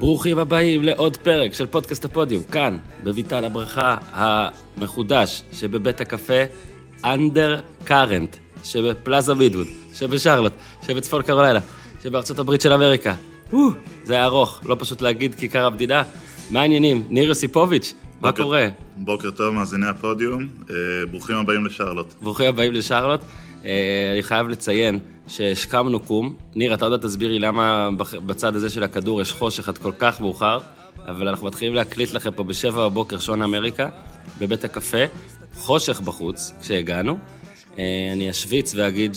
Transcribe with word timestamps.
ברוכים 0.00 0.38
הבאים 0.38 0.82
לעוד 0.82 1.16
פרק 1.16 1.54
של 1.54 1.66
פודקאסט 1.66 2.04
הפודיום, 2.04 2.42
כאן, 2.42 2.76
בביתן 3.04 3.44
הברכה 3.44 3.96
המחודש 4.12 5.42
שבבית 5.52 6.00
הקפה 6.00 6.42
אנדר 7.04 7.60
קארנט, 7.84 8.36
שבפלאזה 8.64 9.34
מידווד, 9.34 9.66
שבשרלוט, 9.94 10.52
שבצפון 10.86 11.22
קרוליינה, 11.22 11.58
שבארצות 12.02 12.38
הברית 12.38 12.60
של 12.60 12.72
אמריקה. 12.72 13.14
זה 14.04 14.14
היה 14.14 14.24
ארוך, 14.24 14.60
לא 14.64 14.76
פשוט 14.78 15.02
להגיד 15.02 15.34
כיכר 15.34 15.66
המדינה. 15.66 16.02
מה 16.50 16.60
העניינים? 16.60 17.04
ניר 17.10 17.28
יוסיפוביץ', 17.28 17.94
מה 18.20 18.32
קורה? 18.32 18.68
בוקר 18.96 19.30
טוב, 19.30 19.54
מאזיני 19.54 19.86
הפודיום. 19.86 20.48
אה, 20.70 20.74
ברוכים 21.10 21.36
הבאים 21.36 21.66
לשרלוט. 21.66 22.14
ברוכים 22.22 22.46
הבאים 22.46 22.72
לשרלוט. 22.72 23.20
אה, 23.64 24.10
אני 24.12 24.22
חייב 24.22 24.48
לציין 24.48 24.98
שהשכמנו 25.28 26.00
קום. 26.00 26.34
ניר, 26.54 26.74
אתה 26.74 26.84
עוד 26.84 26.92
מעט 26.92 27.02
תסביר 27.04 27.28
לי 27.28 27.38
למה 27.38 27.88
בצד 28.26 28.56
הזה 28.56 28.70
של 28.70 28.82
הכדור 28.82 29.20
יש 29.20 29.32
חושך 29.32 29.68
עד 29.68 29.78
כל 29.78 29.92
כך 29.98 30.20
מאוחר, 30.20 30.58
אבל 31.06 31.28
אנחנו 31.28 31.46
מתחילים 31.46 31.74
להקליט 31.74 32.12
לכם 32.12 32.30
פה 32.30 32.44
בשבע 32.44 32.88
בבוקר 32.88 33.18
שעון 33.18 33.42
אמריקה, 33.42 33.88
בבית 34.40 34.64
הקפה, 34.64 35.04
חושך 35.54 36.00
בחוץ, 36.00 36.52
כשהגענו. 36.60 37.18
אה, 37.78 38.10
אני 38.12 38.30
אשוויץ 38.30 38.74
ואגיד 38.74 39.16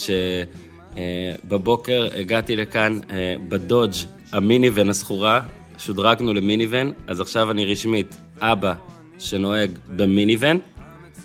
שבבוקר 1.45 2.07
הגעתי 2.15 2.55
לכאן 2.55 2.99
אה, 3.11 3.35
בדודג' 3.49 3.95
המיניבן 4.31 4.89
הסחורה, 4.89 5.41
שודרגנו 5.77 6.33
למיניבן, 6.33 6.91
אז 7.07 7.21
עכשיו 7.21 7.51
אני 7.51 7.65
רשמית 7.65 8.17
אבא 8.39 8.73
שנוהג 9.19 9.71
במיניבן. 9.95 10.57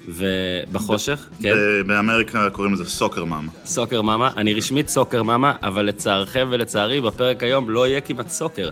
ובחושך, 0.08 1.28
כן, 1.42 1.54
באמריקה 1.86 2.50
קוראים 2.50 2.74
לזה 2.74 2.84
סוקר 2.84 3.24
מאמה. 3.24 3.50
סוקר 3.64 4.02
מאמה. 4.02 4.30
אני 4.36 4.54
רשמית 4.54 4.88
סוקר 4.88 5.22
מאמה, 5.22 5.52
אבל 5.62 5.84
לצערכם 5.84 6.48
ולצערי, 6.50 7.00
בפרק 7.00 7.42
היום 7.42 7.70
לא 7.70 7.86
יהיה 7.86 8.00
כמעט 8.00 8.28
סוקר. 8.28 8.70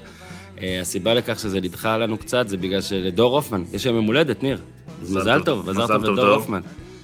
אה, 0.62 0.81
הסיבה 0.81 1.15
לכך 1.15 1.39
שזה 1.39 1.61
נדחה 1.61 1.99
לנו 1.99 2.19
קצת, 2.19 2.49
זה 2.49 2.57
בגלל 2.57 2.81
שלדור 2.81 3.37
הופמן, 3.37 3.62
יש 3.73 3.85
היום 3.85 3.97
יום 3.97 4.05
הולדת, 4.07 4.43
ניר. 4.43 4.59
מזל 5.03 5.43
טוב. 5.43 5.70
מזל 5.70 5.87
טוב 5.87 6.03
לדור 6.03 6.17
דור. 6.17 6.34
הופמן. 6.34 6.61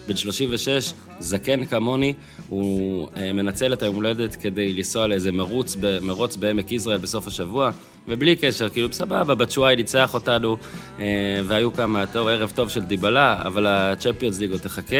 בן 0.08 0.16
36, 0.16 0.92
זקן 1.20 1.64
כמוני, 1.64 2.12
הוא 2.48 3.08
אה, 3.16 3.32
מנצל 3.32 3.72
את 3.72 3.82
היום 3.82 3.94
הולדת 3.94 4.36
כדי 4.36 4.72
לנסוע 4.72 5.06
לאיזה 5.06 5.32
מרוץ, 5.32 5.76
מרוץ 6.02 6.36
בעמק 6.36 6.72
יזרעאל 6.72 6.98
בסוף 6.98 7.26
השבוע, 7.26 7.70
ובלי 8.08 8.36
קשר, 8.36 8.68
כאילו, 8.68 8.92
סבבה, 8.92 9.34
בצ'וואי 9.34 9.76
ניצח 9.76 10.14
אותנו, 10.14 10.56
אה, 11.00 11.04
והיו 11.44 11.72
כמה, 11.72 12.06
טוב, 12.06 12.28
ערב 12.28 12.52
טוב 12.54 12.68
של 12.68 12.80
דיבלה, 12.80 13.42
אבל 13.44 13.66
הצ'מפיונס 13.66 14.38
ליג 14.38 14.50
עוד 14.50 14.60
תחכה. 14.60 14.96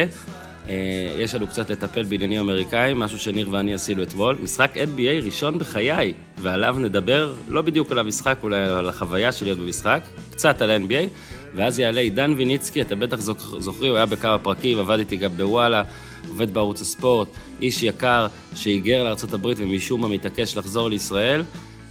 אה, 0.69 0.75
יש 1.19 1.35
לנו 1.35 1.47
קצת 1.47 1.71
לטפל 1.71 2.03
בעניינים 2.03 2.41
אמריקאים, 2.41 2.99
משהו 2.99 3.19
שניר 3.19 3.49
ואני 3.51 3.75
עשינו 3.75 4.03
אתמול. 4.03 4.37
משחק 4.43 4.77
NBA 4.77 5.25
ראשון 5.25 5.59
בחיי, 5.59 6.13
ועליו 6.39 6.77
נדבר, 6.79 7.35
לא 7.49 7.63
בדיוק 7.63 7.93
על 7.93 7.99
המשחק, 7.99 8.39
אולי 8.43 8.65
על 8.65 8.89
החוויה 8.89 9.33
של 9.33 9.45
להיות 9.45 9.59
במשחק, 9.59 10.03
קצת 10.31 10.63
על 10.63 10.71
ה-NBA, 10.71 11.09
ואז 11.55 11.79
יעלה 11.79 12.01
עידן 12.01 12.35
ויניצקי, 12.37 12.83
אתם 12.83 13.01
בטח 13.01 13.21
זוכ- 13.21 13.59
זוכרים, 13.59 13.91
הוא 13.91 13.97
היה 13.97 14.07
בכמה 14.07 14.39
פרקים, 14.39 14.79
עבד 14.79 14.99
איתי 14.99 15.17
גם 15.17 15.31
בוואלה, 15.37 15.83
עובד 16.29 16.55
בערוץ 16.55 16.81
הספורט, 16.81 17.29
איש 17.61 17.83
יקר 17.83 18.27
שהיגר 18.55 19.05
לארה"ב 19.05 19.47
ומשום 19.57 20.01
מה 20.01 20.09
מתעקש 20.09 20.57
לחזור 20.57 20.91
לישראל, 20.91 21.43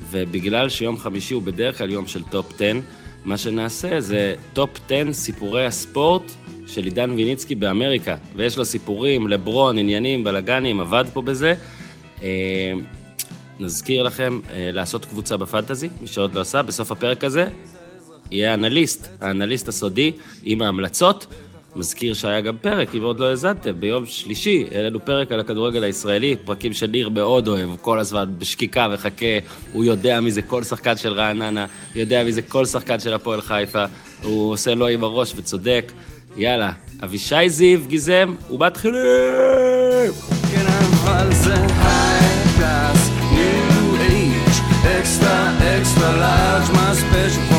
ובגלל 0.09 0.69
שיום 0.69 0.97
חמישי 0.97 1.33
הוא 1.33 1.43
בדרך 1.43 1.77
כלל 1.77 1.89
יום 1.89 2.07
של 2.07 2.23
טופ 2.23 2.53
10, 2.55 2.79
מה 3.25 3.37
שנעשה 3.37 4.01
זה 4.01 4.35
טופ 4.53 4.69
10 4.85 5.13
סיפורי 5.13 5.65
הספורט 5.65 6.31
של 6.67 6.83
עידן 6.83 7.11
ויניצקי 7.11 7.55
באמריקה, 7.55 8.15
ויש 8.35 8.57
לו 8.57 8.65
סיפורים, 8.65 9.27
לברון, 9.27 9.77
עניינים, 9.77 10.23
בלאגנים, 10.23 10.79
עבד 10.79 11.05
פה 11.13 11.21
בזה. 11.21 11.53
אה, 12.23 12.73
נזכיר 13.59 14.03
לכם 14.03 14.39
אה, 14.49 14.69
לעשות 14.73 15.05
קבוצה 15.05 15.37
בפנטזי, 15.37 15.89
מי 16.01 16.07
שעוד 16.07 16.35
לא 16.35 16.41
עשה, 16.41 16.61
בסוף 16.61 16.91
הפרק 16.91 17.23
הזה 17.23 17.47
יהיה 18.31 18.53
אנליסט, 18.53 19.07
האנליסט 19.21 19.67
הסודי 19.67 20.11
עם 20.43 20.61
ההמלצות. 20.61 21.27
מזכיר 21.75 22.13
שהיה 22.13 22.41
גם 22.41 22.57
פרק, 22.61 22.95
אם 22.95 23.03
עוד 23.03 23.19
לא 23.19 23.29
האזנתם, 23.29 23.79
ביום 23.79 24.05
שלישי 24.05 24.65
העלינו 24.71 25.05
פרק 25.05 25.31
על 25.31 25.39
הכדורגל 25.39 25.83
הישראלי, 25.83 26.35
פרקים 26.45 26.73
שניר 26.73 27.09
מאוד 27.09 27.47
אוהב, 27.47 27.69
כל 27.81 27.99
הזמן 27.99 28.29
בשקיקה 28.37 28.87
וחכה, 28.93 29.25
הוא 29.73 29.85
יודע 29.85 30.19
מי 30.19 30.31
זה 30.31 30.41
כל 30.41 30.63
שחקן 30.63 30.97
של 30.97 31.13
רעננה, 31.13 31.65
יודע 31.95 32.23
מי 32.23 32.31
זה 32.31 32.41
כל 32.41 32.65
שחקן 32.65 32.99
של 32.99 33.13
הפועל 33.13 33.41
חיפה, 33.41 33.85
הוא 34.23 34.51
עושה 34.51 34.75
לו 34.75 34.87
עם 34.87 35.03
הראש 35.03 35.33
וצודק. 35.35 35.91
יאללה, 36.37 36.71
אבישי 37.03 37.49
זיו 37.49 37.79
גיזם, 37.87 38.35
ומתחילים! 38.51 39.01
כן, 40.51 40.65
אבל 40.65 41.33
זה 41.33 41.55
high 41.55 42.57
class, 42.57 42.99
new 43.33 43.95
age, 44.09 44.57
extra, 44.99 45.37
extra 45.77 46.09
large, 46.21 46.69
my 46.73 47.50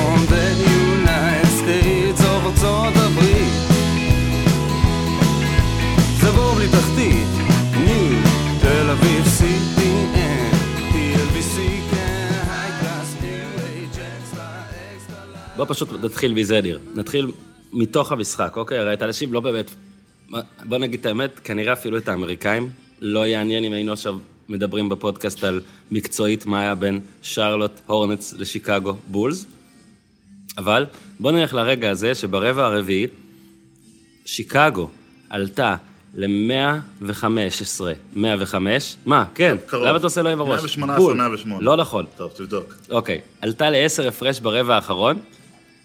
בוא 15.62 15.74
פשוט 15.74 15.88
נתחיל 16.04 16.32
מזה, 16.32 16.60
ניר. 16.60 16.78
נתחיל 16.94 17.30
מתוך 17.72 18.12
המשחק, 18.12 18.56
אוקיי? 18.56 18.78
הרי 18.78 18.92
את 18.92 19.02
האנשים 19.02 19.32
לא 19.32 19.40
באמת... 19.40 19.70
בוא 20.64 20.78
נגיד 20.78 21.00
את 21.00 21.06
האמת, 21.06 21.40
כנראה 21.44 21.72
אפילו 21.72 21.98
את 21.98 22.08
האמריקאים 22.08 22.70
לא 23.00 23.26
יעניין 23.26 23.64
אם 23.64 23.72
היינו 23.72 23.92
עכשיו 23.92 24.18
מדברים 24.48 24.88
בפודקאסט 24.88 25.44
על 25.44 25.60
מקצועית 25.90 26.46
מה 26.46 26.60
היה 26.60 26.74
בין 26.74 27.00
שרלוט 27.22 27.80
הורנץ 27.86 28.34
לשיקגו 28.38 28.96
בולס. 29.06 29.46
אבל 30.58 30.86
בוא 31.20 31.32
נלך 31.32 31.54
לרגע 31.54 31.90
הזה 31.90 32.14
שברבע 32.14 32.66
הרביעי, 32.66 33.06
שיקגו 34.24 34.88
עלתה 35.30 35.76
ל-115, 36.14 37.80
105, 38.16 38.96
מה, 39.06 39.24
כן, 39.34 39.56
קרוב. 39.66 39.84
למה 39.84 39.96
אתה 39.96 40.06
עושה 40.06 40.22
לו 40.22 40.30
עם 40.30 40.40
הראש? 40.40 40.78
118, 40.78 40.96
בול. 40.96 41.16
108. 41.16 41.64
לא 41.64 41.76
נכון. 41.76 42.04
טוב, 42.16 42.32
תבדוק. 42.36 42.74
אוקיי, 42.90 43.20
עלתה 43.40 43.70
לעשר 43.70 44.08
הפרש 44.08 44.40
ברבע 44.40 44.74
האחרון, 44.74 45.18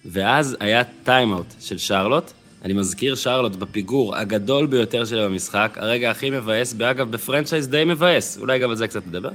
ואז 0.05 0.57
היה 0.59 0.83
טיימאוט 1.03 1.45
של 1.59 1.77
שרלוט. 1.77 2.31
אני 2.65 2.73
מזכיר, 2.73 3.15
שרלוט 3.15 3.55
בפיגור 3.55 4.15
הגדול 4.15 4.65
ביותר 4.65 5.05
שלה 5.05 5.25
במשחק, 5.25 5.77
הרגע 5.81 6.11
הכי 6.11 6.29
מבאס, 6.29 6.73
ואגב, 6.77 7.11
בפרנצ'ייז 7.11 7.67
די 7.67 7.83
מבאס, 7.85 8.37
אולי 8.37 8.59
גם 8.59 8.69
על 8.69 8.75
זה 8.75 8.87
קצת 8.87 9.07
נדבר. 9.07 9.29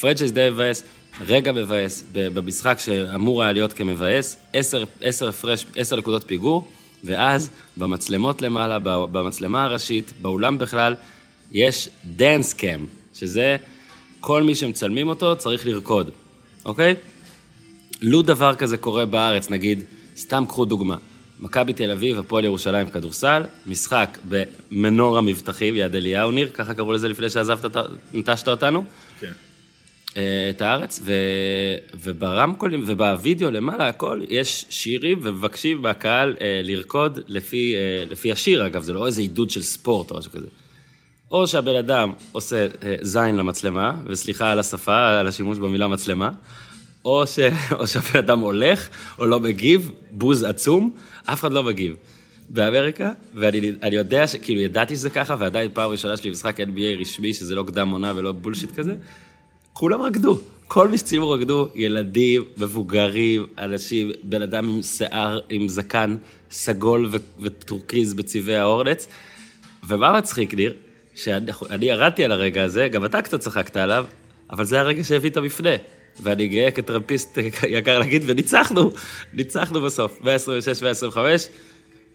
פרנצ'ייז 0.00 0.32
די 0.32 0.48
מבאס, 0.50 0.82
רגע 1.26 1.52
מבאס, 1.52 2.04
במשחק 2.12 2.78
שאמור 2.78 3.42
היה 3.42 3.52
להיות 3.52 3.72
כמבאס, 3.72 4.36
עשר, 4.52 4.84
עשר 5.00 5.28
הפרש, 5.28 5.66
עשר 5.76 5.96
נקודות 5.96 6.24
פיגור, 6.26 6.68
ואז 7.04 7.50
במצלמות 7.76 8.42
למעלה, 8.42 8.78
במצלמה 8.82 9.64
הראשית, 9.64 10.12
באולם 10.22 10.58
בכלל, 10.58 10.94
יש 11.52 11.88
dance 12.04 12.52
cam, 12.52 12.86
שזה 13.14 13.56
כל 14.20 14.42
מי 14.42 14.54
שמצלמים 14.54 15.08
אותו 15.08 15.36
צריך 15.36 15.66
לרקוד, 15.66 16.10
אוקיי? 16.64 16.94
לו 18.02 18.22
דבר 18.22 18.54
כזה 18.54 18.76
קורה 18.76 19.06
בארץ, 19.06 19.50
נגיד, 19.50 19.82
סתם 20.16 20.44
קחו 20.48 20.64
דוגמה, 20.64 20.96
מכבי 21.40 21.72
תל 21.72 21.90
אביב, 21.90 22.18
הפועל 22.18 22.44
ירושלים 22.44 22.90
כדורסל, 22.90 23.42
משחק 23.66 24.18
במנור 24.28 25.18
המבטחים, 25.18 25.76
יד 25.76 25.94
אליהו 25.94 26.30
ניר, 26.30 26.48
ככה 26.54 26.74
קראו 26.74 26.92
לזה 26.92 27.08
לפני 27.08 27.30
שעזבת, 27.30 27.76
נטשת 28.14 28.48
אותנו, 28.48 28.84
כן. 29.20 29.32
אה, 30.16 30.50
את 30.50 30.62
הארץ, 30.62 31.00
ו... 31.04 31.12
וברמקולים 32.02 32.84
ובווידאו 32.86 33.50
למעלה, 33.50 33.88
הכל, 33.88 34.20
יש 34.28 34.66
שירים 34.70 35.18
ומבקשים 35.22 35.82
מהקהל 35.82 36.36
אה, 36.40 36.60
לרקוד 36.64 37.18
לפי, 37.28 37.74
אה, 37.74 38.04
לפי 38.10 38.32
השיר, 38.32 38.66
אגב, 38.66 38.82
זה 38.82 38.92
לא 38.92 39.06
איזה 39.06 39.20
עידוד 39.20 39.50
של 39.50 39.62
ספורט 39.62 40.10
או 40.10 40.18
משהו 40.18 40.32
כזה. 40.32 40.46
או 41.30 41.46
שהבן 41.46 41.76
אדם 41.76 42.12
עושה 42.32 42.66
אה, 42.82 42.96
זין 43.02 43.36
למצלמה, 43.36 43.94
וסליחה 44.06 44.52
על 44.52 44.58
השפה, 44.58 45.18
על 45.20 45.26
השימוש 45.26 45.58
במילה 45.58 45.88
מצלמה, 45.88 46.30
או, 47.04 47.26
ש... 47.26 47.38
או 47.78 47.86
שהבן 47.86 48.18
אדם 48.18 48.40
הולך, 48.40 48.88
או 49.18 49.26
לא 49.26 49.40
מגיב, 49.40 49.90
בוז 50.10 50.42
עצום, 50.42 50.90
אף 51.24 51.40
אחד 51.40 51.52
לא 51.52 51.62
מגיב. 51.62 51.96
באמריקה, 52.48 53.12
ואני 53.34 53.72
אני 53.82 53.96
יודע 53.96 54.26
שכאילו 54.26 54.60
ידעתי 54.60 54.96
שזה 54.96 55.10
ככה, 55.10 55.36
ועדיין 55.38 55.70
פעם 55.72 55.90
ראשונה 55.90 56.16
שלי 56.16 56.30
במשחק 56.30 56.60
NBA 56.60 57.00
רשמי, 57.00 57.34
שזה 57.34 57.54
לא 57.54 57.62
קדם 57.62 57.90
עונה 57.90 58.12
ולא 58.16 58.32
בולשיט 58.32 58.70
כזה, 58.76 58.94
כולם 59.72 60.02
רקדו. 60.02 60.38
כל 60.68 60.88
מי 60.88 60.98
שצילמו 60.98 61.30
רקדו, 61.30 61.68
ילדים, 61.74 62.44
מבוגרים, 62.56 63.46
אנשים, 63.58 64.10
בן 64.22 64.42
אדם 64.42 64.68
עם 64.68 64.82
שיער, 64.82 65.40
עם 65.48 65.68
זקן 65.68 66.16
סגול 66.50 67.08
ו- 67.10 67.16
וטורקיז 67.40 68.14
בצבעי 68.14 68.56
האורנץ. 68.56 69.08
ומה 69.88 70.18
מצחיק, 70.18 70.54
ניר? 70.54 70.74
שאני 71.14 71.52
אני 71.70 71.86
ירדתי 71.86 72.24
על 72.24 72.32
הרגע 72.32 72.64
הזה, 72.64 72.88
גם 72.88 73.04
אתה 73.04 73.22
קצת 73.22 73.40
צחקת 73.40 73.76
עליו, 73.76 74.06
אבל 74.50 74.64
זה 74.64 74.80
הרגע 74.80 75.04
שהביא 75.04 75.30
את 75.30 75.36
המפנה. 75.36 75.70
ואני 76.22 76.48
גאה 76.48 76.70
כטרמפיסט 76.70 77.38
יקר 77.68 77.98
להגיד, 77.98 78.22
וניצחנו, 78.26 78.92
ניצחנו 79.32 79.80
בסוף, 79.80 80.20
126-125, 80.22 81.16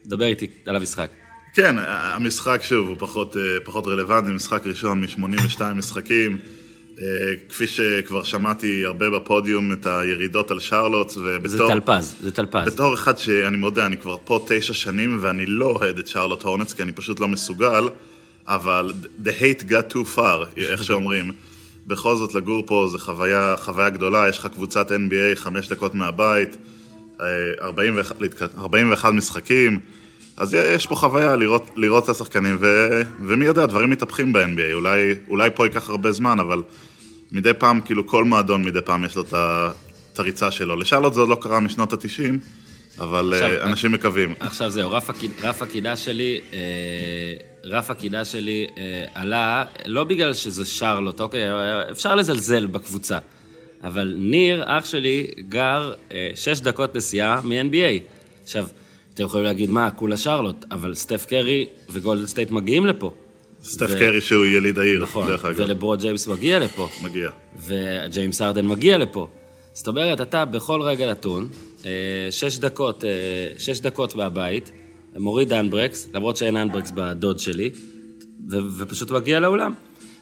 דבר 0.05 0.25
איתי 0.25 0.47
על 0.65 0.75
המשחק. 0.75 1.09
כן, 1.53 1.75
המשחק 1.87 2.59
שוב 2.63 2.87
הוא 2.87 2.95
פחות, 2.99 3.37
אה, 3.37 3.41
פחות 3.63 3.87
רלוונטי, 3.87 4.31
משחק 4.31 4.67
ראשון 4.67 5.01
מ-82 5.01 5.63
משחקים. 5.75 6.37
אה, 7.01 7.05
כפי 7.49 7.67
שכבר 7.67 8.23
שמעתי 8.23 8.85
הרבה 8.85 9.09
בפודיום 9.09 9.73
את 9.73 9.85
הירידות 9.85 10.51
על 10.51 10.59
שרלוט, 10.59 11.09
זה 11.09 11.19
ובתור 11.37 11.73
טלפז, 11.73 12.15
זה 12.21 12.31
טלפז. 12.31 12.65
בתור 12.65 12.93
אחד 12.93 13.17
שאני 13.17 13.57
מודה, 13.57 13.85
אני 13.85 13.97
כבר 13.97 14.17
פה 14.23 14.45
תשע 14.47 14.73
שנים 14.73 15.17
ואני 15.21 15.45
לא 15.45 15.65
אוהד 15.65 15.99
את 15.99 16.07
שרלוט 16.07 16.43
הורנץ, 16.43 16.73
כי 16.73 16.83
אני 16.83 16.91
פשוט 16.91 17.19
לא 17.19 17.27
מסוגל, 17.27 17.89
אבל 18.47 18.93
the 19.23 19.29
hate 19.41 19.63
got 19.63 19.93
too 19.93 20.17
far, 20.17 20.47
איך 20.57 20.83
שאומרים. 20.83 21.31
בכל 21.89 22.15
זאת, 22.15 22.35
לגור 22.35 22.63
פה 22.65 22.87
זה 22.91 22.97
חוויה, 22.99 23.55
חוויה 23.57 23.89
גדולה, 23.89 24.29
יש 24.29 24.39
לך 24.39 24.47
קבוצת 24.47 24.91
NBA 24.91 25.35
חמש 25.35 25.67
דקות 25.69 25.95
מהבית, 25.95 26.57
אה, 27.21 27.25
41, 27.61 28.21
להתק- 28.21 28.41
41 28.57 29.13
משחקים, 29.13 29.79
אז 30.37 30.53
יש 30.53 30.87
פה 30.87 30.95
חוויה 30.95 31.35
לראות, 31.35 31.69
לראות 31.75 32.03
את 32.03 32.09
השחקנים, 32.09 32.57
ו, 32.59 33.01
ומי 33.21 33.45
יודע, 33.45 33.65
דברים 33.65 33.89
מתהפכים 33.89 34.33
ב-NBA, 34.33 34.73
אולי, 34.73 35.15
אולי 35.27 35.49
פה 35.55 35.65
ייקח 35.65 35.89
הרבה 35.89 36.11
זמן, 36.11 36.39
אבל 36.39 36.63
מדי 37.31 37.53
פעם, 37.53 37.81
כאילו 37.81 38.07
כל 38.07 38.23
מועדון 38.23 38.63
מדי 38.65 38.81
פעם 38.81 39.05
יש 39.05 39.15
לו 39.15 39.23
את 40.13 40.19
הריצה 40.19 40.51
שלו. 40.51 40.75
לשרלוט 40.75 41.13
זה 41.13 41.19
עוד 41.19 41.29
לא 41.29 41.37
קרה 41.41 41.59
משנות 41.59 41.93
ה-90, 41.93 42.33
אבל 42.97 43.33
עכשיו, 43.33 43.49
אה, 43.49 43.63
אנשים 43.63 43.91
מקווים. 43.91 44.33
עכשיו 44.39 44.69
זהו, 44.69 44.91
רף, 44.91 45.09
רף 45.43 45.61
הקנאה 45.61 45.95
שלי, 45.95 46.39
אה, 46.53 46.59
רף 47.63 47.89
הקנאה 47.89 48.25
שלי 48.25 48.67
אה, 48.77 49.05
עלה, 49.13 49.65
לא 49.85 50.03
בגלל 50.03 50.33
שזה 50.33 50.65
שרלוט, 50.65 51.21
אוקיי, 51.21 51.43
אפשר 51.91 52.15
לזלזל 52.15 52.65
בקבוצה. 52.65 53.17
אבל 53.83 54.13
ניר, 54.17 54.63
אח 54.65 54.85
שלי, 54.85 55.27
גר 55.49 55.93
שש 56.35 56.59
דקות 56.59 56.95
נסיעה 56.95 57.41
מ-NBA. 57.43 58.01
עכשיו, 58.43 58.67
אתם 59.13 59.23
יכולים 59.23 59.45
להגיד, 59.45 59.69
מה, 59.69 59.91
כולה 59.91 60.17
שרלוט, 60.17 60.65
אבל 60.71 60.95
סטף 60.95 61.25
קרי 61.25 61.65
וגולדן 61.89 62.25
סטייט 62.27 62.51
מגיעים 62.51 62.85
לפה. 62.85 63.11
סטף 63.63 63.87
ו- 63.89 63.99
קרי 63.99 64.21
שהוא 64.21 64.45
יליד 64.45 64.79
העיר, 64.79 65.03
נכון, 65.03 65.27
דרך 65.27 65.45
אגב, 65.45 65.59
ולברון 65.59 65.97
ג'יימס 65.97 66.27
מגיע 66.27 66.59
לפה. 66.59 66.89
מגיע. 67.01 67.29
וג'יימס 67.65 68.41
הארדן 68.41 68.67
מגיע 68.67 68.97
לפה. 68.97 69.27
זאת 69.73 69.87
אומרת, 69.87 70.21
אתה 70.21 70.45
בכל 70.45 70.81
רגע 70.81 71.11
נתון, 71.11 71.49
שש 72.31 72.57
דקות, 72.57 73.03
אה, 73.03 73.09
שש 73.57 73.79
דקות 73.79 74.15
מהבית, 74.15 74.71
מוריד 75.17 75.53
אנברקס, 75.53 76.09
למרות 76.13 76.37
שאין 76.37 76.57
אנברקס 76.57 76.91
בדוד 76.95 77.39
שלי, 77.39 77.69
ו- 78.49 78.57
ופשוט 78.77 79.11
מגיע 79.11 79.39
לאולם. 79.39 79.73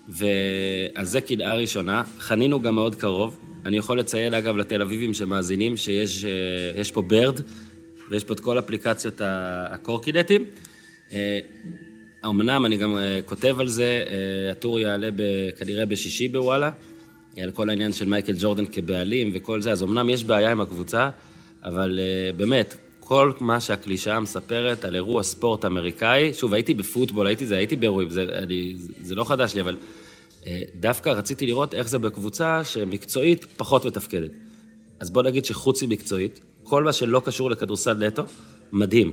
ואז 0.10 1.10
זה 1.12 1.22
קדעה 1.22 1.56
ראשונה. 1.56 2.04
חנינו 2.20 2.62
גם 2.62 2.76
מאוד 2.76 2.96
קרוב. 2.96 3.40
אני 3.66 3.78
יכול 3.78 4.00
לציין, 4.00 4.34
אגב, 4.34 4.58
לתל 4.58 4.82
אביבים 4.82 5.14
שמאזינים, 5.14 5.78
שיש 5.78 6.26
אה, 6.26 6.84
פה 6.94 7.02
ברד, 7.02 7.40
ויש 8.10 8.24
פה 8.24 8.34
את 8.34 8.40
כל 8.40 8.60
אפליקציות 8.60 9.22
הקורקינטים. 9.26 10.46
אה, 11.14 11.40
אמנם 12.26 12.66
אני 12.66 12.78
גם 12.78 12.98
אה, 12.98 13.20
כותב 13.26 13.56
על 13.60 13.68
זה, 13.68 14.04
אה, 14.10 14.52
הטור 14.52 14.80
יעלה 14.80 15.10
ב- 15.16 15.50
כנראה 15.60 15.86
בשישי 15.86 16.28
בוואלה, 16.28 16.72
אה, 17.38 17.44
על 17.44 17.52
כל 17.52 17.70
העניין 17.70 17.94
של 17.94 18.06
מייקל 18.06 18.34
ג'ורדן 18.40 18.66
כבעלים 18.66 19.32
וכל 19.34 19.62
זה, 19.62 19.72
אז 19.72 19.84
אמנם 19.84 20.10
יש 20.10 20.24
בעיה 20.24 20.52
עם 20.52 20.62
הקבוצה, 20.62 21.10
אבל 21.68 22.00
אה, 22.00 22.34
באמת, 22.34 22.76
כל 23.00 23.32
מה 23.40 23.60
שהקלישאה 23.60 24.20
מספרת 24.20 24.86
על 24.86 24.96
אירוע 24.96 25.24
ספורט 25.24 25.66
אמריקאי, 25.66 26.34
שוב, 26.34 26.54
הייתי 26.54 26.74
בפוטבול, 26.74 27.28
הייתי 27.28 27.46
זה, 27.46 27.58
הייתי 27.58 27.76
באירועים, 27.76 28.10
זה, 28.10 28.24
אני, 28.24 28.76
זה 29.02 29.16
לא 29.16 29.24
חדש 29.24 29.56
לי, 29.56 29.62
אבל 29.62 29.78
אה, 30.48 30.62
דווקא 30.80 31.10
רציתי 31.10 31.46
לראות 31.46 31.74
איך 31.74 31.88
זה 31.88 32.00
בקבוצה 32.00 32.64
שמקצועית 32.64 33.46
פחות 33.58 33.86
מתפקדת. 33.86 34.32
אז 35.00 35.10
בוא 35.10 35.24
נגיד 35.24 35.46
שחוץ 35.46 35.84
ממקצועית, 35.84 36.40
כל 36.64 36.84
מה 36.84 36.94
שלא 36.94 37.22
קשור 37.26 37.52
לכדורסל 37.52 37.94
נטו, 37.94 38.24
מדהים. 38.72 39.12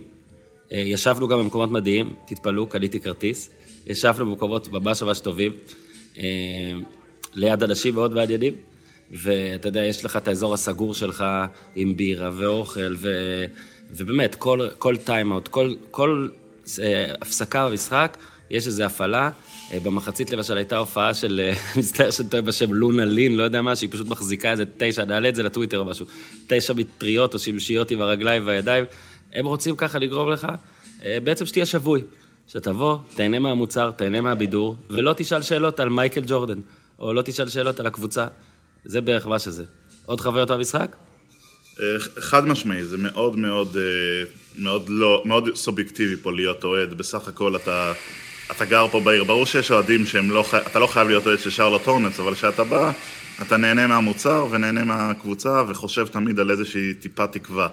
אה, 0.72 0.78
ישבנו 0.78 1.28
גם 1.28 1.38
במקומות 1.38 1.70
מדהים, 1.70 2.14
תתפלאו, 2.26 2.66
קניתי 2.66 3.00
כרטיס. 3.00 3.50
ישבנו 3.86 4.26
במקומות 4.26 4.68
ממש 4.68 5.02
ממש 5.02 5.20
טובים, 5.20 5.52
ליד 7.34 7.62
אנשים 7.62 7.94
מאוד 7.94 8.14
מעניינים, 8.14 8.54
ואתה 9.10 9.68
יודע, 9.68 9.84
יש 9.84 10.04
לך 10.04 10.16
את 10.16 10.28
האזור 10.28 10.54
הסגור 10.54 10.94
שלך 10.94 11.24
עם 11.74 11.96
בירה 11.96 12.30
ואוכל, 12.36 12.94
ו... 12.96 13.08
ובאמת, 13.90 14.34
כל, 14.34 14.68
כל 14.78 14.96
טיימאוט, 14.96 15.48
כל, 15.48 15.74
כל 15.90 16.28
אה, 16.78 17.14
הפסקה 17.20 17.68
במשחק, 17.68 18.16
יש 18.50 18.66
איזו 18.66 18.84
הפעלה. 18.84 19.30
אה, 19.72 19.80
במחצית 19.80 20.30
למשל 20.30 20.56
הייתה 20.56 20.76
הופעה 20.76 21.14
של, 21.14 21.40
אה, 21.44 21.54
מצטער 21.78 22.10
שאני 22.10 22.28
טועה 22.28 22.42
בשם, 22.42 22.72
לונה 22.72 23.04
לין, 23.04 23.36
לא 23.36 23.42
יודע 23.42 23.62
מה, 23.62 23.76
שהיא 23.76 23.90
פשוט 23.92 24.08
מחזיקה 24.08 24.50
איזה 24.50 24.64
תשע, 24.76 25.04
נעלה 25.04 25.28
את 25.28 25.34
זה 25.34 25.42
לטוויטר 25.42 25.78
או 25.78 25.84
משהו, 25.84 26.06
תשע 26.46 26.72
מטריות 26.72 27.34
או 27.34 27.38
שמשיות 27.38 27.90
עם 27.90 28.00
הרגליים 28.00 28.46
והידיים. 28.46 28.84
הם 29.32 29.46
רוצים 29.46 29.76
ככה 29.76 29.98
לגרום 29.98 30.30
לך, 30.30 30.46
אה, 31.04 31.18
בעצם 31.24 31.46
שתהיה 31.46 31.66
שבוי. 31.66 32.02
שתבוא, 32.48 32.98
תהנה 33.14 33.38
מהמוצר, 33.38 33.90
תהנה 33.90 34.20
מהבידור, 34.20 34.76
ולא 34.90 35.14
תשאל 35.16 35.42
שאלות 35.42 35.80
על 35.80 35.88
מייקל 35.88 36.22
ג'ורדן, 36.26 36.60
או 36.98 37.12
לא 37.12 37.22
תשאל 37.22 37.48
שאלות 37.48 37.80
על 37.80 37.86
הקבוצה. 37.86 38.26
זה 38.84 39.00
בערך 39.00 39.26
מה 39.26 39.38
שזה. 39.38 39.64
עוד 40.06 40.20
חוויות 40.20 40.50
במשחק? 40.50 40.96
אה, 41.80 41.96
חד 42.18 42.46
משמעי, 42.46 42.84
זה 42.84 42.96
מאוד 42.98 43.36
מאוד, 43.38 43.76
אה, 43.76 44.24
מאוד 44.58 44.88
לא, 44.88 45.22
מאוד 45.24 45.48
סובייקטיבי 45.54 46.16
פה 46.16 46.32
להיות 46.32 46.64
אוהד. 46.64 46.94
בסך 46.94 47.28
הכל 47.28 47.56
אתה, 47.56 47.92
אתה 48.50 48.64
גר 48.64 48.86
פה 48.90 49.00
בעיר. 49.00 49.24
ברור 49.24 49.46
שיש 49.46 49.70
אוהדים 49.70 50.06
שהם 50.06 50.30
לא, 50.30 50.44
אתה 50.66 50.78
לא 50.78 50.86
חייב 50.86 51.08
להיות 51.08 51.26
אוהד 51.26 51.38
של 51.38 51.50
שרלוט 51.50 51.86
הורנץ, 51.86 52.20
אבל 52.20 52.34
כשאתה 52.34 52.64
בא, 52.64 52.92
אתה 53.42 53.56
נהנה 53.56 53.86
מהמוצר 53.86 54.46
ונהנה 54.50 54.84
מהקבוצה 54.84 55.62
וחושב 55.68 56.06
תמיד 56.06 56.40
על 56.40 56.50
איזושהי 56.50 56.94
טיפה 56.94 57.26
תקווה. 57.26 57.68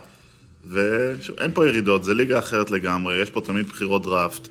ואין 0.69 1.51
פה 1.53 1.67
ירידות, 1.67 2.03
זה 2.03 2.13
ליגה 2.13 2.39
אחרת 2.39 2.71
לגמרי, 2.71 3.21
יש 3.21 3.29
פה 3.29 3.41
תמיד 3.41 3.67
בחירות 3.67 4.03
דראפט. 4.03 4.47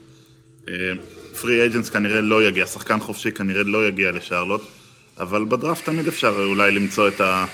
free 1.40 1.60
agents 1.60 1.90
כנראה 1.90 2.20
לא 2.20 2.42
יגיע, 2.42 2.66
שחקן 2.66 3.00
חופשי 3.00 3.32
כנראה 3.32 3.62
לא 3.62 3.88
יגיע 3.88 4.12
לשרלוט, 4.12 4.62
אבל 5.20 5.44
בדראפט 5.44 5.84
תמיד 5.84 6.08
אפשר 6.08 6.34
אולי 6.44 6.72
למצוא 6.72 7.08
את 7.08 7.20
ה... 7.20 7.44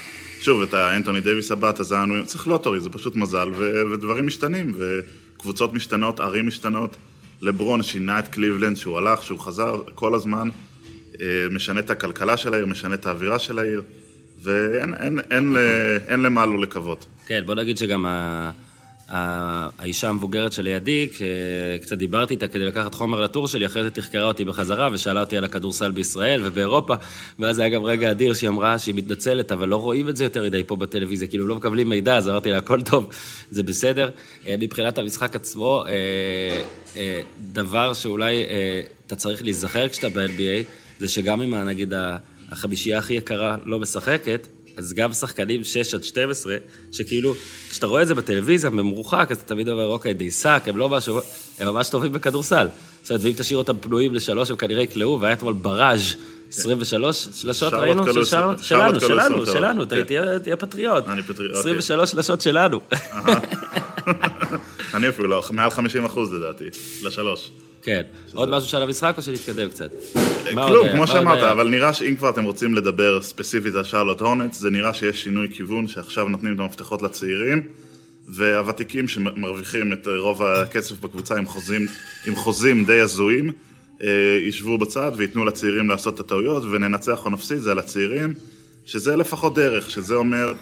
שוב, 0.41 0.63
את 0.63 0.75
האנטוני 0.75 1.21
דייוויס 1.21 1.51
הבא, 1.51 1.71
את 1.71 1.81
הזאיון, 1.81 2.25
צריך 2.25 2.47
lottery, 2.47 2.81
זה 2.81 2.91
פשוט 2.91 3.17
מזל, 3.17 3.49
ו- 3.57 3.83
ודברים 3.93 4.27
משתנים, 4.27 4.75
וקבוצות 4.79 5.73
משתנות, 5.75 6.21
ערים 6.21 6.47
משתנות. 6.47 6.97
לברון 7.43 7.83
שינה 7.83 8.19
את 8.19 8.29
קליבלנד, 8.29 8.77
שהוא 8.77 8.99
הלך, 8.99 9.23
שהוא 9.23 9.39
חזר, 9.39 9.83
כל 9.95 10.15
הזמן 10.15 10.49
אה, 11.21 11.27
משנה 11.51 11.81
את 11.81 11.91
הכלכלה 11.91 12.37
של 12.37 12.55
העיר, 12.55 12.67
משנה 12.67 12.95
את 12.95 13.07
האווירה 13.07 13.39
של 13.39 13.59
העיר, 13.59 13.83
ואין 14.43 14.95
אין, 14.95 15.19
אין, 15.19 15.21
אין, 15.31 15.57
אין 16.09 16.23
למה 16.23 16.47
לו 16.47 16.57
לקוות. 16.57 17.07
כן, 17.27 17.43
בוא 17.47 17.55
נגיד 17.55 17.79
שגם 17.79 18.07
ה... 18.07 18.51
האישה 19.09 20.09
המבוגרת 20.09 20.53
שלידי, 20.53 21.09
קצת 21.83 21.99
דיברתי 21.99 22.35
איתה 22.35 22.49
כדי 22.49 22.65
לקחת 22.65 22.95
חומר 22.95 23.21
לטור 23.21 23.49
שלי, 23.49 23.67
אחרי 23.67 23.83
זה 23.83 23.91
תחקרה 23.91 24.25
אותי 24.25 24.45
בחזרה 24.45 24.89
ושאלה 24.93 25.21
אותי 25.21 25.37
על 25.37 25.45
הכדורסל 25.45 25.91
בישראל 25.91 26.41
ובאירופה, 26.45 26.95
ואז 27.39 27.59
היה 27.59 27.69
גם 27.69 27.85
רגע 27.85 28.11
אדיר 28.11 28.35
שהיא 28.35 28.51
אמרה 28.51 28.79
שהיא 28.79 28.95
מתנצלת, 28.95 29.53
אבל 29.53 29.69
לא 29.69 29.77
רואים 29.77 30.09
את 30.09 30.17
זה 30.17 30.25
יותר 30.25 30.45
מדי 30.45 30.65
פה 30.65 30.77
בטלוויזיה, 30.77 31.29
כאילו 31.29 31.47
לא 31.47 31.57
מקבלים 31.57 31.89
מידע, 31.89 32.17
אז 32.17 32.29
אמרתי 32.29 32.51
לה, 32.51 32.59
הכל 32.59 32.83
טוב, 32.83 33.09
זה 33.51 33.63
בסדר. 33.63 34.11
אה, 34.47 34.55
מבחינת 34.59 34.99
המשחק 34.99 35.37
עצמו, 35.37 35.85
אה, 35.87 35.93
אה, 36.97 37.21
דבר 37.53 37.95
שאולי 37.95 38.45
אתה 39.07 39.17
צריך 39.17 39.43
להיזכר 39.43 39.89
כשאתה 39.89 40.09
ב-NBA, 40.09 40.65
זה 40.99 41.09
שגם 41.09 41.43
אם 41.43 41.55
נגיד 41.55 41.93
החמישייה 42.51 42.99
הכי 42.99 43.15
יקרה 43.15 43.57
לא 43.65 43.79
משחקת, 43.79 44.47
אז 44.77 44.93
גם 44.93 45.13
שחקנים 45.13 45.65
6 45.65 45.95
עד 45.95 46.05
12, 46.05 46.57
שכאילו, 46.93 47.35
כשאתה 47.71 47.87
רואה 47.87 48.03
את 48.03 48.09
זה 48.09 48.15
בטלוויזיה 48.15 48.71
במרוחק, 48.71 49.29
אז 49.31 49.37
אתה 49.37 49.55
תמיד 49.55 49.69
אומר, 49.69 49.87
אוקיי, 49.87 50.15
דייסק, 50.15 50.63
הם 50.67 50.77
לא 50.77 50.89
משהו, 50.89 51.21
הם 51.59 51.69
ממש 51.69 51.89
טובים 51.89 52.13
בכדורסל. 52.13 52.69
זאת 53.03 53.11
אומרת, 53.11 53.25
ואם 53.25 53.33
תשאיר 53.37 53.59
אותם 53.59 53.79
פנויים 53.79 54.15
לשלוש, 54.15 54.51
הם 54.51 54.57
כנראה 54.57 54.83
יקלעו, 54.83 55.21
והיה 55.21 55.33
אתמול 55.33 55.53
בראז' 55.53 56.15
23 56.53 57.17
שלשות 57.35 57.71
שרלוט 57.71 57.83
ראינו? 58.07 58.15
של 58.15 58.25
שלנו, 58.25 58.59
שלנו, 58.63 58.97
עשרים 58.97 59.47
שלנו, 59.47 59.89
כן. 59.89 60.05
תהיה- 60.05 60.39
תהיה 60.39 60.57
פטריוט. 60.57 61.09
אני 61.09 61.23
פטריוט, 61.23 61.57
23 61.57 62.11
שלשות 62.11 62.41
שלנו. 62.41 62.81
אני 64.95 65.09
אפילו 65.09 65.29
לא, 65.29 65.43
מעל 65.51 65.71
50 65.71 66.05
אחוז 66.05 66.33
לדעתי, 66.33 66.65
לשלוש. 67.03 67.51
כן. 67.87 68.03
עוד 68.35 68.49
משהו 68.49 68.69
שעל 68.69 68.83
המשחק 68.83 69.15
או 69.17 69.23
שנתקדם 69.23 69.69
קצת? 69.69 69.91
עוד 70.57 70.69
כלום? 70.69 70.89
כמו 70.89 71.07
שאמרת? 71.07 71.43
אבל 71.43 71.69
נראה 71.69 71.93
שאם 71.93 72.17
כבר 72.17 72.31
אתם 72.31 72.45
רוצים 72.45 72.75
לדבר 72.75 73.23
ספציפית 73.23 73.75
על 73.75 73.85
שרלוט 73.85 74.21
הורנטס, 74.21 74.59
זה 74.59 74.71
נראה 74.71 74.95
שיש 74.95 75.23
שינוי 75.23 75.49
כיוון, 75.55 75.89
שעכשיו 75.89 76.29
נותנים 76.29 76.55
את 76.55 76.61
המפתחות 76.61 77.03
לצעירים, 77.03 77.63
והוותיקים 78.29 79.09
שמרוויחים 79.09 79.93
את 79.93 80.09
רוב 80.19 80.43
הכסף 80.43 81.01
בקבוצה 81.01 81.37
עם 81.37 81.47
חוזים, 81.47 81.87
עם 82.27 82.37
חוזים 82.37 82.85
די 82.85 83.01
הזויים, 83.01 83.53
אה, 84.03 84.39
ישבו 84.49 84.79
בצד 84.79 85.13
וייתנו 85.17 85.45
לצעירים 85.45 85.89
לעשות 85.89 86.15
את 86.15 86.21
הטעויות, 86.21 86.63
וננצח 86.65 87.25
או 87.25 87.31
נפסיד, 87.31 87.59
זה 87.59 87.71
על 87.71 87.79
הצעירים, 87.79 88.35
שזה 88.87 89.17
לפחות 89.17 89.55
דרך, 89.55 89.91
שזה 89.91 90.15
אומר, 90.15 90.55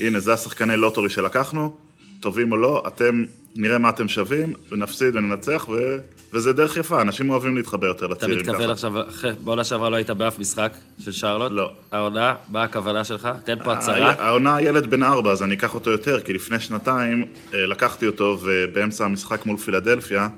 הנה, 0.00 0.20
זה 0.20 0.32
השחקני 0.32 0.76
לוטורי 0.76 1.10
שלקחנו, 1.10 1.76
טובים 2.20 2.52
או 2.52 2.56
לא, 2.56 2.82
אתם, 2.86 3.24
נראה 3.56 3.78
מה 3.78 3.88
אתם 3.88 4.08
שווים, 4.08 4.52
ונפסיד 4.70 5.16
וננצח, 5.16 5.68
ו... 5.68 5.98
וזה 6.32 6.52
דרך 6.52 6.76
יפה, 6.76 7.02
אנשים 7.02 7.30
אוהבים 7.30 7.56
להתחבר 7.56 7.86
יותר 7.86 8.06
אתה 8.06 8.14
לצעירים 8.14 8.38
מתכוון 8.38 8.70
עכשיו, 8.70 9.08
אחרי- 9.08 9.32
בעונה 9.44 9.64
שעברה 9.64 9.90
לא 9.90 9.96
היית 9.96 10.10
באף 10.10 10.38
משחק 10.38 10.72
של 11.04 11.12
שרלוט? 11.12 11.52
לא. 11.52 11.70
העונה, 11.92 12.34
מה 12.48 12.62
הכוונה 12.62 13.04
שלך? 13.04 13.28
תן 13.44 13.56
פה 13.64 13.72
הצהרה. 13.72 14.12
העונה 14.18 14.60
ילד 14.60 14.90
בן 14.90 15.02
ארבע, 15.02 15.30
אז 15.32 15.42
אני 15.42 15.54
אקח 15.54 15.74
אותו 15.74 15.90
יותר, 15.90 16.20
כי 16.20 16.32
לפני 16.32 16.60
שנתיים 16.60 17.24
אה, 17.54 17.66
לקחתי 17.66 18.06
אותו, 18.06 18.38
ובאמצע 18.42 19.04
המשחק 19.04 19.46
מול 19.46 19.56
פילדלפיה, 19.56 20.28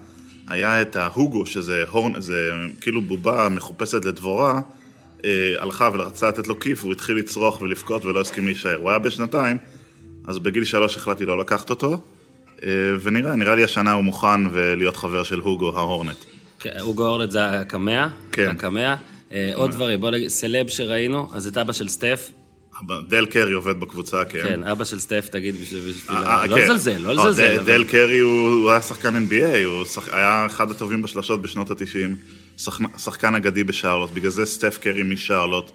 היה 0.49 0.83
את 0.83 0.97
ההוגו, 0.97 1.47
שזה 1.47 1.85
הורן, 1.91 2.21
זה 2.21 2.51
כאילו 2.81 3.03
בובה 3.03 3.49
מחופשת 3.51 4.05
לדבורה, 4.05 4.61
אה, 5.25 5.55
הלכה 5.59 5.91
ורצה 5.93 6.29
לתת 6.29 6.47
לו 6.49 6.61
כיף, 6.61 6.85
הוא 6.85 6.93
התחיל 6.93 7.17
לצרוח 7.17 7.61
ולבכות 7.61 8.05
ולא 8.05 8.21
הסכים 8.21 8.45
להישאר. 8.47 8.77
הוא 8.77 8.91
היה 8.91 8.99
בשנתיים, 8.99 9.57
אז 10.27 10.39
בגיל 10.39 10.65
שלוש 10.65 10.97
החלטתי 10.97 11.27
לא 11.27 11.39
לקחת 11.39 11.71
אותו, 11.71 12.01
ונראה, 13.03 13.37
נראה 13.37 13.55
לי 13.55 13.65
השנה 13.65 13.93
הוא 13.93 14.05
מוכן 14.05 14.47
ולהיות 14.53 14.97
חבר 14.97 15.23
של 15.23 15.39
הוגו 15.39 15.79
ההורנט. 15.79 16.17
כן, 16.61 16.71
אוגו 16.81 17.07
אורלד 17.07 17.31
זה 17.31 17.61
הקמע, 17.61 18.09
כן. 18.33 18.49
הקמע. 18.51 18.95
אה, 19.33 19.51
עוד 19.55 19.71
דברים, 19.71 20.01
בוא 20.01 20.11
נגיד, 20.11 20.29
סלב 20.29 20.69
שראינו, 20.69 21.29
אז 21.33 21.47
את 21.47 21.59
אבא 21.59 21.73
של 21.73 21.89
סטף, 21.89 22.31
דל 23.09 23.27
קרי 23.27 23.53
עובד 23.53 23.81
בקבוצה, 23.81 24.25
כן. 24.25 24.43
כן, 24.43 24.65
אבא 24.65 24.85
של 24.85 25.01
סטף, 25.01 25.29
תגיד 25.31 25.55
בשביל... 25.61 25.95
אה, 26.11 26.47
לא 26.47 26.57
כן. 26.57 26.63
לזלזל, 26.63 26.99
לא 26.99 27.09
אה, 27.09 27.15
לזלזל. 27.15 27.63
דל- 27.65 27.85
קרי 27.85 28.19
הוא 28.19 28.71
היה 28.71 28.81
שחקן 28.83 29.27
NBA, 29.29 29.65
הוא 29.65 29.85
היה 30.13 30.47
אחד 30.47 30.71
הטובים 30.71 31.03
בשלשות 31.03 31.43
בשנות 31.43 31.71
ה-90, 31.71 32.61
שחקן 32.99 33.35
אגדי 33.35 33.65
בשרלוט, 33.65 34.11
בגלל 34.11 34.31
זה 34.31 34.47
סטף 34.47 34.79
קרי 34.79 35.03
משרלוט 35.03 35.71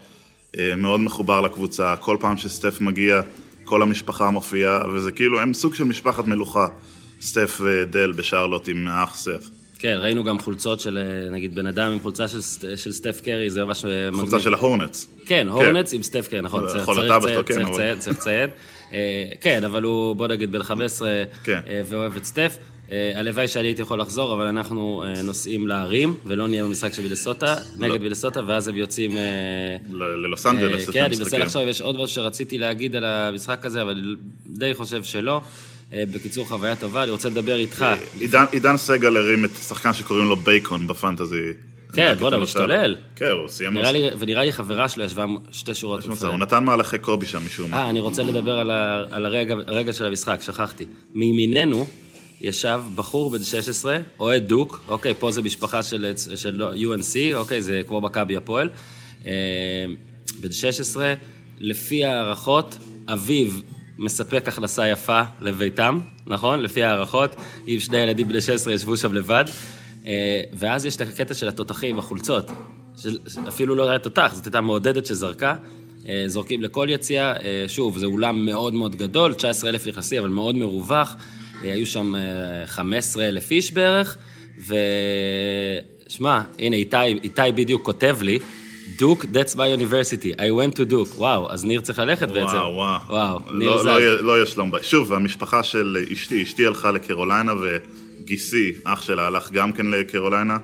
אה, 0.58 0.76
מאוד 0.76 1.00
מחובר 1.00 1.42
לקבוצה, 1.42 1.96
כל 1.96 2.18
פעם 2.20 2.38
שסטף 2.38 2.82
מגיע, 2.82 3.22
כל 3.70 3.82
המשפחה 3.82 4.30
מופיעה, 4.30 4.82
וזה 4.94 5.12
כאילו, 5.12 5.40
הם 5.42 5.54
סוג 5.54 5.76
של 5.76 5.84
משפחת 5.84 6.28
מלוכה, 6.28 6.68
סטף 7.22 7.62
ודל 7.64 8.12
בשרלוט 8.12 8.68
עם 8.68 8.88
האח 8.88 9.16
סף. 9.16 9.50
כן, 9.80 9.98
ראינו 10.02 10.24
גם 10.24 10.40
חולצות 10.40 10.80
של, 10.80 10.98
אה, 10.98 11.30
נגיד, 11.30 11.56
בן 11.56 11.68
אדם 11.68 11.92
עם 11.92 12.00
חולצה 12.00 12.28
של, 12.28 12.42
של 12.76 12.92
סטף 12.92 13.22
קרי, 13.26 13.50
זה 13.50 13.66
ממש 13.66 13.86
אה, 13.86 13.90
מגניב. 14.12 14.22
קבוצה 14.22 14.40
של 14.40 14.54
ההורנטס. 14.54 15.08
כן, 15.26 15.48
הורנץ 15.50 15.94
עם 15.94 16.04
סטף 16.04 16.28
קרי, 16.28 16.42
נכון. 16.42 16.64
יכול 16.66 16.70
צריך- 16.70 16.90
לציין- 16.90 17.44
כן, 17.46 17.54
צריך 17.54 17.70
לציין, 17.70 18.00
צריך 18.00 18.18
לציין. 18.18 18.50
אה, 18.94 18.98
כן, 19.42 19.64
אבל 19.64 19.84
הוא, 19.84 20.16
בוא 20.16 20.28
נגיד, 20.28 20.52
בן 20.52 20.64
15 20.64 21.10
כן. 21.44 21.60
אה, 21.68 21.82
ואוהב 21.90 22.16
את 22.16 22.26
סטף. 22.26 22.58
אה, 22.92 23.12
הלוואי 23.16 23.48
שאני 23.48 23.68
הייתי 23.68 23.82
יכול 23.82 24.00
לחזור, 24.02 24.34
אבל 24.34 24.46
אנחנו 24.46 25.04
אה, 25.04 25.22
נוסעים 25.22 25.68
להרים, 25.68 26.14
ולא 26.26 26.48
נהיה 26.48 26.64
במשחק 26.64 26.94
של 26.94 27.02
וילסוטה, 27.02 27.56
נגד 27.78 28.02
וילסוטה, 28.02 28.40
ואז 28.48 28.68
הם 28.68 28.76
יוצאים... 28.78 29.18
אה, 29.18 29.24
ללוס 29.94 30.46
אנג'לס, 30.46 30.90
את 30.90 30.94
כן, 30.94 31.04
אני 31.04 31.16
מנסה. 31.18 31.38
לחשוב 31.38 31.68
יש 31.68 31.82
עוד 31.82 31.96
משהו 31.96 32.08
שרציתי 32.08 32.58
להגיד 32.58 32.96
על 32.96 33.06
המשחק 33.06 33.66
הזה, 33.66 33.82
אבל 33.82 34.16
די 34.48 34.74
חושב 34.74 35.04
שלא. 35.04 35.42
בקיצור, 35.94 36.46
חוויה 36.46 36.76
טובה, 36.76 37.04
אני 37.04 37.12
רוצה 37.12 37.30
לדבר 37.30 37.56
איתך. 37.56 37.86
עידן- 38.52 38.78
סגל 38.78 39.18
הרים 39.18 39.46
את 39.46 39.50
שחקן 39.68 39.94
שקוראים 39.94 40.26
לו 40.30 40.36
בייקון 40.36 40.88
בפנטזי. 40.88 41.36
כן, 41.94 42.14
בואנה. 42.20 42.38
משתולל. 42.38 42.96
כן, 43.16 43.26
הוא 43.26 43.48
סיים... 43.48 43.78
ונראה 44.20 44.44
לי 44.44 44.52
חברה 44.52 44.90
שלו 44.90 45.04
ישבה 45.04 45.26
שתי 45.52 45.76
שורות. 45.76 46.08
לפני. 46.08 46.30
הוא 46.30 46.38
נתן 46.38 46.64
מהלכי 46.64 46.98
קובי 46.98 47.26
שם 47.26 47.46
משום 47.46 47.72
מה. 47.72 47.78
אה, 47.78 47.90
אני 47.90 48.00
רוצה 48.00 48.24
לדבר 48.24 48.60
על, 49.12 49.26
הרגע 49.68 49.94
של 49.94 50.06
המשחק, 50.06 50.42
שכחתי. 50.42 50.86
מימיננו 51.14 51.88
ישב 52.42 52.82
בחור 52.96 53.30
בן 53.30 53.44
16, 53.44 53.98
אוהד 54.20 54.48
דוק, 54.48 54.82
אוקיי, 54.88 55.14
פה 55.20 55.32
זה 55.32 55.42
משפחה 55.42 55.84
של, 55.84 56.14
של 56.36 56.62
UNC, 56.62 57.36
אוקיי, 57.36 57.62
זה 57.62 57.82
כמו 57.88 58.02
מכבי 58.02 58.38
הפועל. 58.38 58.70
אה, 59.26 59.32
בן 60.40 60.52
16, 60.52 61.14
לפי 61.60 62.06
הערכות, 62.06 62.78
אביו 63.08 63.52
מספק 63.98 64.48
הכנסה 64.48 64.88
יפה 64.88 65.22
לביתם, 65.42 66.00
נכון? 66.28 66.60
לפי 66.60 66.84
הערכות, 66.84 67.36
עם 67.68 67.80
שני 67.80 67.98
ילדים 67.98 68.28
בני 68.28 68.42
16 68.42 68.74
ישבו 68.74 68.98
שם 68.98 69.14
לבד. 69.14 69.46
אה, 70.06 70.42
ואז 70.54 70.86
יש 70.86 70.96
את 70.96 71.02
הקטע 71.02 71.34
של 71.34 71.48
התותחים, 71.48 72.00
החולצות. 72.00 72.52
של, 72.98 73.18
אפילו 73.48 73.76
לא 73.76 73.90
היה 73.90 74.00
תותח, 74.00 74.32
זאת 74.36 74.46
הייתה 74.46 74.62
מעודדת 74.62 75.06
שזרקה. 75.06 75.56
אה, 76.08 76.24
זורקים 76.28 76.62
לכל 76.62 76.88
יציאה, 76.90 77.34
אה, 77.34 77.66
שוב, 77.68 77.98
זה 77.98 78.06
אולם 78.06 78.46
מאוד 78.46 78.74
מאוד 78.74 78.96
גדול, 78.96 79.34
19 79.34 79.70
אלף 79.70 79.88
נכנסים, 79.88 80.20
אבל 80.20 80.30
מאוד 80.30 80.56
מרווח. 80.56 81.16
אה, 81.64 81.74
היו 81.74 81.86
שם 81.86 82.14
15 82.66 83.28
אלף 83.28 83.52
איש 83.52 83.72
בערך, 83.72 84.18
ושמע, 86.08 86.42
הנה, 86.60 86.76
איתי, 86.76 86.98
איתי 87.24 87.42
בדיוק 87.56 87.86
כותב 87.86 88.18
לי, 88.22 88.40
דוק, 88.98 89.26
that's 89.26 89.56
my 89.56 89.80
university, 89.80 90.38
I 90.38 90.40
went 90.40 90.76
to 90.76 90.84
דוק. 90.84 91.10
וואו, 91.16 91.52
אז 91.52 91.66
ניר 91.66 91.82
צריך 91.82 92.00
ללכת 92.00 92.28
בעצם. 92.28 92.56
וואו, 92.56 92.74
וואו. 92.74 93.00
וואו, 93.10 93.40
ניר 93.54 93.70
לא, 93.70 93.80
זז. 93.80 93.86
לא, 93.86 94.22
לא 94.22 94.36
יהיה 94.36 94.46
שלום 94.46 94.72
בית. 94.72 94.84
שוב, 94.84 95.14
המשפחה 95.14 95.64
של 95.64 95.98
אשתי, 96.14 96.44
אשתי 96.44 96.66
הלכה 96.66 96.92
לקרוליינה 96.92 97.54
וגיסי, 97.62 98.74
אח 98.84 99.02
שלה, 99.02 99.28
הלך 99.28 99.52
גם 99.52 99.72
כן 99.72 99.86
לקרוליינה. 99.86 100.58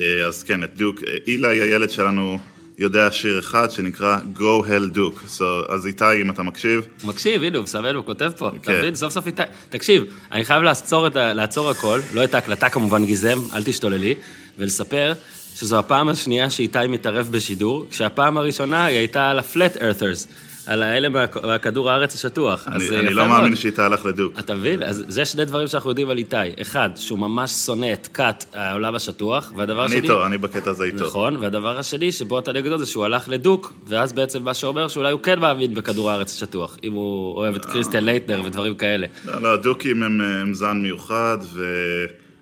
אה, 0.00 0.26
אז 0.26 0.42
כן, 0.42 0.64
את 0.64 0.76
דוק. 0.76 1.02
אה, 1.06 1.16
אילי, 1.26 1.60
הילד 1.60 1.90
שלנו, 1.90 2.38
יודע 2.78 3.08
שיר 3.10 3.38
אחד 3.38 3.70
שנקרא 3.70 4.18
Go 4.36 4.64
Hell 4.66 4.96
Duke. 4.96 5.38
So, 5.38 5.72
אז 5.72 5.86
איתי, 5.86 6.04
אם 6.22 6.30
אתה 6.30 6.42
מקשיב, 6.42 6.80
מקשיב, 7.04 7.42
הנה, 7.42 7.56
הוא 7.56 7.62
מסמן, 7.62 7.94
הוא 7.94 8.04
כותב 8.04 8.32
פה. 8.38 8.48
אתה 8.48 8.58
כן. 8.62 8.78
מבין? 8.78 8.94
סוף 8.94 9.12
סוף 9.12 9.26
איתי... 9.26 9.42
תקשיב, 9.70 10.04
אני 10.32 10.44
חייב 10.44 10.62
לעצור, 10.62 11.06
את 11.06 11.16
ה... 11.16 11.32
לעצור 11.32 11.70
הכל, 11.70 12.00
לא 12.14 12.24
את 12.24 12.34
ההקלטה 12.34 12.68
כמובן 12.68 13.04
גיזם, 13.04 13.38
אל 13.54 13.62
תשתוללי, 13.64 14.14
ולספר 14.58 15.12
שזו 15.54 15.78
הפעם 15.78 16.08
השנייה 16.08 16.50
שאיתי 16.50 16.78
מתערב 16.88 17.28
בשידור, 17.30 17.86
כשהפעם 17.90 18.36
הראשונה 18.36 18.84
היא 18.84 18.98
הייתה 18.98 19.30
על 19.30 19.38
ה-flat 19.38 19.76
earthers, 19.76 20.28
על 20.66 20.82
האלה 20.82 21.08
מה- 21.08 21.24
מהכדור 21.44 21.90
הארץ 21.90 22.14
השטוח. 22.14 22.68
אני, 22.68 22.90
אה, 22.90 23.00
אני 23.00 23.14
לא. 23.14 23.28
מאמין 23.28 23.56
שאיתי 23.56 23.82
הלך 23.82 24.06
לדיוק. 24.06 24.38
אתה 24.38 24.54
מבין? 24.54 24.82
אז 24.82 25.04
זה 25.08 25.24
שני 25.24 25.44
דברים 25.44 25.68
שאנחנו 25.68 25.90
יודעים 25.90 26.10
על 26.10 26.18
איתי. 26.18 26.36
אחד, 26.62 26.90
שהוא 26.96 27.18
ממש 27.18 27.50
שונא 27.50 27.92
את 27.92 28.08
כת 28.14 28.44
העולם 28.54 28.94
השטוח, 28.94 29.52
והדבר 29.56 29.80
אני 29.86 29.94
השני... 29.94 30.00
איתו, 30.00 30.26
אני 30.26 30.38
בקטע 30.38 30.70
הזה 30.70 30.84
איתו. 30.84 31.04
נכון, 31.06 31.36
והדבר 31.36 31.78
השני 31.78 32.12
שבו 32.12 32.38
אתה 32.38 32.52
נגדו 32.52 32.78
זה 32.78 32.86
שהוא 32.86 33.04
הלך 33.04 33.28
לדיוק, 33.28 33.72
ואז 33.86 34.12
בעצם 34.12 34.42
מה 34.42 34.54
שאומר 34.54 34.88
שאולי 34.88 35.12
הוא 35.12 35.20
כן 35.20 35.38
מאמין 35.38 35.74
בכדור 35.74 36.10
הארץ 36.10 36.32
השטוח, 36.42 36.76
אם 36.84 36.92
הוא 36.92 37.34
אוהב 37.36 37.54
את 37.54 37.64
קריסטיאן 37.64 38.04
לייטנר 38.04 38.42
ודברים 38.44 38.74
כאלה. 38.74 39.06
לא, 39.24 39.42
לא, 39.42 39.56
דוקים 39.56 40.02
הם, 40.02 40.20
אה, 40.20 40.40
הם 40.40 40.54
זן 40.54 40.76
מיוחד, 40.82 41.38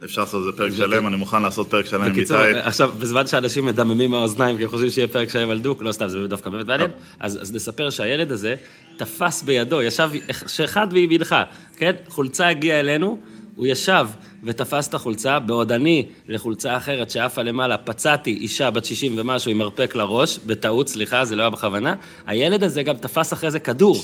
ואפשר 0.03 0.21
לעשות 0.21 0.35
על 0.35 0.45
זה 0.45 0.57
פרק 0.57 0.73
שלם, 0.77 1.07
אני 1.07 1.17
מוכן 1.17 1.43
לעשות 1.43 1.71
פרק 1.71 1.87
שלם 1.87 2.03
עם 2.03 2.19
איתי. 2.19 2.35
עכשיו, 2.63 2.93
בזמן 2.99 3.27
שאנשים 3.27 3.67
מדממים 3.67 4.11
מהאוזניים 4.11 4.57
כי 4.57 4.63
הם 4.63 4.71
חושבים 4.71 4.91
שיהיה 4.91 5.09
פרק 5.09 5.31
שלם 5.31 5.51
על 5.51 5.59
דוק, 5.59 5.83
לא 5.83 5.93
סתם, 5.93 6.09
זה 6.09 6.29
דווקא 6.29 6.51
באמת 6.51 6.67
מעניין, 6.67 6.91
אז, 7.21 7.43
אז 7.43 7.53
נספר 7.55 7.91
שהילד 7.91 8.33
הזה 8.33 8.55
תפס 8.97 9.43
בידו, 9.43 9.83
ישב, 9.83 10.11
שאחד 10.47 10.93
מימינך, 10.93 11.37
כן? 11.77 11.93
חולצה 12.09 12.49
הגיעה 12.49 12.81
אלינו, 12.81 13.19
הוא 13.57 13.67
ישב 13.67 14.07
ותפס 14.45 14.89
את 14.89 14.95
החולצה, 14.95 15.39
בעוד 15.39 15.73
אני, 15.73 16.07
לחולצה 16.29 16.77
אחרת 16.77 17.11
שעפה 17.11 17.43
למעלה, 17.43 17.79
פצעתי 17.79 18.31
אישה 18.31 18.71
בת 18.71 18.85
60 18.85 19.13
ומשהו 19.17 19.51
עם 19.51 19.59
מרפק 19.59 19.95
לראש, 19.95 20.39
בטעות, 20.47 20.89
סליחה, 20.89 21.25
זה 21.25 21.37
לא 21.37 21.43
היה 21.43 21.51
בכוונה, 21.51 21.95
הילד 22.27 22.65
הזה 22.65 22.83
גם 22.83 22.97
תפס 22.97 23.33
אחרי 23.33 23.51
זה 23.51 23.61
כדור. 23.61 23.97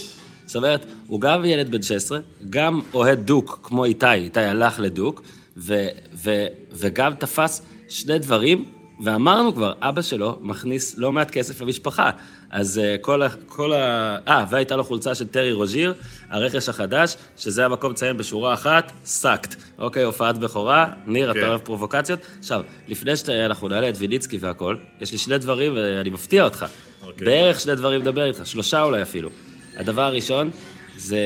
זאת 0.47 0.57
אומרת, 0.57 0.87
הוא 1.07 1.21
גם 1.21 1.45
ילד 1.45 1.71
בן 1.71 1.83
16, 1.83 2.19
גם 2.51 2.81
אוהד 2.95 3.27
דיוק, 3.27 3.61
כמו 3.63 3.85
איתי, 3.85 4.13
איתי 4.13 4.41
הלך 4.41 4.81
לדיוק, 4.81 5.23
ו, 5.59 5.89
ו, 6.15 6.47
וגם 6.73 7.15
תפס 7.15 7.63
שני 7.89 8.19
דברים, 8.19 8.65
ואמרנו 9.05 9.55
כבר, 9.55 9.73
אבא 9.81 10.03
שלו 10.03 10.39
מכניס 10.41 10.99
לא 10.99 11.13
מעט 11.13 11.31
כסף 11.31 11.61
למשפחה. 11.61 12.11
אז 12.51 12.81
אה, 12.81 13.03
כל 13.03 13.23
ה... 13.23 13.29
כל 13.47 13.73
ה... 13.73 14.17
אה, 14.29 14.45
והייתה 14.51 14.77
לו 14.77 14.85
חולצה 14.85 15.15
של 15.15 15.27
טרי 15.27 15.53
רוז'יר, 15.53 15.95
הרכש 16.31 16.69
החדש, 16.69 17.17
שזה 17.37 17.65
המקום 17.65 17.93
לציין 17.93 18.17
בשורה 18.17 18.55
אחת, 18.55 18.93
sucked. 19.05 19.55
אוקיי, 19.79 20.03
הופעת 20.03 20.39
בכורה, 20.39 20.87
ניר, 21.07 21.33
כן. 21.33 21.39
אתה 21.39 21.49
אוהב 21.49 21.61
פרובוקציות? 21.61 22.21
עכשיו, 22.39 22.63
לפני 22.89 23.17
שאנחנו 23.17 23.69
נעלה 23.69 23.89
את 23.89 23.95
ויניצקי 23.99 24.39
והכל, 24.39 24.77
יש 25.01 25.13
לי 25.13 25.19
שני 25.19 25.39
דברים 25.39 25.73
ואני 25.77 26.11
מפתיע 26.11 26.45
אותך. 26.45 26.67
אוקיי. 27.03 27.27
בערך 27.27 27.61
שני 27.61 27.75
דברים 27.75 28.01
לדבר 28.01 28.25
איתך, 28.25 28.47
שלושה 28.47 28.83
אולי 28.83 29.03
אפילו. 29.03 29.31
הדבר 29.77 30.03
הראשון, 30.03 30.51
זה 30.99 31.19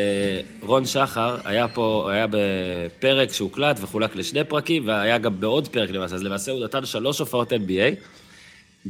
רון 0.61 0.87
שחר, 0.87 1.37
היה 1.45 1.69
פה, 1.69 2.09
היה 2.13 2.27
בפרק 2.31 3.33
שהוקלט 3.33 3.79
וחולק 3.81 4.17
לשני 4.17 4.45
פרקים, 4.45 4.87
והיה 4.87 5.19
גם 5.19 5.41
בעוד 5.41 5.69
פרק 5.69 5.91
למעשה, 5.91 6.15
אז 6.15 6.23
למעשה 6.23 6.53
הוא 6.53 6.65
נתן 6.65 6.85
שלוש 6.85 7.19
הופעות 7.19 7.53
NBA, 7.53 7.95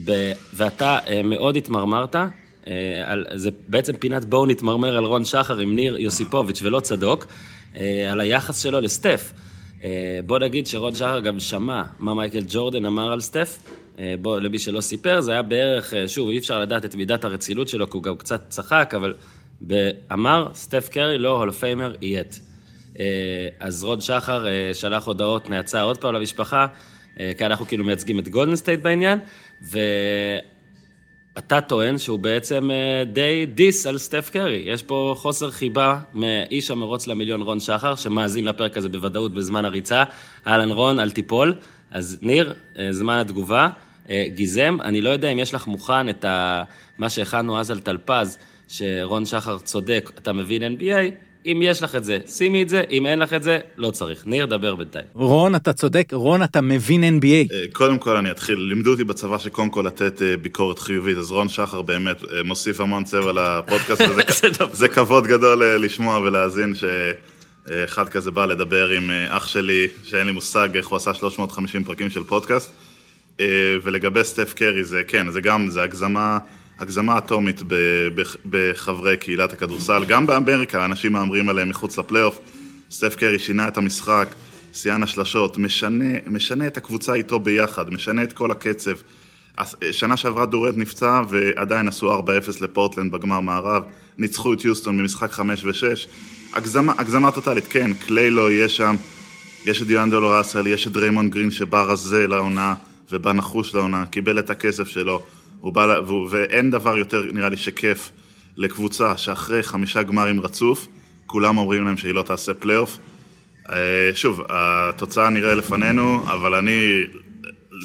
ב- 0.04 0.32
ואתה 0.54 0.98
אה, 1.06 1.22
מאוד 1.22 1.56
התמרמרת, 1.56 2.16
אה, 2.16 2.30
על, 3.04 3.26
זה 3.34 3.50
בעצם 3.68 3.96
פינת 3.96 4.24
בואו 4.24 4.46
נתמרמר 4.46 4.96
על 4.96 5.04
רון 5.04 5.24
שחר 5.24 5.58
עם 5.58 5.76
ניר 5.76 5.96
יוסיפוביץ' 5.98 6.62
ולא 6.62 6.80
צדוק, 6.80 7.26
אה, 7.76 8.12
על 8.12 8.20
היחס 8.20 8.62
שלו 8.62 8.80
לסטף. 8.80 9.32
בוא 10.26 10.38
נגיד 10.38 10.66
שרון 10.66 10.94
שחר 10.94 11.20
גם 11.20 11.40
שמע 11.40 11.82
מה 11.98 12.14
מייקל 12.14 12.44
ג'ורדן 12.48 12.84
אמר 12.84 13.12
על 13.12 13.20
סטף. 13.20 13.58
בוא, 14.20 14.40
למי 14.40 14.58
שלא 14.58 14.80
סיפר, 14.80 15.20
זה 15.20 15.32
היה 15.32 15.42
בערך, 15.42 15.94
שוב, 16.06 16.28
אי 16.28 16.38
אפשר 16.38 16.60
לדעת 16.60 16.84
את 16.84 16.94
מידת 16.94 17.24
הרצינות 17.24 17.68
שלו, 17.68 17.90
כי 17.90 17.96
הוא 17.96 18.02
גם 18.02 18.16
קצת 18.16 18.42
צחק, 18.48 18.92
אבל 18.96 19.14
אמר, 20.12 20.48
סטף 20.54 20.88
קרי 20.88 21.18
לא 21.18 21.38
hall 21.38 21.48
of 21.48 21.52
famer 21.52 21.94
yet. 22.00 22.36
אה, 23.00 23.48
אז 23.60 23.84
רון 23.84 24.00
שחר 24.00 24.46
אה, 24.46 24.70
שלח 24.74 25.06
הודעות 25.06 25.50
נאצה 25.50 25.82
עוד 25.82 25.98
פעם 25.98 26.14
למשפחה, 26.14 26.66
אה, 27.20 27.32
כי 27.38 27.46
אנחנו 27.46 27.66
כאילו 27.66 27.84
מייצגים 27.84 28.18
את 28.18 28.28
גולדן 28.28 28.56
סטייט 28.56 28.80
בעניין, 28.80 29.18
ואתה 29.62 31.60
טוען 31.60 31.98
שהוא 31.98 32.18
בעצם 32.18 32.70
די 33.12 33.46
diss 33.54 33.86
על 33.86 33.98
סטף 33.98 34.30
קרי. 34.32 34.62
יש 34.66 34.82
פה 34.82 35.14
חוסר 35.18 35.50
חיבה 35.50 35.98
מאיש 36.14 36.70
המרוץ 36.70 37.06
למיליון 37.06 37.42
רון 37.42 37.60
שחר, 37.60 37.94
שמאזין 37.94 38.44
לפרק 38.44 38.76
הזה 38.76 38.88
בוודאות 38.88 39.34
בזמן 39.34 39.64
הריצה. 39.64 40.04
אהלן 40.46 40.70
רון, 40.70 41.00
אל 41.00 41.10
תיפול. 41.10 41.54
אז 41.90 42.18
ניר, 42.22 42.54
זמן 42.90 43.18
התגובה. 43.18 43.68
גיזם, 44.26 44.76
אני 44.84 45.00
לא 45.00 45.10
יודע 45.10 45.28
אם 45.28 45.38
יש 45.38 45.54
לך 45.54 45.66
מוכן 45.66 46.08
את 46.08 46.24
ה... 46.24 46.62
מה 46.98 47.10
שהכנו 47.10 47.60
אז 47.60 47.70
על 47.70 47.80
טלפז, 47.80 48.38
שרון 48.72 49.26
שחר 49.26 49.58
צודק, 49.58 50.10
אתה 50.18 50.32
מבין 50.32 50.62
NBA, 50.62 51.14
אם 51.46 51.60
יש 51.62 51.82
לך 51.82 51.94
את 51.94 52.04
זה, 52.04 52.18
שימי 52.26 52.62
את 52.62 52.68
זה, 52.68 52.82
אם 52.90 53.06
אין 53.06 53.18
לך 53.18 53.32
את 53.32 53.42
זה, 53.42 53.58
לא 53.76 53.90
צריך. 53.90 54.26
ניר, 54.26 54.46
דבר 54.46 54.74
בינתיים. 54.74 55.04
רון, 55.14 55.54
אתה 55.54 55.72
צודק, 55.72 56.08
רון, 56.12 56.42
אתה 56.42 56.60
מבין 56.60 57.04
NBA. 57.20 57.54
אה, 57.54 57.64
קודם 57.72 57.98
כל 57.98 58.16
אני 58.16 58.30
אתחיל, 58.30 58.58
לימדו 58.58 58.90
אותי 58.90 59.04
בצבא 59.04 59.38
שקודם 59.38 59.70
כל 59.70 59.82
לתת 59.86 60.22
אה, 60.22 60.36
ביקורת 60.36 60.78
חיובית, 60.78 61.18
אז 61.18 61.30
רון 61.30 61.48
שחר 61.48 61.82
באמת 61.82 62.24
אה, 62.24 62.42
מוסיף 62.42 62.80
המון 62.80 63.04
צבע 63.04 63.32
לפודקאסט 63.32 64.00
הזה, 64.00 64.22
זה 64.80 64.88
כבוד 64.88 65.26
גדול 65.26 65.64
לשמוע 65.76 66.18
ולהאזין 66.18 66.74
שאחד 66.74 68.08
כזה 68.08 68.30
בא 68.30 68.46
לדבר 68.46 68.88
עם 68.88 69.10
אח 69.28 69.46
שלי, 69.46 69.88
שאין 70.04 70.26
לי 70.26 70.32
מושג 70.32 70.68
איך 70.76 70.88
הוא 70.88 70.96
עשה 70.96 71.14
350 71.14 71.84
פרקים 71.84 72.10
של 72.10 72.24
פודקאסט. 72.24 72.72
ולגבי 73.82 74.24
סטף 74.24 74.54
קרי, 74.54 74.84
זה 74.84 75.02
כן, 75.08 75.30
זה 75.30 75.40
גם, 75.40 75.70
זה 75.70 75.82
הגזמה, 75.82 76.38
הגזמה 76.82 77.18
אטומית 77.18 77.62
בחברי 78.50 79.16
קהילת 79.16 79.52
הכדורסל, 79.52 80.04
גם 80.04 80.26
באמריקה, 80.26 80.84
אנשים 80.84 81.12
מהמרים 81.12 81.48
עליהם 81.48 81.68
מחוץ 81.68 81.98
לפלייאוף. 81.98 82.38
סטף 82.90 83.16
קרי 83.16 83.38
שינה 83.38 83.68
את 83.68 83.76
המשחק, 83.76 84.34
שיאן 84.72 85.02
השלשות, 85.02 85.58
משנה, 85.58 86.14
משנה 86.26 86.66
את 86.66 86.76
הקבוצה 86.76 87.14
איתו 87.14 87.38
ביחד, 87.38 87.90
משנה 87.90 88.22
את 88.22 88.32
כל 88.32 88.50
הקצב. 88.50 88.90
אה, 89.58 89.64
שנה 89.92 90.16
שעברה 90.16 90.46
דורנט 90.46 90.76
נפצע 90.76 91.22
ועדיין 91.28 91.88
עשו 91.88 92.20
4-0 92.20 92.24
לפורטלנד 92.60 93.12
בגמר 93.12 93.40
מערב, 93.40 93.82
ניצחו 94.18 94.52
את 94.52 94.64
יוסטון 94.64 94.98
במשחק 94.98 95.32
5 95.32 95.64
ו-6. 95.64 96.08
הגזמה, 96.52 96.92
הגזמה 96.98 97.32
טוטאלית, 97.32 97.66
כן, 97.70 97.94
קליי 97.94 98.30
לא 98.30 98.50
יהיה 98.50 98.68
שם, 98.68 98.96
יש 99.64 99.82
את 99.82 99.86
דיאנג'לו 99.86 100.30
ראסל, 100.30 100.66
יש 100.66 100.86
את 100.86 100.92
דריימון 100.92 101.30
גרין 101.30 101.50
שבא 101.50 101.82
רזה 101.82 102.26
לעונה 102.26 102.74
ובא 103.12 103.32
נחוש 103.32 103.74
לעונה, 103.74 104.06
קיבל 104.06 104.38
את 104.38 104.50
הכסף 104.50 104.88
שלו, 104.88 105.22
הוא 105.62 105.72
בא, 105.72 106.00
והוא, 106.06 106.28
ואין 106.30 106.70
דבר 106.70 106.98
יותר, 106.98 107.22
נראה 107.32 107.48
לי, 107.48 107.56
שכיף 107.56 108.12
לקבוצה 108.56 109.16
שאחרי 109.16 109.62
חמישה 109.62 110.02
גמרים 110.02 110.40
רצוף, 110.40 110.86
כולם 111.26 111.58
אומרים 111.58 111.84
להם 111.84 111.96
שהיא 111.96 112.14
לא 112.14 112.22
תעשה 112.22 112.54
פלייאוף. 112.54 112.98
אה, 113.70 114.10
שוב, 114.14 114.40
התוצאה 114.48 115.30
נראה 115.30 115.54
לפנינו, 115.54 116.22
אבל 116.24 116.54
אני, 116.54 117.02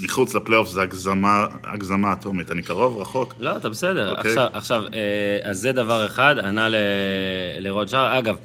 מחוץ 0.03 0.35
לפלייאוף 0.35 0.69
זה 0.69 0.81
הגזמה, 0.81 1.45
הגזמה 1.63 2.13
אטומית. 2.13 2.51
אני 2.51 2.61
קרוב, 2.61 2.97
רחוק. 2.97 3.33
לא, 3.39 3.57
אתה 3.57 3.69
בסדר. 3.69 4.09
אוקיי. 4.09 4.31
עכשיו, 4.31 4.47
עכשיו, 4.53 4.83
אה, 4.93 5.49
אז 5.49 5.59
זה 5.59 5.71
דבר 5.71 6.05
אחד, 6.05 6.35
ענה 6.39 6.67
לרון 7.59 7.87
שחר. 7.87 8.19
אגב, 8.19 8.35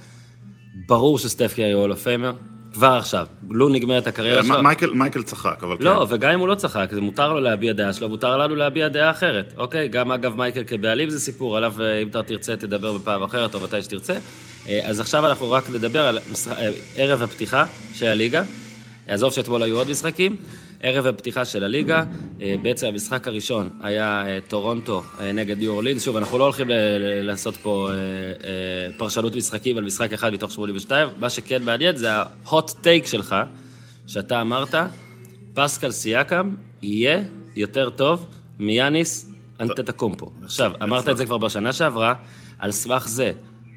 ברור 0.87 1.19
שסטף 1.19 1.55
קרי 1.57 1.73
הוא 1.73 1.83
hall 1.83 1.92
of 1.92 1.97
famer, 1.97 2.33
כבר 2.73 2.93
עכשיו. 2.93 3.27
לו 3.51 3.69
נגמרת 3.69 4.07
הקריירה 4.07 4.45
שלו. 4.45 4.59
מ- 4.59 4.63
מייקל, 4.65 4.91
מייקל 4.91 5.23
צחק, 5.23 5.63
אבל 5.63 5.77
כן. 5.79 5.85
לא, 5.85 6.07
וגם 6.09 6.31
אם 6.33 6.41
הוא 6.41 6.49
לא 6.49 6.55
צחק, 6.55 6.89
זה 6.93 7.01
מותר 7.01 7.33
לו 7.33 7.41
להביע 7.41 7.73
דעה 7.73 7.93
שלו, 7.93 8.09
מותר 8.09 8.37
לנו 8.37 8.57
להביע 8.57 8.89
דעה 8.89 9.11
אחרת, 9.11 9.55
אוקיי? 9.57 9.89
גם 9.89 10.13
אגב 10.13 10.37
מייקל 10.37 10.65
כבעלים 10.67 11.11
זה 11.11 11.21
סיפור, 11.21 11.57
עליו 11.57 11.75
אה, 11.81 12.03
אם 12.03 12.09
אתה 12.09 12.23
תרצה 12.23 12.57
תדבר 12.57 12.93
בפעם 12.93 13.23
אחרת 13.23 13.55
או 13.55 13.61
מתי 13.61 13.83
שתרצה. 13.83 14.15
אה, 14.69 14.81
אז 14.85 15.01
עכשיו 15.01 15.27
אנחנו 15.27 15.51
רק 15.51 15.71
נדבר 15.71 16.07
על 16.07 16.19
אה, 16.19 16.71
ערב 16.97 17.23
הפתיחה 17.23 17.65
של 17.95 18.07
הליגה. 18.07 18.43
עזוב 19.09 19.33
שאתמול 19.33 19.63
היו 19.63 19.77
עוד 19.77 19.91
משחקים. 19.91 20.37
ערב 20.83 21.07
הפתיחה 21.07 21.45
של 21.45 21.65
הליגה, 21.65 22.05
אה, 22.43 22.55
בעצם 22.63 22.87
המשחק 22.87 23.29
הראשון 23.29 23.69
היה 23.81 24.25
אה, 24.27 24.39
טורונטו 24.49 25.03
אה, 25.21 25.33
נגד 25.33 25.59
ניו 25.59 25.71
אורלינס. 25.71 26.05
שוב, 26.05 26.17
אנחנו 26.17 26.39
לא 26.39 26.45
הולכים 26.45 26.67
לעשות 27.23 27.57
פה 27.57 27.91
פרשנות 28.97 29.37
משחקים 29.37 29.79
על 29.79 29.85
משחק 29.85 30.13
אחד 30.13 30.33
מתוך 30.33 30.53
82, 30.53 31.09
מה 31.19 31.31
שכן 31.31 31.63
מעניין 31.63 31.97
זה 31.97 32.13
ה-hot 32.13 32.71
take 32.71 33.07
שלך, 33.07 33.37
שאתה 34.07 34.41
אמרת, 34.41 34.75
פסקל 35.55 35.91
סייקם 35.91 36.55
יהיה 36.83 37.23
יותר 37.57 37.91
טוב 37.91 38.27
מיאניס 38.59 39.33
אנטטקומפו. 39.61 40.31
עכשיו, 40.45 40.73
אמרת 40.83 41.09
את 41.09 41.17
זה 41.17 41.25
כבר 41.27 41.39
בשנה 41.39 41.73
שעברה, 41.73 42.15
על 42.59 42.73
סמך 42.73 43.09
זה, 43.09 43.33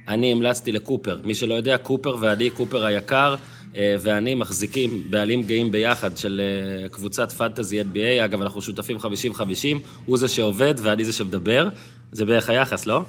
אני 0.08 0.32
המלצתי 0.32 0.72
לקופר. 0.72 1.20
מי 1.24 1.36
שלא 1.36 1.54
יודע, 1.54 1.78
קופר 1.78 2.16
ואני, 2.20 2.50
קופר 2.50 2.86
היקר, 2.86 3.36
ואני 4.00 4.36
מחזיקים 4.36 5.03
בעלים 5.10 5.44
גאים 5.44 5.72
ביחד 5.72 6.17
של 6.17 6.41
אה, 6.84 6.89
קבוצת 6.89 7.32
פנטזי 7.32 7.82
NBA. 7.82 8.25
אגב, 8.25 8.41
אנחנו 8.41 8.62
שותפים 8.62 8.98
50-50, 8.98 9.01
הוא 10.05 10.17
זה 10.17 10.27
שעובד 10.27 10.74
ואני 10.77 11.05
זה 11.05 11.13
שמדבר. 11.13 11.70
זה 12.12 12.25
בערך 12.25 12.50
היחס, 12.50 12.86
לא? 12.86 13.01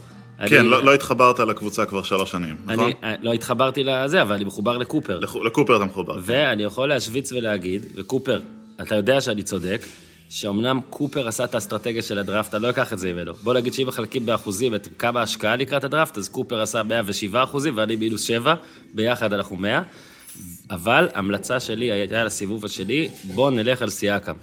כן, 0.46 0.58
אני- 0.58 0.68
לא, 0.68 0.84
לא 0.84 0.94
התחברת 0.94 1.38
לקבוצה 1.40 1.84
כבר 1.86 2.02
שלוש 2.02 2.30
שנים, 2.30 2.56
נכון? 2.66 2.84
אני 2.84 2.94
אה, 3.04 3.14
לא 3.22 3.32
התחברתי 3.32 3.84
לזה, 3.84 4.22
אבל 4.22 4.34
אני 4.34 4.44
מחובר 4.44 4.78
לקופר. 4.78 5.18
לכ- 5.18 5.36
לקופר 5.46 5.76
אתה 5.76 5.84
מחובר. 5.84 6.18
ואני 6.22 6.62
יכול 6.62 6.88
להשוויץ 6.88 7.32
ולהגיד, 7.32 7.86
וקופר, 7.94 8.40
אתה 8.82 8.94
יודע 8.94 9.20
שאני 9.20 9.42
צודק, 9.42 9.82
שאומנם 10.28 10.80
קופר 10.90 11.28
עשה 11.28 11.44
את 11.44 11.54
האסטרטגיה 11.54 12.02
של 12.02 12.18
הדראפט, 12.18 12.54
אני 12.54 12.62
לא 12.62 12.70
אקח 12.70 12.92
את 12.92 12.98
זה 12.98 13.12
ממנו. 13.12 13.32
בוא 13.42 13.54
נגיד 13.54 13.74
שאם 13.74 13.86
מחלקים 13.86 14.26
באחוזים 14.26 14.74
את 14.74 14.88
כמה 14.98 15.22
השקעה 15.22 15.56
לקראת 15.56 15.84
הדראפט, 15.84 16.18
אז 16.18 16.28
קופר 16.28 16.60
עשה 16.60 16.82
107 16.82 17.42
אחוזים 17.44 17.76
ואני 17.76 17.96
מינוס 17.96 18.22
7, 18.22 18.54
ביחד 18.94 19.32
אנחנו 19.32 19.56
100. 19.56 19.82
אבל 20.70 21.08
המלצה 21.14 21.60
שלי 21.60 21.92
הייתה 21.92 22.24
לסיבוב 22.24 22.64
השני, 22.64 23.08
בוא 23.24 23.50
נלך 23.50 23.82
על 23.82 23.90
סיאקם. 23.90 24.34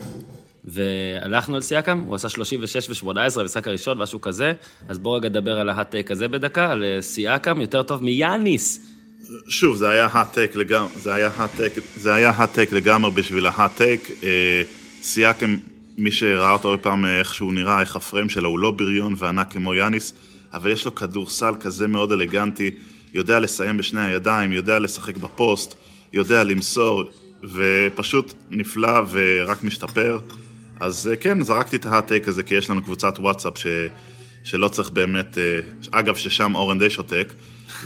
והלכנו 0.66 1.56
על 1.56 1.62
סיאקם, 1.62 2.00
הוא 2.00 2.16
עשה 2.16 2.30
36 2.30 3.04
ו-18 3.04 3.40
במשחק 3.40 3.68
הראשון, 3.68 3.98
משהו 3.98 4.22
כזה, 4.22 4.54
אז 4.88 5.00
בואו 5.00 5.14
רגע 5.14 5.30
נדבר 5.30 5.60
על 5.60 5.70
ה 5.70 5.75
hot 5.75 5.91
take 5.91 6.12
הזה 6.12 6.28
בדקה, 6.28 6.72
על 6.72 6.84
אה, 6.84 7.02
סיאקם 7.02 7.62
יותר 7.62 7.84
טוב 7.84 8.04
מיאניס. 8.04 8.94
שוב, 9.48 9.76
זה 9.76 9.90
היה 9.90 10.06
hot 10.06 10.25
take 10.25 10.52
לגמרי, 10.56 10.92
זה 11.96 12.14
היה 12.14 12.30
hot 12.30 12.48
take 12.48 12.72
לגמרי 12.72 13.12
בשביל 13.12 13.46
ה 13.46 13.52
hot 13.52 13.70
take. 13.70 14.00
אה, 14.24 14.64
סיאקם, 15.02 15.58
מי 15.98 16.12
שראה 16.12 16.52
אותו 16.52 16.70
הרבה 16.70 16.84
פעם, 16.84 17.06
אה, 17.06 17.20
איך 17.20 17.34
שהוא 17.34 17.54
נראה, 17.54 17.82
איך 17.82 17.96
ה 17.96 18.01
frame 18.01 18.30
שלו, 18.30 18.50
הוא 18.50 18.60
לא 18.60 18.72
בריון 18.72 19.16
וענק 19.18 19.52
כמו 19.52 19.74
יאניס, 19.74 20.14
אבל 20.54 20.72
יש 20.72 20.86
לו 20.86 20.96
כדורסל 20.96 21.54
כזה 21.60 21.88
מאוד 21.88 22.12
אלגנטי, 22.12 22.72
יודע 23.14 23.40
לסיים 23.40 23.78
בשני 23.78 24.06
הידיים, 24.06 24.52
יודע 24.52 24.80
לשחק 24.80 25.18
בפוסט, 25.18 25.76
יודע 26.14 26.44
למסור, 26.44 27.04
ופשוט 27.44 28.34
נפלא 28.50 29.02
ורק 29.12 29.64
משתפר. 29.64 30.20
אז 30.80 31.08
אה, 31.08 31.16
כן, 31.16 31.44
זרקתי 31.44 31.76
את 31.76 31.86
ההטק 31.86 32.24
הזה, 32.28 32.44
כי 32.44 32.56
יש 32.56 32.70
לנו 32.70 32.84
קבוצת 32.84 33.20
וואטסאפ 33.20 33.58
ש... 33.58 33.68
שלא 34.44 34.68
צריך 34.68 34.90
באמת, 34.90 35.38
אה, 35.38 35.60
אגב, 35.92 36.16
ששם 36.16 36.56
אורן 36.56 36.80
די 36.80 36.90
שותק, 36.90 37.34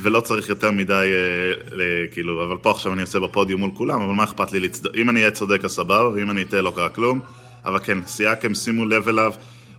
ולא 0.02 0.22
צריך 0.22 0.50
יותר 0.50 0.72
מדי, 0.72 0.94
אה, 0.94 1.78
כאילו, 2.12 2.46
אבל 2.46 2.58
פה 2.58 2.72
עכשיו 2.72 2.94
אני 2.94 3.02
עושה 3.02 3.20
בפודיום 3.20 3.62
מול 3.62 3.72
כולם, 3.74 4.02
אבל 4.02 4.14
מה 4.14 4.24
אכפת 4.24 4.52
לי 4.52 4.60
לצד... 4.60 4.96
אם 4.96 5.10
אני 5.10 5.20
אהיה 5.20 5.32
צודק 5.32 5.66
אז 5.66 5.72
סבבה, 5.72 6.10
ואם 6.10 6.32
אני 6.32 6.44
אטעה 6.44 6.62
לא 6.62 6.72
קרה 6.76 6.90
כלום. 6.90 7.20
אבל 7.66 7.80
כן, 7.80 7.98
סייקם, 8.06 8.54
שימו 8.54 8.86
לב 8.86 9.08
אליו, 9.08 9.34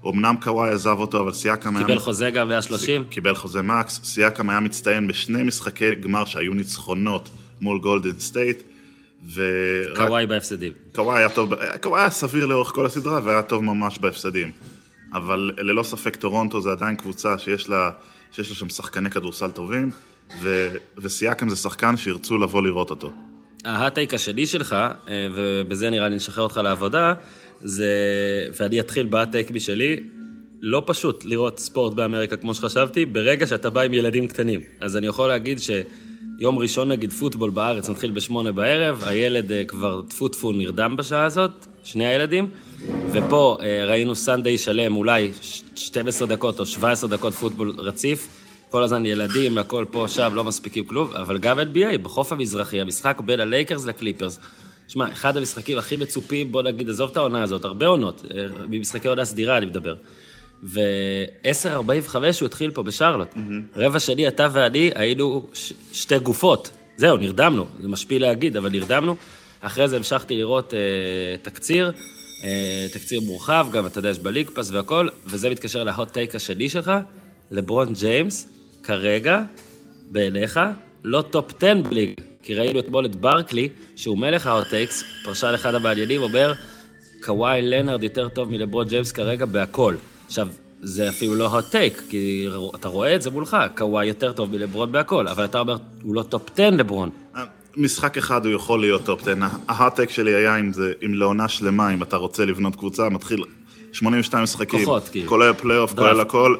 אמנם 0.07 0.35
קוואי 0.43 0.71
עזב 0.71 0.97
אותו, 0.99 1.21
אבל 1.21 1.33
סייקם 1.33 1.77
היה... 1.77 1.87
קיבל 1.87 1.99
חוזה 1.99 2.31
גם 2.31 2.49
130. 2.49 3.05
קיבל 3.05 3.35
חוזה 3.35 3.63
מקס, 3.63 4.01
סייקם 4.05 4.51
היה 4.51 4.61
מצטיין 4.61 5.07
בשני 5.07 5.43
משחקי 5.43 5.95
גמר 5.95 6.25
שהיו 6.25 6.55
ניצחונות 6.55 7.29
מול 7.61 7.79
גולדן 7.79 8.19
סטייט, 8.19 8.63
ו... 9.27 9.43
קוואי 9.97 10.27
בהפסדים. 10.27 10.73
קוואי 10.95 11.19
היה 11.19 11.29
טוב, 11.29 11.53
קוואי 11.83 12.01
היה 12.01 12.11
סביר 12.11 12.47
לאורך 12.47 12.69
כל 12.69 12.87
הסדרה 12.87 13.21
והיה 13.25 13.43
טוב 13.43 13.65
ממש 13.65 13.99
בהפסדים. 13.99 14.51
אבל 15.13 15.53
ללא 15.59 15.83
ספק 15.83 16.17
טורונטו 16.17 16.61
זה 16.61 16.71
עדיין 16.71 16.97
קבוצה 16.97 17.39
שיש 17.39 17.69
לה, 17.69 17.91
שיש 18.33 18.49
לה 18.51 18.55
שם 18.55 18.69
שחקני 18.69 19.11
כדורסל 19.11 19.51
טובים, 19.51 19.91
ו, 20.43 20.69
וסיאקם 20.99 21.49
זה 21.49 21.57
שחקן 21.57 21.97
שירצו 21.97 22.39
לבוא 22.39 22.63
לראות 22.63 22.91
אותו. 22.91 23.13
ה 23.65 23.71
hot 23.71 23.90
take 23.90 24.15
השני 24.15 24.47
שלך, 24.47 24.73
אה, 24.73 25.29
ובזה 25.35 25.91
נראה 25.91 26.09
לי 26.09 26.17
נשחרר 26.17 26.45
אותך 26.45 26.57
לעבודה, 26.57 27.15
זה, 27.61 27.93
ואני 28.61 28.81
אתחיל 28.81 29.07
ב 29.07 29.12
hot 29.12 29.29
take 29.29 29.51
משלי, 29.51 29.97
לא 30.61 30.83
פשוט 30.87 31.25
לראות 31.25 31.59
ספורט 31.59 31.95
באמריקה 31.95 32.37
כמו 32.37 32.55
שחשבתי, 32.55 33.07
ברגע 33.07 33.47
שאתה 33.47 33.71
בא 33.71 33.81
עם 33.81 33.95
ילדים 33.95 34.29
קטנים. 34.29 34.61
אז 34.81 34.97
אני 34.97 35.07
יכול 35.07 35.29
להגיד 35.29 35.59
שיום 36.39 36.59
ראשון 36.59 36.89
נגיד 36.89 37.13
פוטבול 37.13 37.51
בארץ 37.51 37.89
מתחיל 37.89 38.11
בשמונה 38.11 38.53
בערב, 38.53 39.03
הילד 39.07 39.53
אה, 39.53 39.65
כבר 39.65 40.03
טפו 40.09 40.29
טפו 40.29 40.53
נרדם 40.53 40.97
בשעה 40.97 41.25
הזאת, 41.25 41.51
שני 41.85 42.07
הילדים, 42.07 42.51
ופה 43.13 43.57
אה, 43.63 43.85
ראינו 43.87 44.15
סנדיי 44.15 44.59
שלם, 44.59 44.97
אולי 44.97 45.33
ש- 45.43 45.63
12 45.75 46.29
דקות 46.29 46.61
או 46.61 46.67
17 46.67 47.11
דקות 47.11 47.35
פוטבול 47.35 47.75
רציף, 47.79 48.29
כל 48.71 48.83
הזמן 48.83 49.07
ילדים, 49.07 49.59
הכל 49.59 49.85
פה, 49.91 50.09
שם, 50.09 50.31
לא 50.35 50.45
מספיקים 50.45 50.85
כלום, 50.85 51.11
אבל 51.13 51.39
גם 51.39 51.59
NBA, 51.59 51.99
בחוף 52.03 52.33
המזרחי, 52.33 52.81
המשחק 52.81 53.21
בין 53.21 53.41
הלייקרס 53.41 53.87
לקליפרס. 53.87 54.39
שמע, 54.89 55.13
אחד 55.13 55.37
המשחקים 55.37 55.79
הכי 55.79 55.97
מצופים, 55.97 56.53
בוא 56.53 56.63
נגיד, 56.63 56.89
עזוב 56.89 57.11
את 57.11 57.17
העונה 57.17 57.43
הזאת, 57.43 57.65
הרבה 57.65 57.87
עונות, 57.87 58.25
אה, 58.35 58.47
ממשחקי 58.69 59.09
עונה 59.09 59.25
סדירה 59.25 59.59
אני 59.59 59.67
מדבר. 59.67 59.95
ו-10.45 60.63 62.15
הוא 62.41 62.47
התחיל 62.47 62.71
פה 62.71 62.83
בשרלוט. 62.83 63.29
רבע 63.77 64.01
שני, 64.01 64.29
אתה 64.29 64.49
ואני 64.53 64.91
היינו 64.95 65.47
ש- 65.55 65.73
שתי 65.93 66.19
גופות. 66.19 66.71
זהו, 66.97 67.17
נרדמנו, 67.17 67.67
זה 67.81 67.89
משפיל 67.89 68.23
להגיד, 68.23 68.57
אבל 68.57 68.71
נרדמנו. 68.71 69.17
אחרי 69.61 69.89
זה 69.89 69.97
המשכתי 69.97 70.37
לראות 70.37 70.75
אה, 70.75 70.79
תקציר, 71.43 71.93
אה, 72.45 72.87
תקציר 72.93 73.21
מורחב, 73.21 73.67
גם 73.73 73.87
אתה 73.87 73.99
יודע, 73.99 74.09
יש 74.09 74.19
ב 74.19 74.23
League 74.23 74.51
Pass 74.51 74.71
והכל, 74.71 75.09
וזה 75.27 75.51
מתקשר 75.51 75.85
ל 75.85 75.92
hot 75.92 76.13
take 76.13 76.35
השני 76.35 76.69
שלך, 76.69 76.93
לברון 77.51 77.93
ג'יימס, 77.93 78.49
כרגע, 78.83 79.43
בעיניך, 80.11 80.61
לא 81.05 81.23
top 81.23 81.53
10 81.63 81.75
ב 81.89 81.91
league. 81.91 82.11
כי 82.43 82.55
ראינו 82.55 82.81
אתמול 82.81 83.07
את 83.07 83.17
ברקלי, 83.17 83.69
שהוא 83.97 84.19
מלך 84.19 84.47
ה 84.47 84.52
hot 84.52 84.67
takes, 84.69 85.05
פרשן 85.25 85.53
אחד 85.55 85.75
המעניינים, 85.75 86.23
אומר, 86.23 86.53
קוואי 87.23 87.63
לנארד 87.63 88.03
יותר 88.03 88.29
טוב 88.29 88.51
מלברון 88.51 88.89
ג'יימס 88.89 89.13
כרגע 89.13 89.47
בהכל. 89.47 89.95
עכשיו, 90.29 90.49
זה 90.83 91.09
אפילו 91.09 91.35
לא 91.35 91.59
hot 91.59 91.73
take, 91.73 92.11
כי 92.11 92.49
אתה 92.75 92.89
רואה 92.89 93.15
את 93.15 93.23
זה 93.23 93.31
מולך, 93.31 93.57
קוואי 93.77 94.07
יותר 94.07 94.33
טוב 94.33 94.51
מלברון 94.51 94.93
בהכל, 94.93 95.29
אבל 95.29 95.45
אתה 95.45 95.61
אומר, 95.61 95.77
הוא 96.03 96.15
לא 96.15 96.23
top 96.23 96.43
10 96.55 96.71
לברון. 96.71 97.11
משחק 97.77 98.19
אחד 98.19 98.47
הוא 98.47 98.55
יכול 98.55 98.81
להיות 98.81 99.05
top 99.05 99.23
10. 99.23 99.35
ה 99.69 99.74
hot 99.74 99.90
take 99.90 100.11
שלי 100.11 100.35
היה 100.35 100.57
אם 100.57 100.73
זה, 100.73 100.93
אם 101.05 101.15
לעונה 101.15 101.49
שלמה, 101.49 101.95
אם 101.95 102.03
אתה 102.03 102.17
רוצה 102.17 102.45
לבנות 102.45 102.77
קבוצה, 102.77 103.09
מתחיל 103.09 103.45
82 103.93 104.43
משחקים, 104.43 104.81
כוחות, 104.81 105.09
כאילו. 105.09 105.29
כולל 105.29 105.53
פלייאוף. 105.53 105.95
כולל 105.95 106.21
הכל. 106.21 106.57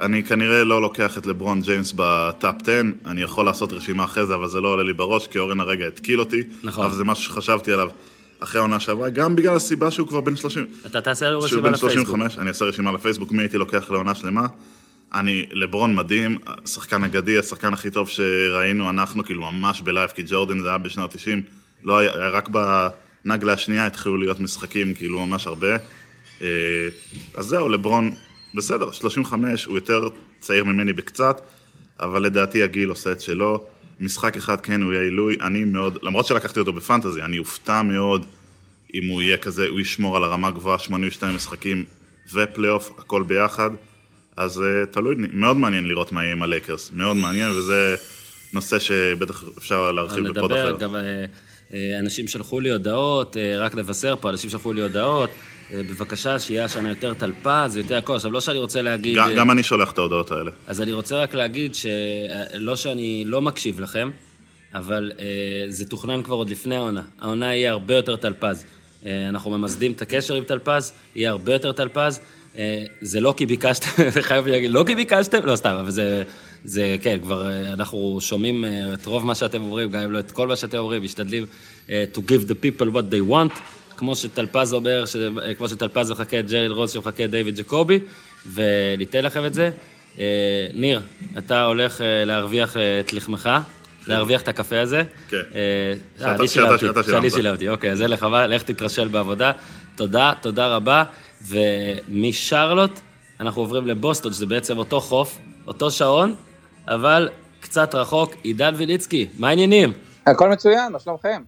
אני 0.00 0.24
כנראה 0.24 0.64
לא 0.64 0.82
לוקח 0.82 1.18
את 1.18 1.26
לברון 1.26 1.60
ג'יימס 1.60 1.92
ב 1.96 2.11
top 2.11 2.54
10, 2.62 2.80
אני 3.06 3.22
יכול 3.22 3.44
לעשות 3.44 3.72
רשימה 3.72 4.04
אחרי 4.04 4.26
זה, 4.26 4.34
אבל 4.34 4.48
זה 4.48 4.60
לא 4.60 4.68
עולה 4.68 4.82
לי 4.82 4.92
בראש, 4.92 5.26
כי 5.26 5.38
אורן 5.38 5.60
הרגע 5.60 5.86
התקיל 5.86 6.20
אותי. 6.20 6.42
נכון. 6.62 6.84
אבל 6.84 6.94
זה 6.94 7.04
משהו 7.04 7.24
שחשבתי 7.24 7.72
עליו 7.72 7.88
אחרי 8.40 8.58
העונה 8.58 8.80
שעברה, 8.80 9.10
גם 9.10 9.36
בגלל 9.36 9.56
הסיבה 9.56 9.90
שהוא 9.90 10.08
כבר 10.08 10.20
בן 10.20 10.36
30. 10.36 10.66
אתה 10.86 11.00
תעשה 11.00 11.26
שהוא 11.26 11.44
רשימה 11.44 11.62
בן 11.62 11.72
לפייסבוק. 11.72 11.90
35, 11.90 12.38
אני 12.38 12.48
אעשה 12.48 12.64
רשימה 12.64 12.92
לפייסבוק, 12.92 13.32
מי 13.32 13.42
הייתי 13.42 13.58
לוקח 13.58 13.90
לעונה 13.90 14.14
שלמה. 14.14 14.46
אני, 15.14 15.46
לברון 15.52 15.94
מדהים, 15.94 16.38
השחקן 16.46 17.04
אגדי, 17.04 17.38
השחקן 17.38 17.72
הכי 17.72 17.90
טוב 17.90 18.08
שראינו 18.08 18.90
אנחנו, 18.90 19.24
כאילו 19.24 19.42
ממש 19.52 19.80
בלייב, 19.80 20.10
כי 20.10 20.22
ג'ורדן 20.26 20.60
זה 20.60 20.68
היה 20.68 20.78
בשנות 20.78 21.10
90, 21.12 21.42
לא 21.84 21.98
היה, 21.98 22.10
היה 22.14 22.28
רק 22.28 22.48
בנגלה 22.48 23.52
השנייה 23.52 23.86
התחילו 23.86 24.16
להיות 24.16 24.40
משחקים, 24.40 24.94
כאילו 24.94 25.26
ממש 25.26 25.46
הרבה. 25.46 25.76
אה, 26.42 26.48
אז 27.34 27.46
זהו, 27.46 27.68
לברון, 27.68 28.14
בסדר, 28.54 28.90
35, 28.90 29.64
הוא 29.64 29.74
יותר 29.74 30.08
צעיר 30.40 30.64
ממני 30.64 30.92
בקצת, 30.92 31.40
אבל 32.00 32.22
לדעתי 32.22 32.62
הגיל 32.62 32.88
עושה 32.88 33.12
את 33.12 33.20
שלו. 33.20 33.66
משחק 34.00 34.36
אחד 34.36 34.60
כן, 34.60 34.82
הוא 34.82 34.92
יהיה 34.92 35.02
עילוי, 35.02 35.36
אני 35.40 35.64
מאוד, 35.64 35.98
למרות 36.02 36.26
שלקחתי 36.26 36.60
אותו 36.60 36.72
בפנטזי, 36.72 37.22
אני 37.22 37.38
אופתע 37.38 37.82
מאוד 37.82 38.26
אם 38.94 39.08
הוא 39.08 39.22
יהיה 39.22 39.36
כזה, 39.36 39.66
הוא 39.68 39.80
ישמור 39.80 40.16
על 40.16 40.24
הרמה 40.24 40.50
גבוהה, 40.50 40.78
82 40.78 41.34
משחקים 41.34 41.84
ופלייאוף, 42.32 42.92
הכל 42.98 43.22
ביחד. 43.22 43.70
אז 44.36 44.58
אה, 44.58 44.86
תלוי, 44.92 45.14
מאוד 45.32 45.56
מעניין 45.56 45.88
לראות 45.88 46.12
מה 46.12 46.22
יהיה 46.22 46.32
עם 46.32 46.42
הלייקרס, 46.42 46.90
מאוד 46.94 47.16
מעניין, 47.16 47.50
וזה 47.50 47.96
נושא 48.52 48.78
שבטח 48.78 49.44
אפשר 49.58 49.92
להרחיב 49.92 50.28
בפוד 50.28 50.52
נפרד, 50.52 50.70
אחר. 50.70 50.78
גם 50.78 50.96
אה, 50.96 51.24
אה, 51.74 51.98
אנשים 51.98 52.28
שלחו 52.28 52.60
לי 52.60 52.70
הודעות, 52.70 53.36
רק 53.58 53.74
לבשר 53.74 54.16
פה, 54.20 54.30
אנשים 54.30 54.50
שלחו 54.50 54.72
לי 54.72 54.82
הודעות, 54.82 55.30
בבקשה 55.72 56.38
שיהיה 56.38 56.64
השנה 56.64 56.88
יותר 56.88 57.14
טל 57.14 57.39
פז, 57.39 57.76
יותר 57.76 57.96
הכל. 57.96 58.14
עכשיו, 58.14 58.30
לא 58.30 58.40
שאני 58.40 58.58
רוצה 58.58 58.82
להגיד... 58.82 59.16
גם, 59.16 59.28
אה, 59.28 59.34
גם 59.34 59.50
אני 59.50 59.62
שולח 59.62 59.92
את 59.92 59.98
ההודעות 59.98 60.30
האלה. 60.30 60.50
אז 60.66 60.82
אני 60.82 60.92
רוצה 60.92 61.22
רק 61.22 61.34
להגיד 61.34 61.74
שלא 61.74 62.76
שאני 62.76 63.24
לא 63.26 63.42
מקשיב 63.42 63.80
לכם, 63.80 64.10
אבל 64.74 65.12
אה, 65.18 65.24
זה 65.68 65.88
תוכנן 65.88 66.22
כבר 66.22 66.34
עוד 66.34 66.50
לפני 66.50 66.76
העונה. 66.76 67.02
העונה 67.20 67.54
יהיה 67.54 67.70
הרבה 67.70 67.94
יותר 67.94 68.16
טלפז. 68.16 68.64
אה, 69.06 69.28
אנחנו 69.28 69.50
ממסדים 69.50 69.92
את 69.92 70.02
הקשר 70.02 70.34
עם 70.34 70.44
טלפז, 70.44 70.92
יהיה 71.14 71.30
הרבה 71.30 71.52
יותר 71.52 71.72
טלפז. 71.72 72.20
אה, 72.58 72.84
זה 73.00 73.20
לא 73.20 73.34
כי 73.36 73.46
ביקשתם, 73.46 73.88
חייב 74.20 74.46
להגיד, 74.46 74.70
לא 74.70 74.84
כי 74.86 74.94
ביקשתם, 74.94 75.46
לא 75.46 75.56
סתם, 75.56 75.76
אבל 75.80 75.90
זה, 75.90 76.22
זה 76.64 76.96
כן, 77.02 77.18
כבר 77.22 77.50
אה, 77.50 77.72
אנחנו 77.72 78.18
שומעים 78.20 78.64
אה, 78.64 78.94
את 78.94 79.06
רוב 79.06 79.26
מה 79.26 79.34
שאתם 79.34 79.62
אומרים, 79.62 79.90
גם 79.90 80.02
אם 80.02 80.12
לא 80.12 80.18
את 80.18 80.30
כל 80.30 80.48
מה 80.48 80.56
שאתם 80.56 80.78
אומרים, 80.78 81.02
משתדלים 81.02 81.46
אה, 81.90 82.04
to 82.14 82.18
give 82.18 82.48
the 82.48 82.54
people 82.54 82.86
what 82.94 83.14
they 83.14 83.30
want, 83.30 83.58
כמו 83.96 84.16
שטלפז 84.16 84.72
אומר, 84.74 85.06
ש- 85.06 85.16
כמו 85.58 85.68
שטלפז 85.68 86.10
מחכה 86.10 86.38
את 86.38 86.50
ג'רל 86.50 86.72
רוס 86.72 86.92
שמחכה 86.92 87.24
את 87.24 87.30
דיוויד 87.30 87.56
ג'קובי, 87.56 87.98
וניתן 88.54 89.24
לכם 89.24 89.46
את 89.46 89.54
זה. 89.54 89.70
אה, 90.18 90.24
ניר, 90.74 91.00
אתה 91.38 91.64
הולך 91.64 92.00
אה, 92.00 92.24
להרוויח 92.24 92.76
אה, 92.76 93.00
את 93.00 93.12
לחמך, 93.12 93.50
להרוויח 94.06 94.42
את 94.42 94.48
הקפה 94.48 94.80
הזה. 94.80 95.02
כן. 95.28 95.36
שאתה- 96.18 96.34
אני 96.34 96.48
שילמתי, 96.48 96.86
שאני 96.86 97.04
שילמת. 97.06 97.32
שילמתי, 97.32 97.68
אוקיי, 97.68 97.90
אז 97.92 97.98
זה 97.98 98.06
לך, 98.06 98.26
לך 98.48 98.62
תתרשל 98.62 99.08
בעבודה. 99.08 99.52
תודה, 99.96 100.32
תודה 100.40 100.76
רבה. 100.76 101.04
ומשרלוט 101.48 103.00
אנחנו 103.40 103.62
עוברים 103.62 103.86
לבוסטון, 103.86 104.32
שזה 104.32 104.46
בעצם 104.46 104.78
אותו 104.78 105.00
חוף, 105.00 105.38
אותו 105.66 105.90
שעון, 105.90 106.34
אבל 106.88 107.28
קצת 107.60 107.94
רחוק. 107.94 108.34
עידן 108.42 108.74
ויליצקי, 108.76 109.26
מה 109.38 109.48
העניינים? 109.48 109.92
הכל 110.26 110.48
מצוין, 110.50 110.92
מה 110.92 110.98
שלומכם? 111.00 111.42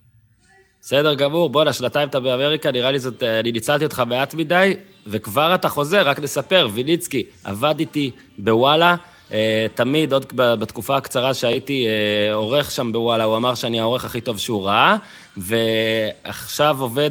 בסדר 0.87 1.15
גמור, 1.15 1.51
בואנה, 1.51 1.73
שנתיים 1.73 2.09
אתה 2.09 2.21
באמריקה, 2.21 2.71
נראה 2.71 2.91
לי 2.91 2.99
זאת, 2.99 3.23
אה, 3.23 3.41
אני 3.41 3.53
ניצלתי 3.53 3.85
אותך 3.85 4.03
מעט 4.07 4.35
מדי, 4.35 4.75
וכבר 5.07 5.55
אתה 5.55 5.69
חוזר, 5.69 6.09
רק 6.09 6.19
נספר, 6.19 6.69
ויליצקי, 6.73 7.23
עבד 7.45 7.75
איתי 7.79 8.11
בוואלה, 8.39 8.97
אה, 9.33 9.67
תמיד, 9.75 10.13
עוד 10.13 10.27
בתקופה 10.35 10.97
הקצרה 10.97 11.35
שהייתי 11.35 11.87
אה, 11.87 12.35
עורך 12.35 12.71
שם 12.71 12.93
בוואלה, 12.93 13.25
הוא 13.25 13.37
אמר 13.37 13.55
שאני 13.55 13.81
העורך 13.81 14.05
הכי 14.05 14.21
טוב 14.21 14.39
שהוא 14.39 14.67
ראה, 14.67 14.97
ועכשיו 15.37 16.77
עובד, 16.81 17.11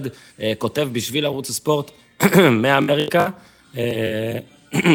כותב 0.57 0.89
בשביל 0.91 1.25
ערוץ 1.25 1.49
הספורט 1.49 1.91
מאמריקה. 2.61 3.29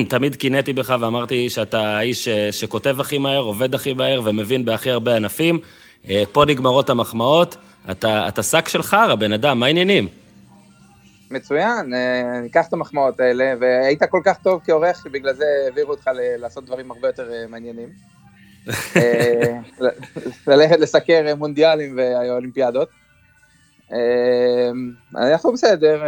תמיד 0.08 0.36
קינאתי 0.36 0.72
בך 0.72 0.94
ואמרתי 1.00 1.50
שאתה 1.50 1.98
האיש 1.98 2.28
שכותב 2.28 3.00
הכי 3.00 3.18
מהר, 3.18 3.42
עובד 3.42 3.74
הכי 3.74 3.92
מהר 3.92 4.20
ומבין 4.24 4.64
בהכי 4.64 4.90
הרבה 4.90 5.16
ענפים. 5.16 5.58
פה 6.32 6.44
נגמרות 6.44 6.90
המחמאות. 6.90 7.56
אתה, 7.90 8.28
אתה 8.28 8.42
שק 8.42 8.68
של 8.68 8.82
חרא, 8.82 9.14
בן 9.14 9.32
אדם, 9.32 9.60
מה 9.60 9.66
העניינים? 9.66 10.08
מצוין, 11.30 11.94
אה, 11.94 12.40
ניקח 12.42 12.68
את 12.68 12.72
המחמאות 12.72 13.20
האלה, 13.20 13.54
והיית 13.60 14.02
כל 14.02 14.20
כך 14.24 14.38
טוב 14.38 14.60
כעורך, 14.64 15.00
שבגלל 15.04 15.34
זה 15.34 15.44
העבירו 15.64 15.90
אותך 15.90 16.10
לעשות 16.14 16.66
דברים 16.66 16.90
הרבה 16.90 17.08
יותר 17.08 17.32
אה, 17.32 17.44
מעניינים. 17.48 17.88
אה, 18.96 19.58
ללכת 20.46 20.80
לסקר 20.80 21.34
מונדיאלים 21.36 21.98
ואולימפיאדות. 21.98 22.88
אנחנו 25.16 25.52
בסדר, 25.52 26.02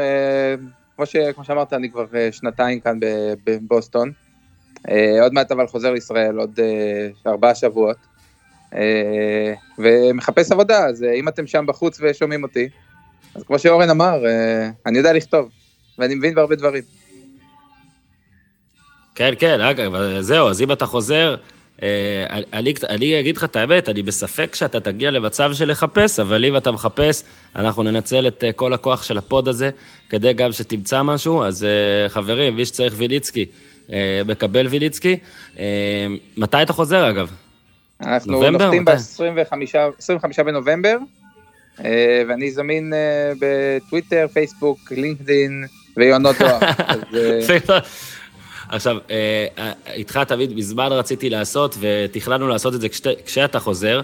כמו, 0.96 1.06
ש, 1.06 1.16
כמו 1.16 1.44
שאמרת, 1.44 1.72
אני 1.72 1.90
כבר 1.90 2.06
שנתיים 2.30 2.80
כאן 2.80 2.98
בבוסטון. 3.44 4.12
עוד 5.20 5.32
מעט 5.32 5.52
אבל 5.52 5.66
חוזר 5.66 5.92
לישראל, 5.92 6.38
עוד 6.38 6.58
ארבעה 7.26 7.54
שבועות. 7.54 7.96
אה, 8.74 9.54
ומחפש 9.78 10.52
עבודה, 10.52 10.86
אז 10.86 11.04
אה, 11.04 11.12
אם 11.12 11.28
אתם 11.28 11.46
שם 11.46 11.64
בחוץ 11.68 12.00
ושומעים 12.02 12.42
אותי, 12.42 12.68
אז 13.34 13.42
כמו 13.42 13.58
שאורן 13.58 13.90
אמר, 13.90 14.26
אה, 14.26 14.70
אני 14.86 14.98
יודע 14.98 15.12
לכתוב, 15.12 15.48
ואני 15.98 16.14
מבין 16.14 16.34
בהרבה 16.34 16.56
דברים. 16.56 16.82
כן, 19.14 19.34
כן, 19.38 19.60
אגב, 19.60 19.92
זהו, 20.20 20.48
אז 20.48 20.62
אם 20.62 20.72
אתה 20.72 20.86
חוזר, 20.86 21.36
אני, 22.52 22.74
אני 22.88 23.20
אגיד 23.20 23.36
לך 23.36 23.44
את 23.44 23.56
האמת, 23.56 23.88
אני 23.88 24.02
בספק 24.02 24.54
שאתה 24.54 24.80
תגיע 24.80 25.10
למצב 25.10 25.52
של 25.54 25.70
לחפש, 25.70 26.20
אבל 26.20 26.44
אם 26.44 26.56
אתה 26.56 26.70
מחפש, 26.70 27.22
אנחנו 27.56 27.82
ננצל 27.82 28.26
את 28.26 28.44
כל 28.56 28.72
הכוח 28.72 29.02
של 29.02 29.18
הפוד 29.18 29.48
הזה, 29.48 29.70
כדי 30.08 30.32
גם 30.32 30.52
שתמצא 30.52 31.02
משהו. 31.02 31.44
אז 31.44 31.66
חברים, 32.08 32.56
מי 32.56 32.66
שצריך 32.66 32.94
ויליצקי, 32.96 33.46
מקבל 34.26 34.66
ויליצקי. 34.66 35.16
מתי 36.36 36.62
אתה 36.62 36.72
חוזר, 36.72 37.10
אגב? 37.10 37.30
אנחנו? 38.02 38.50
נוחתים 38.50 38.82
מתי? 38.82 38.92
ב-25 39.38 40.42
בנובמבר, 40.42 40.96
אה, 41.84 42.22
ואני 42.28 42.50
זמין 42.50 42.92
אה, 42.94 43.32
בטוויטר, 43.40 44.26
פייסבוק, 44.32 44.78
לינקדין 44.90 45.64
ויונות 45.96 46.36
דואר. 46.38 46.58
אה, 47.14 47.78
עכשיו, 48.68 48.96
איתך 49.86 50.20
תמיד 50.28 50.54
מזמן 50.54 50.88
רציתי 50.90 51.30
לעשות, 51.30 51.76
ותכננו 51.80 52.48
לעשות 52.48 52.74
את 52.74 52.80
זה 52.80 52.88
כשאתה 53.26 53.58
חוזר, 53.58 54.00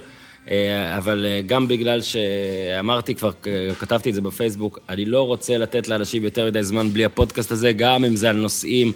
אבל 0.96 1.26
גם 1.46 1.68
בגלל 1.68 2.00
שאמרתי 2.02 3.14
כבר, 3.14 3.30
כתבתי 3.78 4.11
את 4.11 4.14
זה 4.14 4.20
בפייסבוק, 4.20 4.78
אני 4.88 5.04
לא 5.04 5.26
רוצה 5.26 5.58
לתת 5.58 5.88
לאנשים 5.88 6.24
יותר 6.24 6.46
מדי 6.46 6.62
זמן 6.62 6.92
בלי 6.92 7.04
הפודקאסט 7.04 7.52
הזה, 7.52 7.72
גם 7.72 8.04
אם 8.04 8.16
זה 8.16 8.30
על 8.30 8.37
נושאים 8.37 8.92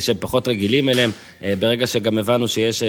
שהם 0.00 0.16
פחות 0.20 0.48
רגילים 0.48 0.88
אליהם. 0.88 1.10
אה, 1.42 1.54
ברגע 1.58 1.86
שגם 1.86 2.18
הבנו 2.18 2.48
שיש 2.48 2.82
אה, 2.82 2.88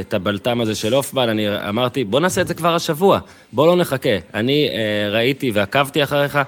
את 0.00 0.14
הבלטם 0.14 0.60
הזה 0.60 0.74
של 0.74 0.94
הופמן, 0.94 1.28
אני 1.28 1.68
אמרתי, 1.68 2.04
בוא 2.04 2.20
נעשה 2.20 2.40
את 2.40 2.48
זה 2.48 2.54
כבר 2.54 2.74
השבוע, 2.74 3.18
בוא 3.52 3.66
לא 3.66 3.76
נחכה. 3.76 4.16
אני 4.34 4.68
אה, 4.68 5.10
ראיתי 5.10 5.50
ועקבתי 5.50 6.02
אחריך, 6.02 6.38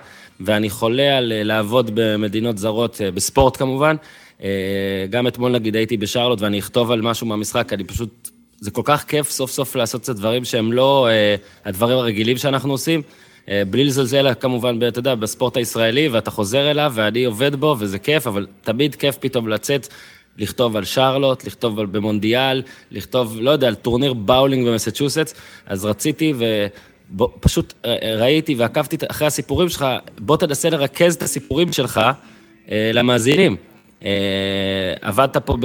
ואני 0.41 0.71
חולה 0.71 1.19
על 1.19 1.33
אה, 1.33 1.43
לעבוד 1.43 1.91
במדינות 1.95 2.59
זרות, 2.59 3.01
אה, 3.01 3.11
בספורט 3.11 3.57
כמובן. 3.57 3.97
אה, 4.43 5.07
גם 5.11 5.27
אתמול 5.27 5.53
נגיד 5.53 5.77
הייתי 5.77 5.97
בשרלוט 5.97 6.41
ואני 6.41 6.59
אכתוב 6.59 6.91
על 6.91 7.03
משהו 7.03 7.27
מהמשחק, 7.27 7.73
אני 7.73 7.85
פשוט, 7.85 8.31
זה 8.61 8.71
כל 8.71 8.83
כך 8.85 9.05
כיף 9.05 9.31
סוף 9.31 9.51
סוף 9.51 9.77
לעשות 9.77 10.03
קצת 10.03 10.17
דברים 10.17 10.45
שהם 10.45 10.73
לא 10.73 11.09
אה, 11.09 11.35
הדברים 11.65 11.99
הרגילים 11.99 12.37
שאנחנו 12.37 12.73
עושים. 12.73 13.03
אה, 13.51 13.63
בלי 13.71 13.85
לזלזל 13.85 14.35
כמובן, 14.35 14.79
אתה 14.89 14.99
יודע, 14.99 15.15
בספורט 15.15 15.57
הישראלי, 15.57 16.09
ואתה 16.09 16.31
חוזר 16.31 16.71
אליו 16.71 16.93
ואני 16.95 17.25
עובד 17.25 17.55
בו 17.55 17.77
וזה 17.79 17.99
כיף, 17.99 18.27
אבל 18.27 18.47
תמיד 18.63 18.95
כיף 18.95 19.17
פתאום 19.21 19.49
לצאת, 19.49 19.89
לכתוב 20.39 20.77
על 20.77 20.85
שרלוט, 20.85 21.45
לכתוב 21.45 21.79
על 21.79 21.87
במונדיאל, 21.87 22.63
לכתוב, 22.91 23.37
לא 23.41 23.51
יודע, 23.51 23.69
על 23.69 23.75
טורניר 23.75 24.13
באולינג 24.13 24.69
במסצ'וסטס, 24.69 25.35
אז 25.67 25.85
רציתי 25.85 26.33
ו... 26.39 26.67
בוא, 27.13 27.29
פשוט 27.41 27.75
אה, 27.85 27.97
אה, 28.03 28.17
ראיתי 28.17 28.55
ועקבתי 28.55 28.97
אחרי 29.09 29.27
הסיפורים 29.27 29.69
שלך, 29.69 29.87
בוא 30.19 30.37
תנסה 30.37 30.71
לרכז 30.71 31.15
את 31.15 31.23
הסיפורים 31.23 31.73
שלך 31.73 32.01
אה, 32.71 32.91
למאזינים. 32.95 33.57
אה, 34.05 34.11
עבדת 35.01 35.37
פה 35.37 35.57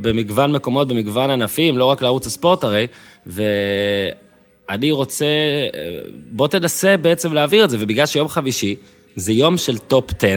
במגוון 0.00 0.52
מקומות, 0.52 0.88
במגוון 0.88 1.30
ענפים, 1.30 1.78
לא 1.78 1.84
רק 1.84 2.02
לערוץ 2.02 2.26
הספורט 2.26 2.64
הרי, 2.64 2.86
ואני 4.68 4.90
רוצה, 4.90 5.24
אה, 5.24 6.00
בוא 6.30 6.48
תנסה 6.48 6.96
בעצם 6.96 7.32
להעביר 7.32 7.64
את 7.64 7.70
זה, 7.70 7.76
ובגלל 7.80 8.06
שיום 8.06 8.28
חמישי 8.28 8.76
זה 9.16 9.32
יום 9.32 9.56
של 9.56 9.78
top 9.78 10.10
10, 10.18 10.34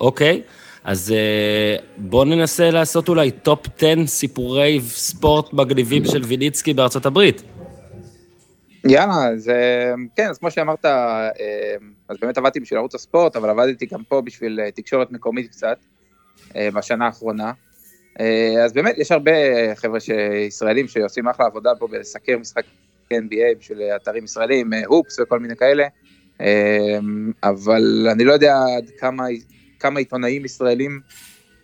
אוקיי? 0.00 0.42
אז 0.84 1.12
אה, 1.12 1.76
בואו 1.96 2.24
ננסה 2.24 2.70
לעשות 2.70 3.08
אולי 3.08 3.30
top 3.30 3.66
10 3.78 4.06
סיפורי 4.06 4.80
ספורט 4.82 5.52
מגניבים 5.52 6.04
של 6.04 6.22
ויניצקי 6.24 6.74
בארצות 6.74 7.06
הברית. 7.06 7.42
יאללה, 8.84 9.28
אז 9.34 9.48
אה, 9.48 9.94
כן, 10.16 10.28
אז 10.30 10.38
כמו 10.38 10.50
שאמרת, 10.50 10.84
אז 12.08 12.16
באמת 12.22 12.38
עבדתי 12.38 12.60
בשביל 12.60 12.78
ערוץ 12.78 12.94
הספורט, 12.94 13.36
אבל 13.36 13.50
עבדתי 13.50 13.86
גם 13.86 14.02
פה 14.08 14.20
בשביל 14.20 14.60
תקשורת 14.74 15.12
מקומית 15.12 15.50
קצת, 15.50 15.76
בשנה 16.54 17.06
האחרונה. 17.06 17.52
אז 18.64 18.72
באמת, 18.72 18.98
יש 18.98 19.12
הרבה 19.12 19.32
חבר'ה 19.74 19.98
ישראלים 20.46 20.88
שעושים 20.88 21.28
אחלה 21.28 21.46
עבודה 21.46 21.70
פה 21.78 21.86
בלסקר 21.86 22.38
משחק 22.38 22.64
NBA 23.14 23.58
בשביל 23.58 23.82
אתרים 23.96 24.24
ישראלים, 24.24 24.72
אה, 24.72 24.82
הופס 24.86 25.18
וכל 25.20 25.38
מיני 25.38 25.56
כאלה, 25.56 25.86
אה, 26.40 26.98
אבל 27.42 28.06
אני 28.12 28.24
לא 28.24 28.32
יודע 28.32 28.54
עד 28.76 28.90
כמה, 28.98 29.24
כמה 29.80 29.98
עיתונאים 29.98 30.44
ישראלים 30.44 31.00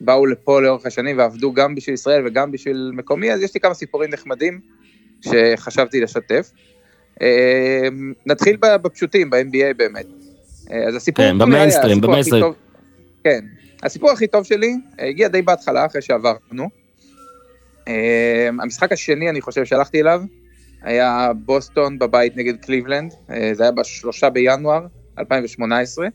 באו 0.01 0.27
לפה 0.27 0.61
לאורך 0.63 0.87
השנים 0.87 1.19
ועבדו 1.19 1.53
גם 1.53 1.75
בשביל 1.75 1.95
ישראל 1.95 2.27
וגם 2.27 2.53
בשביל 2.53 2.91
מקומי, 2.95 3.33
אז 3.33 3.43
יש 3.43 3.55
לי 3.55 3.61
כמה 3.61 3.75
סיפורים 3.75 4.11
נחמדים 4.11 4.61
שחשבתי 5.21 6.01
לשתף. 6.01 6.51
אה, 7.23 7.89
נתחיל 8.27 8.57
בפשוטים, 8.61 9.31
ב-NBA 9.31 9.75
באמת. 9.77 10.07
אה, 10.71 10.85
אז 10.89 10.95
הסיפור... 10.95 11.25
כן, 11.25 11.39
במיינסטרים, 11.39 12.01
במיינסטרים. 12.01 12.43
טוב- 12.43 12.55
כן. 13.25 13.45
הסיפור 13.83 14.11
הכי 14.11 14.27
טוב 14.27 14.45
שלי 14.45 14.75
אה, 15.01 15.07
הגיע 15.09 15.29
די 15.29 15.43
בהתחלה, 15.43 15.87
אחרי 15.87 16.03
שעברנו. 16.03 16.69
אה, 17.89 18.49
המשחק 18.49 18.93
השני, 18.93 19.31
אני 19.31 19.41
חושב, 19.41 19.65
שהלכתי 19.65 20.01
אליו, 20.01 20.23
היה 20.87 21.31
בוסטון 21.45 21.99
בבית 21.99 22.37
נגד 22.37 22.57
קליבלנד, 22.57 23.15
אה, 23.31 23.51
זה 23.55 23.63
היה 23.63 23.73
בשלושה 23.73 24.31
בינואר 24.31 24.87
2018, 25.19 26.07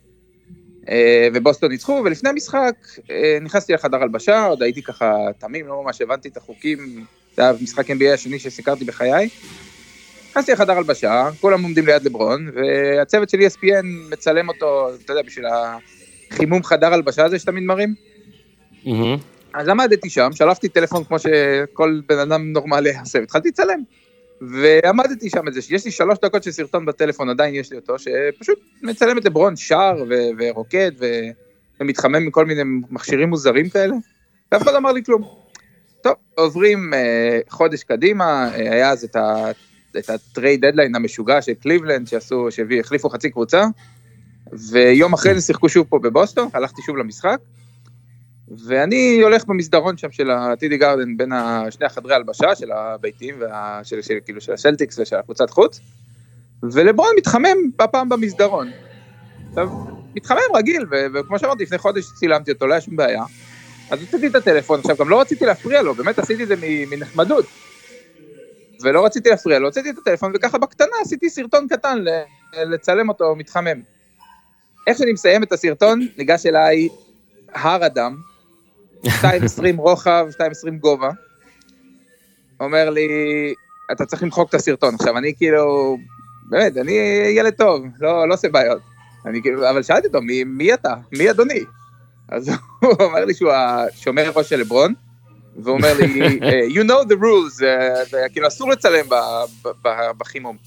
אה, 0.89 1.27
ובוסטון 1.33 1.71
ניצחו, 1.71 2.01
ולפני 2.05 2.29
המשחק 2.29 2.75
אה, 3.09 3.37
נכנסתי 3.41 3.73
לחדר 3.73 4.01
הלבשה, 4.01 4.45
עוד 4.45 4.63
הייתי 4.63 4.81
ככה 4.81 5.15
תמים, 5.39 5.67
לא 5.67 5.83
ממש 5.83 6.01
הבנתי 6.01 6.27
את 6.29 6.37
החוקים, 6.37 7.05
זה 7.35 7.41
היה 7.41 7.53
משחק 7.61 7.91
NBA 7.91 8.13
השני 8.13 8.39
שסיקרתי 8.39 8.85
בחיי. 8.85 9.29
נכנסתי 10.29 10.51
לחדר 10.51 10.73
הלבשה, 10.77 11.29
כולם 11.41 11.63
עומדים 11.63 11.85
ליד 11.85 12.03
לברון, 12.03 12.49
והצוות 12.55 13.29
של 13.29 13.37
ESPN 13.37 13.85
מצלם 14.11 14.49
אותו, 14.49 14.89
אתה 15.05 15.13
יודע, 15.13 15.21
בשביל 15.21 15.45
החימום 16.31 16.63
חדר 16.63 16.93
הלבשה 16.93 17.25
הזה 17.25 17.39
שתמיד 17.39 17.63
מראים. 17.63 17.95
מהמם. 18.85 19.17
אז 19.53 19.67
עמדתי 19.67 20.09
שם, 20.09 20.29
שלפתי 20.33 20.69
טלפון 20.69 21.03
כמו 21.03 21.19
שכל 21.19 22.01
בן 22.09 22.19
אדם 22.19 22.51
נורמלי 22.51 22.89
יעשה, 22.89 23.19
והתחלתי 23.19 23.49
לצלם. 23.49 23.83
ועמדתי 24.41 25.29
שם 25.29 25.47
איזה, 25.47 25.59
יש 25.69 25.85
לי 25.85 25.91
שלוש 25.91 26.17
דקות 26.23 26.43
של 26.43 26.51
סרטון 26.51 26.85
בטלפון, 26.85 27.29
עדיין 27.29 27.55
יש 27.55 27.71
לי 27.71 27.77
אותו, 27.77 27.95
שפשוט 27.99 28.59
מצלם 28.81 29.17
את 29.17 29.25
לברון 29.25 29.55
שר 29.55 29.93
ו- 30.09 30.29
ורוקד 30.39 30.91
ו- 30.99 31.29
ומתחמם 31.79 32.25
מכל 32.25 32.45
מיני 32.45 32.61
מכשירים 32.89 33.29
מוזרים 33.29 33.69
כאלה, 33.69 33.93
ואף 34.51 34.61
אחד 34.61 34.71
לא 34.71 34.77
אמר 34.77 34.91
לי 34.91 35.03
כלום. 35.03 35.21
טוב, 36.01 36.13
עוברים 36.35 36.93
אה, 36.93 37.39
חודש 37.49 37.83
קדימה, 37.83 38.49
אה, 38.53 38.73
היה 38.73 38.89
אז 38.89 39.03
את, 39.03 39.15
ה- 39.15 39.51
את 39.97 40.09
ה 40.09 40.19
trade 40.19 40.65
deadline 40.65 40.95
המשוגע 40.95 41.41
של 41.41 41.53
קליבלנד, 41.53 42.07
שעשו, 42.07 42.47
שהחליפו 42.51 43.09
חצי 43.09 43.29
קבוצה, 43.29 43.65
ויום 44.71 45.13
אחרי 45.13 45.35
זה 45.35 45.41
שיחקו 45.41 45.69
שוב 45.69 45.87
פה 45.89 45.99
בבוסטון, 45.99 46.49
הלכתי 46.53 46.81
שוב 46.81 46.97
למשחק, 46.97 47.37
ואני 48.57 49.19
הולך 49.23 49.45
במסדרון 49.45 49.97
שם 49.97 50.11
של 50.11 50.31
ה-TD 50.31 50.75
גארדן 50.75 51.17
בין 51.17 51.31
שני 51.69 51.85
החדרי 51.85 52.15
הלבשה 52.15 52.55
של 52.55 52.71
הביתים, 52.71 53.35
וה, 53.39 53.79
של, 53.83 54.01
של, 54.01 54.13
כאילו 54.25 54.41
של 54.41 54.53
הסלטיקס 54.53 54.99
ושל 54.99 55.15
הקבוצת 55.15 55.49
חוץ, 55.49 55.79
ולברון 56.63 57.09
מתחמם 57.17 57.57
הפעם 57.79 58.09
במסדרון. 58.09 58.71
עכשיו, 59.49 59.69
מתחמם 60.15 60.39
רגיל, 60.55 60.85
ו- 60.91 61.05
וכמו 61.13 61.39
שאמרתי, 61.39 61.63
לפני 61.63 61.77
חודש 61.77 62.05
צילמתי 62.19 62.51
אותו, 62.51 62.67
לא 62.67 62.73
היה 62.73 62.81
שום 62.81 62.95
בעיה. 62.95 63.23
אז 63.91 64.01
הוצאתי 64.01 64.27
את 64.27 64.35
הטלפון, 64.35 64.79
עכשיו 64.79 64.95
גם 64.97 65.09
לא 65.09 65.21
רציתי 65.21 65.45
להפריע 65.45 65.81
לו, 65.81 65.95
באמת 65.95 66.19
עשיתי 66.19 66.43
את 66.43 66.47
זה 66.47 66.55
מנחמדות. 66.61 67.45
ולא 68.83 69.05
רציתי 69.05 69.29
להפריע 69.29 69.59
לו, 69.59 69.67
הוצאתי 69.67 69.89
את 69.89 69.97
הטלפון, 69.97 70.31
וככה 70.35 70.57
בקטנה 70.57 70.95
עשיתי 71.01 71.29
סרטון 71.29 71.67
קטן 71.67 71.97
לצלם 72.53 73.09
אותו 73.09 73.35
מתחמם. 73.35 73.81
איך 74.87 74.97
שאני 74.97 75.11
מסיים 75.11 75.43
את 75.43 75.51
הסרטון, 75.51 76.07
ניגש 76.17 76.45
אליי 76.45 76.89
הר 77.53 77.85
אדם, 77.85 78.30
2.20 79.05 79.09
רוחב, 79.77 80.27
2.20 80.37 80.71
גובה. 80.79 81.09
אומר 82.59 82.89
לי, 82.89 83.07
אתה 83.91 84.05
צריך 84.05 84.23
למחוק 84.23 84.49
את 84.49 84.53
הסרטון. 84.53 84.95
עכשיו, 84.95 85.17
אני 85.17 85.33
כאילו, 85.37 85.97
באמת, 86.49 86.77
אני 86.77 86.91
ילד 87.35 87.53
טוב, 87.53 87.85
לא, 87.99 88.27
לא 88.27 88.33
עושה 88.33 88.49
בעיות. 88.49 88.81
אני 89.25 89.41
כאילו, 89.41 89.69
אבל 89.69 89.83
שאלתי 89.83 90.07
אותו, 90.07 90.21
מי, 90.21 90.43
מי 90.43 90.73
אתה? 90.73 90.93
מי 91.11 91.31
אדוני? 91.31 91.63
אז 92.29 92.49
הוא 92.79 92.93
אומר 92.99 93.25
לי 93.25 93.33
שהוא 93.33 93.51
השומר 93.51 94.31
ראש 94.35 94.49
של 94.49 94.59
לברון, 94.59 94.93
והוא 95.57 95.77
אומר 95.77 95.93
לי, 95.99 96.21
"אה, 96.43 96.61
you 96.69 96.87
know 96.87 97.07
the 97.09 97.15
rules, 97.21 97.65
אה, 97.65 98.03
וכאילו 98.25 98.47
אסור 98.47 98.69
לצלם 98.69 99.05
בחימום. 100.17 100.57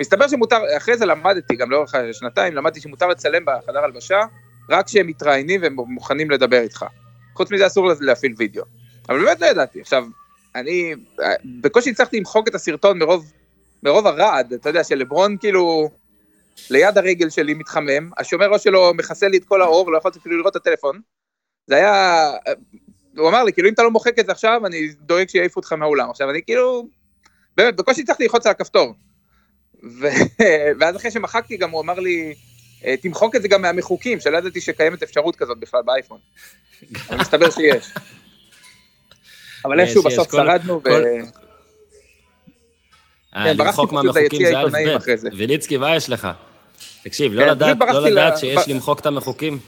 מסתבר 0.00 0.28
שמותר, 0.28 0.58
אחרי 0.76 0.96
זה 0.96 1.06
למדתי, 1.06 1.56
גם 1.56 1.70
לאורך 1.70 1.94
השנתיים, 1.94 2.54
למדתי 2.54 2.80
שמותר 2.80 3.08
לצלם 3.08 3.42
בחדר 3.44 3.84
הלבשה, 3.84 4.20
רק 4.70 4.86
כשהם 4.86 5.06
מתראיינים 5.06 5.62
והם 5.62 5.76
מוכנים 5.76 6.30
לדבר 6.30 6.60
איתך. 6.60 6.84
חוץ 7.34 7.50
מזה 7.50 7.66
אסור 7.66 7.88
להפעיל 8.00 8.34
וידאו. 8.36 8.64
אבל 9.08 9.24
באמת 9.24 9.40
לא 9.40 9.46
ידעתי. 9.46 9.80
עכשיו, 9.80 10.06
אני 10.54 10.94
אה, 11.20 11.34
בקושי 11.60 11.90
הצלחתי 11.90 12.18
למחוק 12.18 12.48
את 12.48 12.54
הסרטון 12.54 12.98
מרוב, 12.98 13.32
מרוב 13.82 14.06
הרעד, 14.06 14.52
אתה 14.52 14.68
יודע, 14.68 14.84
שלברון 14.84 15.36
כאילו 15.40 15.90
ליד 16.70 16.98
הרגל 16.98 17.30
שלי 17.30 17.54
מתחמם, 17.54 18.10
השומר 18.18 18.52
ראש 18.52 18.64
שלו 18.64 18.94
מכסה 18.94 19.28
לי 19.28 19.36
את 19.36 19.44
כל 19.44 19.62
האור, 19.62 19.92
לא 19.92 19.98
יכולתי 19.98 20.18
אפילו 20.18 20.38
לראות 20.38 20.56
את 20.56 20.60
הטלפון. 20.60 21.00
זה 21.66 21.76
היה, 21.76 22.30
הוא 23.18 23.28
אמר 23.28 23.44
לי, 23.44 23.52
כאילו, 23.52 23.68
אם 23.68 23.74
אתה 23.74 23.82
לא 23.82 23.90
מוחק 23.90 24.18
את 24.18 24.26
זה 24.26 24.32
עכשיו, 24.32 24.66
אני 24.66 24.88
דואג 25.00 25.28
שיעיפו 25.28 25.60
אותך 25.60 25.72
מהאולם. 25.72 26.10
עכשיו, 26.10 26.30
אני 26.30 26.42
כאילו, 26.42 26.88
באמת, 27.56 27.76
בקושי 27.76 28.00
הצלחתי 28.02 28.22
ללחוץ 28.22 28.46
על 28.46 28.52
הכפתור. 28.52 28.94
ו... 30.00 30.06
ואז 30.80 30.96
אחרי 30.96 31.10
שמחקתי, 31.10 31.56
גם 31.56 31.70
הוא 31.70 31.80
אמר 31.80 32.00
לי, 32.00 32.28
"אה, 32.28 32.32
תמחוק 33.02 33.36
את 33.36 33.42
זה 33.42 33.48
גם 33.48 33.62
מהמחוקים, 33.62 34.20
שלא 34.20 34.38
ידעתי 34.38 34.60
שקיימת 34.60 35.02
אפשרות 35.02 35.36
כזאת 35.36 35.58
בכלל 35.58 35.82
באייפון. 35.82 36.18
אבל 37.08 37.18
מסתבר 37.18 37.50
שיש. 37.50 37.90
אבל 39.64 39.80
איכשהו 39.80 40.02
בסוף 40.02 40.32
שרדנו, 40.32 40.80
ו... 40.84 40.88
אה, 43.36 43.44
כן, 43.44 43.56
למחוק 43.56 43.92
מהמחוקים 43.92 44.46
זה 44.46 44.58
א' 44.58 44.68
ב'. 44.68 45.36
ויליצקי, 45.36 45.76
מה 45.76 45.96
יש 45.96 46.10
לך? 46.10 46.28
תקשיב, 47.02 47.32
לא 47.32 47.44
כן, 47.44 47.50
לדעת 47.50 47.76
לא 48.10 48.36
שיש 48.36 48.68
למחוק 48.68 49.00
את 49.00 49.06
המחוקים? 49.06 49.58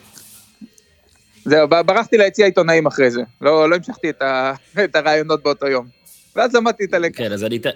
זהו, 1.44 1.68
ברחתי 1.68 2.16
ליציע 2.16 2.44
העיתונאים 2.44 2.86
אחרי 2.86 3.10
זה. 3.10 3.22
לא, 3.40 3.70
לא 3.70 3.76
המשכתי. 3.76 4.10
את 4.84 4.96
הרעיונות 4.96 5.42
באותו 5.42 5.66
יום. 5.66 5.86
ואז 6.36 6.54
למדתי 6.54 6.84
את 6.84 6.94
הלקח. 6.94 7.18
כן, 7.18 7.32
אז 7.32 7.44
אני 7.44 7.56
אתן... 7.56 7.70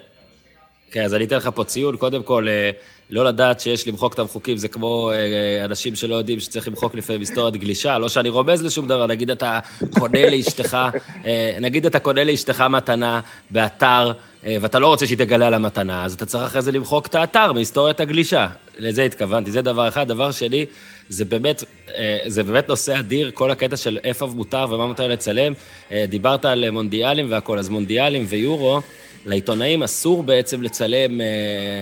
כן, 0.91 1.03
אז 1.03 1.13
אני 1.13 1.25
אתן 1.25 1.35
לך 1.35 1.49
פה 1.55 1.63
ציון. 1.63 1.97
קודם 1.97 2.23
כל, 2.23 2.47
אה, 2.47 2.71
לא 3.09 3.25
לדעת 3.25 3.59
שיש 3.59 3.87
למחוק 3.87 4.13
את 4.13 4.19
המחוקים, 4.19 4.57
זה 4.57 4.67
כמו 4.67 5.11
אה, 5.11 5.65
אנשים 5.65 5.95
שלא 5.95 6.15
יודעים 6.15 6.39
שצריך 6.39 6.67
למחוק 6.67 6.95
לפעמים 6.95 7.21
היסטוריית 7.21 7.55
גלישה. 7.55 7.97
לא 7.97 8.09
שאני 8.09 8.29
רומז 8.29 8.63
לשום 8.63 8.87
דבר, 8.87 9.07
נגיד 9.07 9.31
אתה 9.31 9.59
קונה 9.99 10.29
לאשתך, 10.29 10.77
אה, 11.25 11.57
נגיד 11.61 11.85
אתה 11.85 11.99
קונה 11.99 12.23
לאשתך 12.23 12.61
מתנה 12.61 13.19
באתר, 13.49 14.11
אה, 14.45 14.57
ואתה 14.61 14.79
לא 14.79 14.87
רוצה 14.87 15.07
שהיא 15.07 15.17
תגלה 15.17 15.47
על 15.47 15.53
המתנה, 15.53 16.05
אז 16.05 16.13
אתה 16.13 16.25
צריך 16.25 16.43
אחרי 16.43 16.61
זה 16.61 16.71
למחוק 16.71 17.07
את 17.07 17.15
האתר 17.15 17.53
מהיסטוריית 17.53 17.99
הגלישה. 17.99 18.47
לזה 18.79 19.03
התכוונתי, 19.03 19.51
זה 19.51 19.61
דבר 19.61 19.87
אחד. 19.87 20.07
דבר 20.07 20.31
שני, 20.31 20.65
זה 21.09 21.25
באמת, 21.25 21.63
אה, 21.97 22.17
זה 22.27 22.43
באמת 22.43 22.69
נושא 22.69 22.99
אדיר, 22.99 23.31
כל 23.33 23.51
הקטע 23.51 23.77
של 23.77 23.99
איפה 24.03 24.25
מותר 24.25 24.65
ומה 24.69 24.87
מותר 24.87 25.07
לצלם. 25.07 25.53
אה, 25.91 26.05
דיברת 26.09 26.45
על 26.45 26.69
מונדיאלים 26.69 27.31
והכול, 27.31 27.59
אז 27.59 27.69
מונדיאלים 27.69 28.25
ויורו, 28.27 28.81
לעיתונאים 29.29 29.83
אסור 29.83 30.23
בעצם 30.23 30.61
לצלם 30.61 31.21
אה, 31.21 31.81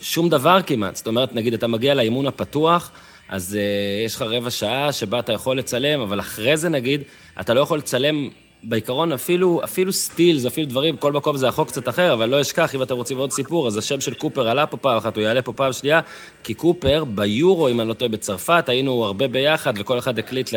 שום 0.00 0.28
דבר 0.28 0.58
כמעט. 0.66 0.96
זאת 0.96 1.06
אומרת, 1.06 1.34
נגיד, 1.34 1.54
אתה 1.54 1.66
מגיע 1.66 1.94
לאימון 1.94 2.26
הפתוח, 2.26 2.90
אז 3.28 3.56
אה, 3.56 4.04
יש 4.04 4.14
לך 4.14 4.22
רבע 4.22 4.50
שעה 4.50 4.92
שבה 4.92 5.18
אתה 5.18 5.32
יכול 5.32 5.58
לצלם, 5.58 6.00
אבל 6.00 6.20
אחרי 6.20 6.56
זה, 6.56 6.68
נגיד, 6.68 7.02
אתה 7.40 7.54
לא 7.54 7.60
יכול 7.60 7.78
לצלם 7.78 8.28
בעיקרון 8.68 9.12
אפילו, 9.12 9.60
אפילו 9.64 9.92
סטילס, 9.92 10.46
אפילו 10.46 10.68
דברים, 10.68 10.96
כל 10.96 11.12
מקום 11.12 11.36
זה 11.36 11.48
החוק 11.48 11.68
קצת 11.68 11.88
אחר, 11.88 12.12
אבל 12.12 12.28
לא 12.28 12.40
אשכח, 12.40 12.74
אם 12.74 12.82
אתם 12.82 12.94
רוצים 12.94 13.18
עוד 13.18 13.32
סיפור, 13.32 13.66
אז 13.66 13.76
השם 13.76 14.00
של 14.00 14.14
קופר 14.14 14.48
עלה 14.48 14.66
פה 14.66 14.76
פעם 14.76 14.96
אחת, 14.96 15.16
הוא 15.16 15.24
יעלה 15.24 15.42
פה 15.42 15.52
פעם 15.52 15.72
שנייה, 15.72 16.00
כי 16.44 16.54
קופר, 16.54 17.04
ביורו, 17.04 17.68
אם 17.68 17.80
אני 17.80 17.88
לא 17.88 17.94
טועה, 17.94 18.08
בצרפת, 18.08 18.64
היינו 18.68 19.04
הרבה 19.04 19.28
ביחד, 19.28 19.72
וכל 19.76 19.98
אחד 19.98 20.18
הקליט, 20.18 20.50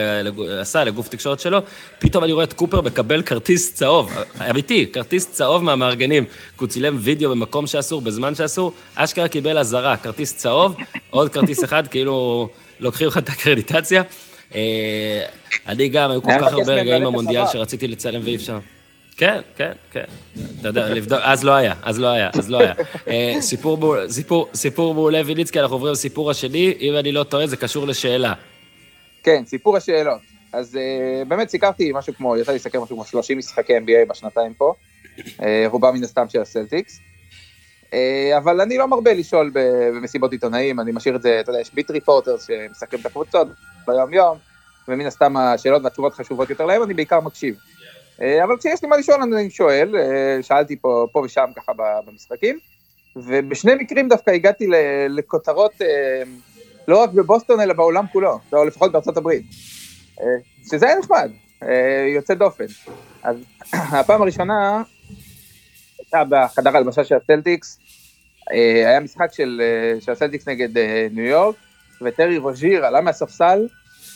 עשה 0.61 0.83
לגוף 0.83 1.07
תקשורת 1.07 1.39
שלו, 1.39 1.59
פתאום 1.99 2.23
אני 2.23 2.33
רואה 2.33 2.43
את 2.43 2.53
קופר 2.53 2.81
מקבל 2.81 3.21
כרטיס 3.21 3.73
צהוב, 3.73 4.11
אמיתי, 4.49 4.85
כרטיס 4.93 5.31
צהוב 5.31 5.63
מהמארגנים, 5.63 6.25
כי 6.25 6.31
הוא 6.59 6.67
צילם 6.67 6.97
וידאו 6.99 7.29
במקום 7.29 7.67
שאסור, 7.67 8.01
בזמן 8.01 8.35
שאסור, 8.35 8.73
אשכרה 8.95 9.27
קיבל 9.27 9.57
אזהרה, 9.57 9.97
כרטיס 9.97 10.37
צהוב, 10.37 10.75
עוד 11.09 11.29
כרטיס 11.29 11.63
אחד, 11.63 11.87
כאילו 11.87 12.49
לוקחים 12.79 13.07
לך 13.07 13.17
את 13.17 13.29
הקרדיטציה. 13.29 14.03
אה, 14.55 15.25
אני 15.67 15.89
גם, 15.89 16.11
היו 16.11 16.21
כל 16.21 16.31
כך 16.39 16.53
הרבה 16.53 16.73
רגעים 16.73 17.03
במונדיאל. 17.03 17.47
שרציתי 17.47 17.87
לצלם 17.87 18.21
ואי 18.23 18.35
אפשר. 18.35 18.59
כן, 19.17 19.41
כן, 19.55 19.71
כן. 19.91 20.03
אתה 20.59 20.67
יודע, 20.67 20.89
לבדוק, 20.89 21.19
אז 21.23 21.43
לא 21.43 21.51
היה, 21.51 21.73
אז 21.83 21.99
לא 21.99 22.07
היה, 22.07 22.29
אז 22.33 22.49
לא 22.49 22.59
היה. 22.59 22.73
אה, 23.07 23.35
סיפור 24.53 24.93
מעולה, 24.93 25.21
ויניצקי, 25.25 25.59
אנחנו 25.59 25.75
עוברים 25.75 25.93
לסיפור 25.93 26.31
השני, 26.31 26.73
אם 26.79 26.95
אני 26.99 27.11
לא 27.11 27.23
טועה, 27.23 27.47
זה 27.47 27.57
קשור 27.57 27.87
לשאלה. 27.87 28.33
כן, 29.23 29.43
סיפור 29.45 29.77
השאלות. 29.77 30.19
אז 30.53 30.75
uh, 30.75 31.27
באמת 31.27 31.49
סיקרתי 31.49 31.91
משהו 31.93 32.13
כמו, 32.13 32.37
יצא 32.37 32.51
לי 32.51 32.57
לסקר 32.57 32.81
משהו 32.81 32.95
כמו 32.95 33.05
30 33.05 33.37
משחקי 33.37 33.77
NBA 33.77 34.09
בשנתיים 34.09 34.53
פה, 34.53 34.73
רובם 35.65 35.95
מן 35.95 36.03
הסתם 36.03 36.29
של 36.29 36.41
הסלטיקס. 36.41 36.99
Uh, 37.89 37.93
אבל 38.37 38.61
אני 38.61 38.77
לא 38.77 38.87
מרבה 38.87 39.13
לשאול 39.13 39.51
במסיבות 39.53 40.31
עיתונאים, 40.31 40.79
אני 40.79 40.91
משאיר 40.91 41.15
את 41.15 41.21
זה, 41.21 41.39
אתה 41.39 41.49
יודע, 41.49 41.61
יש 41.61 41.73
ביט 41.73 41.91
ריפורטרס 41.91 42.47
שמסקרים 42.47 43.01
את 43.01 43.05
הקבוצות 43.05 43.47
ביום 43.87 44.13
יום, 44.13 44.37
ומן 44.87 45.05
הסתם 45.05 45.37
השאלות 45.37 45.83
והתשובות 45.83 46.13
חשובות 46.13 46.49
יותר 46.49 46.65
להם, 46.65 46.83
אני 46.83 46.93
בעיקר 46.93 47.19
מקשיב. 47.19 47.55
Uh, 48.17 48.21
אבל 48.43 48.57
כשיש 48.57 48.83
לי 48.83 48.89
מה 48.89 48.97
לשאול 48.97 49.21
אני 49.21 49.49
שואל, 49.49 49.95
uh, 49.95 50.43
שאלתי 50.43 50.75
פה, 50.75 51.07
פה 51.11 51.19
ושם 51.19 51.45
ככה 51.55 51.71
במשחקים, 52.07 52.59
ובשני 53.15 53.75
מקרים 53.75 54.09
דווקא 54.09 54.31
הגעתי 54.31 54.67
לכותרות 55.09 55.73
לא 56.87 57.03
רק 57.03 57.09
בבוסטון 57.09 57.59
אלא 57.59 57.73
בעולם 57.73 58.05
כולו, 58.11 58.39
או 58.53 58.65
לפחות 58.65 58.91
בארצות 58.91 59.17
הברית. 59.17 59.45
אה, 60.21 60.25
שזה 60.71 60.85
היה 60.85 60.99
נחמד, 60.99 61.31
אה, 61.63 62.05
יוצא 62.15 62.33
דופן. 62.33 62.65
אז 63.23 63.35
הפעם 63.73 64.21
הראשונה 64.21 64.83
הייתה 66.13 66.29
בחדר 66.29 66.77
הלבשה 66.77 67.03
של 67.03 67.15
הסלטיקס, 67.15 67.79
אה, 68.51 68.89
היה 68.89 68.99
משחק 68.99 69.33
של, 69.33 69.61
של 69.99 70.11
הסלטיקס 70.11 70.47
נגד 70.47 70.69
ניו 71.11 71.25
יורק, 71.25 71.55
וטרי 72.01 72.37
רוז'יר 72.37 72.85
עלה 72.85 73.01
מהספסל 73.01 73.67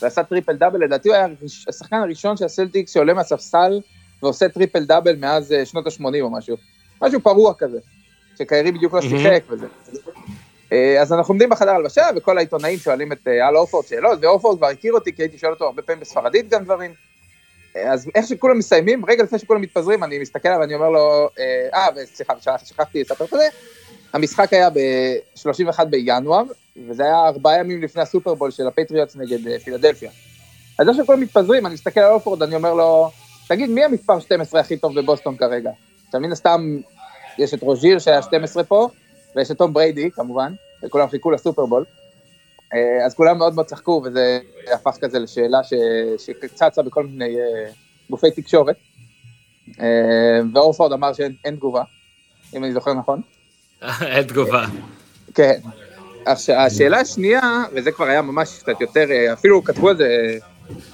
ועשה 0.02 0.24
טריפל 0.24 0.56
דאבל, 0.56 0.84
לדעתי 0.84 1.10
הוא 1.10 1.16
היה 1.16 1.28
השחקן 1.70 1.96
הראשון 1.96 2.38
של 2.38 2.46
הסלטיקס 2.46 2.94
שעולה 2.94 3.14
מהספסל 3.14 3.80
ועושה 4.24 4.50
טריפל 4.50 4.86
דאבל 4.86 5.16
מאז 5.16 5.56
שנות 5.66 5.88
ה-80 5.88 6.22
או 6.22 6.30
משהו. 6.30 6.58
משהו 7.02 7.20
פרוע 7.20 7.54
כזה, 7.58 7.80
שקיירי 8.40 8.72
בדיוק 8.72 8.94
לא 8.94 9.02
שיחק 9.02 9.44
וזה. 9.50 9.68
אה, 10.72 11.02
אז 11.02 11.14
אנחנו 11.14 11.32
עומדים 11.32 11.50
בחדר 11.50 11.72
הלבשה, 11.72 12.08
וכל 12.16 12.38
העיתונאים 12.38 12.78
שואלים 12.78 13.12
את 13.12 13.28
אה, 13.28 13.50
אל 13.50 13.58
אורפורד 13.58 13.86
שאלות, 13.86 14.20
ואורפורד 14.22 14.58
כבר 14.58 14.68
הכיר 14.68 14.94
אותי, 14.94 15.16
כי 15.16 15.22
הייתי 15.22 15.38
שואל 15.38 15.52
אותו 15.52 15.66
הרבה 15.66 15.82
פעמים 15.82 16.00
בספרדית 16.00 16.50
גם 16.50 16.64
דברים. 16.64 16.94
אה, 17.76 17.94
אז 17.94 18.10
איך 18.16 18.28
שכולם 18.28 18.58
מסיימים, 18.58 19.06
רגע 19.06 19.24
לפני 19.24 19.40
שכולם 19.40 19.62
מתפזרים, 19.62 20.04
אני 20.04 20.20
מסתכל 20.20 20.48
עליו 20.48 20.62
ואני 20.62 20.76
אומר 20.76 20.90
לו, 20.90 21.30
אה, 21.74 21.88
וסליחה, 21.96 22.34
שכחתי 22.66 23.02
לספר 23.02 23.26
את 23.26 23.30
זה, 23.30 23.48
המשחק 24.14 24.54
היה 24.54 24.70
ב-31 24.70 25.86
בינואר, 25.86 26.44
וזה 26.88 27.04
היה 27.04 27.28
ארבעה 27.28 27.60
ימים 27.60 27.82
לפני 27.82 28.02
הסופרבול 28.02 28.52
של 28.52 28.68
הפטריוטס 28.68 29.16
נגד 29.16 29.60
פילדלפיה. 29.60 30.12
אז 30.80 30.90
איך 30.90 30.98
שכולם 30.98 31.20
מתפזרים, 31.22 31.66
אני 31.66 31.74
מסתכל 31.74 32.00
על 32.00 32.12
אורפורד, 32.12 32.44
אני 32.44 32.56
אומר 32.56 32.74
לו, 32.74 33.10
תגיד, 33.48 33.70
מי 33.70 33.84
המספר 33.84 34.20
12 34.20 34.60
הכי 34.62 34.78
טוב 34.78 35.00
בבוסטון 35.00 35.38
כרגע? 35.38 35.72
עכשיו, 36.06 36.22
מן 36.22 36.32
הסתם, 36.32 36.80
יש 37.38 37.54
את 37.54 37.62
רוז'יר 37.62 38.00
שהיה 38.00 38.22
12 38.22 38.64
פה, 38.64 38.88
ויש 39.36 39.52
את 39.52 39.58
תום 39.58 39.74
בריידי, 39.74 40.12
כמובן, 40.12 40.54
וכולם 40.84 41.10
חיכו 41.10 41.32
לסופרבול. 41.32 41.84
אה, 42.74 43.06
אז 43.06 43.14
כולם 43.14 43.38
מאוד 43.38 43.56
מאוד 43.56 43.66
צחקו, 43.66 44.02
וזה 44.06 44.40
הפך 44.74 44.98
כזה 45.02 45.20
לשאלה 45.20 45.64
ש... 45.64 45.74
שצצה 46.18 46.82
בכל 46.82 47.06
מיני 47.06 47.36
אה, 47.36 47.72
גופי 48.10 48.32
תקשורת. 48.32 48.76
אה, 49.80 50.40
ואורפורד 50.54 50.94
אמר 50.94 51.14
שאין 51.14 51.56
תגובה, 51.56 51.84
אם 52.56 52.64
אני 52.64 52.74
זוכר 52.74 52.94
נכון. 52.94 53.22
אין 54.02 54.24
תגובה. 54.24 54.66
כן. 55.34 55.60
עכשיו, 56.26 56.56
השאלה 56.56 57.00
השנייה, 57.00 57.64
וזה 57.74 57.92
כבר 57.92 58.06
היה 58.06 58.22
ממש 58.22 58.60
קצת 58.60 58.82
יותר, 58.82 59.06
אפילו 59.34 59.64
כתבו 59.64 59.92
את 59.92 59.98
זה, 59.98 60.38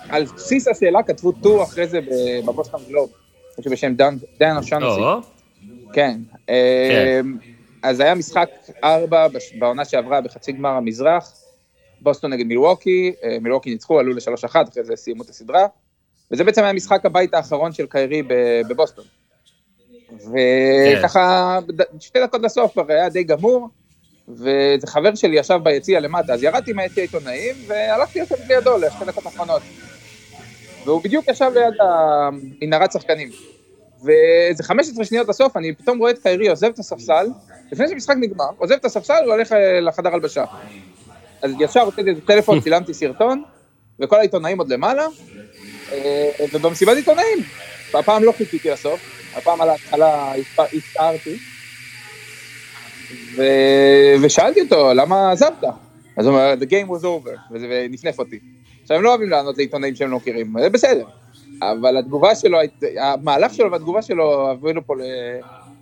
על 0.09 0.23
בסיס 0.23 0.67
השאלה 0.67 1.03
כתבו 1.03 1.31
טור 1.31 1.63
אחרי 1.63 1.87
זה 1.87 1.99
בבוסטון 2.45 2.81
גלוב, 2.87 3.09
משהו 3.59 3.71
בשם 3.71 3.93
דן 4.39 4.57
אושנוסי. 4.57 5.01
כן. 5.93 6.19
כן. 6.47 7.25
אז 7.83 7.99
היה 7.99 8.15
משחק 8.15 8.49
ארבע 8.83 9.27
בעונה 9.59 9.85
שעברה 9.85 10.21
בחצי 10.21 10.51
גמר 10.51 10.69
המזרח, 10.69 11.33
בוסטון 12.01 12.33
נגד 12.33 12.45
מילווקי, 12.45 13.13
אה, 13.23 13.37
מילווקי 13.41 13.69
ניצחו, 13.69 13.99
עלו 13.99 14.13
לשלוש 14.13 14.43
אחת, 14.43 14.69
אחרי 14.69 14.83
זה 14.83 14.95
סיימו 14.95 15.23
את 15.23 15.29
הסדרה, 15.29 15.67
וזה 16.31 16.43
בעצם 16.43 16.63
היה 16.63 16.73
משחק 16.73 17.05
הבית 17.05 17.33
האחרון 17.33 17.71
של 17.71 17.85
קיירי 17.87 18.23
בבוסטון. 18.69 19.05
וככה, 20.13 21.59
שתי 21.99 22.19
דקות 22.23 22.41
לסוף 22.41 22.71
כבר 22.71 22.85
היה 22.89 23.09
די 23.09 23.23
גמור, 23.23 23.69
ואיזה 24.27 24.87
חבר 24.87 25.15
שלי 25.15 25.39
ישב 25.39 25.59
ביציע 25.63 25.99
למטה, 25.99 26.33
אז 26.33 26.43
ירדתי 26.43 26.73
מהיציע 26.73 27.03
עיתונאים, 27.03 27.55
והלכתי 27.67 28.21
לשבת 28.21 28.47
לידו 28.47 28.77
לשתי 28.77 29.05
דקות 29.05 29.25
האחרונות. 29.25 29.61
והוא 30.85 31.01
בדיוק 31.03 31.27
ישב 31.27 31.51
ליד 31.55 31.73
המנהרת 31.79 32.91
שחקנים. 32.91 33.29
ואיזה 34.03 34.63
15 34.63 35.05
שניות 35.05 35.29
לסוף, 35.29 35.57
אני 35.57 35.73
פתאום 35.73 35.97
רואה 35.97 36.11
את 36.11 36.19
קיירי 36.19 36.49
עוזב 36.49 36.67
את 36.67 36.79
הספסל, 36.79 37.27
לפני 37.71 37.87
שהמשחק 37.87 38.15
נגמר, 38.19 38.49
עוזב 38.57 38.73
את 38.73 38.85
הספסל 38.85 39.23
והולך 39.27 39.51
אה, 39.51 39.79
לחדר 39.79 40.13
הלבשה. 40.13 40.45
אז 41.41 41.51
ישר 41.59 41.81
הוצאתי 41.81 42.11
את 42.11 42.17
הטלפון, 42.17 42.59
צילמתי 42.63 42.93
סרטון, 42.93 43.43
וכל 43.99 44.15
העיתונאים 44.15 44.59
עוד 44.59 44.69
למעלה, 44.69 45.07
אה, 45.91 46.29
ובמסיבת 46.53 46.95
עיתונאים, 46.95 47.37
הפעם 47.93 48.23
לא 48.23 48.31
חיכיתי 48.31 48.69
לסוף, 48.69 48.99
הפעם 49.35 49.61
על 49.61 49.69
ההתחלה 49.69 50.33
הצטערתי, 50.57 51.37
ו... 53.37 53.41
ושאלתי 54.21 54.61
אותו, 54.61 54.93
למה 54.93 55.31
עזבת? 55.31 55.63
אז 56.17 56.25
הוא 56.25 56.35
אומר, 56.35 56.53
the 56.59 56.65
game 56.65 56.89
was 56.89 57.03
over, 57.03 57.51
ונפנף 57.51 58.19
אותי. 58.19 58.39
עכשיו, 58.81 58.97
הם 58.97 59.03
לא 59.03 59.09
אוהבים 59.09 59.29
לענות 59.29 59.57
לעיתונאים 59.57 59.95
שהם 59.95 60.11
לא 60.11 60.17
מכירים, 60.17 60.53
זה 60.59 60.69
בסדר. 60.69 61.05
אבל 61.61 61.97
התגובה 61.97 62.35
שלו, 62.35 62.57
המהלך 63.01 63.53
שלו 63.53 63.71
והתגובה 63.71 64.01
שלו 64.01 64.49
הובילו 64.49 64.87
פה 64.87 64.93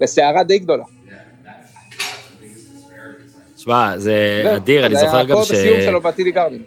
לסערה 0.01 0.43
די 0.43 0.59
גדולה. 0.59 0.83
תשמע, 3.67 3.97
זה 3.97 4.53
אדיר, 4.55 4.85
אני 4.85 4.95
זוכר 4.95 5.23
גם 5.23 5.43
ש... 5.43 5.47
זה 5.47 5.53
היה 5.53 5.63
הקוד 5.63 5.75
הסיום 5.75 5.81
שלו 5.81 6.01
בטילי 6.01 6.31
גרדין. 6.31 6.61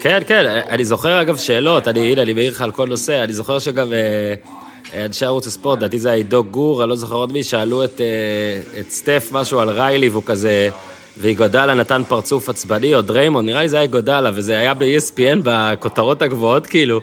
כן, 0.00 0.22
כן, 0.26 0.44
אני 0.68 0.84
זוכר 0.84 1.20
אגב 1.22 1.36
שאלות, 1.36 1.88
אני, 1.88 2.12
הנה, 2.12 2.22
אני 2.22 2.32
מעיר 2.32 2.52
לך 2.52 2.62
על 2.62 2.70
כל 2.70 2.88
נושא, 2.88 3.24
אני 3.24 3.32
זוכר 3.32 3.58
שגם 3.58 3.92
אה, 3.92 5.04
אנשי 5.04 5.24
ערוץ 5.24 5.46
הספורט, 5.46 5.78
לדעתי 5.78 5.98
זה 5.98 6.08
היה 6.08 6.16
עידו 6.16 6.44
גור, 6.44 6.82
אני 6.82 6.90
לא 6.90 6.96
זוכר 6.96 7.14
עוד 7.14 7.32
מי, 7.32 7.44
שאלו 7.44 7.84
את, 7.84 8.00
אה, 8.00 8.80
את 8.80 8.90
סטף 8.90 9.28
משהו 9.32 9.60
על 9.60 9.68
ריילי, 9.70 10.08
והוא 10.08 10.22
כזה, 10.26 10.68
ואיגודלה 11.16 11.74
נתן 11.74 12.02
פרצוף 12.08 12.48
עצבני, 12.48 12.94
או 12.94 13.02
דריימון, 13.02 13.46
נראה 13.46 13.62
לי 13.62 13.68
זה 13.68 13.76
היה 13.76 13.82
איגודלה, 13.82 14.30
וזה 14.34 14.58
היה 14.58 14.74
ב-ESPN 14.74 15.38
בכותרות 15.42 16.22
הגבוהות, 16.22 16.66
כאילו. 16.66 17.00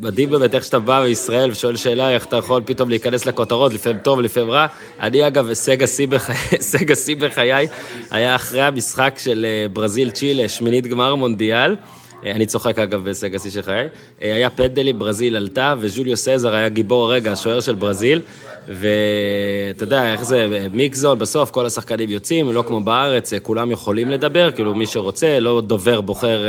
מדהים 0.00 0.30
באמת 0.30 0.54
איך 0.54 0.64
שאתה 0.64 0.78
בא 0.78 1.04
מישראל 1.08 1.50
ושואל 1.50 1.76
שאלה, 1.76 2.10
איך 2.10 2.26
אתה 2.26 2.36
יכול 2.36 2.62
פתאום 2.66 2.88
להיכנס 2.88 3.26
לכותרות, 3.26 3.74
לפעמים 3.74 3.98
טוב, 3.98 4.20
לפעמים 4.20 4.50
רע. 4.50 4.66
אני 5.00 5.26
אגב, 5.26 5.48
הישג 5.48 5.82
השיא 6.92 7.16
בחיי 7.16 7.66
היה 8.10 8.34
אחרי 8.34 8.62
המשחק 8.62 9.14
של 9.18 9.46
אה, 9.48 9.68
ברזיל-צ'ילה, 9.68 10.48
שמינית 10.48 10.86
גמר 10.86 11.14
מונדיאל. 11.14 11.76
אה, 12.24 12.30
אני 12.30 12.46
צוחק 12.46 12.78
אגב 12.78 13.04
בהישג 13.04 13.34
השיא 13.34 13.50
של 13.50 13.62
חיי. 13.62 13.88
אה, 14.22 14.34
היה 14.34 14.50
פנדלים, 14.50 14.98
ברזיל 14.98 15.36
עלתה, 15.36 15.74
וג'וליו 15.80 16.16
סזר 16.16 16.54
היה 16.54 16.68
גיבור 16.68 17.04
הרגע, 17.04 17.32
השוער 17.32 17.60
של 17.60 17.74
ברזיל. 17.74 18.20
ואתה 18.68 19.84
יודע, 19.84 20.12
איך 20.12 20.22
זה, 20.22 20.66
מיקזון, 20.72 21.18
בסוף 21.18 21.50
כל 21.50 21.66
השחקנים 21.66 22.10
יוצאים, 22.10 22.52
לא 22.52 22.64
כמו 22.66 22.80
בארץ, 22.80 23.32
כולם 23.42 23.70
יכולים 23.70 24.10
לדבר, 24.10 24.50
כאילו 24.50 24.74
מי 24.74 24.86
שרוצה, 24.86 25.40
לא 25.40 25.60
דובר 25.60 26.00
בוחר 26.00 26.44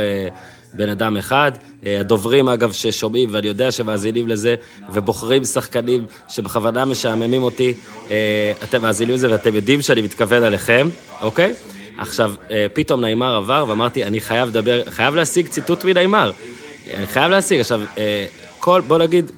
בן 0.74 0.88
אדם 0.88 1.16
אחד. 1.16 1.52
אה, 1.86 2.00
הדוברים, 2.00 2.48
אגב, 2.48 2.72
ששומעים, 2.72 3.28
ואני 3.32 3.46
יודע 3.46 3.72
שמאזינים 3.72 4.28
לזה, 4.28 4.54
ובוחרים 4.92 5.44
שחקנים 5.44 6.06
שבכוונה 6.28 6.84
משעממים 6.84 7.42
אותי, 7.42 7.74
אה, 8.10 8.52
אתם 8.62 8.82
מאזינים 8.82 9.14
לזה 9.14 9.30
ואתם 9.30 9.54
יודעים 9.54 9.82
שאני 9.82 10.02
מתכוון 10.02 10.42
עליכם, 10.42 10.88
אוקיי? 11.20 11.54
עכשיו, 11.98 12.34
אה, 12.50 12.66
פתאום 12.72 13.00
נעימר 13.00 13.36
עבר, 13.36 13.64
ואמרתי, 13.68 14.04
אני 14.04 14.20
חייב 14.20 14.48
לדבר, 14.48 14.82
חייב 14.90 15.14
להשיג 15.14 15.48
ציטוט 15.48 15.84
מנעימר. 15.84 16.32
אני 16.94 17.06
חייב 17.06 17.30
להשיג. 17.30 17.60
עכשיו, 17.60 17.80
כל, 18.58 18.80
בוא 18.86 18.98
נגיד, 18.98 19.30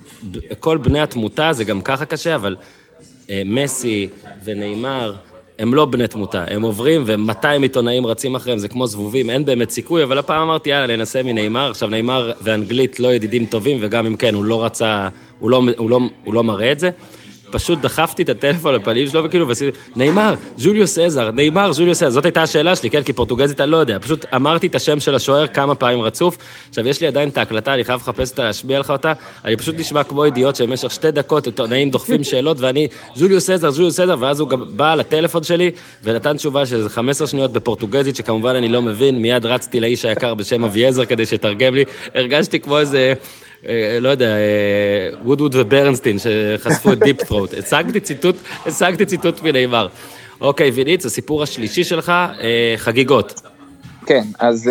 כל 0.58 0.78
בני 0.78 1.00
התמותה, 1.00 1.52
זה 1.52 1.64
גם 1.64 1.80
ככה 1.80 2.04
קשה, 2.04 2.34
אבל 2.34 2.56
מסי 3.44 4.08
ונעימר, 4.44 5.14
הם 5.60 5.74
לא 5.74 5.84
בני 5.84 6.08
תמותה, 6.08 6.44
הם 6.48 6.62
עוברים 6.62 7.02
ו-200 7.06 7.62
עיתונאים 7.62 8.06
רצים 8.06 8.34
אחריהם, 8.34 8.58
זה 8.58 8.68
כמו 8.68 8.86
זבובים, 8.86 9.30
אין 9.30 9.44
באמת 9.44 9.70
סיכוי, 9.70 10.02
אבל 10.02 10.18
הפעם 10.18 10.42
אמרתי, 10.42 10.70
יאללה, 10.70 10.96
ננסה 10.96 11.22
מנאמר. 11.22 11.70
עכשיו, 11.70 11.88
נאמר 11.88 12.32
ואנגלית 12.42 13.00
לא 13.00 13.14
ידידים 13.14 13.46
טובים, 13.46 13.78
וגם 13.80 14.06
אם 14.06 14.16
כן, 14.16 14.34
הוא 14.34 14.44
לא 14.44 14.64
רצה, 14.64 15.08
הוא 15.38 15.50
לא, 15.50 15.62
הוא 15.76 15.90
לא, 15.90 16.00
הוא 16.24 16.34
לא 16.34 16.44
מראה 16.44 16.72
את 16.72 16.78
זה. 16.78 16.90
פשוט 17.50 17.78
דחפתי 17.78 18.22
את 18.22 18.28
הטלפון 18.28 18.74
לפנים 18.74 19.08
שלו, 19.08 19.24
וכאילו, 19.24 19.48
ועשיתי, 19.48 19.78
נאמר, 19.96 20.34
ז'וליוס 20.56 20.98
עזר, 20.98 21.30
נאמר, 21.30 21.72
ז'וליוס 21.72 22.02
עזר. 22.02 22.10
זאת 22.10 22.24
הייתה 22.24 22.42
השאלה 22.42 22.76
שלי, 22.76 22.90
כן? 22.90 23.02
כי 23.02 23.12
פורטוגזית 23.12 23.60
אני 23.60 23.70
לא 23.70 23.76
יודע. 23.76 23.98
פשוט 23.98 24.26
אמרתי 24.34 24.66
את 24.66 24.74
השם 24.74 25.00
של 25.00 25.14
השוער 25.14 25.46
כמה 25.46 25.74
פעמים 25.74 26.00
רצוף. 26.00 26.38
עכשיו, 26.68 26.88
יש 26.88 27.00
לי 27.00 27.06
עדיין 27.06 27.28
את 27.28 27.38
ההקלטה, 27.38 27.74
אני 27.74 27.84
חייב 27.84 28.00
לחפש 28.00 28.30
אותה, 28.30 28.44
להשמיע 28.44 28.78
לך 28.78 28.90
אותה. 28.90 29.12
אני 29.44 29.57
פשוט 29.57 29.74
נשמע 29.78 30.03
כמו 30.03 30.24
אידיוט 30.24 30.57
שבמשך 30.57 30.90
שתי 30.90 31.11
דקות 31.11 31.46
עיתונאים 31.46 31.90
דוחפים 31.90 32.24
שאלות, 32.24 32.61
ואני, 32.61 32.88
ז'וליו 33.14 33.51
סזאר, 33.51 33.70
ז'וליו 33.70 34.01
סזאר, 34.01 34.16
ואז 34.18 34.40
הוא 34.40 34.48
גם 34.48 34.64
בא 34.76 34.94
לטלפון 34.94 35.42
שלי, 35.42 35.70
ונתן 36.05 36.36
תשובה 36.36 36.66
של 36.66 36.88
15 36.88 37.26
שניות 37.26 37.53
בפורטוגזית, 37.53 38.16
שכמובן 38.16 38.55
אני 38.55 38.68
לא 38.68 38.82
מבין, 38.82 39.22
מיד 39.22 39.46
רצתי 39.46 39.80
לאיש 39.80 40.05
היקר 40.05 40.34
בשם 40.34 40.64
אביעזר 40.64 41.05
כדי 41.05 41.26
שיתרגם 41.26 41.74
לי. 41.74 41.84
הרגשתי 42.14 42.61
כמו 42.61 42.78
איזה... 42.78 43.14
אה, 43.68 43.98
לא 44.00 44.08
יודע, 44.08 44.36
וודוורד 45.24 45.55
אה, 45.54 45.61
וברנסטיין 45.61 46.16
שחשפו 46.18 46.92
את 46.92 46.98
Deep 46.98 47.24
Throat. 47.24 47.55
השגתי 47.54 48.00
ציטוט, 48.00 48.36
השגתי 48.66 49.06
ציטוט 49.06 49.42
מנאמר. 49.42 49.88
אוקיי, 50.40 50.70
ויניץ, 50.70 51.06
הסיפור 51.06 51.42
השלישי 51.42 51.84
שלך, 51.84 52.08
אה, 52.08 52.74
חגיגות. 52.76 53.40
כן, 54.06 54.22
אז 54.38 54.70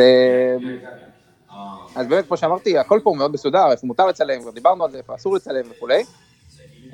אז 1.96 2.08
באמת, 2.08 2.28
כמו 2.28 2.38
שאמרתי, 2.38 2.78
הכל 2.78 3.00
פה 3.04 3.14
מאוד 3.18 3.32
מסודר, 3.32 3.72
איפה 3.72 3.88
מותר 3.88 4.08
לצלם, 4.08 4.42
כבר 4.42 4.52
דיברנו 4.52 4.84
על 4.84 4.92
זה, 4.92 4.98
איפה 4.98 5.16
אסור 5.16 5.36
לצלם 5.36 5.62
וכולי. 5.72 6.04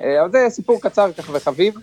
אבל 0.00 0.32
זה 0.32 0.46
סיפור 0.48 0.80
קצר 0.80 1.12
ככה 1.12 1.32
וחביב. 1.36 1.74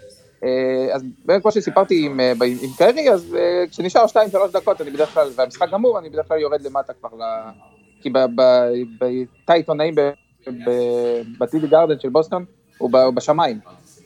אז 0.93 1.03
באמת, 1.26 1.41
כמו 1.41 1.51
שסיפרתי 1.51 2.05
עם, 2.05 2.20
עם 2.41 2.70
קרי, 2.78 3.09
אז 3.09 3.38
כשנשאר 3.72 4.05
2-3 4.05 4.16
דקות, 4.53 4.82
אני 4.82 4.91
בדרך 4.91 5.14
כלל, 5.14 5.30
והמשחק 5.36 5.70
גמור, 5.72 5.99
אני 5.99 6.09
בדרך 6.09 6.28
כלל 6.28 6.39
יורד 6.39 6.61
למטה 6.61 6.93
כבר. 6.93 7.09
כי 8.04 8.10
בתא 8.10 9.51
עיתונאים 9.51 9.95
בטידי 11.39 11.68
גרדן 11.68 11.99
של 11.99 12.10
בוסטון, 12.10 12.45
הוא 12.78 12.89
בשמיים. 13.16 13.60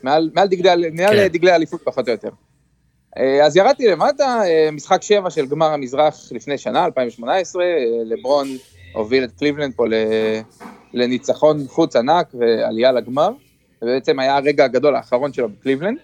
מעל, 0.04 0.30
מעל 0.34 0.48
דגלי, 0.48 0.92
כן. 0.98 1.28
דגלי 1.28 1.56
אליפות 1.56 1.82
פחות 1.84 2.08
או 2.08 2.12
יותר. 2.12 2.30
אה, 3.18 3.46
אז 3.46 3.58
ירדתי 3.58 3.88
למטה, 3.88 4.42
אה, 4.46 4.70
משחק 4.72 5.02
שבע 5.02 5.30
של 5.30 5.46
גמר 5.46 5.66
המזרח 5.66 6.32
לפני 6.32 6.58
שנה, 6.58 6.86
2018, 6.86 7.64
אה, 7.64 7.68
לברון 8.06 8.48
הוביל 8.94 9.24
את 9.24 9.32
קליבלנד 9.40 9.74
פה 9.76 9.86
לניצחון 10.94 11.68
חוץ 11.68 11.96
ענק 11.96 12.28
ועלייה 12.34 12.92
לגמר, 12.92 13.30
ובעצם 13.82 14.20
היה 14.20 14.36
הרגע 14.36 14.66
הגדול 14.66 14.96
האחרון 14.96 15.34
שלו 15.34 15.50
בקליבלנד. 15.50 15.98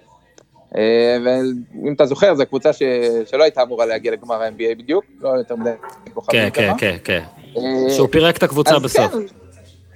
ואם 1.26 1.94
אתה 1.96 2.06
זוכר, 2.06 2.36
זו 2.36 2.46
קבוצה 2.46 2.74
ש... 2.74 2.84
שלא 3.26 3.44
הייתה 3.44 3.62
אמורה 3.62 3.86
להגיע 3.86 4.12
לגמר 4.12 4.42
ה-NBA 4.42 4.78
בדיוק, 4.78 5.06
לא 5.22 5.30
יותר 5.30 5.56
מדי 5.56 5.70
כוכבים 6.14 6.42
כן, 6.42 6.50
כן, 6.54 6.68
ככה. 6.70 6.78
כן, 6.78 6.98
כן. 7.04 7.43
אה, 7.58 7.94
שהוא 7.96 8.08
פירק 8.12 8.38
את 8.38 8.44
הקבוצה 8.44 8.76
אז 8.76 8.82
בסוף. 8.82 9.12
כן, 9.12 9.18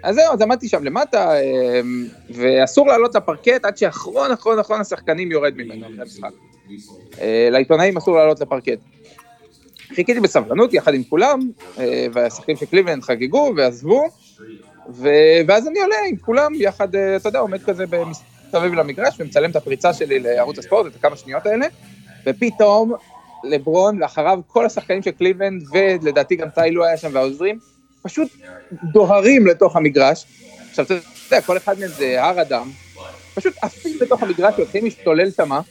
אז 0.04 0.16
זהו, 0.16 0.34
אז 0.34 0.42
עמדתי 0.42 0.70
שם 0.70 0.84
למטה, 0.84 1.36
אה, 1.36 1.82
ואסור 2.30 2.88
לעלות 2.88 3.16
לפרקט 3.16 3.66
עד 3.66 3.78
שאחרון 3.78 4.32
אחרון 4.32 4.60
אחרון 4.60 4.82
השחקנים 4.82 5.32
יורד 5.32 5.54
ממנו 5.56 5.86
אחרי 5.86 6.02
המשחק. 6.02 6.32
אה, 7.22 7.48
לעיתונאים 7.52 7.98
אסור 7.98 8.18
לעלות 8.18 8.40
לפרקט. 8.40 8.80
חיכיתי 9.88 10.20
בסבלנות 10.20 10.74
יחד 10.74 10.94
עם 10.94 11.04
כולם, 11.04 11.40
והשחקנים 12.14 12.58
של 12.58 12.66
קליבלנד 12.66 13.04
חגגו 13.04 13.54
ועזבו, 13.58 14.08
ו- 14.90 15.40
ואז 15.48 15.68
אני 15.68 15.80
עולה 15.80 15.96
עם 16.10 16.16
כולם 16.18 16.52
יחד, 16.56 16.96
אתה 16.96 17.30
יודע, 17.30 17.40
עומד 17.40 17.64
כזה 17.64 17.86
מסתובב 18.48 18.74
למגרש 18.74 19.20
ומצלם 19.20 19.52
את 19.52 19.56
הפריצה 19.56 19.94
שלי 19.94 20.20
לערוץ 20.20 20.58
הספורט, 20.58 20.86
את 20.86 20.96
הכמה 20.96 21.16
שניות 21.16 21.46
האלה, 21.46 21.66
ופתאום 22.26 22.94
לברון 23.50 24.02
ואחריו 24.02 24.40
כל 24.48 24.66
השחקנים 24.66 25.04
של 25.04 25.12
קליבלנד, 25.12 25.64
ולדעתי 25.74 26.36
גם 26.36 26.50
טיילו 26.50 26.86
היה 26.86 26.98
שם 26.98 27.10
והעוזרים, 27.14 27.60
פשוט 28.02 28.32
דוהרים 28.94 29.48
לתוך 29.48 29.76
המגרש. 29.76 30.26
עכשיו, 30.70 30.86
אתה 30.86 30.94
יודע, 30.94 31.42
כל 31.42 31.58
אחד 31.58 31.80
מהם 31.80 31.90
זה 31.90 32.24
הר 32.24 32.42
אדם, 32.42 32.70
פשוט 33.36 33.54
עפים 33.62 33.98
לתוך 34.02 34.24
המגרש 34.24 34.54
ומתחילים 34.58 34.86
להשתולל 34.86 35.32
שמה, 35.32 35.62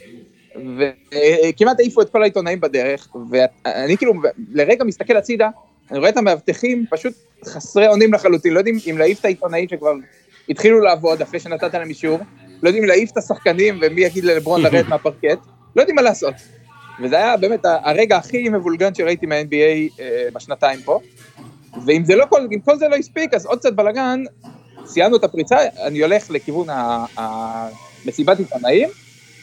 וכמעט 0.78 1.80
העיפו 1.80 2.02
את 2.02 2.10
כל 2.10 2.22
העיתונאים 2.22 2.60
בדרך, 2.60 3.08
ואני 3.30 3.96
כאילו 3.96 4.12
לרגע 4.52 4.84
מסתכל 4.84 5.16
הצידה, 5.16 5.48
אני 5.90 5.98
רואה 5.98 6.10
את 6.10 6.16
המאבטחים 6.16 6.84
פשוט 6.90 7.12
חסרי 7.44 7.88
אונים 7.88 8.14
לחלוטין, 8.14 8.52
לא 8.52 8.58
יודעים 8.58 8.78
אם 8.90 8.98
להעיף 8.98 9.20
את 9.20 9.24
העיתונאים 9.24 9.68
שכבר 9.68 9.92
התחילו 10.48 10.80
לעבוד 10.80 11.22
אחרי 11.22 11.40
שנתת 11.40 11.74
להם 11.74 11.88
אישור, 11.88 12.18
לא 12.62 12.68
יודעים 12.68 12.84
להעיף 12.84 13.10
את 13.12 13.16
השחקנים 13.16 13.78
ומי 13.82 14.00
יגיד 14.00 14.24
ללברון 14.24 14.62
לרדת 14.62 14.88
מהפרקט, 14.88 15.38
לא 15.76 15.82
יודעים 15.82 15.96
מה 15.96 16.02
לעשות. 16.02 16.34
וזה 17.00 17.16
היה 17.16 17.36
באמת 17.36 17.60
הרגע 17.64 18.16
הכי 18.16 18.48
מבולגן 18.48 18.94
שראיתי 18.94 19.26
מה-NBA 19.26 20.00
אה, 20.00 20.28
בשנתיים 20.34 20.80
פה. 20.82 21.00
ואם 21.86 22.04
זה 22.04 22.16
לא 22.16 22.24
כל, 22.28 22.40
אם 22.52 22.60
כל 22.60 22.76
זה 22.78 22.88
לא 22.88 22.96
הספיק, 22.96 23.34
אז 23.34 23.46
עוד 23.46 23.58
קצת 23.58 23.72
בלאגן, 23.72 24.22
סיימנו 24.86 25.16
את 25.16 25.24
הפריצה, 25.24 25.56
אני 25.86 26.02
הולך 26.02 26.30
לכיוון 26.30 26.70
ה- 26.70 27.06
ה- 27.18 27.68
מסיבת 28.04 28.38
עיתונאים, 28.38 28.88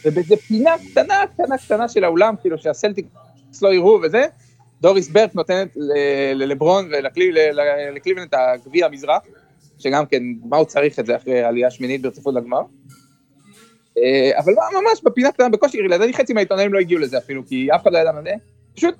ובאיזה 0.04 0.34
פינה 0.48 0.70
קטנה, 0.90 1.14
קטנה, 1.34 1.58
קטנה 1.58 1.88
של 1.88 2.04
האולם, 2.04 2.34
כאילו 2.40 2.58
שהסלטיקס 2.58 3.08
לא 3.62 3.74
יראו 3.74 4.00
וזה, 4.02 4.24
דוריס 4.80 5.08
ברק 5.08 5.34
נותנת 5.34 5.68
ללברון 6.34 6.88
ולקליבלנד 6.92 8.28
את 8.28 8.34
הגביע 8.34 8.86
המזרח, 8.86 9.22
שגם 9.78 10.06
כן, 10.06 10.22
מה 10.44 10.56
הוא 10.56 10.66
צריך 10.66 10.98
את 10.98 11.06
זה 11.06 11.16
אחרי 11.16 11.42
עלייה 11.42 11.70
שמינית 11.70 12.02
ברציפות 12.02 12.34
לגמר. 12.34 12.60
אה, 13.98 14.38
אבל 14.38 14.52
לא, 14.52 14.80
ממש 14.80 15.00
בפינה 15.04 15.32
קטנה, 15.32 15.48
בקושי, 15.48 15.82
לדעתי 15.82 16.12
חצי 16.12 16.32
מהעיתונאים 16.32 16.74
לא 16.74 16.78
הגיעו 16.78 17.00
לזה 17.00 17.18
אפילו, 17.18 17.42
כי 17.48 17.68
אף 17.74 17.82
אחד 17.82 17.92
לא 17.92 17.98
ידע 17.98 18.12
מה 18.12 18.22
זה. 18.22 18.30
פשוט, 18.76 18.94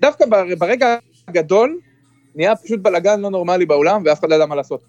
דווקא 0.00 0.26
בר- 0.26 0.54
ברגע 0.58 0.96
הגדול, 1.28 1.78
נהיה 2.34 2.56
פשוט 2.56 2.80
בלאגן 2.80 3.20
לא 3.20 3.30
נורמלי 3.30 3.66
באולם, 3.66 4.02
ואף 4.04 4.20
אחד 4.20 4.30
לא 4.30 4.34
ידע 4.34 4.46
מה 4.46 4.54
לעשות. 4.54 4.80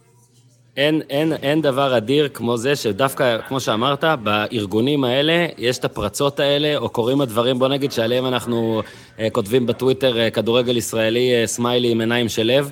אין, 0.77 1.01
אין, 1.09 1.34
אין 1.34 1.61
דבר 1.61 1.97
אדיר 1.97 2.29
כמו 2.34 2.57
זה 2.57 2.75
שדווקא, 2.75 3.38
כמו 3.47 3.59
שאמרת, 3.59 4.03
בארגונים 4.23 5.03
האלה 5.03 5.45
יש 5.57 5.77
את 5.77 5.86
הפרצות 5.86 6.39
האלה, 6.39 6.77
או 6.77 6.89
קורים 6.89 7.21
הדברים, 7.21 7.59
בוא 7.59 7.67
נגיד, 7.67 7.91
שעליהם 7.91 8.25
אנחנו 8.25 8.81
אה, 9.19 9.29
כותבים 9.29 9.65
בטוויטר 9.65 10.19
אה, 10.19 10.29
כדורגל 10.29 10.77
ישראלי 10.77 11.41
אה, 11.41 11.47
סמיילי 11.47 11.91
עם 11.91 11.99
עיניים 11.99 12.29
של 12.29 12.43
לב. 12.43 12.71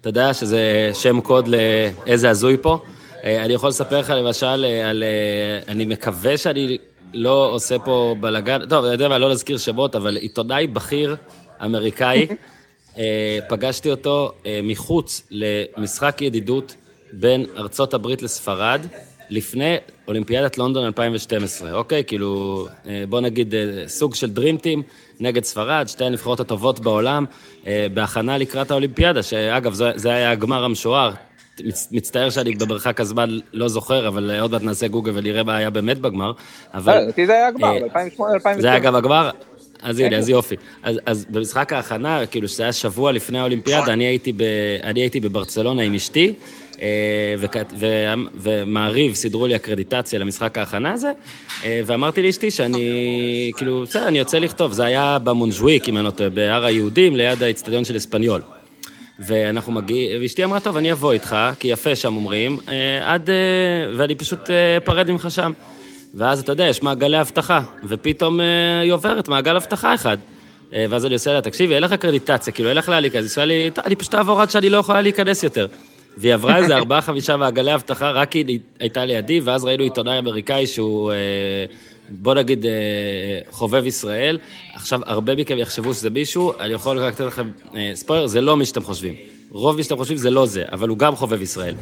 אתה 0.00 0.08
יודע 0.08 0.34
שזה 0.34 0.90
שם 0.94 1.20
קוד 1.20 1.48
לאיזה 1.48 2.30
הזוי 2.30 2.56
פה. 2.62 2.78
אה, 3.24 3.44
אני 3.44 3.52
יכול 3.52 3.68
לספר 3.68 3.98
לך 3.98 4.10
למשל 4.10 4.64
אה, 4.68 4.90
על... 4.90 5.02
אה, 5.02 5.72
אני 5.72 5.84
מקווה 5.84 6.36
שאני 6.36 6.78
לא 7.14 7.50
עושה 7.52 7.78
פה 7.78 8.16
בלאגן, 8.20 8.66
טוב, 8.68 8.84
אני 8.84 8.92
יודע 8.92 9.08
מה, 9.08 9.18
לא 9.18 9.28
להזכיר 9.28 9.58
שמות, 9.58 9.96
אבל 9.96 10.16
עיתונאי 10.16 10.66
בכיר 10.66 11.16
אמריקאי, 11.64 12.26
פגשתי 13.48 13.90
אותו 13.90 14.32
מחוץ 14.62 15.28
למשחק 15.30 16.22
ידידות 16.22 16.74
בין 17.12 17.46
ארצות 17.56 17.94
הברית 17.94 18.22
לספרד, 18.22 18.80
לפני 19.30 19.76
אולימפיאדת 20.08 20.58
לונדון 20.58 20.84
2012, 20.84 21.72
אוקיי? 21.72 22.04
כאילו, 22.04 22.66
בוא 23.08 23.20
נגיד 23.20 23.54
סוג 23.86 24.14
של 24.14 24.30
דרימטים 24.30 24.82
נגד 25.20 25.44
ספרד, 25.44 25.88
שתי 25.88 26.04
הנבחרות 26.04 26.40
הטובות 26.40 26.80
בעולם, 26.80 27.24
בהכנה 27.94 28.38
לקראת 28.38 28.70
האולימפיאדה, 28.70 29.22
שאגב, 29.22 29.74
זה, 29.74 29.90
זה 29.94 30.14
היה 30.14 30.30
הגמר 30.30 30.64
המשוער. 30.64 31.12
מצ- 31.60 31.88
מצטער 31.92 32.30
שאני 32.30 32.54
במרחק 32.54 33.00
הזמן 33.00 33.38
לא 33.52 33.68
זוכר, 33.68 34.08
אבל 34.08 34.30
אה, 34.30 34.40
עוד 34.40 34.52
מעט 34.52 34.62
נעשה 34.62 34.88
גוגל 34.88 35.12
ונראה 35.14 35.42
מה 35.42 35.56
היה 35.56 35.70
באמת 35.70 35.98
בגמר. 35.98 36.32
אבל... 36.74 36.92
אה, 36.92 37.00
לדעתי 37.00 37.26
זה 37.26 37.32
היה 37.32 37.48
הגמר, 37.48 37.72
אה, 37.74 37.80
ב-2008-2009. 37.80 38.60
זה 38.60 38.70
היה 38.70 38.78
גם 38.78 38.94
הגמר? 38.94 39.30
אז 39.82 39.98
הנה, 39.98 40.16
אז 40.16 40.28
יופי. 40.28 40.56
אז, 40.82 40.96
אז 41.06 41.26
במשחק 41.30 41.72
ההכנה, 41.72 42.26
כאילו 42.26 42.48
שזה 42.48 42.62
היה 42.62 42.72
שבוע 42.72 43.12
לפני 43.12 43.38
האולימפיאדה, 43.38 43.92
אני 43.92 44.04
הייתי, 44.04 44.32
ב, 44.32 44.42
אני 44.82 45.00
הייתי 45.00 45.20
בברצלונה 45.20 45.82
עם 45.82 45.94
אשתי, 45.94 46.34
אה, 46.82 47.34
ומעריב 48.34 49.14
סידרו 49.14 49.46
לי 49.46 49.56
אקרדיטציה 49.56 50.18
למשחק 50.18 50.58
ההכנה 50.58 50.92
הזה, 50.92 51.12
אה, 51.64 51.80
ואמרתי 51.86 52.22
לאשתי 52.22 52.50
שאני, 52.50 53.50
כאילו, 53.56 53.82
בסדר, 53.82 54.08
אני 54.08 54.18
יוצא 54.18 54.38
לכתוב, 54.38 54.72
זה 54.72 54.84
היה 54.84 55.18
במונג'וויק, 55.24 55.88
אם 55.88 55.96
אני 55.96 56.04
לא 56.04 56.10
טועה, 56.10 56.30
בהר 56.30 56.64
היהודים, 56.64 57.16
ליד 57.16 57.42
האצטדיון 57.42 57.84
של 57.84 57.96
אספניול. 57.96 58.40
ואנחנו 59.18 59.72
מגיעים, 59.72 60.22
ואשתי 60.22 60.44
אמרה, 60.44 60.60
טוב, 60.60 60.76
אני 60.76 60.92
אבוא 60.92 61.12
איתך, 61.12 61.36
כי 61.58 61.68
יפה 61.68 61.96
שם 61.96 62.16
אומרים, 62.16 62.58
אה, 62.68 63.14
עד... 63.14 63.30
אה, 63.30 63.34
ואני 63.96 64.14
פשוט 64.14 64.50
אה, 64.50 64.76
אפרד 64.76 65.10
ממך 65.10 65.26
שם. 65.30 65.52
ואז 66.14 66.40
אתה 66.40 66.52
יודע, 66.52 66.64
יש 66.64 66.82
מעגלי 66.82 67.20
אבטחה, 67.20 67.60
ופתאום 67.84 68.40
היא 68.82 68.92
עוברת 68.92 69.28
מעגל 69.28 69.56
אבטחה 69.56 69.94
אחד. 69.94 70.16
ואז 70.72 71.06
אני 71.06 71.14
עושה 71.14 71.32
לה, 71.32 71.40
תקשיבי, 71.40 71.74
אין 71.74 71.82
לך 71.82 71.92
אקרדיטציה, 71.92 72.52
כאילו, 72.52 72.68
אין 72.68 72.76
לך 72.76 72.88
לאן 72.88 73.00
להיכנס. 73.00 73.22
היא 73.22 73.26
עושה 73.26 73.44
לי, 73.44 73.70
"טוב, 73.74 73.84
אני 73.86 73.96
פשוט 73.96 74.14
אעבור 74.14 74.40
עד 74.40 74.50
שאני 74.50 74.70
לא 74.70 74.76
יכולה 74.76 75.00
להיכנס 75.00 75.42
יותר. 75.42 75.66
והיא 76.16 76.34
עברה 76.34 76.56
איזה 76.56 76.76
ארבעה, 76.76 77.00
חמישה 77.00 77.36
מעגלי 77.36 77.74
אבטחה, 77.74 78.10
רק 78.10 78.32
היא 78.32 78.58
הייתה 78.80 79.04
לידי, 79.04 79.40
ואז 79.40 79.64
ראינו 79.64 79.84
עיתונאי 79.84 80.18
אמריקאי 80.18 80.66
שהוא, 80.66 81.12
בוא 82.12 82.34
נגיד, 82.34 82.66
אה, 82.66 82.70
חובב 83.50 83.86
ישראל. 83.86 84.38
עכשיו, 84.74 85.00
הרבה 85.04 85.34
מכם 85.34 85.58
יחשבו 85.58 85.94
שזה 85.94 86.10
מישהו, 86.10 86.52
אני 86.60 86.72
יכול 86.72 86.98
רק 86.98 87.12
לתת 87.12 87.24
לכם 87.24 87.50
אה, 87.74 87.90
ספוילר, 87.94 88.26
זה 88.26 88.40
לא 88.40 88.56
מי 88.56 88.64
שאתם 88.64 88.82
חושבים. 88.82 89.14
רוב 89.50 89.76
מי 89.76 89.82
שאתם 89.82 89.96
חושבים 89.96 90.16
זה 90.16 90.30
לא 90.30 90.46
זה, 90.46 90.64
אבל 90.72 90.88
הוא 90.88 90.98
גם 90.98 91.16
חובב 91.16 91.42
ישראל. 91.42 91.74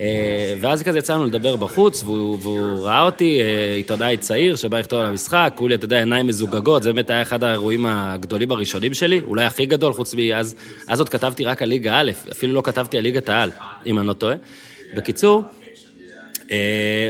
אה, 0.00 0.54
ואז 0.60 0.82
כזה 0.82 0.98
יצאנו 0.98 1.24
לדבר 1.24 1.56
בחוץ, 1.56 2.02
והוא, 2.02 2.38
והוא 2.42 2.84
ראה 2.86 3.02
אותי, 3.02 3.40
עיתונאי 3.76 4.16
צעיר 4.16 4.56
שבא 4.56 4.78
לכתוב 4.78 5.00
על 5.00 5.06
המשחק, 5.06 5.52
כולי, 5.56 5.74
אתה 5.74 5.84
יודע, 5.84 5.98
עיניים 5.98 6.26
מזוגגות, 6.26 6.82
זה 6.82 6.92
באמת 6.92 7.10
היה 7.10 7.22
אחד 7.22 7.44
האירועים 7.44 7.86
הגדולים 7.86 8.50
הראשונים 8.50 8.94
שלי, 8.94 9.20
אולי 9.26 9.44
הכי 9.44 9.66
גדול, 9.66 9.92
חוץ 9.92 10.14
מאז, 10.14 10.54
אז 10.88 10.98
עוד 10.98 11.08
כתבתי 11.08 11.44
רק 11.44 11.62
על 11.62 11.68
ליגה 11.68 12.00
א', 12.00 12.10
אפילו 12.32 12.54
לא 12.54 12.62
כתבתי 12.64 12.96
על 12.96 13.02
ליגת 13.02 13.28
העל, 13.28 13.50
אם 13.86 13.98
אני 13.98 14.06
לא 14.06 14.12
טועה. 14.12 14.34
בקיצור, 14.94 15.42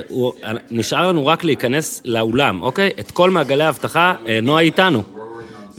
הוא, 0.09 0.33
נשאר 0.71 1.09
לנו 1.09 1.27
רק 1.27 1.45
להיכנס 1.45 2.03
לאולם, 2.05 2.63
אוקיי? 2.63 2.91
את 3.01 3.11
כל 3.11 3.31
מעגלי 3.31 3.65
האבטחה, 3.65 4.15
אה, 4.27 4.41
נועה 4.43 4.63
איתנו. 4.63 5.03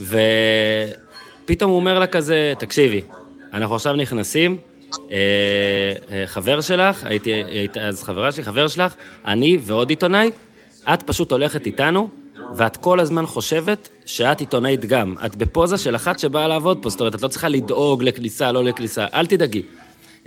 ופתאום 0.00 1.70
הוא 1.70 1.78
אומר 1.78 1.98
לה 1.98 2.06
כזה, 2.06 2.52
תקשיבי, 2.58 3.00
אנחנו 3.52 3.74
עכשיו 3.74 3.96
נכנסים, 3.96 4.56
אה, 5.10 5.16
אה, 6.10 6.26
חבר 6.26 6.60
שלך, 6.60 7.04
הייתי, 7.04 7.32
הייתי 7.32 7.80
אז 7.80 8.02
חברה 8.02 8.32
שלי, 8.32 8.44
חבר 8.44 8.68
שלך, 8.68 8.94
אני 9.26 9.58
ועוד 9.60 9.90
עיתונאי, 9.90 10.30
את 10.94 11.02
פשוט 11.02 11.32
הולכת 11.32 11.66
איתנו, 11.66 12.08
ואת 12.54 12.76
כל 12.76 13.00
הזמן 13.00 13.26
חושבת 13.26 13.88
שאת 14.06 14.40
עיתונאית 14.40 14.84
גם. 14.84 15.14
את 15.26 15.36
בפוזה 15.36 15.78
של 15.78 15.96
אחת 15.96 16.18
שבאה 16.18 16.48
לעבוד 16.48 16.78
פה, 16.82 16.90
זאת 16.90 17.00
אומרת, 17.00 17.14
את 17.14 17.22
לא 17.22 17.28
צריכה 17.28 17.48
לדאוג 17.48 18.02
לכניסה, 18.02 18.52
לא 18.52 18.64
לכניסה, 18.64 19.06
אל 19.14 19.26
תדאגי. 19.26 19.62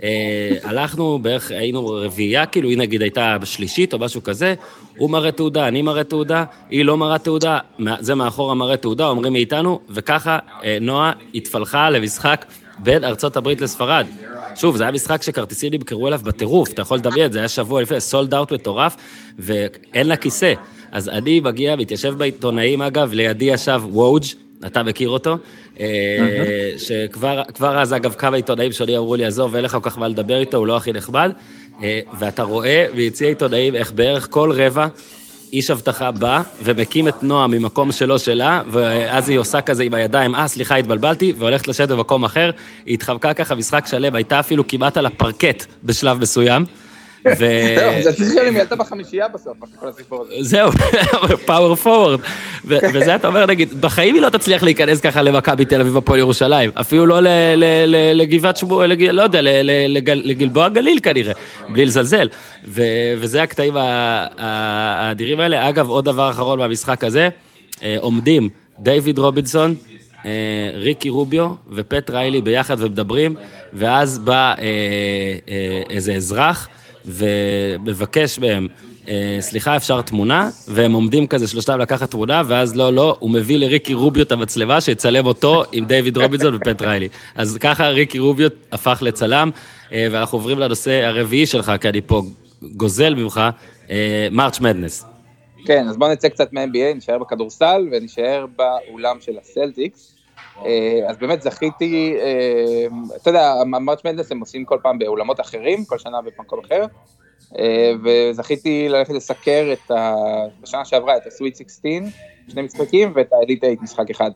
אה, 0.02 0.56
הלכנו 0.62 1.18
בערך, 1.22 1.50
היינו 1.50 1.86
רביעייה, 1.86 2.46
כאילו, 2.46 2.68
היא 2.68 2.78
נגיד 2.78 3.02
הייתה 3.02 3.38
בשלישית 3.40 3.92
או 3.92 3.98
משהו 3.98 4.22
כזה, 4.22 4.54
הוא 4.98 5.10
מראה 5.10 5.32
תעודה, 5.32 5.68
אני 5.68 5.82
מראה 5.82 6.04
תעודה, 6.04 6.44
היא 6.70 6.84
לא 6.84 6.96
מראה 6.96 7.18
תעודה, 7.18 7.58
זה 8.00 8.14
מאחורה 8.14 8.54
מראה 8.54 8.76
תעודה, 8.76 9.08
אומרים 9.08 9.34
היא 9.34 9.40
איתנו, 9.40 9.80
וככה 9.90 10.38
אה, 10.64 10.78
נועה 10.80 11.12
התפלחה 11.34 11.90
למשחק 11.90 12.44
בין 12.78 13.04
ארצות 13.04 13.36
הברית 13.36 13.60
לספרד. 13.60 14.06
שוב, 14.54 14.76
זה 14.76 14.82
היה 14.82 14.92
משחק 14.92 15.22
שכרטיסים 15.22 15.72
נמכרו 15.72 16.08
אליו 16.08 16.20
בטירוף, 16.24 16.72
אתה 16.72 16.82
יכול 16.82 16.98
לדמיין, 16.98 17.32
זה 17.32 17.38
היה 17.38 17.48
שבוע 17.48 17.82
לפני, 17.82 18.00
סולד 18.00 18.34
אאוט 18.34 18.52
מטורף, 18.52 18.96
ואין 19.38 20.06
לה 20.06 20.16
כיסא. 20.16 20.54
אז 20.92 21.08
אני 21.08 21.40
מגיע, 21.40 21.76
מתיישב 21.76 22.14
בעיתונאים, 22.18 22.82
אגב, 22.82 23.12
לידי 23.12 23.44
ישב 23.44 23.82
וואוג', 23.84 24.24
אתה 24.66 24.82
מכיר 24.82 25.08
אותו, 25.08 25.38
אה, 25.80 25.86
שכבר 26.78 27.42
כבר 27.54 27.78
אז, 27.78 27.94
אגב, 27.94 28.14
כמה 28.18 28.36
עיתונאים 28.36 28.72
שלי 28.72 28.96
אמרו 28.96 29.16
לי, 29.16 29.24
עזוב, 29.24 29.54
אין 29.54 29.64
לך 29.64 29.72
כל 29.72 29.90
כך 29.90 29.98
מה 29.98 30.08
לדבר 30.08 30.38
איתו, 30.38 30.56
הוא 30.56 30.66
לא 30.66 30.76
הכי 30.76 30.92
נחמד, 30.92 31.32
אה, 31.82 32.00
ואתה 32.18 32.42
רואה 32.42 32.86
ביציע 32.94 33.28
עיתונאים 33.28 33.74
איך 33.74 33.92
בערך 33.92 34.28
כל 34.30 34.52
רבע 34.54 34.86
איש 35.52 35.70
אבטחה 35.70 36.10
בא 36.10 36.42
ומקים 36.62 37.08
את 37.08 37.22
נועה 37.22 37.46
ממקום 37.46 37.92
שלו 37.92 38.18
שלה, 38.18 38.62
ואז 38.70 39.28
היא 39.28 39.38
עושה 39.38 39.60
כזה 39.60 39.82
עם 39.82 39.94
הידיים, 39.94 40.34
אה, 40.34 40.48
סליחה, 40.48 40.76
התבלבלתי, 40.76 41.32
והולכת 41.38 41.68
לשבת 41.68 41.88
במקום 41.88 42.24
אחר. 42.24 42.50
היא 42.86 42.94
התחמקה 42.94 43.34
ככה 43.34 43.54
משחק 43.54 43.86
שלם, 43.86 44.14
הייתה 44.14 44.40
אפילו 44.40 44.66
כמעט 44.68 44.96
על 44.96 45.06
הפרקט 45.06 45.66
בשלב 45.84 46.20
מסוים. 46.20 46.64
זה 47.34 47.76
צריך 48.16 48.34
להיות 48.34 48.48
אם 48.48 48.56
עלתה 48.56 48.76
בחמישייה 48.76 49.28
בסוף, 49.28 49.52
אחרי 49.64 49.76
כל 49.80 49.88
הסיפור 49.88 50.22
הזה. 50.22 50.34
זהו, 50.40 50.70
פאוור 51.46 51.74
פורוורד. 51.74 52.20
וזה 52.64 53.14
אתה 53.14 53.28
אומר, 53.28 53.46
נגיד, 53.46 53.80
בחיים 53.80 54.14
היא 54.14 54.22
לא 54.22 54.28
תצליח 54.28 54.62
להיכנס 54.62 55.00
ככה 55.00 55.22
למכבי 55.22 55.64
תל 55.64 55.80
אביב 55.80 55.96
הפועל 55.96 56.18
ירושלים. 56.18 56.70
אפילו 56.74 57.06
לא 57.06 57.18
לגבעת 58.14 58.56
שמואל, 58.56 58.90
לג- 58.90 59.02
לא 59.02 59.22
יודע, 59.22 59.40
לגלבוע 60.14 60.68
גליל 60.68 60.98
כנראה, 61.02 61.32
בלי 61.68 61.86
לזלזל. 61.86 62.28
וזה 63.18 63.42
הקטעים 63.42 63.74
האדירים 64.38 65.40
האלה. 65.40 65.68
אגב, 65.68 65.88
עוד 65.88 66.04
דבר 66.04 66.30
אחרון 66.30 66.58
מהמשחק 66.58 67.04
הזה, 67.04 67.28
אה, 67.82 67.96
עומדים 68.00 68.48
דיוויד 68.78 69.18
רובינסון, 69.18 69.74
אה, 70.26 70.30
ריקי 70.74 71.08
רוביו 71.08 71.48
ופט 71.72 72.10
ריילי 72.10 72.40
ביחד 72.42 72.76
ומדברים, 72.78 73.34
ואז 73.72 74.18
בא 74.18 74.34
אה, 74.58 74.64
אה, 75.48 75.82
איזה 75.90 76.14
אזרח 76.14 76.68
ומבקש 77.06 78.38
מהם, 78.38 78.68
אה, 79.08 79.36
סליחה, 79.40 79.76
אפשר 79.76 80.02
תמונה? 80.02 80.50
והם 80.68 80.92
עומדים 80.92 81.26
כזה 81.26 81.48
שלושתם 81.48 81.78
לקחת 81.78 82.10
תמונה, 82.10 82.42
ואז 82.46 82.76
לא, 82.76 82.92
לא, 82.92 83.16
הוא 83.18 83.30
מביא 83.30 83.58
לריקי 83.58 83.94
רוביו 83.94 84.22
את 84.22 84.32
המצלמה 84.32 84.80
שיצלם 84.80 85.26
אותו 85.26 85.64
עם 85.72 85.84
דיוויד 85.84 86.16
רובינסון 86.16 86.54
ופט 86.54 86.82
ריילי. 86.82 87.08
אז 87.34 87.58
ככה 87.60 87.88
ריקי 87.88 88.18
רוביו 88.18 88.48
הפך 88.72 88.98
לצלם, 89.02 89.50
אה, 89.92 90.06
ואנחנו 90.10 90.38
עוברים 90.38 90.58
לנושא 90.58 91.04
הרביעי 91.04 91.46
שלך, 91.46 91.72
כי 91.80 91.88
אני 91.88 92.00
פה 92.00 92.22
גוזל 92.62 93.14
ממך, 93.14 93.40
מרץ' 94.30 94.60
מדנס. 94.60 95.04
כן, 95.66 95.88
אז 95.88 95.96
בואו 95.96 96.12
נצא 96.12 96.28
קצת 96.28 96.52
מה-NBA, 96.52 96.96
נשאר 96.96 97.18
בכדורסל 97.18 97.88
ונשאר 97.92 98.46
באולם 98.56 99.16
של 99.20 99.32
הסלטיקס. 99.40 100.15
אה, 100.64 101.00
אז 101.08 101.16
באמת 101.16 101.42
זכיתי, 101.42 102.16
אה, 102.20 102.86
אתה 103.16 103.30
יודע, 103.30 103.54
מרץ' 103.66 104.04
מדנס 104.04 104.32
הם 104.32 104.40
עושים 104.40 104.64
כל 104.64 104.78
פעם 104.82 104.98
באולמות 104.98 105.40
אחרים, 105.40 105.84
כל 105.84 105.98
שנה 105.98 106.18
במקום 106.22 106.60
אחר, 106.64 106.86
אה, 107.58 107.92
וזכיתי 108.04 108.88
ללכת 108.88 109.12
לסקר 109.14 109.72
את 109.72 109.90
ה... 109.90 110.14
בשנה 110.62 110.84
שעברה 110.84 111.16
את 111.16 111.26
הסוויט 111.26 111.56
16, 111.56 111.92
שני 112.48 112.62
משחקים, 112.62 113.12
ואת 113.14 113.32
האליט 113.32 113.64
8 113.64 113.76
משחק 113.82 114.10
אחד. 114.10 114.30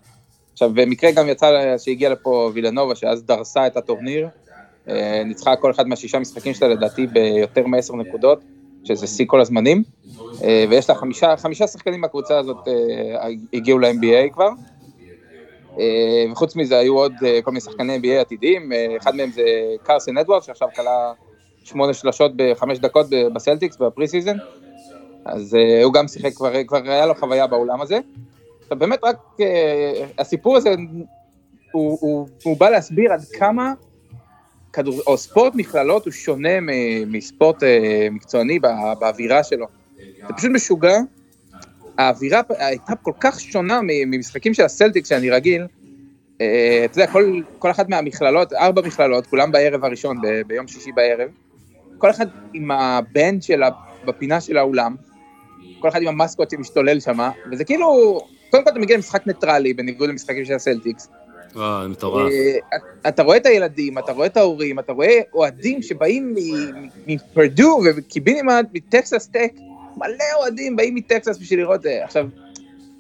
עכשיו, 0.53 0.71
במקרה 0.75 1.11
גם 1.11 1.29
יצא 1.29 1.77
שהגיע 1.79 2.11
לפה 2.11 2.51
וילנובה, 2.55 2.95
שאז 2.95 3.23
דרסה 3.23 3.67
את 3.67 3.77
הטורניר, 3.77 4.29
ניצחה 5.25 5.57
כל 5.57 5.71
אחד 5.71 5.89
מהשישה 5.89 6.19
משחקים 6.19 6.55
שלה 6.55 6.69
לדעתי 6.69 7.07
ביותר 7.07 7.67
מעשר 7.67 7.97
נקודות, 7.97 8.41
שזה 8.85 9.07
שיא 9.07 9.25
כל 9.29 9.41
הזמנים, 9.41 9.83
ויש 10.69 10.91
לה 10.91 10.95
חמישה, 10.95 11.37
חמישה 11.37 11.67
שחקנים 11.67 12.01
מהקבוצה 12.01 12.39
הזאת 12.39 12.69
הגיעו 13.53 13.79
ל-NBA 13.79 14.33
כבר. 14.33 14.51
אה, 15.79 16.25
וחוץ 16.33 16.57
מזה 16.57 16.79
היו 16.79 16.99
עוד 16.99 17.13
אה, 17.27 17.43
כל 17.43 17.51
מיני 17.51 17.61
שחקני 17.61 17.97
NBA 17.97 18.21
עתידיים, 18.21 18.73
אה, 18.73 18.97
אחד 19.03 19.15
מהם 19.15 19.31
זה 19.31 19.43
קרסן 19.83 20.19
אדוארד, 20.19 20.43
שעכשיו 20.43 20.69
כלה 20.77 21.13
שמונה 21.65 21.95
שלשות 21.95 22.33
בחמש 22.37 22.79
דקות 22.79 23.07
בסלטיקס 23.33 23.77
ב 23.77 24.09
preseason, 24.09 24.37
אז 25.25 25.57
הוא 25.85 25.93
גם 25.93 26.09
שיחק, 26.09 26.33
כבר, 26.35 26.53
כבר 26.67 26.79
היה 26.85 27.07
לו 27.07 27.15
חוויה 27.15 27.47
באולם 27.47 27.81
הזה. 27.81 27.99
עכשיו 28.63 28.79
באמת 28.79 29.05
רק 29.05 29.17
הסיפור 30.19 30.57
הזה, 30.57 30.75
הוא, 31.73 31.99
הוא, 32.01 32.29
הוא 32.43 32.57
בא 32.57 32.71
להסביר 32.71 33.13
עד 33.13 33.21
כמה 33.39 33.73
כדור, 34.73 34.95
או 35.07 35.17
ספורט 35.17 35.55
מכללות 35.55 36.05
הוא 36.05 36.13
שונה 36.13 36.61
מספורט 37.07 37.63
מקצועני 38.11 38.59
בא- 38.59 38.95
באווירה 39.01 39.45
שלו. 39.45 39.67
זה 40.29 40.35
פשוט 40.37 40.51
משוגע. 40.55 40.99
האווירה 41.99 42.41
הייתה 42.59 42.93
כל 43.03 43.13
כך 43.21 43.41
שונה 43.41 43.81
ממשחקים 43.83 44.55
של 44.55 44.63
הסלטיקס 44.63 45.09
שאני 45.09 45.31
רגיל. 45.31 45.67
אה, 46.41 46.83
אתה 46.85 47.01
יודע, 47.01 47.13
כל, 47.13 47.41
כל 47.59 47.71
אחת 47.71 47.89
מהמכללות, 47.89 48.53
ארבע 48.53 48.83
מכללות, 48.83 49.27
כולם 49.27 49.53
בערב 49.53 49.85
הראשון, 49.85 50.21
ב- 50.23 50.43
ביום 50.47 50.69
שישי 50.69 50.93
בערב. 50.93 51.29
כל 51.99 52.11
אחת 52.11 52.27
עם 52.53 52.71
ה 52.71 52.85
band 52.85 53.43
שלה 53.43 53.69
בפינה 54.05 54.41
של 54.41 54.57
האולם. 54.57 54.95
כל 55.81 55.89
אחד 55.89 56.03
עם 56.03 56.09
ה 56.09 56.15
mascot 56.15 56.51
שמשתולל 56.51 57.01
שם, 57.01 57.19
וזה 57.53 57.65
כאילו, 57.65 58.21
קודם 58.51 58.65
כל 58.65 58.71
אתה 58.71 58.79
מגיע 58.79 58.97
למשחק 58.97 59.27
ניטרלי, 59.27 59.75
בניגוד 59.75 60.09
למשחקים 60.09 60.45
של 60.45 60.55
הסלטיקס. 60.55 61.09
וואו, 61.55 61.83
זה 61.83 61.89
מטורף. 61.89 62.33
אה, 62.33 62.79
אתה 63.09 63.23
רואה 63.23 63.37
את 63.37 63.47
הילדים, 63.47 63.99
אתה 63.99 64.13
רואה 64.13 64.27
את 64.27 64.37
ההורים, 64.37 64.79
אתה 64.79 64.93
רואה 64.93 65.21
אוהדים 65.35 65.83
שבאים 65.83 66.35
מפרדו 67.07 67.81
וקיבינימט 67.97 68.67
מטקסס 68.73 69.27
טק, 69.27 69.53
מלא 69.97 70.25
אוהדים 70.39 70.77
באים 70.77 70.95
מטקסס 70.95 71.39
בשביל 71.39 71.61
לראות 71.61 71.83
זה. 71.83 72.05
עכשיו, 72.05 72.27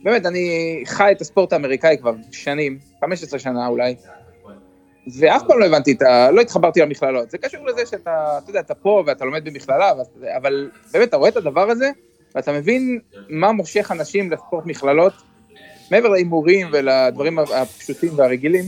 באמת, 0.03 0.27
אני 0.27 0.83
חי 0.87 1.13
את 1.17 1.21
הספורט 1.21 1.53
האמריקאי 1.53 1.97
כבר 2.01 2.15
שנים, 2.33 2.79
15 3.01 3.39
שנה 3.39 3.67
אולי, 3.67 3.95
ואף 5.19 5.43
פעם 5.47 5.59
לא 5.59 5.67
הבנתי 5.67 5.93
את 5.93 6.03
ה... 6.03 6.31
לא 6.31 6.41
התחברתי 6.41 6.81
למכללות. 6.81 7.31
זה 7.31 7.39
קשור 7.39 7.67
לזה 7.67 7.87
שאתה, 7.87 8.39
אתה 8.39 8.51
יודע, 8.51 8.61
אתה 8.61 8.75
פה 8.75 9.03
ואתה 9.07 9.25
לומד 9.25 9.45
במכללה, 9.45 9.93
אבל 10.37 10.71
באמת, 10.93 11.09
אתה 11.09 11.17
רואה 11.17 11.29
את 11.29 11.37
הדבר 11.37 11.71
הזה, 11.71 11.91
ואתה 12.35 12.53
מבין 12.53 13.01
מה 13.29 13.53
מושך 13.53 13.91
אנשים 13.91 14.33
לספורט 14.33 14.67
מכללות, 14.67 15.13
מעבר 15.91 16.09
להימורים 16.09 16.69
ולדברים 16.73 17.39
הפשוטים 17.39 18.11
והרגילים, 18.17 18.65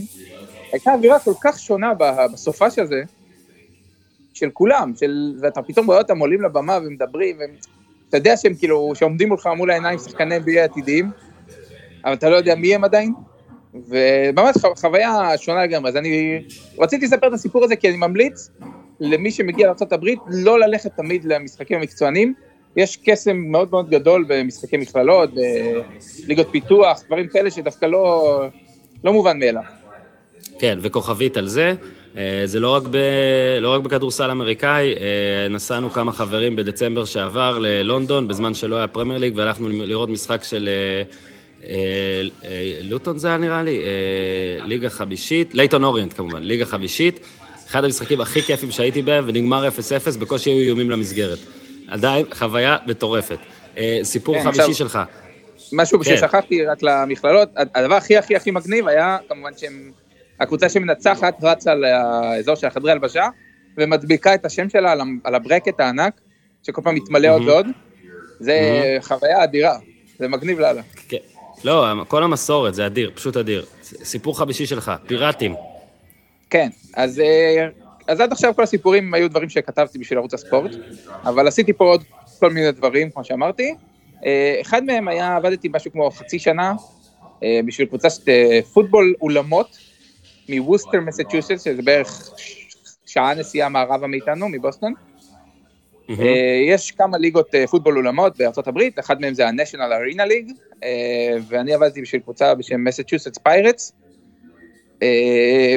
הייתה 0.71 0.93
אווירה 0.93 1.19
כל 1.19 1.33
כך 1.41 1.59
שונה 1.59 1.93
ב- 1.93 2.25
בסופש 2.33 2.79
הזה, 2.79 3.01
של 4.33 4.49
כולם, 4.49 4.93
של, 4.95 5.35
ואתה 5.41 5.61
פתאום 5.61 5.85
רואה 5.85 5.97
אותם 5.97 6.19
עולים 6.19 6.41
לבמה 6.41 6.77
ומדברים, 6.77 7.37
והם, 7.39 7.49
אתה 8.13 8.19
יודע 8.19 8.37
שהם 8.37 8.53
כאילו, 8.53 8.91
שעומדים 8.95 9.27
מולך 9.27 9.49
מול 9.57 9.71
העיניים 9.71 9.99
שחקני 9.99 10.37
NBA 10.37 10.59
עתידיים, 10.59 11.11
אבל 12.05 12.13
אתה 12.13 12.29
לא 12.29 12.35
יודע 12.35 12.55
מי 12.55 12.75
הם 12.75 12.83
עדיין, 12.83 13.13
וממש 13.73 14.57
חו- 14.61 14.75
חוויה 14.75 15.37
שונה 15.37 15.63
לגמרי, 15.63 15.89
אז 15.89 15.97
אני 15.97 16.43
רציתי 16.79 17.05
לספר 17.05 17.27
את 17.27 17.33
הסיפור 17.33 17.63
הזה 17.63 17.75
כי 17.75 17.89
אני 17.89 17.97
ממליץ 17.97 18.49
למי 18.99 19.31
שמגיע 19.31 19.67
לארה"ב 19.67 20.05
לא 20.27 20.59
ללכת 20.59 20.91
תמיד 20.95 21.25
למשחקים 21.25 21.77
המקצוענים, 21.77 22.33
יש 22.75 22.99
קסם 23.05 23.37
מאוד 23.37 23.71
מאוד 23.71 23.89
גדול 23.89 24.25
במשחקי 24.27 24.77
מכללות, 24.77 25.29
בליגות 26.25 26.47
פיתוח, 26.51 27.03
דברים 27.07 27.27
כאלה 27.27 27.51
שדווקא 27.51 27.85
לא, 27.85 28.41
לא 29.03 29.13
מובן 29.13 29.39
מאליו. 29.39 29.63
כן, 30.59 30.79
וכוכבית 30.81 31.37
על 31.37 31.47
זה. 31.47 31.73
אה, 32.17 32.41
זה 32.45 32.59
לא 32.59 32.69
רק, 32.69 32.83
ב, 32.91 32.97
לא 33.61 33.73
רק 33.73 33.81
בכדורסל 33.81 34.31
אמריקאי, 34.31 34.93
אה, 34.93 35.47
נסענו 35.49 35.89
כמה 35.89 36.11
חברים 36.11 36.55
בדצמבר 36.55 37.05
שעבר 37.05 37.59
ללונדון, 37.59 38.27
בזמן 38.27 38.53
שלא 38.53 38.75
היה 38.75 38.87
פרמייר 38.87 39.19
ליג, 39.19 39.33
והלכנו 39.37 39.69
לראות 39.69 40.09
משחק 40.09 40.43
של 40.43 40.69
אה, 41.63 42.21
לוטון 42.81 43.17
זה 43.17 43.27
היה 43.27 43.37
נראה 43.37 43.63
לי, 43.63 43.81
ליגה 44.65 44.89
חמישית, 44.89 45.55
לייטון 45.55 45.83
אוריינט 45.83 46.13
כמובן, 46.13 46.43
ליגה 46.43 46.65
חמישית, 46.65 47.19
אחד 47.69 47.83
המשחקים 47.83 48.21
הכי 48.21 48.41
כיפים 48.41 48.71
שהייתי 48.71 49.01
בהם, 49.01 49.23
ונגמר 49.27 49.67
0-0, 49.67 49.71
בקושי 50.19 50.49
היו 50.49 50.59
איומים 50.59 50.89
למסגרת. 50.91 51.39
עדיין 51.87 52.25
חוויה 52.33 52.77
מטורפת. 52.87 53.37
סיפור 54.03 54.35
כן, 54.35 54.43
חמישי 54.43 54.61
עכשיו- 54.61 54.75
שלך. 54.75 54.99
משהו 55.73 55.99
כן. 55.99 56.17
ששכחתי 56.17 56.65
רק 56.65 56.83
למכללות, 56.83 57.49
הדבר 57.75 57.95
הכי 57.95 58.17
הכי 58.17 58.35
הכי 58.35 58.51
מגניב 58.51 58.87
היה 58.87 59.17
כמובן 59.29 59.51
שהם, 59.57 59.91
הקבוצה 60.43 60.69
שמנצחת 60.69 61.43
רצה 61.43 61.75
לאזור 61.75 62.55
של 62.55 62.67
החדרי 62.67 62.91
הלבשה 62.91 63.27
ומדביקה 63.77 64.35
את 64.35 64.45
השם 64.45 64.69
שלה 64.69 64.93
על 65.23 65.35
הברקט 65.35 65.79
הענק, 65.79 66.21
שכל 66.63 66.81
פעם 66.81 66.95
מתמלא 66.95 67.27
עוד 67.27 67.41
ועוד, 67.41 67.67
זה 68.39 68.57
חוויה 69.01 69.43
אדירה, 69.43 69.77
זה 70.19 70.27
מגניב 70.27 70.59
לאללה. 70.59 70.81
כן. 71.09 71.17
לא, 71.63 72.03
כל 72.07 72.23
המסורת, 72.23 72.75
זה 72.75 72.85
אדיר, 72.85 73.11
פשוט 73.15 73.37
אדיר. 73.37 73.65
סיפור 73.83 74.37
חמישי 74.39 74.65
שלך, 74.65 74.91
פיראטים. 75.07 75.55
כן, 76.49 76.69
אז, 76.95 77.19
אה, 77.19 77.67
אז 78.07 78.19
עד 78.19 78.31
עכשיו 78.31 78.55
כל 78.55 78.63
הסיפורים 78.63 79.13
היו 79.13 79.29
דברים 79.29 79.49
שכתבתי 79.49 79.99
בשביל 79.99 80.19
ערוץ 80.19 80.33
הספורט, 80.33 80.71
אבל 81.23 81.47
עשיתי 81.47 81.73
פה 81.73 81.85
עוד 81.85 82.03
כל 82.39 82.49
מיני 82.49 82.71
דברים, 82.71 83.09
כמו 83.09 83.23
שאמרתי. 83.23 83.75
אה, 84.25 84.57
אחד 84.61 84.83
מהם 84.83 85.07
היה, 85.07 85.35
עבדתי 85.35 85.69
משהו 85.73 85.91
כמו 85.91 86.11
חצי 86.11 86.39
שנה, 86.39 86.73
אה, 87.43 87.59
בשביל 87.65 87.87
קבוצת 87.87 88.11
פוטבול 88.73 89.13
אולמות 89.21 89.77
מווסטר, 90.49 90.99
מסצ'וסטס, 91.01 91.63
שזה 91.63 91.81
בערך 91.81 92.29
שעה 93.05 93.33
נסיעה 93.33 93.69
מערבה 93.69 94.07
מאיתנו, 94.07 94.49
מבוסטון. 94.49 94.93
אה, 96.09 96.61
יש 96.67 96.91
כמה 96.91 97.17
ליגות 97.17 97.55
אה, 97.55 97.67
פוטבול 97.67 97.97
אולמות 97.97 98.37
בארצות 98.37 98.67
הברית, 98.67 98.99
אחד 98.99 99.21
מהם 99.21 99.33
זה 99.33 99.47
ה-National 99.47 99.75
Arena 99.75 100.23
League, 100.29 100.53
אה, 100.83 101.35
ואני 101.47 101.73
עבדתי 101.73 102.01
בשביל 102.01 102.21
קבוצה 102.21 102.55
בשם 102.55 102.83
מסצ'וסטס 102.83 103.37
פיירטס. 103.37 103.93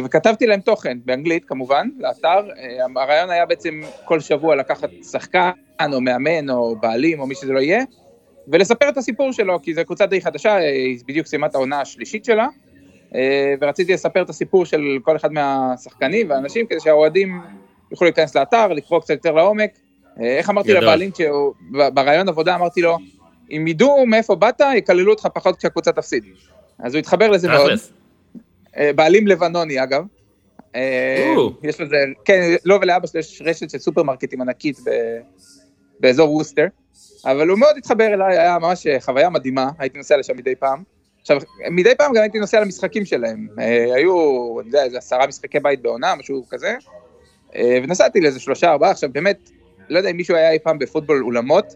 וכתבתי 0.04 0.46
להם 0.46 0.60
תוכן, 0.60 0.98
באנגלית 1.04 1.44
כמובן, 1.44 1.88
לאתר. 1.98 2.48
הרעיון 2.96 3.30
היה 3.30 3.46
בעצם 3.46 3.80
כל 4.04 4.20
שבוע 4.20 4.56
לקחת 4.56 4.90
שחקן 5.10 5.50
או 5.92 6.00
מאמן 6.00 6.50
או 6.50 6.76
בעלים 6.76 7.20
או 7.20 7.26
מי 7.26 7.34
שזה 7.34 7.52
לא 7.52 7.60
יהיה, 7.60 7.82
ולספר 8.48 8.88
את 8.88 8.96
הסיפור 8.96 9.32
שלו, 9.32 9.62
כי 9.62 9.74
זו 9.74 9.84
קבוצה 9.84 10.06
די 10.06 10.20
חדשה, 10.20 10.54
היא 10.54 10.98
בדיוק 11.06 11.26
סיימה 11.26 11.46
את 11.46 11.54
העונה 11.54 11.80
השלישית 11.80 12.24
שלה, 12.24 12.46
ורציתי 13.60 13.92
לספר 13.92 14.22
את 14.22 14.30
הסיפור 14.30 14.64
של 14.64 14.98
כל 15.02 15.16
אחד 15.16 15.32
מהשחקנים 15.32 16.30
והאנשים, 16.30 16.66
כדי 16.66 16.80
שהאוהדים 16.80 17.40
יוכלו 17.90 18.04
להיכנס 18.04 18.36
לאתר, 18.36 18.68
לקרוא 18.68 19.00
קצת 19.00 19.10
יותר 19.10 19.32
לעומק. 19.32 19.70
אה, 20.20 20.38
איך 20.38 20.50
אמרתי 20.50 20.68
גדול. 20.68 20.82
לבעלים, 20.82 21.10
ב- 21.72 21.88
ברעיון 21.94 22.28
עבודה 22.28 22.54
אמרתי 22.54 22.82
לו, 22.82 22.98
אם 23.50 23.66
ידעו 23.66 24.06
מאיפה 24.06 24.34
באת, 24.34 24.60
יקללו 24.76 25.12
אותך 25.12 25.28
פחות 25.34 25.56
כשהקבוצה 25.56 25.92
תפסיד. 25.92 26.24
אז 26.78 26.94
הוא 26.94 26.98
התחבר 26.98 27.30
לזה 27.30 27.48
מאוד. 27.48 27.70
אה, 28.76 28.92
בעלים 28.92 29.26
לבנוני 29.26 29.82
אגב. 29.82 30.04
אה. 30.74 31.34
יש 31.62 31.80
לזה, 31.80 31.96
כן, 32.24 32.40
לא 32.64 32.78
ולאבא 32.82 33.06
שלו 33.06 33.20
יש 33.20 33.42
רשת 33.44 33.70
של 33.70 33.78
סופרמרקטים 33.78 34.40
ענקית 34.40 34.78
ב- 34.86 35.20
באזור 36.00 36.32
ווסטר, 36.32 36.66
אבל 37.24 37.48
הוא 37.48 37.58
מאוד 37.58 37.76
התחבר 37.78 38.06
אליי, 38.06 38.38
היה 38.38 38.58
ממש 38.58 38.86
אה, 38.86 39.00
חוויה 39.00 39.30
מדהימה, 39.30 39.70
הייתי 39.78 39.98
נוסע 39.98 40.16
לשם 40.16 40.36
מדי 40.36 40.54
פעם. 40.54 40.95
עכשיו, 41.26 41.40
מדי 41.70 41.94
פעם 41.98 42.14
גם 42.14 42.22
הייתי 42.22 42.38
נוסע 42.38 42.60
למשחקים 42.60 43.04
שלהם, 43.04 43.48
אה, 43.58 43.94
היו, 43.94 44.56
אני 44.60 44.68
יודע, 44.68 44.84
איזה 44.84 44.98
עשרה 44.98 45.26
משחקי 45.26 45.60
בית 45.60 45.82
בעונה, 45.82 46.14
משהו 46.14 46.44
כזה, 46.50 46.76
אה, 47.56 47.78
ונסעתי 47.82 48.20
לאיזה 48.20 48.40
שלושה, 48.40 48.70
ארבעה, 48.70 48.90
עכשיו 48.90 49.10
באמת, 49.12 49.50
לא 49.88 49.98
יודע 49.98 50.10
אם 50.10 50.16
מישהו 50.16 50.36
היה 50.36 50.50
אי 50.50 50.58
פעם 50.58 50.78
בפוטבול 50.78 51.22
אולמות, 51.24 51.74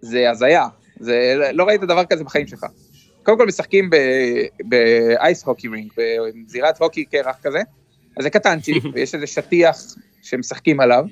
זה 0.00 0.30
הזיה, 0.30 0.66
זה, 1.00 1.34
לא 1.52 1.64
ראית 1.64 1.80
דבר 1.80 2.04
כזה 2.04 2.24
בחיים 2.24 2.46
שלך. 2.46 2.66
קודם 3.22 3.38
כל 3.38 3.46
משחקים 3.46 3.90
באייס 4.64 5.44
הוקי 5.44 5.68
רינג, 5.68 5.92
בזירת 6.46 6.78
הוקי 6.78 7.04
קרח 7.04 7.36
כזה, 7.42 7.60
אז 8.16 8.24
זה 8.24 8.30
קטנצ'יק, 8.30 8.84
ויש 8.94 9.14
איזה 9.14 9.26
שטיח 9.26 9.76
שמשחקים 10.22 10.80
עליו, 10.80 11.04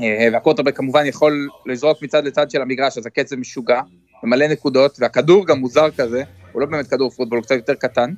אה, 0.00 0.28
והקוטרבק 0.32 0.76
כמובן 0.76 1.06
יכול 1.06 1.48
לזרוק 1.66 2.02
מצד 2.02 2.24
לצד 2.24 2.50
של 2.50 2.62
המגרש, 2.62 2.98
אז 2.98 3.06
הקצב 3.06 3.36
משוגע, 3.36 3.80
ומלא 4.22 4.46
נקודות, 4.46 4.96
והכדור 5.00 5.46
גם 5.46 5.58
מוזר 5.58 5.90
כזה, 5.90 6.22
הוא 6.56 6.60
לא 6.60 6.66
באמת 6.66 6.86
כדור 6.86 7.10
פוטבול, 7.10 7.38
הוא 7.38 7.44
קצת 7.44 7.54
יותר 7.54 7.74
קטן, 7.74 8.10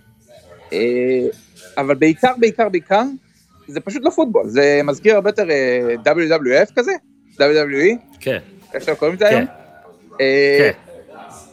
אה, 0.73 0.79
אבל 1.77 1.95
בעיקר, 1.95 2.33
בעיקר, 2.39 2.69
בעיקר, 2.69 3.03
זה 3.69 3.81
פשוט 3.81 4.03
לא 4.05 4.11
פוטבול, 4.11 4.49
זה 4.49 4.81
מזכיר 4.85 5.15
הרבה 5.15 5.31
יותר 5.31 5.51
אה, 5.51 5.95
WWF 6.05 6.73
כזה, 6.77 6.93
WWE, 7.35 7.97
כן, 8.21 8.39
איך 8.75 8.85
שאתם 8.85 8.95
קוראים 8.95 9.17
לזה 9.17 9.25
כן, 9.25 9.37
היום. 9.37 9.47
אה, 10.21 10.59
כן. 10.59 10.71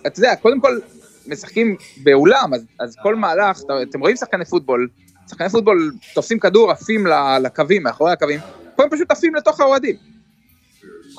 אתה 0.07 0.19
יודע, 0.19 0.35
קודם 0.35 0.61
כל, 0.61 0.79
משחקים 1.27 1.75
באולם, 2.03 2.53
אז, 2.53 2.65
אז 2.79 2.95
כל 3.03 3.15
מהלך, 3.15 3.61
אתם 3.89 3.99
רואים 3.99 4.15
שחקני 4.15 4.45
פוטבול, 4.45 4.87
שחקני 5.29 5.49
פוטבול 5.49 5.93
תופסים 6.13 6.39
כדור, 6.39 6.71
עפים 6.71 7.07
לקווים, 7.41 7.83
מאחורי 7.83 8.11
הקווים, 8.11 8.39
פה 8.75 8.83
הם 8.83 8.89
פשוט 8.89 9.11
עפים 9.11 9.35
לתוך 9.35 9.59
האוהדים. 9.59 9.95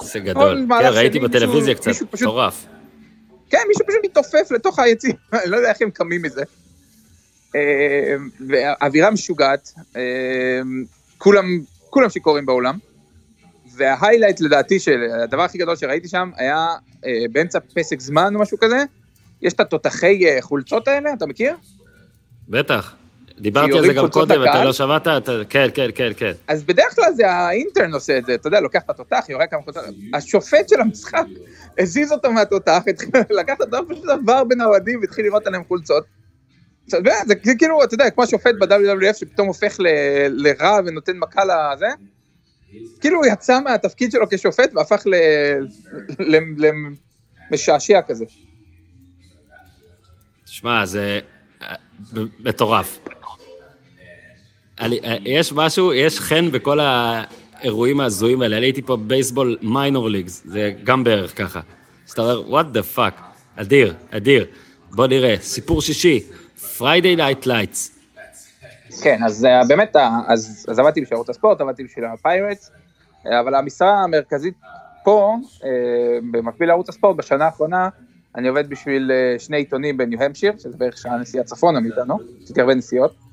זה 0.03 0.19
גדול. 0.19 0.67
כן, 0.69 0.87
ראיתי 0.93 1.19
בטלוויזיה 1.19 1.75
קצת, 1.75 1.91
מטורף. 2.15 2.67
כן, 3.51 3.59
מישהו 3.69 3.87
פשוט 3.87 4.01
מתעופף 4.05 4.51
לתוך 4.51 4.79
היציע, 4.79 5.13
אני 5.33 5.51
לא 5.51 5.57
יודע 5.57 5.69
איך 5.69 5.83
הם 5.83 5.91
קמים 5.91 6.23
מזה. 6.23 6.43
אה, 7.55 8.17
והאווירה 8.49 9.11
משוגעת, 9.11 9.73
אה, 9.97 10.61
כולם, 11.19 11.45
כולם 11.91 12.11
שיכורים 12.11 12.47
באולם, 12.47 12.79
וההיילייט 13.77 14.41
לדעתי 14.41 14.81
של 14.81 15.03
הדבר 15.23 15.43
הכי 15.43 15.59
גדול 15.59 15.77
שראיתי 15.77 16.09
שם 16.09 16.31
היה 16.37 16.75
אה, 17.07 17.25
באמצע 17.33 17.59
פסק 17.75 18.01
זמן 18.01 18.35
או 18.35 18.41
משהו 18.41 18.59
כזה, 18.59 18.85
יש 19.43 19.53
את 19.53 19.61
התותחי 19.61 20.27
אה, 20.27 20.43
חולצות 20.43 20.89
האלה, 20.89 21.13
אתה 21.13 21.27
מכיר? 21.27 21.57
בטח. 22.49 22.95
דיברתי 23.39 23.79
על 23.79 23.87
זה 23.87 23.93
גם 23.93 24.11
קודם, 24.11 24.43
אתה? 24.43 24.65
לא 24.65 24.73
שמעת? 24.73 25.09
כן, 25.49 25.69
כן, 25.75 25.91
כן, 25.95 26.13
כן. 26.17 26.33
אז 26.49 26.65
בדרך 26.65 26.95
כלל 26.95 27.13
זה 27.13 27.31
האינטרן 27.31 27.95
עושה 27.95 28.19
את 28.19 28.27
זה, 28.27 28.35
אתה 28.35 28.49
יודע, 28.49 28.61
לוקח 28.61 28.81
את 28.85 28.91
התותח, 28.91 29.25
יורה 29.29 29.47
כמה 29.47 29.63
חולצות, 29.63 29.85
השופט 30.15 30.69
של 30.69 30.81
המשחק 30.81 31.25
הזיז 31.79 32.13
אותו 32.13 32.33
מהתותח, 32.33 32.83
לקח 33.41 33.55
את 33.57 33.61
התותח, 33.61 33.79
פשוט 33.89 34.09
עבר 34.09 34.45
בין 34.45 34.61
האוהדים 34.61 35.01
והתחיל 35.01 35.25
לראות 35.25 35.47
עליהם 35.47 35.65
חולצות. 35.65 36.05
זה, 36.87 37.35
כאילו, 37.59 37.85
אתה 37.85 37.95
יודע, 37.95 38.11
כמו 38.11 38.25
השופט 38.25 38.55
ב-WWF 38.61 39.15
שפתאום 39.15 39.49
הופך 39.49 39.77
לרע 40.29 40.79
ונותן 40.87 41.19
מכה 41.19 41.43
לזה, 41.45 41.87
כאילו 43.01 43.19
הוא 43.19 43.27
יצא 43.27 43.61
מהתפקיד 43.61 44.13
שלו 44.13 44.27
כשופט 44.31 44.71
והפך 44.75 45.03
למשעשע 47.51 48.01
כזה. 48.03 48.25
שמע, 50.47 50.87
זה 50.87 51.21
מטורף. 52.41 52.99
אה, 54.81 55.17
יש 55.25 55.53
משהו, 55.53 55.93
יש 55.93 56.21
חן 56.21 56.51
בכל 56.51 56.79
האירועים 56.81 58.01
ההזויים 58.01 58.43
האלה. 58.43 58.57
אני 58.57 58.67
הייתי 58.67 58.83
פה 58.83 58.97
בבייסבול 58.97 59.57
מיינור 59.63 60.11
ליגס, 60.11 60.43
זה 60.45 60.73
גם 60.85 61.05
בערך 61.05 61.39
ככה. 61.39 61.61
אז 62.07 62.13
אתה 62.13 62.23
אומר, 62.23 62.61
what 62.61 62.77
the 62.77 62.97
fuck, 62.97 63.23
אדיר, 63.57 63.95
אדיר. 64.11 64.47
בוא 64.91 65.07
נראה, 65.07 65.35
סיפור 65.41 65.83
שישי, 65.83 66.21
Friday 66.79 67.19
Night 67.19 67.47
Lights. 67.47 67.91
כן, 69.03 69.25
אז 69.25 69.45
אה, 69.45 69.65
באמת, 69.69 69.97
אה, 69.97 70.11
אז, 70.27 70.67
אז 70.69 70.79
עבדתי 70.79 71.01
בשערות 71.01 71.29
הספורט, 71.29 71.61
עבדתי 71.61 71.85
בשביל 71.85 72.05
הפיירטס, 72.05 72.71
אבל 73.41 73.55
המשרה 73.55 74.03
המרכזית 74.03 74.55
פה, 75.05 75.37
במקביל 76.31 76.69
לערוץ 76.69 76.89
הספורט, 76.89 77.17
בשנה 77.17 77.45
האחרונה, 77.45 77.89
אני 78.35 78.49
עובד 78.49 78.71
בשביל 78.71 79.11
שני 79.39 79.57
עיתונים 79.57 79.97
בניו-המשיר, 79.97 80.53
שזה 80.59 80.77
בערך 80.77 80.99
שעה 80.99 81.19
נסיעה 81.19 81.45
צפונה 81.45 81.81
מאיתנו, 81.81 82.19
עשיתי 82.43 82.61
הרבה 82.61 82.75
נסיעות. 82.75 83.26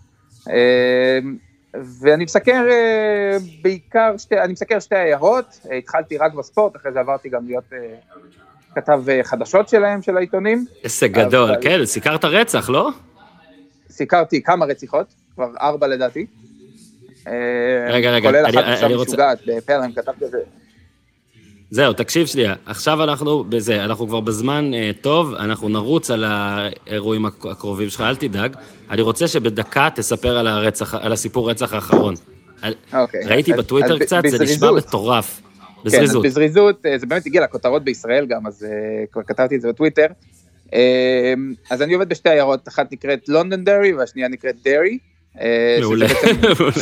אה, 0.49 1.19
ואני 2.01 2.23
מסקר 2.23 2.65
אה, 2.71 3.37
בעיקר, 3.61 4.17
שתי, 4.17 4.39
אני 4.39 4.53
מסקר 4.53 4.79
שתי 4.79 4.95
עיירות, 4.95 5.59
אה, 5.71 5.75
התחלתי 5.77 6.17
רק 6.17 6.33
בספורט, 6.33 6.75
אחרי 6.75 6.91
זה 6.93 6.99
עברתי 6.99 7.29
גם 7.29 7.45
להיות 7.47 7.63
אה, 7.73 7.77
כתב 8.75 9.03
חדשות 9.23 9.69
שלהם, 9.69 10.01
של 10.01 10.17
העיתונים. 10.17 10.65
איזה 10.83 11.07
גדול, 11.07 11.49
אבל- 11.51 11.61
כן, 11.61 11.85
סיקרת 11.85 12.25
רצח, 12.25 12.69
לא? 12.69 12.89
סיקרתי 13.89 14.41
כמה 14.43 14.65
רציחות, 14.65 15.07
כבר 15.35 15.49
ארבע 15.61 15.87
לדעתי. 15.87 16.25
רגע, 17.89 18.11
רגע, 18.11 18.29
כולל 18.29 18.45
אני- 18.45 18.55
אחת 18.57 18.63
אני 18.63 18.73
עכשיו 18.73 18.89
רוצה- 18.89 19.09
משוגעת, 19.11 19.37
בפרם 19.47 19.91
כתבתי 19.91 20.25
את 20.25 20.31
זה. 20.31 20.37
זהו, 21.74 21.93
תקשיב 21.93 22.28
שנייה, 22.28 22.53
עכשיו 22.65 23.03
אנחנו 23.03 23.43
בזה, 23.43 23.84
אנחנו 23.84 24.07
כבר 24.07 24.19
בזמן 24.19 24.74
אה, 24.74 24.91
טוב, 25.01 25.34
אנחנו 25.34 25.69
נרוץ 25.69 26.11
על 26.11 26.24
האירועים 26.28 27.26
הק- 27.26 27.45
הקרובים 27.45 27.89
שלך, 27.89 28.01
אל 28.01 28.15
תדאג. 28.15 28.55
אני 28.89 29.01
רוצה 29.01 29.28
שבדקה 29.28 29.89
תספר 29.95 30.38
על 30.38 30.47
הרצח, 30.47 30.93
על 30.95 31.11
הסיפור 31.11 31.49
רצח 31.49 31.74
האחרון. 31.74 32.13
אוקיי. 32.93 33.21
ראיתי 33.26 33.53
אז- 33.53 33.59
בטוויטר 33.59 33.93
אז 33.93 33.99
קצת, 33.99 34.21
זה 34.28 34.43
נשמע 34.43 34.55
בזריזות. 34.55 34.88
מטורף. 34.88 35.41
כן, 35.41 35.49
אז 35.88 35.93
בזריזות. 35.93 36.26
בזריזות, 36.26 36.86
אה, 36.86 36.97
זה 36.97 37.05
באמת 37.05 37.26
הגיע 37.26 37.43
לכותרות 37.43 37.84
בישראל 37.84 38.26
גם, 38.26 38.47
אז 38.47 38.63
אה, 38.63 38.69
כבר 39.11 39.21
כתבתי 39.24 39.55
את 39.55 39.61
זה 39.61 39.67
בטוויטר. 39.69 40.05
אה, 40.74 41.34
אז 41.69 41.82
אני 41.82 41.93
עובד 41.93 42.09
בשתי 42.09 42.30
עיירות, 42.30 42.67
אחת 42.67 42.91
נקראת 42.91 43.30
לונדונדרי 43.30 43.93
והשנייה 43.93 44.28
נקראת 44.28 44.55
דרי. 44.65 44.97
מעולה. 45.82 46.05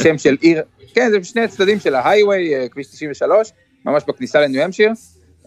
שם 0.03 0.17
של 0.17 0.37
עיר, 0.41 0.61
כן, 0.93 1.07
זה 1.11 1.19
בשני 1.19 1.41
הצדדים 1.41 1.79
של 1.79 1.95
ההייווי, 1.95 2.51
כביש 2.71 2.87
93, 2.87 3.51
ממש 3.85 4.03
בכניסה 4.07 4.41
לניו 4.41 4.61
המשיר. 4.61 4.91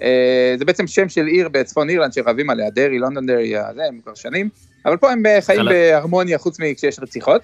אה, 0.02 0.54
זה 0.58 0.64
בעצם 0.64 0.86
שם 0.86 1.08
של 1.08 1.26
עיר 1.26 1.48
בצפון 1.48 1.90
אירלנד 1.90 2.12
שרבים 2.12 2.50
עליה, 2.50 2.70
דרי, 2.70 2.98
לונדונדרי, 2.98 3.58
אה, 3.58 3.74
זה, 3.74 3.84
הם 3.84 4.00
כבר 4.02 4.14
שנים, 4.14 4.48
אבל 4.86 4.96
פה 4.96 5.12
הם 5.12 5.26
אה, 5.26 5.40
חיים. 5.40 5.64
בהרמוניה 5.64 6.38
חוץ 6.38 6.60
מכשיש 6.60 6.98
רציחות. 6.98 7.42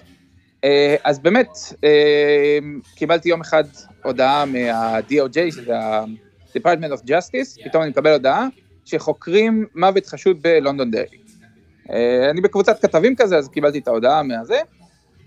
אה, 0.63 0.95
אז 1.03 1.19
באמת, 1.19 1.49
אה, 1.83 2.59
קיבלתי 2.95 3.29
יום 3.29 3.41
אחד 3.41 3.63
הודעה 4.03 4.45
מה-DOJ, 4.45 5.51
שזה 5.51 5.77
ה-Department 5.77 6.93
of 6.93 7.07
Justice, 7.07 7.63
פתאום 7.65 7.83
אני 7.83 7.89
מקבל 7.89 8.11
הודעה 8.11 8.47
שחוקרים 8.85 9.65
מוות 9.75 10.05
חשוד 10.05 10.37
בלונדון 10.41 10.91
דרי. 10.91 11.17
אה, 11.91 12.29
אני 12.29 12.41
בקבוצת 12.41 12.81
כתבים 12.81 13.15
כזה, 13.15 13.37
אז 13.37 13.49
קיבלתי 13.49 13.79
את 13.79 13.87
ההודעה 13.87 14.23
מהזה. 14.23 14.59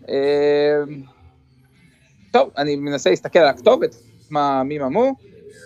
אה, 0.09 0.83
טוב, 2.31 2.51
אני 2.57 2.77
מנסה 2.77 3.11
להסתכל 3.11 3.39
על 3.39 3.49
הכתובת, 3.49 3.95
מה, 4.31 4.62
מי 4.62 4.79
ממו, 4.79 5.15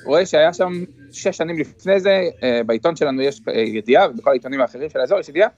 רואה 0.04 0.26
שהיה 0.26 0.52
שם 0.52 0.72
שש 1.12 1.36
שנים 1.36 1.58
לפני 1.58 2.00
זה, 2.00 2.28
אה, 2.42 2.60
בעיתון 2.66 2.96
שלנו 2.96 3.22
יש 3.22 3.40
אה, 3.48 3.60
ידיעה, 3.60 4.10
ובכל 4.10 4.30
העיתונים 4.30 4.60
האחרים 4.60 4.90
של 4.90 5.00
האזור 5.00 5.18
יש 5.18 5.28
ידיעה, 5.28 5.48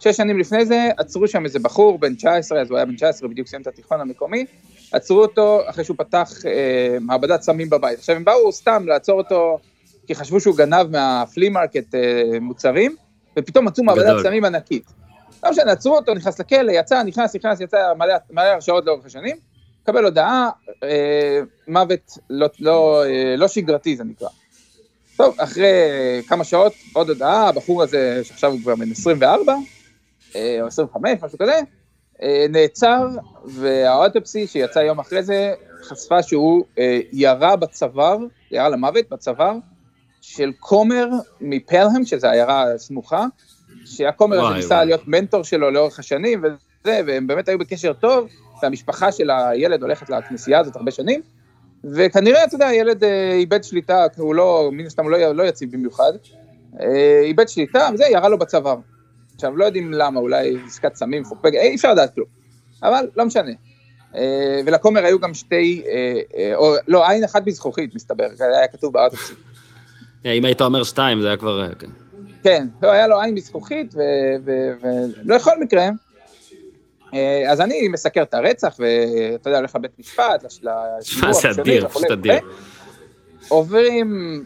שש 0.00 0.16
שנים 0.16 0.38
לפני 0.38 0.66
זה 0.66 0.88
עצרו 0.96 1.28
שם 1.28 1.44
איזה 1.44 1.58
בחור 1.58 1.98
בן 1.98 2.14
19, 2.14 2.60
אז 2.60 2.70
הוא 2.70 2.76
היה 2.76 2.86
בן 2.86 2.96
19, 2.96 3.28
בדיוק 3.28 3.48
סיים 3.48 3.62
את 3.62 3.66
התיכון 3.66 4.00
המקומי, 4.00 4.44
עצרו 4.92 5.22
אותו 5.22 5.60
אחרי 5.66 5.84
שהוא 5.84 5.96
פתח 5.96 6.30
אה, 6.46 6.96
מעבדת 7.00 7.42
סמים 7.42 7.70
בבית. 7.70 7.98
עכשיו 7.98 8.16
הם 8.16 8.24
באו 8.24 8.52
סתם 8.52 8.84
לעצור 8.86 9.18
אותו, 9.18 9.58
כי 10.06 10.14
חשבו 10.14 10.40
שהוא 10.40 10.56
גנב 10.56 10.86
מה 10.90 11.09
flea 11.09 11.48
market 11.48 11.94
אה, 11.94 12.40
מוצרים, 12.40 12.96
ופתאום 13.38 13.64
מצאו 13.64 13.84
מעבדת. 13.84 14.22
סמים 14.22 14.44
ענקית. 14.44 14.84
לא 15.44 15.50
משנה, 15.50 15.72
עצרו 15.72 15.96
אותו, 15.96 16.14
נכנס 16.14 16.40
לכלא, 16.40 16.72
יצא, 16.72 17.02
נכנס, 17.02 17.36
נכנס, 17.36 17.60
יצא, 17.60 17.94
מלא, 17.98 18.14
מלא 18.30 18.42
הרשעות 18.42 18.86
לאורך 18.86 19.06
השנים, 19.06 19.36
קבל 19.84 20.04
הודעה, 20.04 20.50
אה, 20.82 21.40
מוות 21.68 22.18
לא, 22.30 22.46
לא, 22.60 23.04
אה, 23.04 23.34
לא 23.36 23.48
שגרתי 23.48 23.96
זה 23.96 24.04
נקרא. 24.04 24.28
טוב, 25.16 25.34
אחרי 25.38 25.72
כמה 26.28 26.44
שעות, 26.44 26.72
עוד 26.92 27.08
הודעה, 27.08 27.48
הבחור 27.48 27.82
הזה, 27.82 28.20
שעכשיו 28.24 28.50
הוא 28.50 28.60
כבר 28.60 28.74
בן 28.74 28.90
24, 28.90 29.54
אה, 30.36 30.58
או 30.60 30.66
25, 30.66 31.10
משהו 31.22 31.38
כזה, 31.38 31.60
אה, 32.22 32.46
נעצר, 32.48 33.08
והאוטופסי 33.44 34.46
שיצא 34.46 34.78
יום 34.78 34.98
אחרי 34.98 35.22
זה, 35.22 35.54
חשפה 35.82 36.22
שהוא 36.22 36.64
אה, 36.78 37.00
ירה 37.12 37.56
בצוואר, 37.56 38.18
ירה 38.50 38.68
למוות 38.68 39.08
בצוואר, 39.10 39.54
של 40.20 40.52
כומר 40.58 41.08
מפלהם, 41.40 42.04
שזו 42.04 42.28
עיירה 42.28 42.64
סמוכה, 42.76 43.26
שהכומר 43.84 44.46
הזה 44.46 44.56
ניסה. 44.56 44.84
להיות 44.84 45.08
מנטור 45.08 45.44
שלו 45.44 45.70
לאורך 45.70 45.98
השנים, 45.98 46.44
וזה, 46.84 47.00
והם 47.06 47.26
באמת 47.26 47.48
היו 47.48 47.58
בקשר 47.58 47.92
טוב, 47.92 48.28
והמשפחה 48.62 49.12
של 49.12 49.30
הילד 49.30 49.82
הולכת 49.82 50.10
לכנסייה 50.10 50.60
הזאת 50.60 50.76
הרבה 50.76 50.90
שנים, 50.90 51.20
וכנראה, 51.84 52.44
אתה 52.44 52.54
יודע, 52.54 52.66
הילד 52.66 53.04
אה, 53.04 53.32
איבד 53.32 53.64
שליטה, 53.64 54.06
הוא 54.16 54.34
לא, 54.34 54.70
מן 54.72 54.86
הסתם 54.86 55.08
לא, 55.08 55.32
לא 55.32 55.42
יציב 55.42 55.72
במיוחד, 55.72 56.12
אה, 56.80 57.20
איבד 57.24 57.48
שליטה, 57.48 57.88
וזה, 57.94 58.04
ירה 58.10 58.28
לו 58.28 58.38
בצוואר. 58.38 58.76
עכשיו, 59.34 59.56
לא 59.56 59.64
יודעים 59.64 59.92
למה, 59.92 60.20
אולי 60.20 60.56
עסקת 60.66 60.94
סמים, 60.94 61.22
מפוקפקת, 61.22 61.54
אי 61.54 61.74
אפשר 61.74 61.92
לדעת 61.92 62.14
כלום. 62.14 62.26
אבל 62.82 63.08
לא 63.16 63.24
משנה. 63.24 63.50
אה, 64.16 64.60
ולכומר 64.66 65.04
היו 65.04 65.18
גם 65.20 65.34
שתי, 65.34 65.82
אה, 65.86 66.20
אה, 66.36 66.54
או 66.54 66.74
לא, 66.88 67.08
עין 67.08 67.24
אחת 67.24 67.42
בזכוכית, 67.44 67.94
מסתבר, 67.94 68.28
זה 68.34 68.44
היה 68.44 68.68
כתוב. 68.68 68.96
אה, 68.96 70.32
אם 70.32 70.44
היית 70.44 70.60
אומר 70.60 70.84
שתיים, 70.84 71.20
זה 71.20 71.26
היה 71.26 71.36
כבר... 71.36 71.62
אה, 71.62 71.74
כן. 71.74 71.88
כן, 72.42 72.66
לא, 72.82 72.90
היה 72.90 73.06
לו 73.06 73.20
עין 73.20 73.34
מזכוכית, 73.34 73.94
ולא 74.44 75.36
בכל 75.36 75.60
מקרה, 75.60 75.82
אה, 75.82 75.90
אז 77.48 77.60
אני 77.60 77.88
מסקר 77.88 78.22
את 78.22 78.34
הרצח, 78.34 78.76
ואתה 78.78 79.48
יודע, 79.48 79.58
הולך 79.58 79.74
לבית 79.76 79.90
משפט, 79.98 80.44
לש- 80.44 80.60
לשימוע 81.00 81.26
מה 81.28 81.32
זה 81.32 81.50
אדיר, 81.50 81.88
פשוט 81.88 82.10
אדיר. 82.10 82.34
עוברים 83.48 84.44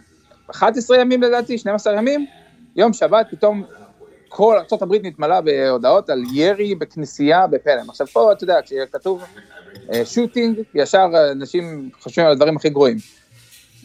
11 0.51 0.99
ימים 1.01 1.23
לדעתי, 1.23 1.59
12 1.59 1.95
ימים, 1.97 2.27
יום 2.77 2.93
שבת, 2.93 3.27
פתאום 3.31 3.65
כל 4.29 4.57
ארה"ב 4.73 4.95
נתמלה 5.03 5.41
בהודעות 5.41 6.11
על 6.11 6.23
ירי 6.35 6.75
בכנסייה 6.75 7.47
בפלם. 7.47 7.91
עכשיו 7.91 8.07
פה, 8.07 8.33
אתה 8.33 8.45
יודע, 8.45 8.59
כשכתוב 8.65 9.25
שוטינג, 10.05 10.59
ישר 10.75 11.07
אנשים 11.33 11.91
חושבים 12.01 12.27
על 12.27 12.33
הדברים 12.33 12.57
הכי 12.57 12.69
גרועים. 12.71 12.97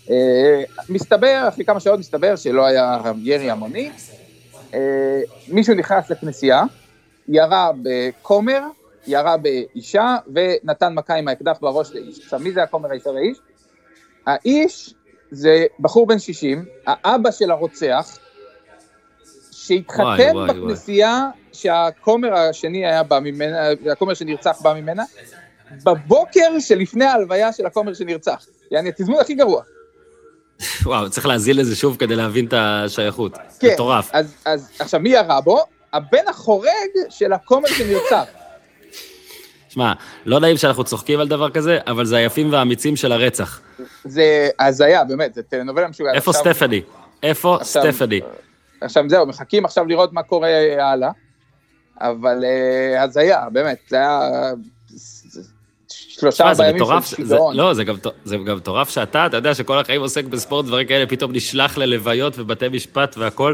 אה, 0.09 0.63
מסתבר, 0.89 1.45
אחרי 1.47 1.65
כמה 1.65 1.79
שעות 1.79 1.99
מסתבר 1.99 2.35
שלא 2.35 2.65
היה 2.65 3.01
ירי 3.23 3.49
המוני. 3.49 3.91
אה, 4.73 4.79
מישהו 5.47 5.73
נכנס 5.75 6.09
לכנסייה, 6.09 6.63
ירה 7.29 7.71
בכומר, 7.83 8.61
ירה 9.07 9.37
באישה, 9.37 10.15
ונתן 10.33 10.93
מכה 10.93 11.15
עם 11.15 11.27
האקדח 11.27 11.57
בראש 11.61 11.91
לאיש. 11.91 12.19
עכשיו, 12.19 12.39
מי 12.39 12.51
זה 12.51 12.63
הכומר 12.63 12.91
הישר 12.91 13.15
האיש? 13.15 13.37
האיש 14.25 14.93
זה 15.31 15.65
בחור 15.79 16.07
בן 16.07 16.19
60, 16.19 16.65
האבא 16.87 17.31
של 17.31 17.51
הרוצח, 17.51 18.17
שהתחתן 19.51 20.33
בכנסייה 20.47 21.29
שהכומר 21.53 22.33
השני 22.33 22.85
היה 22.85 23.03
בא 23.03 23.19
ממנה, 23.19 23.69
הכומר 23.91 24.13
שנרצח 24.13 24.61
בא 24.61 24.73
ממנה, 24.73 25.03
בבוקר 25.83 26.59
שלפני 26.59 27.05
ההלוויה 27.05 27.53
של 27.53 27.65
הכומר 27.65 27.93
שנרצח. 27.93 28.45
יעני, 28.71 28.89
התזמון 28.89 29.19
הכי 29.19 29.33
גרוע. 29.33 29.63
וואו, 30.83 31.09
צריך 31.09 31.25
להזיל 31.25 31.59
לזה 31.59 31.75
שוב 31.75 31.97
כדי 31.97 32.15
להבין 32.15 32.45
את 32.45 32.53
השייכות. 32.57 33.37
כן, 33.59 33.73
מטורף. 33.73 34.09
אז, 34.13 34.35
אז 34.45 34.69
עכשיו, 34.79 34.99
מי 34.99 35.09
ירה 35.09 35.41
בו? 35.41 35.63
הבן 35.93 36.27
החורג 36.29 36.67
של 37.09 37.33
הכומר 37.33 37.67
שנרצח. 37.69 38.23
שמע, 39.69 39.93
לא 40.25 40.39
נעים 40.39 40.57
שאנחנו 40.57 40.83
צוחקים 40.83 41.19
על 41.19 41.27
דבר 41.27 41.49
כזה, 41.49 41.79
אבל 41.87 42.05
זה 42.05 42.17
היפים 42.17 42.53
והאמיצים 42.53 42.95
של 42.95 43.11
הרצח. 43.11 43.59
זה 44.03 44.49
הזיה, 44.59 45.03
באמת, 45.03 45.33
זה 45.33 45.43
טלנובלה 45.43 45.87
משוגעת. 45.87 46.15
איפה 46.15 46.31
עכשיו- 46.31 46.53
סטפני? 46.53 46.81
איפה 47.23 47.55
עכשיו- 47.61 47.83
סטפני? 47.83 48.19
עכשיו 48.81 49.03
זהו, 49.09 49.25
מחכים 49.25 49.65
עכשיו 49.65 49.85
לראות 49.85 50.13
מה 50.13 50.23
קורה 50.23 50.49
הלאה, 50.91 51.11
אבל 52.01 52.43
אה, 52.43 53.03
הזיה, 53.03 53.45
באמת, 53.51 53.77
זה 53.89 53.95
היה 53.95 54.19
שלושה, 55.87 56.49
ארבעה 56.49 56.67
ימים 56.69 56.81
מטורף, 56.81 57.05
של 57.05 57.15
שיגעון. 57.15 57.55
לא, 57.57 57.73
זה 57.73 57.83
גם- 57.83 57.95
זה 58.25 58.37
גם 58.37 58.57
מטורף 58.57 58.89
שאתה, 58.89 59.25
אתה 59.25 59.37
יודע 59.37 59.53
שכל 59.55 59.79
החיים 59.79 60.01
עוסק 60.01 60.25
בספורט, 60.25 60.65
דברים 60.65 60.87
כאלה, 60.87 61.05
פתאום 61.07 61.31
נשלח 61.31 61.77
ללוויות 61.77 62.39
ובתי 62.39 62.69
משפט 62.69 63.17
והכל. 63.17 63.53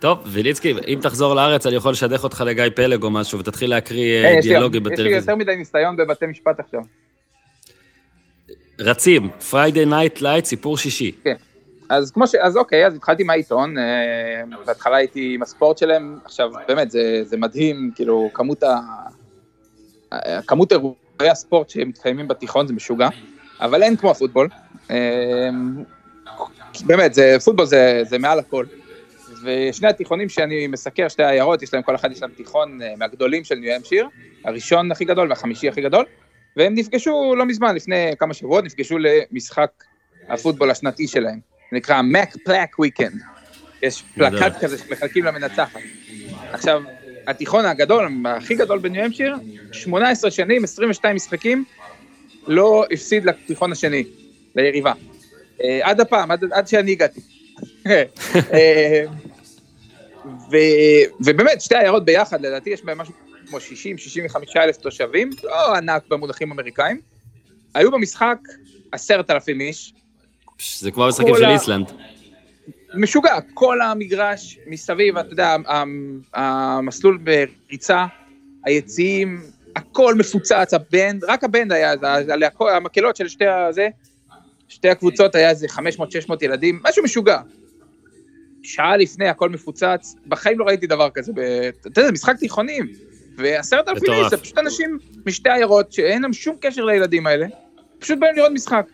טוב, 0.00 0.18
ויליצקי, 0.26 0.74
אם 0.88 0.98
תחזור 1.02 1.34
לארץ, 1.34 1.66
אני 1.66 1.76
יכול 1.76 1.92
לשדך 1.92 2.24
אותך 2.24 2.42
לגיא 2.46 2.64
פלג 2.76 3.02
או 3.02 3.10
משהו, 3.10 3.38
ותתחיל 3.38 3.70
להקריא 3.70 4.24
אה, 4.24 4.30
אה, 4.30 4.38
יש 4.38 4.44
לי- 4.44 4.50
דיאלוגים 4.50 4.82
בטלוויזיה. 4.82 5.16
יותר 5.18 5.34
מדי 5.34 5.56
ניסיון 5.56 5.96
בבתי 5.96 6.26
משפט 6.26 6.60
עכשיו. 6.60 6.80
רצים, 8.80 9.28
Friday 9.50 9.90
Night 9.90 10.20
Light, 10.20 10.44
סיפור 10.44 10.76
שישי. 10.78 11.12
כן. 11.24 11.34
אז 11.88 12.10
כמו 12.10 12.26
ש... 12.26 12.34
אז 12.34 12.56
אוקיי, 12.56 12.86
אז 12.86 12.94
התחלתי 12.94 13.22
מהעיתון, 13.22 13.78
אה, 13.78 13.84
בהתחלה 14.66 14.96
הייתי 14.96 15.32
עם 15.34 15.42
הספורט 15.42 15.78
שלהם, 15.78 16.18
עכשיו 16.24 16.50
באמת 16.68 16.90
זה, 16.90 17.00
זה 17.24 17.36
מדהים, 17.36 17.90
כאילו 17.94 18.30
כמות 18.34 18.62
ה... 18.62 18.78
ה- 20.12 20.42
כמות 20.42 20.72
אירועי 20.72 20.94
הספורט 21.30 21.70
שמתקיימים 21.70 22.28
בתיכון 22.28 22.66
זה 22.66 22.72
משוגע, 22.72 23.08
אבל 23.60 23.82
אין 23.82 23.96
כמו 23.96 24.10
הפוטבול. 24.10 24.48
אה, 24.90 25.48
באמת, 26.86 27.14
זה, 27.14 27.36
פוטבול 27.44 27.66
זה, 27.66 28.02
זה 28.08 28.18
מעל 28.18 28.38
הכל. 28.38 28.64
ושני 29.44 29.88
התיכונים 29.88 30.28
שאני 30.28 30.66
מסקר, 30.66 31.08
שתי 31.08 31.22
העיירות, 31.22 31.62
יש 31.62 31.74
להם, 31.74 31.82
כל 31.82 31.94
אחד 31.94 32.12
יש 32.12 32.22
להם 32.22 32.30
תיכון 32.30 32.82
אה, 32.82 32.94
מהגדולים 32.96 33.44
של 33.44 33.54
ניו 33.54 33.72
המשיר, 33.72 34.08
הראשון 34.44 34.92
הכי 34.92 35.04
גדול 35.04 35.28
והחמישי 35.28 35.68
הכי 35.68 35.82
גדול, 35.82 36.04
והם 36.56 36.74
נפגשו 36.74 37.34
לא 37.36 37.46
מזמן, 37.46 37.74
לפני 37.74 38.12
כמה 38.18 38.34
שבועות, 38.34 38.64
נפגשו 38.64 38.96
למשחק 38.98 39.70
הפוטבול 40.28 40.70
השנתי 40.70 41.08
שלהם. 41.08 41.38
נקרא 41.72 42.00
Mac 42.00 42.36
Plaque 42.48 42.84
Weekend. 42.84 43.16
יש. 43.82 44.02
פלקט 44.14 44.64
כזה 44.64 44.78
שמחלקים 44.78 45.24
למנצחת. 45.24 45.80
עכשיו, 46.52 46.82
התיכון 47.26 47.64
הגדול, 47.64 48.08
הכי 48.24 48.54
גדול 48.54 48.78
בניו 48.78 49.04
המשיר, 49.04 49.36
18 49.72 50.30
שנים, 50.30 50.64
22 50.64 51.16
משחקים, 51.16 51.64
לא 52.46 52.84
הפסיד 52.92 53.24
לתיכון 53.24 53.72
השני, 53.72 54.04
ליריבה. 54.54 54.92
אה, 55.62 55.80
עד 55.82 56.00
הפעם, 56.00 56.30
עד, 56.30 56.44
עד 56.52 56.68
שאני 56.68 56.92
הגעתי. 56.92 57.20
ו, 60.24 60.56
ובאמת, 61.20 61.60
שתי 61.60 61.76
עיירות 61.76 62.04
ביחד, 62.04 62.40
לדעתי 62.40 62.70
יש 62.70 62.84
בהם 62.84 62.98
משהו 62.98 63.14
כמו 63.48 63.58
60-65 63.58 63.60
אלף 64.56 64.76
תושבים, 64.76 65.30
לא 65.44 65.74
ענק 65.76 66.02
במונחים 66.08 66.52
אמריקאים. 66.52 67.00
היו 67.74 67.90
במשחק 67.90 68.38
עשרת 68.92 69.30
אלפים 69.30 69.60
איש, 69.60 69.94
זה 70.78 70.90
כמו 70.90 71.04
המשחקים 71.04 71.34
של 71.36 71.44
איסלנד. 71.48 71.92
משוגע, 72.94 73.38
כל 73.54 73.80
המגרש 73.80 74.58
מסביב, 74.66 75.18
אתה 75.18 75.32
יודע, 75.32 75.56
המ- 75.66 76.20
המסלול 76.34 77.18
בריצה, 77.68 78.04
היציעים, 78.64 79.42
הכל 79.76 80.14
מפוצץ, 80.14 80.74
הבנד, 80.74 81.24
רק 81.24 81.44
הבנד 81.44 81.72
היה, 81.72 81.94
המקהלות 82.60 83.16
של 83.16 83.28
שתי 83.28 83.46
הזה, 83.46 83.88
שתי 84.68 84.88
הקבוצות 84.88 85.34
היה 85.34 85.50
איזה 85.50 85.66
500-600 85.66 85.80
ילדים, 86.42 86.80
משהו 86.88 87.02
משוגע. 87.04 87.40
שעה 88.62 88.96
לפני 88.96 89.28
הכל 89.28 89.48
מפוצץ, 89.48 90.14
בחיים 90.26 90.58
לא 90.58 90.64
ראיתי 90.64 90.86
דבר 90.86 91.10
כזה, 91.14 91.32
אתה 91.80 91.88
יודע, 91.88 92.02
זה 92.02 92.12
משחק 92.12 92.36
תיכונים, 92.36 92.86
ועשרת 93.36 93.88
אלפים. 93.88 94.12
איש, 94.12 94.26
זה 94.30 94.36
פשוט 94.36 94.58
אנשים 94.58 94.98
משתי 95.26 95.50
עיירות 95.50 95.92
שאין 95.92 96.22
להם 96.22 96.32
שום 96.32 96.56
קשר 96.60 96.84
לילדים 96.84 97.26
האלה, 97.26 97.46
פשוט 97.98 98.18
באים 98.18 98.36
לראות 98.36 98.52
משחק. 98.52 98.86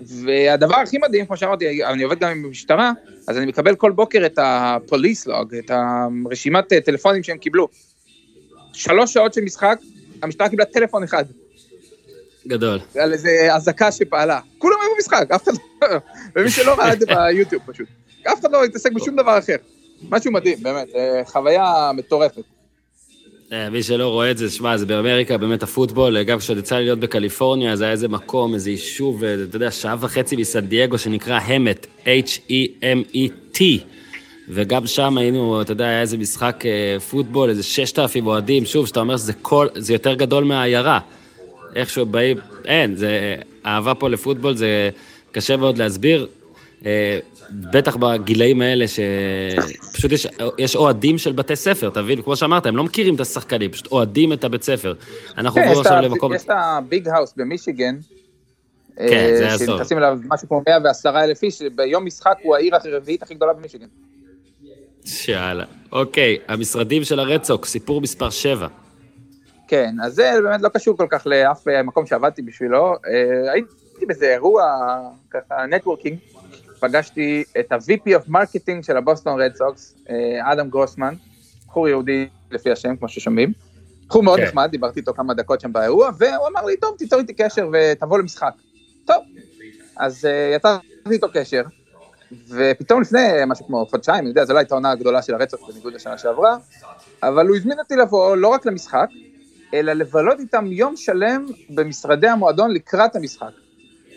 והדבר 0.00 0.76
הכי 0.76 0.98
מדהים, 0.98 1.26
כמו 1.26 1.36
שאמרתי, 1.36 1.84
אני 1.84 2.02
עובד 2.02 2.18
גם 2.18 2.30
עם 2.30 2.44
המשטרה, 2.44 2.92
אז 3.28 3.38
אני 3.38 3.46
מקבל 3.46 3.74
כל 3.76 3.92
בוקר 3.92 4.26
את 4.26 4.38
הפוליס 4.42 5.26
לוג, 5.26 5.54
את 5.54 5.70
הרשימת 5.70 6.72
אה, 6.72 6.80
טלפונים 6.80 7.22
שהם 7.22 7.38
קיבלו. 7.38 7.68
שלוש 8.72 9.12
שעות 9.12 9.34
של 9.34 9.40
משחק, 9.40 9.78
המשטרה 10.22 10.48
קיבלה 10.48 10.64
טלפון 10.64 11.02
אחד, 11.02 11.24
גדול. 12.46 12.78
על 12.98 13.12
איזה 13.12 13.48
אזעקה 13.54 13.92
שפעלה. 13.92 14.40
כולם 14.58 14.76
היו 14.82 14.90
במשחק, 14.96 15.30
אף 15.30 15.42
אחד 15.44 15.52
לא... 15.82 15.88
ומי 16.36 16.50
שלא 16.50 16.74
ראה 16.74 16.92
את 16.92 17.00
זה 17.00 17.06
ביוטיוב 17.06 17.62
פשוט. 17.66 17.88
אף 18.26 18.40
אחד 18.40 18.52
לא 18.52 18.64
התעסק 18.64 18.92
בשום 18.92 19.16
דבר 19.16 19.38
אחר. 19.38 19.56
משהו 20.10 20.32
מדהים, 20.32 20.58
באמת, 20.62 20.88
אה, 20.94 21.22
חוויה 21.24 21.90
מטורפת. 21.94 22.42
אה, 23.52 23.70
מי 23.70 23.82
שלא 23.82 24.08
רואה 24.08 24.30
את 24.30 24.38
זה, 24.38 24.50
שמע, 24.50 24.76
זה 24.76 24.86
באמריקה, 24.86 25.38
באמת 25.38 25.62
הפוטבול, 25.62 26.22
גם 26.22 26.38
כשעוד 26.38 26.58
יצא 26.58 26.76
לי 26.76 26.84
להיות 26.84 27.00
בקליפורניה, 27.00 27.72
אז 27.72 27.80
היה 27.80 27.90
איזה 27.90 28.08
מקום, 28.08 28.54
איזה 28.54 28.70
יישוב, 28.70 29.24
אה, 29.24 29.34
אתה 29.34 29.56
יודע, 29.56 29.70
שעה 29.70 29.96
וחצי 30.00 30.36
מסן 30.36 30.60
דייגו, 30.60 30.98
שנקרא 30.98 31.38
המט, 31.38 31.86
H-E-M-E-T. 32.04 33.62
וגם 34.48 34.86
שם 34.86 35.18
היינו, 35.18 35.62
אתה 35.62 35.72
יודע, 35.72 35.84
היה 35.84 36.00
איזה 36.00 36.18
משחק 36.18 36.64
פוטבול, 37.10 37.50
איזה 37.50 37.62
6,000 37.62 38.26
אוהדים, 38.26 38.64
שוב, 38.64 38.86
שאתה 38.86 39.00
אומר 39.00 39.16
שזה 39.16 39.32
כל, 39.32 39.66
זה 39.74 39.92
יותר 39.92 40.14
גדול 40.14 40.44
מהעיירה. 40.44 40.98
איכשהו 41.74 42.06
באים, 42.06 42.36
אין, 42.64 42.94
זה, 42.96 43.36
אהבה 43.66 43.94
פה 43.94 44.08
לפוטבול 44.08 44.54
זה 44.54 44.90
קשה 45.32 45.56
מאוד 45.56 45.78
להסביר. 45.78 46.26
בטח 47.50 47.96
בגילאים 47.96 48.62
האלה, 48.62 48.84
שפשוט 48.88 50.12
יש, 50.12 50.26
יש 50.58 50.76
אוהדים 50.76 51.18
של 51.18 51.32
בתי 51.32 51.56
ספר, 51.56 51.88
אתה 51.88 52.02
מבין? 52.02 52.22
כמו 52.22 52.36
שאמרת, 52.36 52.66
הם 52.66 52.76
לא 52.76 52.84
מכירים 52.84 53.14
את 53.14 53.20
השחקנים, 53.20 53.70
פשוט 53.70 53.86
אוהדים 53.86 54.32
את 54.32 54.44
הבית 54.44 54.62
ספר. 54.62 54.94
אנחנו 55.38 55.60
כן, 55.60 55.68
עוברים 55.68 55.80
יש 55.80 55.86
עכשיו 55.86 56.02
למקום... 56.02 56.34
יש 56.34 56.44
את 56.44 56.50
הביג 56.52 57.08
האוס 57.08 57.34
במישיגן. 57.36 57.96
כן, 58.96 59.06
זה 59.36 59.42
אה, 59.42 59.48
היה 59.48 59.56
זול. 59.56 59.66
שנכנסים 59.66 59.98
אליו 59.98 60.18
משהו 60.24 60.48
כמו 60.48 60.62
110 60.66 61.24
אלף 61.24 61.42
איש, 61.42 61.58
שביום 61.58 62.04
משחק 62.06 62.36
הוא 62.42 62.56
העיר 62.56 62.76
הרביעית 62.76 63.22
הכי 63.22 63.34
גדולה 63.34 63.52
במישיגן. 63.52 63.86
יאללה. 65.28 65.64
אוקיי, 65.92 66.38
המשרדים 66.48 67.04
של 67.04 67.20
הרד 67.20 67.37
סוקס, 67.37 67.66
סיפור 67.66 68.00
מספר 68.00 68.30
7. 68.30 68.66
כן, 69.68 69.94
אז 70.02 70.14
זה 70.14 70.32
באמת 70.42 70.62
לא 70.62 70.68
קשור 70.68 70.96
כל 70.96 71.06
כך 71.10 71.26
לאף 71.26 71.68
אה, 71.68 71.82
מקום 71.82 72.06
שעבדתי 72.06 72.42
בשבילו. 72.42 72.94
אה, 73.06 73.52
הייתי 73.52 74.06
באיזה 74.06 74.26
אירוע, 74.32 74.62
ככה, 75.30 75.66
נטוורקינג, 75.66 76.18
פגשתי 76.80 77.44
את 77.60 77.72
ה-VP 77.72 78.06
of 78.06 78.28
Marketing 78.28 78.82
של 78.82 78.96
הבוסטון 78.96 79.40
רד 79.40 79.54
סוקס, 79.54 79.94
אה, 80.10 80.52
אדם 80.52 80.70
גרוסמן, 80.70 81.14
בחור 81.66 81.88
יהודי 81.88 82.28
לפי 82.50 82.72
השם, 82.72 82.96
כמו 82.96 83.08
ששומעים. 83.08 83.52
בחור 84.08 84.22
מאוד 84.22 84.38
כן. 84.38 84.44
נחמד, 84.44 84.68
דיברתי 84.70 85.00
איתו 85.00 85.14
כמה 85.14 85.34
דקות 85.34 85.60
שם 85.60 85.72
באירוע, 85.72 86.10
והוא 86.18 86.48
אמר 86.48 86.64
לי, 86.64 86.76
טוב, 86.76 86.96
תיצור 86.98 87.18
איתי 87.18 87.34
קשר 87.34 87.68
ותבוא 87.72 88.18
למשחק. 88.18 88.52
טוב, 89.04 89.24
אז 89.96 90.24
uh, 90.24 90.56
יצרתי 90.56 90.86
איתו 91.10 91.26
קשר, 91.32 91.62
ופתאום 92.48 93.00
לפני 93.00 93.28
משהו 93.46 93.66
כמו 93.66 93.86
חודשיים, 93.86 94.18
אני 94.18 94.28
יודע, 94.28 94.44
זו 94.44 94.52
לא 94.52 94.58
הייתה 94.58 94.74
העונה 94.74 94.90
הגדולה 94.90 95.22
של 95.22 95.34
הרצח 95.34 95.56
בניגוד 95.68 95.94
לשנה 95.94 96.18
שעברה, 96.18 96.56
אבל 97.22 97.46
הוא 97.46 97.56
הזמין 97.56 97.78
אותי 97.78 97.96
לבוא 97.96 98.36
לא 98.36 98.48
רק 98.48 98.66
למשחק, 98.66 99.08
אלא 99.74 99.92
לבלות 99.92 100.40
איתם 100.40 100.66
יום 100.66 100.96
שלם 100.96 101.46
במשרדי 101.70 102.28
המועדון 102.28 102.70
לקראת 102.70 103.16
המשחק. 103.16 103.50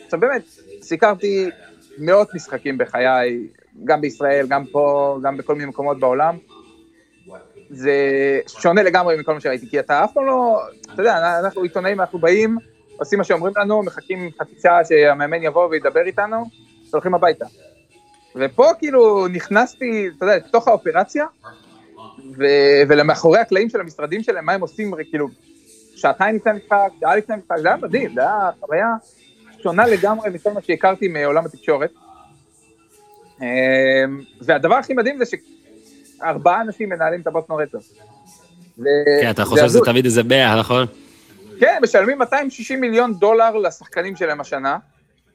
עכשיו 0.05 0.19
באמת, 0.19 0.41
סיקרתי 0.81 1.49
מאות 1.97 2.35
משחקים 2.35 2.77
בחיי, 2.77 3.47
גם 3.83 4.01
בישראל, 4.01 4.47
גם 4.47 4.65
פה, 4.65 5.17
גם 5.23 5.37
בכל 5.37 5.55
מיני 5.55 5.69
מקומות 5.69 5.99
בעולם. 5.99 6.37
זה 7.69 7.93
שונה 8.47 8.83
לגמרי 8.83 9.19
מכל 9.19 9.33
מה 9.33 9.39
שראיתי, 9.39 9.69
כי 9.69 9.79
אתה 9.79 10.03
אף 10.03 10.13
פעם 10.13 10.25
לא, 10.25 10.61
אתה 10.93 11.01
יודע, 11.01 11.39
אנחנו 11.39 11.61
עיתונאים, 11.61 12.01
אנחנו 12.01 12.19
באים, 12.19 12.57
עושים 12.97 13.19
מה 13.19 13.25
שאומרים 13.25 13.53
לנו, 13.57 13.83
מחכים 13.83 14.29
חצי 14.41 14.55
שעה 14.61 14.85
שהמאמן 14.85 15.43
יבוא 15.43 15.67
וידבר 15.67 16.01
איתנו, 16.05 16.45
והולכים 16.91 17.13
הביתה. 17.13 17.45
ופה 18.35 18.69
כאילו 18.79 19.27
נכנסתי, 19.27 20.09
אתה 20.17 20.25
יודע, 20.25 20.37
לתוך 20.37 20.67
האופרציה, 20.67 21.25
ו- 22.37 22.81
ולמאחורי 22.87 23.39
הקלעים 23.39 23.69
של 23.69 23.79
המשרדים 23.81 24.23
שלהם, 24.23 24.45
מה 24.45 24.53
הם 24.53 24.61
עושים, 24.61 24.93
כאילו, 25.09 25.27
שעתיים 25.95 26.35
לפני 26.35 26.51
המשחק, 26.51 26.89
שעה 26.99 27.15
לפני 27.15 27.35
המשחק, 27.35 27.57
זה 27.57 27.67
היה 27.67 27.77
מדהים, 27.77 28.13
זה 28.15 28.21
היה 28.21 28.49
חוויה 28.59 28.87
שונה 29.63 29.87
לגמרי 29.87 30.29
מכל 30.29 30.51
מה 30.51 30.61
שהכרתי 30.61 31.07
מעולם 31.07 31.45
התקשורת. 31.45 31.89
אמ, 33.41 33.45
והדבר 34.41 34.75
הכי 34.75 34.93
מדהים 34.93 35.17
זה 35.17 35.37
שארבעה 36.19 36.61
אנשים 36.61 36.89
מנהלים 36.89 37.21
את 37.21 37.27
הבוסטון 37.27 37.61
רצח. 37.61 37.77
כן, 39.21 39.29
אתה 39.29 39.45
חושב 39.45 39.67
שזה 39.67 39.79
תמיד 39.85 40.05
איזה 40.05 40.23
100, 40.23 40.59
נכון? 40.59 40.85
כן, 41.59 41.79
משלמים 41.83 42.17
260 42.17 42.81
מיליון 42.81 43.13
דולר 43.13 43.55
לשחקנים 43.57 44.15
שלהם 44.15 44.41
השנה, 44.41 44.77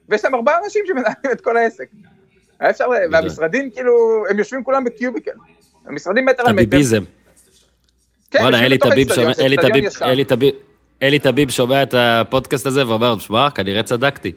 ויש 0.09 0.23
להם 0.23 0.35
ארבעה 0.35 0.57
אנשים 0.65 0.83
שמנהלים 0.87 1.31
את 1.31 1.41
כל 1.41 1.57
העסק. 1.57 1.87
היה 2.59 2.69
אפשר, 2.69 2.85
והמשרדים 3.11 3.71
כאילו, 3.71 3.91
הם 4.29 4.39
יושבים 4.39 4.63
כולם 4.63 4.83
בקיוביקל. 4.83 5.31
המשרדים 5.85 6.25
מטר 6.25 6.43
על 6.45 6.53
מטר. 6.53 6.61
הביביזם. 6.63 7.03
כן, 8.31 8.39
וואלה, 8.41 8.65
אלי 8.65 8.77
האצטדיון, 8.81 9.09
שומע- 9.15 9.45
אלי 9.45 9.55
ישן. 9.87 10.05
אלי 11.01 11.19
טביב- 11.19 11.49
שומע 11.49 11.83
את 11.83 11.93
הפודקאסט 11.97 12.65
הזה 12.65 12.87
ואומר, 12.87 13.19
שמע, 13.19 13.49
כנראה 13.51 13.83
צדקתי. 13.83 14.31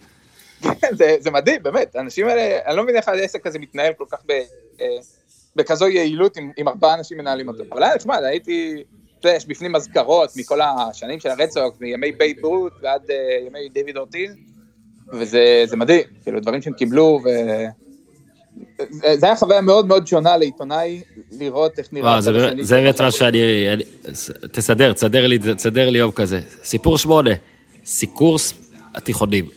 זה, 0.98 1.16
זה 1.20 1.30
מדהים, 1.30 1.62
באמת, 1.62 1.96
האנשים 1.96 2.26
האלה, 2.28 2.58
אני 2.66 2.76
לא 2.76 2.82
מבין 2.82 2.96
איך 2.96 3.08
העסק 3.08 3.46
הזה 3.46 3.58
מתנהל 3.58 3.92
כל 3.92 4.04
כך 4.10 4.18
ב, 4.26 4.30
אה, 4.80 4.86
בכזו 5.56 5.88
יעילות 5.88 6.36
עם, 6.36 6.50
עם 6.56 6.68
ארבעה 6.68 6.94
אנשים 6.94 7.18
מנהלים 7.18 7.48
אותו. 7.48 7.62
אבל 7.72 7.82
היה 7.82 7.94
נחמד, 7.94 8.22
הייתי, 8.22 8.84
אתה 9.18 9.28
יודע, 9.28 9.36
יש 9.36 9.46
בפנים 9.46 9.76
אזכרות 9.76 10.30
מכל 10.36 10.60
השנים 10.60 11.20
של 11.20 11.28
הרד 11.28 11.48
סוקס, 11.48 11.80
מימי 11.80 12.12
בייב 12.12 12.38
רות 12.42 12.72
ועד 12.82 13.10
אה, 13.10 13.16
ימי 13.46 13.68
דיוויד 13.68 13.96
אורטיז, 13.96 14.36
וזה 15.12 15.62
זה 15.66 15.76
מדהים, 15.76 16.02
כאילו 16.22 16.40
דברים 16.40 16.62
שהם 16.62 16.72
קיבלו, 16.72 17.20
ו... 17.24 17.28
זה 19.14 19.26
היה 19.26 19.36
חוויה 19.36 19.60
מאוד 19.60 19.86
מאוד 19.86 20.06
שונה 20.06 20.36
לעיתונאי, 20.36 21.00
לראות 21.32 21.78
איך 21.78 21.88
נראה... 21.92 22.10
וואו, 22.10 22.20
זה 22.20 22.32
באמת- 22.32 22.66
זה 22.66 22.90
מה. 23.00 23.10
שאני... 23.10 23.72
אני- 23.72 23.84
תסדר, 24.52 24.92
תסדר 24.92 25.26
לי, 25.26 25.38
תסדר 25.38 25.90
לי 25.90 25.98
יום 25.98 26.10
כזה. 26.10 26.40
סיפור 26.64 26.98
שמונה, 26.98 27.30
סיקורס 27.84 28.54
התיכונים. 28.94 29.48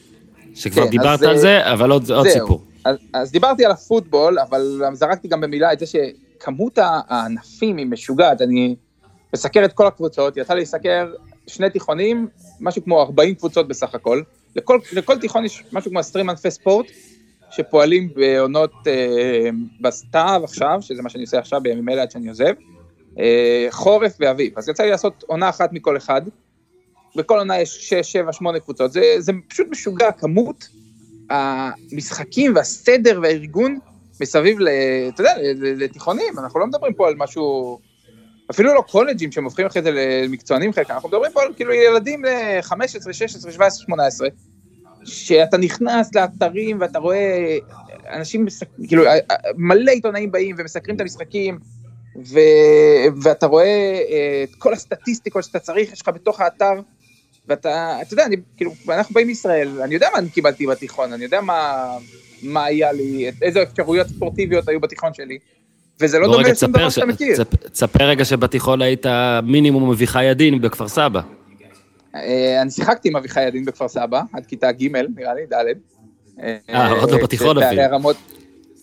שכבר 0.55 0.83
כן, 0.83 0.89
דיברת 0.89 1.19
אז, 1.19 1.23
על 1.23 1.37
זה, 1.37 1.71
אבל 1.73 1.91
עוד 1.91 2.11
עוד. 2.11 2.27
סיפור. 2.27 2.63
אז, 2.85 2.95
אז 3.13 3.31
דיברתי 3.31 3.65
על 3.65 3.71
הפוטבול, 3.71 4.39
אבל 4.39 4.81
זרקתי 4.93 5.27
גם 5.27 5.41
במילה 5.41 5.73
את 5.73 5.79
זה 5.79 5.85
שכמות 5.85 6.77
הענפים 6.81 7.77
היא 7.77 7.85
משוגעת. 7.85 8.41
אני 8.41 8.75
מסקר 9.33 9.65
את 9.65 9.73
כל 9.73 9.87
הקבוצות, 9.87 10.37
יצא 10.37 10.53
לי 10.53 10.61
לסקר 10.61 11.07
שני 11.47 11.69
תיכונים, 11.69 12.27
משהו 12.59 12.83
כמו 12.83 13.01
40 13.01 13.35
קבוצות 13.35 13.67
בסך 13.67 13.95
הכל. 13.95 14.21
לכל, 14.55 14.79
לכל 14.93 15.19
תיכון 15.19 15.45
יש 15.45 15.63
משהו 15.71 15.91
כמו 15.91 15.99
20 15.99 16.29
ענפי 16.29 16.51
ספורט, 16.51 16.85
שפועלים 17.55 18.09
בעונות 18.15 18.73
אה, 18.87 19.49
בסתיו 19.81 20.41
עכשיו, 20.43 20.77
שזה 20.81 21.01
מה 21.01 21.09
שאני 21.09 21.23
עושה 21.23 21.39
עכשיו 21.39 21.61
בימים 21.61 21.89
אלה 21.89 22.01
עד 22.01 22.11
שאני 22.11 22.27
עוזב, 22.27 22.53
אה, 23.19 23.67
חורף 23.69 24.15
ואביב. 24.19 24.53
אז 24.57 24.69
יצא 24.69 24.83
לי 24.83 24.89
לעשות 24.89 25.23
עונה 25.27 25.49
אחת 25.49 25.73
מכל 25.73 25.97
אחד. 25.97 26.21
בכל 27.15 27.37
עונה 27.37 27.59
יש 27.59 27.89
6, 27.89 27.93
7, 27.93 28.33
8 28.33 28.59
קבוצות. 28.59 28.91
זה, 28.91 29.01
זה 29.19 29.31
פשוט 29.47 29.67
משוגע, 29.71 30.11
כמות 30.11 30.69
המשחקים 31.29 32.55
והסדר 32.55 33.19
והארגון 33.23 33.79
מסביב, 34.21 34.59
ל, 34.59 34.67
אתה 35.07 35.21
יודע, 35.21 35.33
לתיכונים, 35.61 36.39
אנחנו 36.39 36.59
לא 36.59 36.67
מדברים 36.67 36.93
פה 36.93 37.07
על 37.07 37.15
משהו, 37.17 37.79
אפילו 38.51 38.73
לא 38.73 38.81
קולג'ים 38.81 39.31
שהם 39.31 39.43
הופכים 39.43 39.65
אחרי 39.65 39.81
זה 39.81 39.91
למקצוענים 39.91 40.73
חלקם, 40.73 40.93
אנחנו 40.93 41.09
מדברים 41.09 41.31
פה 41.31 41.41
על 41.41 41.53
כאילו 41.55 41.73
ילדים 41.73 42.25
ל-15, 42.25 43.13
16, 43.13 43.51
17, 43.51 43.85
18, 43.85 44.27
שאתה 45.05 45.57
נכנס 45.57 46.15
לאתרים 46.15 46.77
ואתה 46.81 46.99
רואה 46.99 47.57
אנשים, 48.13 48.45
מסק... 48.45 48.67
כאילו 48.87 49.03
מלא 49.57 49.91
עיתונאים 49.91 50.31
באים 50.31 50.55
ומסקרים 50.59 50.95
את 50.95 51.01
המשחקים, 51.01 51.59
ו... 52.25 52.39
ואתה 53.23 53.45
רואה 53.45 53.65
אה, 53.65 54.43
את 54.43 54.55
כל 54.57 54.73
הסטטיסטיקות 54.73 55.43
שאתה 55.43 55.59
צריך, 55.59 55.93
יש 55.93 56.01
לך 56.01 56.07
בתוך 56.07 56.41
האתר, 56.41 56.73
ואתה, 57.47 57.97
אתה 58.01 58.13
יודע, 58.13 58.25
אני, 58.25 58.35
כאילו, 58.57 58.71
אנחנו 58.89 59.13
באים 59.13 59.27
מישראל, 59.27 59.81
אני 59.81 59.93
יודע 59.93 60.07
מה 60.13 60.19
אני 60.19 60.29
קיבלתי 60.29 60.67
בתיכון, 60.67 61.13
אני 61.13 61.23
יודע 61.23 61.41
מה, 61.41 61.87
מה 62.43 62.65
היה 62.65 62.91
לי, 62.91 63.31
איזה 63.41 63.63
אפשרויות 63.63 64.07
ספורטיביות 64.07 64.67
היו 64.67 64.79
בתיכון 64.79 65.13
שלי, 65.13 65.37
וזה 65.99 66.19
לא 66.19 66.27
דומה 66.27 66.49
לשום 66.49 66.71
דבר 66.71 66.89
שאתה 66.89 67.05
מכיר. 67.05 67.35
תספ- 67.35 67.69
תספר 67.69 68.03
רגע 68.03 68.25
שבתיכון 68.25 68.81
היית 68.81 69.05
מינימום 69.43 69.89
אביחי 69.91 70.25
ידין 70.25 70.61
בכפר 70.61 70.87
סבא. 70.87 71.21
אה, 72.15 72.61
אני 72.61 72.71
שיחקתי 72.71 73.09
עם 73.09 73.15
אביחי 73.15 73.41
ידין 73.41 73.65
בכפר 73.65 73.87
סבא, 73.87 74.21
עד 74.33 74.45
כיתה 74.45 74.71
ג', 74.71 74.87
נראה 75.15 75.33
לי, 75.33 75.45
ד'. 75.45 75.65
אה, 76.69 76.91
עוד 76.91 77.11
לא 77.11 77.23
בתיכון 77.23 77.57
אפילו. 77.57 77.81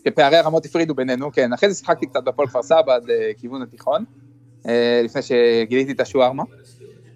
כשפערי 0.04 0.36
הרמות 0.36 0.66
הפרידו 0.66 0.94
בינינו, 0.94 1.32
כן, 1.32 1.52
אחרי 1.52 1.70
זה 1.70 1.78
שיחקתי 1.78 2.06
קצת 2.06 2.24
בפועל 2.24 2.48
כפר 2.48 2.62
סבא 2.62 2.94
עד 2.94 3.10
אה, 3.10 3.30
כיוון 3.36 3.62
התיכון, 3.62 4.04
אה, 4.68 5.00
לפני 5.04 5.22
שגיליתי 5.22 5.92
את 5.92 6.00
השווארמה. 6.00 6.42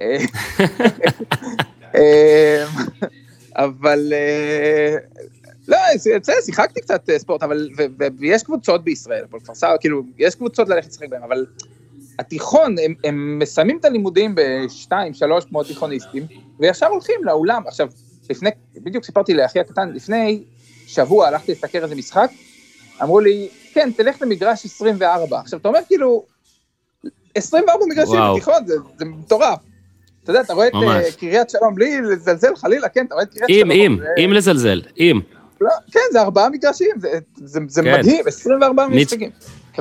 אה, 0.02 0.18
אה, 1.94 2.64
אבל 3.56 4.12
אה, 4.12 4.96
לא, 5.68 5.78
בסדר, 5.94 6.34
שיחקתי 6.44 6.80
קצת 6.80 7.10
אה, 7.10 7.18
ספורט, 7.18 7.42
אבל, 7.42 7.68
ויש 8.18 8.42
קבוצות 8.42 8.84
בישראל, 8.84 9.24
הפועל 9.24 9.42
כפר 9.42 9.54
סבא, 9.54 9.76
כאילו, 9.80 10.02
יש 10.18 10.34
קבוצות 10.34 10.68
ללכת 10.68 10.88
לשחק 10.88 11.08
בהן, 11.08 11.22
אבל 11.22 11.46
התיכון, 12.18 12.74
הם, 12.84 12.94
הם 13.04 13.38
מסיימים 13.38 13.78
את 13.80 13.84
הלימודים 13.84 14.34
בשתיים, 14.36 15.14
שלוש 15.14 15.44
כמו 15.44 15.64
תיכוניסטים, 15.64 16.26
וישר 16.60 16.86
הולכים 16.86 17.24
לאולם. 17.24 17.62
עכשיו, 17.66 17.88
לפני, 18.30 18.50
בדיוק 18.76 19.04
סיפרתי 19.04 19.34
לאחי 19.34 19.60
הקטן, 19.60 19.92
לפני 19.92 20.42
שבוע 20.86 21.26
הלכתי 21.28 21.52
לסקר 21.52 21.82
איזה 21.84 21.94
משחק, 21.94 22.30
אמרו 23.02 23.20
לי, 23.20 23.48
כן, 23.72 23.90
תלך 23.96 24.22
למגרש 24.22 24.64
24. 24.64 25.40
עכשיו, 25.40 25.58
אתה 25.58 25.68
אומר 25.68 25.80
כאילו, 25.88 26.24
24 27.34 27.84
מגרשים. 27.88 28.20
בתיכון, 28.32 28.66
זה, 28.66 28.74
זה 28.98 29.04
מטורף. 29.04 29.58
אתה 30.24 30.30
יודע, 30.30 30.40
אתה 30.40 30.52
רואה 30.54 30.68
את 30.68 30.72
ממש. 30.74 31.04
אה, 31.04 31.12
קריית 31.12 31.50
שלום, 31.50 31.74
בלי 31.74 32.00
לזלזל 32.00 32.56
חלילה, 32.56 32.88
כן, 32.88 33.04
אתה 33.06 33.14
רואה 33.14 33.24
את 33.24 33.30
קריית 33.34 33.50
אם, 33.50 33.56
שלום. 33.56 33.70
אם, 33.70 33.96
זה- 33.98 34.24
אם 34.24 34.32
לזלזל, 34.32 34.82
אם. 34.98 35.20
לא, 35.60 35.70
כן, 35.92 36.00
זה 36.12 36.20
ארבעה 36.20 36.48
מגרשים, 36.48 36.90
זה, 37.00 37.08
זה, 37.36 37.60
זה 37.68 37.82
כן. 37.82 37.98
מדהים, 37.98 38.24
24 38.26 38.86
מיץ'- 38.86 39.06
משחקים. 39.06 39.30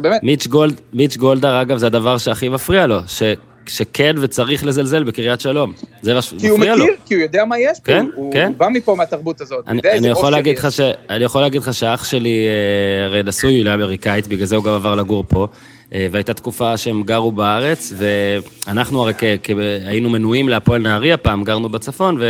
באמת. 0.02 0.24
מיץ' 0.24 0.48
גולד, 0.48 0.82
מיץ' 0.94 1.18
גולדהר, 1.18 1.62
אגב, 1.62 1.78
זה 1.78 1.88
הדבר 1.88 2.18
שהכי 2.18 2.50
מפריע 2.50 2.88
לו, 2.88 3.00
ש, 3.08 3.24
שכן 3.68 4.16
וצריך 4.22 4.66
לזלזל 4.66 5.04
בקריית 5.04 5.41
שלום. 5.41 5.74
זה 6.02 6.14
מה 6.14 6.22
כי 6.22 6.48
הוא 6.48 6.58
שמפריע 6.58 6.76
לו. 6.76 6.86
מכיר, 6.86 6.96
כי 7.06 7.14
הוא 7.14 7.22
יודע 7.22 7.46
מה 7.46 7.60
יש 7.60 7.80
פה, 7.80 7.86
כן, 7.86 8.06
הוא, 8.16 8.34
כן. 8.34 8.48
הוא 8.48 8.56
בא 8.58 8.68
מפה 8.70 8.96
מהתרבות 8.96 9.41
הזאת. 9.41 9.68
אני, 9.68 9.82
אני, 9.98 10.08
יכול 10.08 10.32
להגיד. 10.32 10.58
לך 10.58 10.72
ש, 10.72 10.80
אני 11.10 11.24
יכול 11.24 11.41
להגיד 11.41 11.62
לך 11.62 11.74
שאח 11.74 12.04
שלי 12.04 12.48
אה, 12.48 13.06
הרי 13.06 13.24
נשוי 13.24 13.64
לאמריקאית, 13.64 14.28
בגלל 14.28 14.46
זה 14.46 14.56
הוא 14.56 14.64
גם 14.64 14.74
עבר 14.74 14.96
לגור 14.96 15.24
פה, 15.28 15.48
אה, 15.94 16.08
והייתה 16.12 16.34
תקופה 16.34 16.78
שהם 16.78 17.04
גרו 17.04 17.32
בארץ, 17.32 17.94
ואנחנו 17.98 19.02
הרי 19.02 19.14
כ, 19.14 19.24
כ, 19.44 19.50
היינו 19.86 20.10
מנויים 20.10 20.50
להפועל 20.50 20.82
נהריה 20.82 21.18
פעם, 21.18 21.44
גרנו 21.44 21.70
בצפון, 21.70 22.22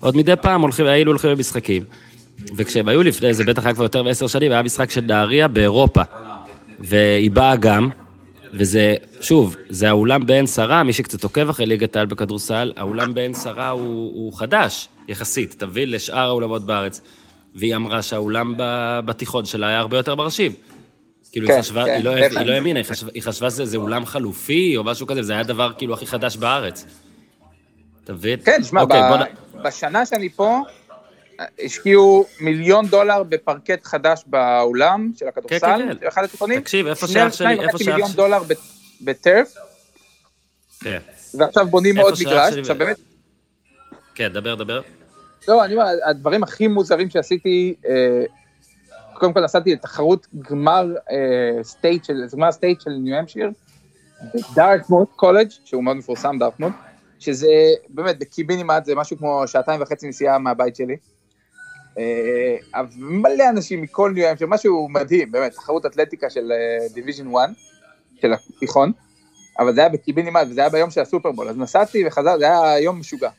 ועוד 0.00 0.16
מדי 0.16 0.34
פעם 0.36 0.62
הולכים, 0.62 0.86
היינו 0.86 1.10
הולכים 1.10 1.30
למשחקים. 1.30 1.82
וכשהם 2.56 2.88
היו 2.88 3.02
לפני, 3.02 3.34
זה 3.34 3.44
בטח 3.44 3.64
היה 3.64 3.74
כבר 3.74 3.84
יותר 3.84 4.02
מעשר 4.02 4.26
שנים, 4.26 4.52
היה 4.52 4.62
משחק 4.62 4.90
של 4.90 5.00
נהריה 5.00 5.48
באירופה. 5.48 6.02
והיא 6.82 7.30
באה 7.30 7.56
גם, 7.56 7.88
וזה, 8.52 8.94
שוב, 9.20 9.56
זה 9.68 9.88
האולם 9.88 10.26
בעין 10.26 10.46
שרה, 10.46 10.82
מי 10.82 10.92
שקצת 10.92 11.24
עוקב 11.24 11.48
אחרי 11.48 11.66
ליגת 11.66 11.96
העל 11.96 12.06
בכדורסל, 12.06 12.72
האולם 12.76 13.14
בעין 13.14 13.34
שרה 13.34 13.68
הוא, 13.68 13.82
הוא 14.14 14.38
חדש, 14.38 14.88
יחסית, 15.08 15.54
תבין, 15.58 15.90
לשאר 15.90 16.18
האולמות 16.28 16.66
בארץ. 16.66 17.00
והיא 17.54 17.76
אמרה 17.76 18.02
שהאולם 18.02 18.54
בתיכון 19.04 19.44
שלה 19.44 19.66
היה 19.68 19.78
הרבה 19.78 19.96
יותר 19.96 20.14
מרשים. 20.14 20.52
כאילו, 21.32 21.46
כן, 21.46 21.52
היא 21.54 21.62
חשבה, 21.62 21.84
כן, 21.84 21.90
היא 21.90 22.04
לא- 22.04 22.14
בהחלט. 22.14 22.38
היא 22.38 22.46
לא 22.46 22.52
האמינה, 22.52 22.78
היא 22.78 22.86
חשבה- 22.86 23.10
היא 23.14 23.22
חשבה 23.22 23.50
שזה 23.50 23.64
זה 23.64 23.76
אולם 23.76 24.06
חלופי, 24.06 24.76
או 24.76 24.84
משהו 24.84 25.06
כזה, 25.06 25.22
זה 25.22 25.32
היה 25.32 25.40
הדבר 25.40 25.72
כאילו 25.78 25.94
הכי 25.94 26.06
חדש 26.06 26.36
בארץ. 26.36 26.86
אתה 28.04 28.12
מבין? 28.12 28.38
כן, 28.44 28.60
שמע, 28.64 28.80
אוקיי, 28.80 29.02
בוא 29.08 29.16
ב- 29.16 29.20
נ- 29.22 29.62
בשנה 29.62 30.06
שאני 30.06 30.28
פה, 30.28 30.58
השקיעו 31.64 32.24
מיליון 32.40 32.86
דולר 32.86 33.22
בפרקט 33.22 33.84
חדש 33.84 34.24
באולם 34.26 35.10
של 35.16 35.28
הכדורסל, 35.28 35.58
כן, 35.58 35.88
כן. 35.88 35.98
של 36.00 36.08
אחד 36.08 36.24
התיכונים. 36.24 36.60
תקשיב, 36.60 36.86
איפה 36.86 37.06
שאח 37.06 37.32
שלי, 37.32 37.60
איפה 37.60 37.78
שאח 37.78 37.88
מיליון 37.88 38.08
שלי- 38.08 38.16
דולר 38.16 38.42
ב- 38.42 38.52
בטרף, 39.00 39.54
כן, 40.80 40.98
ועכשיו 41.38 41.66
בונים 41.66 41.98
עוד 41.98 42.14
מגרש. 42.20 42.54
עכשיו 42.58 42.76
באמת, 42.78 42.96
כן, 44.14 44.28
דבר, 44.28 44.54
דבר. 44.54 44.80
לא, 45.48 45.64
אני 45.64 45.74
אומר, 45.74 45.84
הדברים 46.06 46.42
הכי 46.42 46.66
מוזרים 46.68 47.10
שעשיתי, 47.10 47.74
אה, 47.88 48.24
קודם 49.14 49.32
כל 49.32 49.40
נסעתי 49.40 49.72
לתחרות 49.72 50.26
גמר 50.50 50.86
state 51.62 52.04
של, 52.04 52.14
גמר 52.32 52.52
state 52.52 52.80
של 52.80 52.90
ניו 52.90 53.16
המפשיר, 53.16 53.50
בדארטמוט 54.34 55.08
קולג', 55.16 55.48
שהוא 55.64 55.84
מאוד 55.84 55.96
מפורסם, 55.96 56.36
דארטמוט, 56.38 56.72
שזה 57.18 57.46
באמת 57.88 58.18
בקיבינימט, 58.18 58.84
זה 58.84 58.94
משהו 58.94 59.18
כמו 59.18 59.42
שעתיים 59.46 59.82
וחצי 59.82 60.08
נסיעה 60.08 60.38
מהבית 60.38 60.76
שלי. 60.76 60.96
אה, 61.98 62.82
מלא 62.96 63.48
אנשים 63.50 63.82
מכל 63.82 64.12
ניו 64.14 64.26
המפשיר, 64.26 64.46
משהו 64.46 64.88
מדהים, 64.88 65.32
באמת, 65.32 65.52
תחרות 65.52 65.86
אתלטיקה 65.86 66.30
של 66.30 66.52
division 66.94 67.34
1, 67.34 67.50
של 68.20 68.32
התיכון, 68.32 68.92
אבל 69.58 69.74
זה 69.74 69.80
היה 69.80 69.88
בקיבינימט, 69.88 70.46
וזה 70.50 70.60
היה 70.60 70.70
ביום 70.70 70.90
של 70.90 71.00
הסופרבול, 71.00 71.48
אז 71.48 71.56
נסעתי 71.56 72.06
וחזרתי, 72.06 72.38
זה 72.38 72.44
היה 72.44 72.80
יום 72.80 73.00
משוגע. 73.00 73.30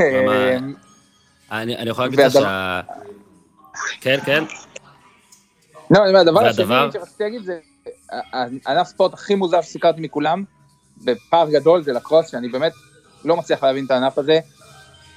אה, 0.00 0.58
אני 1.52 1.76
אני 1.76 1.90
יכול 1.90 2.04
להגיד 2.04 2.20
לך 2.20 2.32
שה... 2.32 2.80
כן, 4.00 4.18
כן, 4.24 4.44
לא, 5.90 6.02
אני 6.02 6.08
אומר, 6.08 6.20
הדבר 6.20 6.46
השני? 6.46 6.64
שרציתי 6.92 7.22
להגיד 7.22 7.42
זה, 7.42 7.58
הענף 8.66 8.86
ספורט 8.86 9.14
הכי 9.14 9.34
מוזר 9.34 9.60
שסיקרתי 9.62 10.00
מכולם, 10.00 10.44
בפער 11.04 11.50
גדול, 11.50 11.82
זה 11.82 11.92
לקרוס, 11.92 12.30
שאני 12.30 12.48
באמת 12.48 12.72
לא 13.24 13.36
מצליח 13.36 13.64
להבין 13.64 13.84
את 13.84 13.90
הענף 13.90 14.18
הזה. 14.18 14.40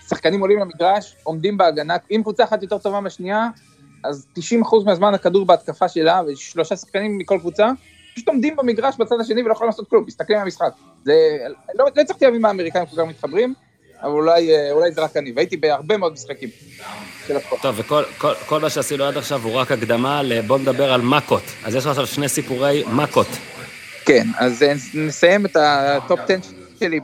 שחקנים 0.09 0.39
עולים 0.39 0.59
למגרש, 0.59 1.15
עומדים 1.23 1.57
בהגנה, 1.57 1.95
אם 2.11 2.21
קבוצה 2.23 2.43
אחת 2.43 2.63
יותר 2.63 2.77
טובה 2.77 2.99
מהשנייה, 2.99 3.47
אז 4.03 4.27
90% 4.39 4.41
מהזמן 4.85 5.13
הכדור 5.13 5.45
בהתקפה 5.45 5.87
שלה, 5.87 6.21
ושלושה 6.27 6.75
שחקנים 6.75 7.17
מכל 7.17 7.37
קבוצה, 7.39 7.71
פשוט 8.15 8.27
עומדים 8.27 8.55
במגרש 8.55 8.95
בצד 8.97 9.15
השני 9.19 9.43
ולא 9.43 9.51
יכולים 9.51 9.69
לעשות 9.69 9.89
כלום, 9.89 10.03
מסתכלים 10.07 10.37
על 10.37 10.43
המשחק. 10.43 10.71
זה, 11.05 11.13
לא, 11.75 11.85
לא 11.95 12.01
הצלחתי 12.01 12.25
להבין 12.25 12.41
מה 12.41 12.47
האמריקאים 12.47 12.85
כל 12.85 12.95
כך 12.95 13.07
מתחברים, 13.07 13.53
אבל 14.01 14.11
אולי, 14.11 14.55
אה, 14.55 14.71
אולי 14.71 14.91
זה 14.91 15.01
רק 15.01 15.17
אני, 15.17 15.31
והייתי 15.35 15.57
בהרבה 15.57 15.97
מאוד 15.97 16.13
משחקים 16.13 16.49
של. 17.27 17.37
טוב, 17.61 17.75
וכל 17.79 18.03
כל, 18.17 18.33
כל 18.45 18.59
מה 18.59 18.69
שעשינו 18.69 19.03
עד 19.03 19.17
עכשיו 19.17 19.41
הוא 19.41 19.53
רק 19.53 19.71
הקדמה 19.71 20.23
לבוא 20.23 20.59
נדבר 20.59 20.93
על 20.93 21.01
מכות. 21.01 21.43
אז 21.63 21.75
יש 21.75 21.83
לך 21.83 21.89
עכשיו 21.89 22.07
שני 22.07 22.29
סיפורי 22.29 22.83
מכות. 22.91 23.27
כן, 24.05 24.27
אז 24.37 24.63
אה, 24.63 24.73
נסיים 24.93 25.45
את 25.45 25.55
הטופ 25.55 26.19
10 26.19 26.39
שלי 26.79 26.99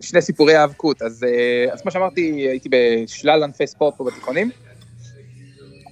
בשני 0.00 0.22
סיפורי 0.22 0.54
האבקות. 0.54 1.02
אז, 1.02 1.24
אה, 1.24 1.72
אז 1.72 1.82
כמו 1.82 1.90
שאמרתי, 1.90 2.20
הייתי 2.20 2.68
בשלל 2.68 3.42
ענפי 3.42 3.66
ספורט 3.66 3.96
פה 3.96 4.04
בתיכונים. 4.04 4.50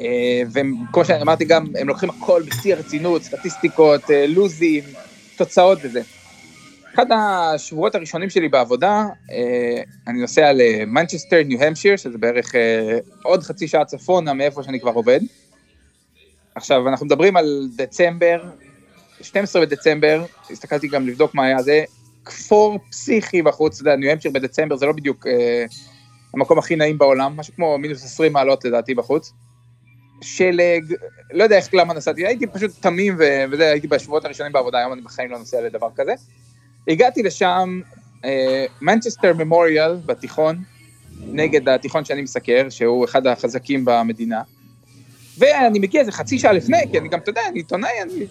אה, 0.00 0.42
וכמו 0.52 1.04
שאמרתי 1.04 1.44
גם, 1.44 1.66
הם 1.78 1.88
לוקחים 1.88 2.11
הכל 2.11 2.42
בשיא 2.42 2.74
הרצינות, 2.74 3.22
סטטיסטיקות, 3.22 4.11
אה, 4.11 4.26
לוזים, 4.26 4.84
תוצאות 5.36 5.78
וזה. 5.82 6.02
אחד 6.94 7.07
השבועות 7.12 7.94
הראשונים 7.94 8.30
שלי 8.30 8.48
בעבודה, 8.48 9.04
אני 10.07 10.20
נוסע 10.20 10.52
למנצ'סטר, 10.52 11.42
ניו 11.44 11.62
המשיר, 11.62 11.96
שזה 11.96 12.18
בערך 12.18 12.54
עוד 13.22 13.42
חצי 13.42 13.68
שעה 13.68 13.84
צפונה 13.84 14.32
מאיפה 14.34 14.62
שאני 14.62 14.80
כבר 14.80 14.90
עובד. 14.90 15.20
עכשיו, 16.54 16.88
אנחנו 16.88 17.07
מדברים 17.07 17.36
על 17.36 17.68
דצמבר, 17.76 18.42
12 19.20 19.62
בדצמבר, 19.62 20.24
הסתכלתי 20.50 20.88
גם 20.88 21.07
לבדוק 21.07 21.34
מה 21.34 21.44
היה 21.44 21.62
זה, 21.62 21.84
כפור 22.27 22.79
פסיכי 22.91 23.43
בחוץ, 23.43 23.81
אתה 23.81 23.91
יודע, 23.91 23.97
ניו 23.97 24.11
המשיר 24.11 24.31
בדצמבר 24.31 24.77
זה 24.77 24.87
לא 24.87 24.93
בדיוק 24.93 25.27
אה, 25.27 25.64
המקום 26.35 26.59
הכי 26.59 26.77
נעים 26.77 26.99
בעולם, 26.99 27.37
משהו 27.37 27.55
כמו 27.55 27.79
מינוס 27.79 28.05
20 28.05 28.33
מעלות 28.33 28.64
לדעתי 28.64 28.95
בחוץ. 28.95 29.33
שלג, 30.20 30.95
לא 31.33 31.45
יודע 31.45 31.57
איך 31.57 31.74
למה 31.74 31.95
נסעתי, 31.95 32.27
הייתי 32.27 32.47
פשוט 32.47 32.70
תמים 32.81 33.16
ו- 33.18 33.45
וזה, 33.51 33.70
הייתי 33.70 33.87
בשבועות 33.87 34.24
הראשונים 34.24 34.53
בעבודה, 34.53 34.79
היום 34.79 34.93
אני 34.93 35.01
בחיים 35.01 35.31
לא 35.31 35.39
נוסע 35.39 35.61
לדבר 35.61 35.89
כזה. 35.97 36.12
הגעתי 36.89 37.22
לשם, 37.22 37.81
מנצ'סטר 38.81 39.35
ממוריאל 39.35 39.97
בתיכון, 40.07 40.62
נגד 41.20 41.68
התיכון 41.68 42.05
שאני 42.05 42.22
מסקר, 42.22 42.66
שהוא 42.70 43.05
אחד 43.05 43.27
החזקים 43.27 43.85
במדינה. 43.85 44.43
ואני 45.39 45.79
מגיע 45.79 46.01
איזה 46.01 46.12
חצי 46.12 46.39
שעה 46.39 46.53
לפני, 46.53 46.79
כי 46.93 46.99
אני 46.99 47.09
גם, 47.09 47.18
אתה 47.18 47.31
יודע, 47.31 47.41
אני 47.49 47.59
עיתונאי, 47.59 48.03
אני, 48.03 48.27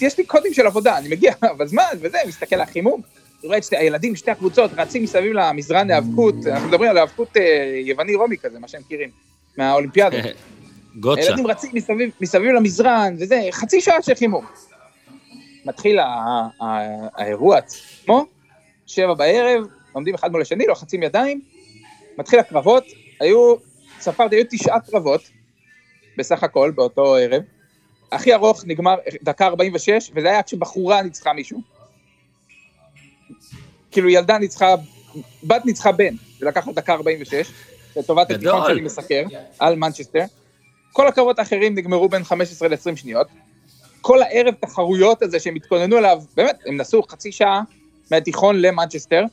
יש 0.00 0.18
לי 0.18 0.24
קודים 0.24 0.54
של 0.54 0.66
עבודה, 0.66 0.98
אני 0.98 1.08
מגיע 1.08 1.34
בזמן, 1.58 1.82
וזה, 2.00 2.18
מסתכל 2.26 2.56
על 2.56 2.60
החימום, 2.60 3.00
רואה 3.44 3.58
את 3.58 3.64
שתי 3.64 3.76
הילדים, 3.76 4.16
שתי 4.16 4.30
הקבוצות, 4.30 4.70
רצים 4.76 5.02
מסביב 5.02 5.32
למזרן 5.32 5.88
להיאבקות, 5.88 6.34
אנחנו 6.46 6.68
מדברים 6.68 6.90
על 6.90 6.96
היאבקות 6.96 7.36
אה, 7.36 7.80
יווני-רומי 7.84 8.38
כזה, 8.38 8.58
מה 8.58 8.68
שהם 8.68 8.80
מכירים, 8.80 9.10
מהאולימפיאדות. 9.58 10.20
גוצ'ה. 11.00 11.20
הילדים 11.20 11.46
רצים 11.46 11.70
מסביב, 11.74 12.10
מסביב 12.20 12.50
למזרן, 12.50 13.14
וזה, 13.18 13.40
חצי 13.50 13.80
שעה 13.80 14.02
של 14.02 14.14
חימום. 14.14 14.44
מתחיל 15.64 15.98
האירוע 17.16 17.58
עצמו, 17.58 18.26
שבע 18.86 19.14
בערב, 19.14 19.64
עומדים 19.92 20.14
אחד 20.14 20.32
מול 20.32 20.42
השני, 20.42 20.66
לוחצים 20.66 21.02
ידיים, 21.02 21.40
מתחיל 22.18 22.38
הקרבות, 22.38 22.84
היו, 23.20 23.54
ספרתי, 24.00 24.36
היו 24.36 24.44
תשעה 24.50 24.80
קרבות, 24.80 25.20
בסך 26.18 26.42
הכל, 26.42 26.70
באותו 26.74 27.16
ערב. 27.16 27.42
הכי 28.12 28.34
ארוך 28.34 28.64
נגמר 28.66 28.94
דקה 29.22 29.46
46, 29.46 30.10
וזה 30.14 30.28
היה 30.28 30.42
כשבחורה 30.42 31.02
ניצחה 31.02 31.32
מישהו. 31.32 31.60
כאילו 33.90 34.08
ילדה 34.08 34.38
ניצחה, 34.38 34.74
בת 35.44 35.64
ניצחה 35.64 35.92
בן, 35.92 36.14
לה 36.40 36.50
דקה 36.74 36.92
46, 36.92 37.52
לטובת. 37.96 38.30
התיכון 38.30 38.62
שאני 38.66 38.80
מסקר, 38.80 39.22
על 39.58 39.76
מנצ'סטר. 39.76 40.24
כל 40.92 41.06
הקרבות 41.08 41.38
האחרים 41.38 41.74
נגמרו 41.74 42.08
בין 42.08 42.24
15 42.24 42.68
ל-20 42.68 42.96
שניות. 42.96 43.26
כל 44.00 44.22
הערב 44.22 44.54
תחרויות 44.60 45.22
הזה 45.22 45.40
שהם 45.40 45.54
התכוננו 45.54 45.98
אליו, 45.98 46.22
באמת, 46.36 46.58
הם 46.66 46.76
נסעו 46.76 47.02
חצי 47.02 47.32
שעה 47.32 47.62
מהתיכון 48.10 48.60
למנצ'סטר, 48.60 49.24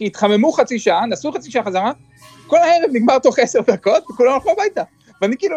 התחממו 0.00 0.52
חצי 0.52 0.78
שעה, 0.78 1.06
נסעו 1.06 1.32
חצי 1.32 1.50
שעה 1.50 1.64
חזרה, 1.64 1.92
כל 2.46 2.58
הערב 2.58 2.90
נגמר 2.92 3.18
תוך 3.18 3.38
עשר 3.38 3.60
דקות, 3.60 4.04
וכולם 4.10 4.32
הלכו 4.32 4.50
הביתה. 4.50 4.82
ואני 5.22 5.36
כאילו, 5.36 5.56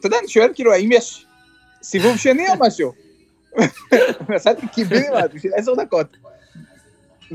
אתה 0.00 0.06
יודע, 0.06 0.18
אני 0.18 0.28
שואל 0.28 0.50
כאילו, 0.54 0.72
האם 0.72 0.92
יש 0.92 1.26
סיבוב 1.84 2.16
שני 2.16 2.48
או 2.48 2.54
משהו? 2.60 2.92
נסעתי 4.28 4.66
קיבינימט 4.68 5.34
בשביל 5.34 5.52
עשר 5.56 5.74
דקות. 5.74 6.16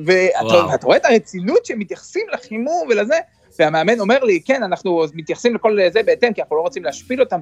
ואתה. 0.05 0.65
ואתה 0.71 0.85
רואה 0.85 0.97
את 0.97 1.05
הרצינות 1.05 1.65
שהם 1.65 1.79
מתייחסים 1.79 2.25
לחימום 2.33 2.87
ולזה, 2.89 3.15
והמאמן 3.59 3.99
אומר 3.99 4.23
לי, 4.23 4.41
כן, 4.45 4.63
אנחנו 4.63 5.05
מתייחסים 5.13 5.55
לכל 5.55 5.77
זה 5.93 6.03
בהתאם, 6.03 6.33
כי 6.33 6.41
אנחנו 6.41 6.55
לא 6.55 6.61
רוצים 6.61 6.83
להשפיל 6.83 7.19
אותם. 7.19 7.39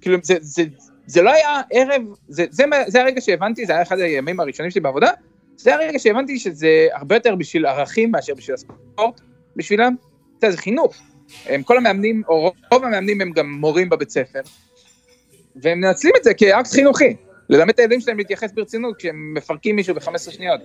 כאילו, 0.00 0.18
זה, 0.22 0.34
זה, 0.40 0.62
זה 1.06 1.22
לא 1.22 1.30
היה 1.30 1.62
ערב, 1.70 2.02
זה, 2.28 2.44
זה, 2.50 2.64
זה 2.86 3.02
הרגע 3.02 3.20
שהבנתי, 3.20 3.66
זה 3.66 3.72
היה 3.72 3.82
אחד 3.82 3.98
הימים 3.98 4.40
הראשונים 4.40 4.70
שלי 4.70 4.80
בעבודה, 4.80 5.10
זה 5.56 5.74
הרגע 5.74 5.98
שהבנתי 5.98 6.38
שזה 6.38 6.86
הרבה 6.92 7.16
יותר 7.16 7.34
בשביל 7.34 7.66
ערכים 7.66 8.10
מאשר 8.10 8.34
בשביל 8.34 8.54
הספורט, 8.54 9.20
בשבילם. 9.56 9.94
אתה 10.38 10.46
יודע, 10.46 10.56
זה 10.56 10.62
חינוך. 10.62 10.96
הם 11.46 11.62
כל 11.62 11.76
המאמנים, 11.76 12.22
או 12.28 12.52
רוב 12.72 12.84
המאמנים 12.84 13.20
הם 13.20 13.32
גם 13.32 13.52
מורים 13.52 13.88
בבית 13.88 14.10
ספר, 14.10 14.40
והם 15.62 15.80
מנצלים 15.80 16.12
את 16.18 16.24
זה 16.24 16.34
כאקט 16.34 16.70
חינוכי. 16.72 17.16
ללמד 17.48 17.68
את 17.68 17.78
הילדים 17.78 18.00
שלהם 18.00 18.18
להתייחס 18.18 18.52
ברצינות 18.52 18.96
כשהם 18.96 19.34
מפרקים 19.34 19.76
מישהו 19.76 19.94
ב-15 19.94 20.18
שניות. 20.30 20.60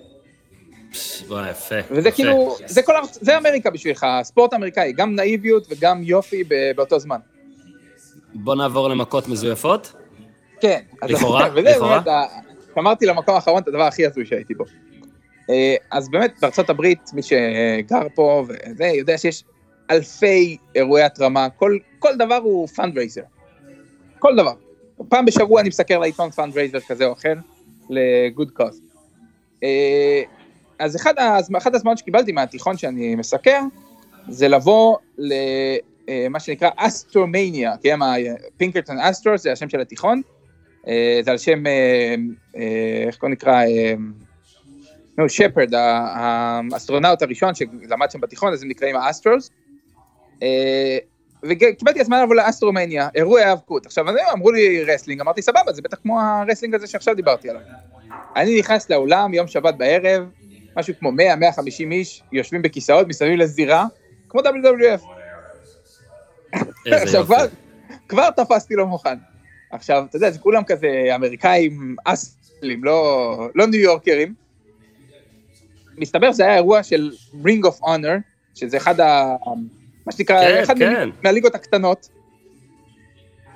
וואי, 1.27 1.49
יפה. 1.49 1.75
וזה 1.91 2.09
יפה. 2.09 2.15
כאילו, 2.15 2.57
זה 2.65 2.81
כל, 2.81 2.93
זה 3.11 3.37
אמריקה 3.37 3.69
בשבילך, 3.69 4.05
הספורט 4.09 4.53
האמריקאי, 4.53 4.93
גם 4.93 5.15
נאיביות 5.15 5.67
וגם 5.69 6.03
יופי 6.03 6.43
באותו 6.75 6.99
זמן. 6.99 7.17
בוא 8.33 8.55
נעבור 8.55 8.89
למכות 8.89 9.27
מזויפות. 9.27 9.93
כן. 10.61 10.79
לכאורה, 11.03 11.47
לכאורה. 11.55 12.01
אמרתי 12.77 13.05
למקום 13.05 13.35
האחרון 13.35 13.61
את 13.61 13.67
הדבר 13.67 13.83
הכי 13.83 14.05
הזוי 14.05 14.25
שהייתי 14.25 14.53
בו. 14.53 14.65
אה, 15.49 15.75
אז 15.91 16.09
באמת, 16.09 16.33
בארצות 16.41 16.69
הברית, 16.69 16.99
מי 17.13 17.21
שגר 17.21 18.07
פה 18.15 18.45
וזה, 18.47 18.85
יודע 18.85 19.17
שיש 19.17 19.43
אלפי 19.91 20.57
אירועי 20.75 21.03
התרמה, 21.03 21.49
כל, 21.49 21.77
כל 21.99 22.15
דבר 22.17 22.39
הוא 22.43 22.67
fundraiser. 22.67 23.21
כל 24.19 24.35
דבר. 24.37 24.53
פעם 25.09 25.25
בשבוע 25.25 25.61
אני 25.61 25.69
מסקר 25.69 25.99
לעיתון 25.99 26.31
fundraiser 26.31 26.79
כזה 26.79 27.05
או 27.05 27.13
אחר, 27.13 27.33
ל 27.89 28.02
good 28.02 28.51
cause. 28.51 28.81
אה, 29.63 30.21
אז 30.79 30.95
אחד, 30.95 31.13
אחד 31.57 31.75
הזמנות 31.75 31.97
שקיבלתי 31.97 32.31
מהתיכון 32.31 32.77
שאני 32.77 33.15
מסקר, 33.15 33.61
זה 34.29 34.47
לבוא 34.47 34.97
למה 35.17 36.39
שנקרא 36.39 36.69
אסטרומאניה, 36.75 37.73
כן, 37.83 37.99
פינקרטון 38.57 38.99
אסטרו, 38.99 39.37
זה 39.37 39.51
השם 39.51 39.69
של 39.69 39.81
התיכון, 39.81 40.21
אה, 40.87 41.19
זה 41.23 41.31
על 41.31 41.37
שם, 41.37 41.67
אה, 41.67 42.15
אה, 42.57 43.03
איך 43.07 43.17
קוראים 43.17 43.33
נקרא, 43.33 43.63
אה, 43.63 43.93
נו, 45.17 45.29
שפרד, 45.29 45.73
האסטרונאוט 45.73 47.21
הראשון 47.21 47.55
שלמד 47.55 48.11
שם 48.11 48.21
בתיכון, 48.21 48.53
אז 48.53 48.63
הם 48.63 48.69
נקראים 48.69 48.95
האסטרוס. 48.95 49.49
וקיבלתי 51.43 52.01
הזמנה 52.01 52.23
לבוא 52.23 52.35
לאסטרומניה, 52.35 53.09
אירועי 53.15 53.43
האבקות. 53.43 53.85
עכשיו, 53.85 54.09
אני- 54.09 54.21
אמרו 54.33 54.51
לי 54.51 54.83
wrestling, 54.83 55.21
אמרתי 55.21 55.41
סבבה, 55.41 55.73
זה 55.73 55.81
בטח 55.81 55.97
כמו 56.01 56.21
ה 56.21 56.27
wrestling 56.27 56.75
הזה 56.75 56.87
שעכשיו 56.87 57.15
דיברתי 57.15 57.49
עליו. 57.49 57.61
אני 58.35 58.59
נכנס 58.59 58.89
לאולם, 58.89 59.33
יום 59.33 59.47
שבת 59.47 59.75
בערב, 59.75 60.23
משהו 60.77 60.93
כמו 60.99 61.11
100-150 61.11 61.15
איש 61.91 62.23
יושבים 62.31 62.61
בכיסאות 62.61 63.07
מסביב 63.07 63.39
לזירה, 63.39 63.85
כמו 64.29 64.41
WWF. 64.41 65.01
עכשיו. 67.01 67.25
כבר, 67.25 67.45
כבר 68.07 68.29
תפסתי 68.31 68.75
לא 68.75 68.85
מוכן. 68.85 69.17
עכשיו, 69.71 70.03
אתה 70.09 70.15
יודע, 70.15 70.31
זה 70.31 70.39
כולם 70.39 70.63
כזה 70.63 70.87
אמריקאים 71.15 71.95
אסלים, 72.05 72.83
לא, 72.83 73.49
לא 73.55 73.67
ניו 73.67 73.79
יורקרים. 73.79 74.33
מסתבר 75.97 76.33
שזה 76.33 76.43
היה 76.43 76.55
אירוע 76.55 76.83
של 76.83 77.11
Ring 77.43 77.65
of 77.67 77.83
Honor, 77.83 78.19
שזה 78.55 78.77
אחד 78.77 78.99
ה... 78.99 79.35
מה 80.05 80.11
שנקרא, 80.11 80.41
כן, 80.41 80.61
אחד 80.63 80.77
כן. 80.77 81.09
מה- 81.09 81.15
מהליגות 81.23 81.55
הקטנות, 81.55 82.09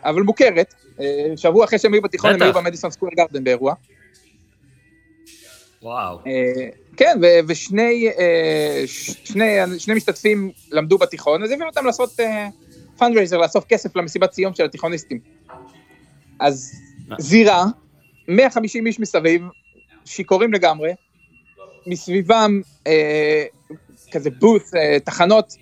אבל 0.04 0.22
מוכרת. 0.22 0.74
אה, 1.00 1.34
שבוע 1.38 1.66
אחרי 1.66 1.80
שהם 1.80 1.94
היו 1.94 2.02
בתיכון, 2.02 2.34
הם. 2.34 2.42
היו 2.42 2.54
במדיסון 2.54 2.92
סקוויר 2.92 3.12
גרדן 3.18 3.44
באירוע. 3.44 3.74
וואו. 5.82 6.20
אה, 6.28 6.68
כן, 6.98 7.18
ושני 7.48 8.10
אה, 8.20 8.84
שני, 8.88 9.58
שני 9.80 9.94
משתתפים 9.94 10.52
למדו 10.72 10.98
בתיכון, 10.98 11.44
אז 11.44 11.52
הביאו 11.52 11.68
אותם 11.68 11.86
לעשות 11.86 12.20
fundraiser, 12.98 13.38
לאסוף 13.38 13.66
כסף 13.66 13.96
למסיבת 13.96 14.34
סיום 14.34 14.54
של 14.54 14.66
התיכוניסטים. 14.66 15.20
אז. 16.40 16.82
זירה, 17.20 17.66
150 18.28 18.88
איש 18.88 19.00
מסביב, 19.00 19.42
שיכורים 20.06 20.54
לגמרי, 20.54 20.92
מסביבם 21.88 22.62
אה, 22.88 23.46
כזה 24.12 24.30
בוס, 24.30 24.76
אה, 24.76 24.98
תחנות 25.00 25.56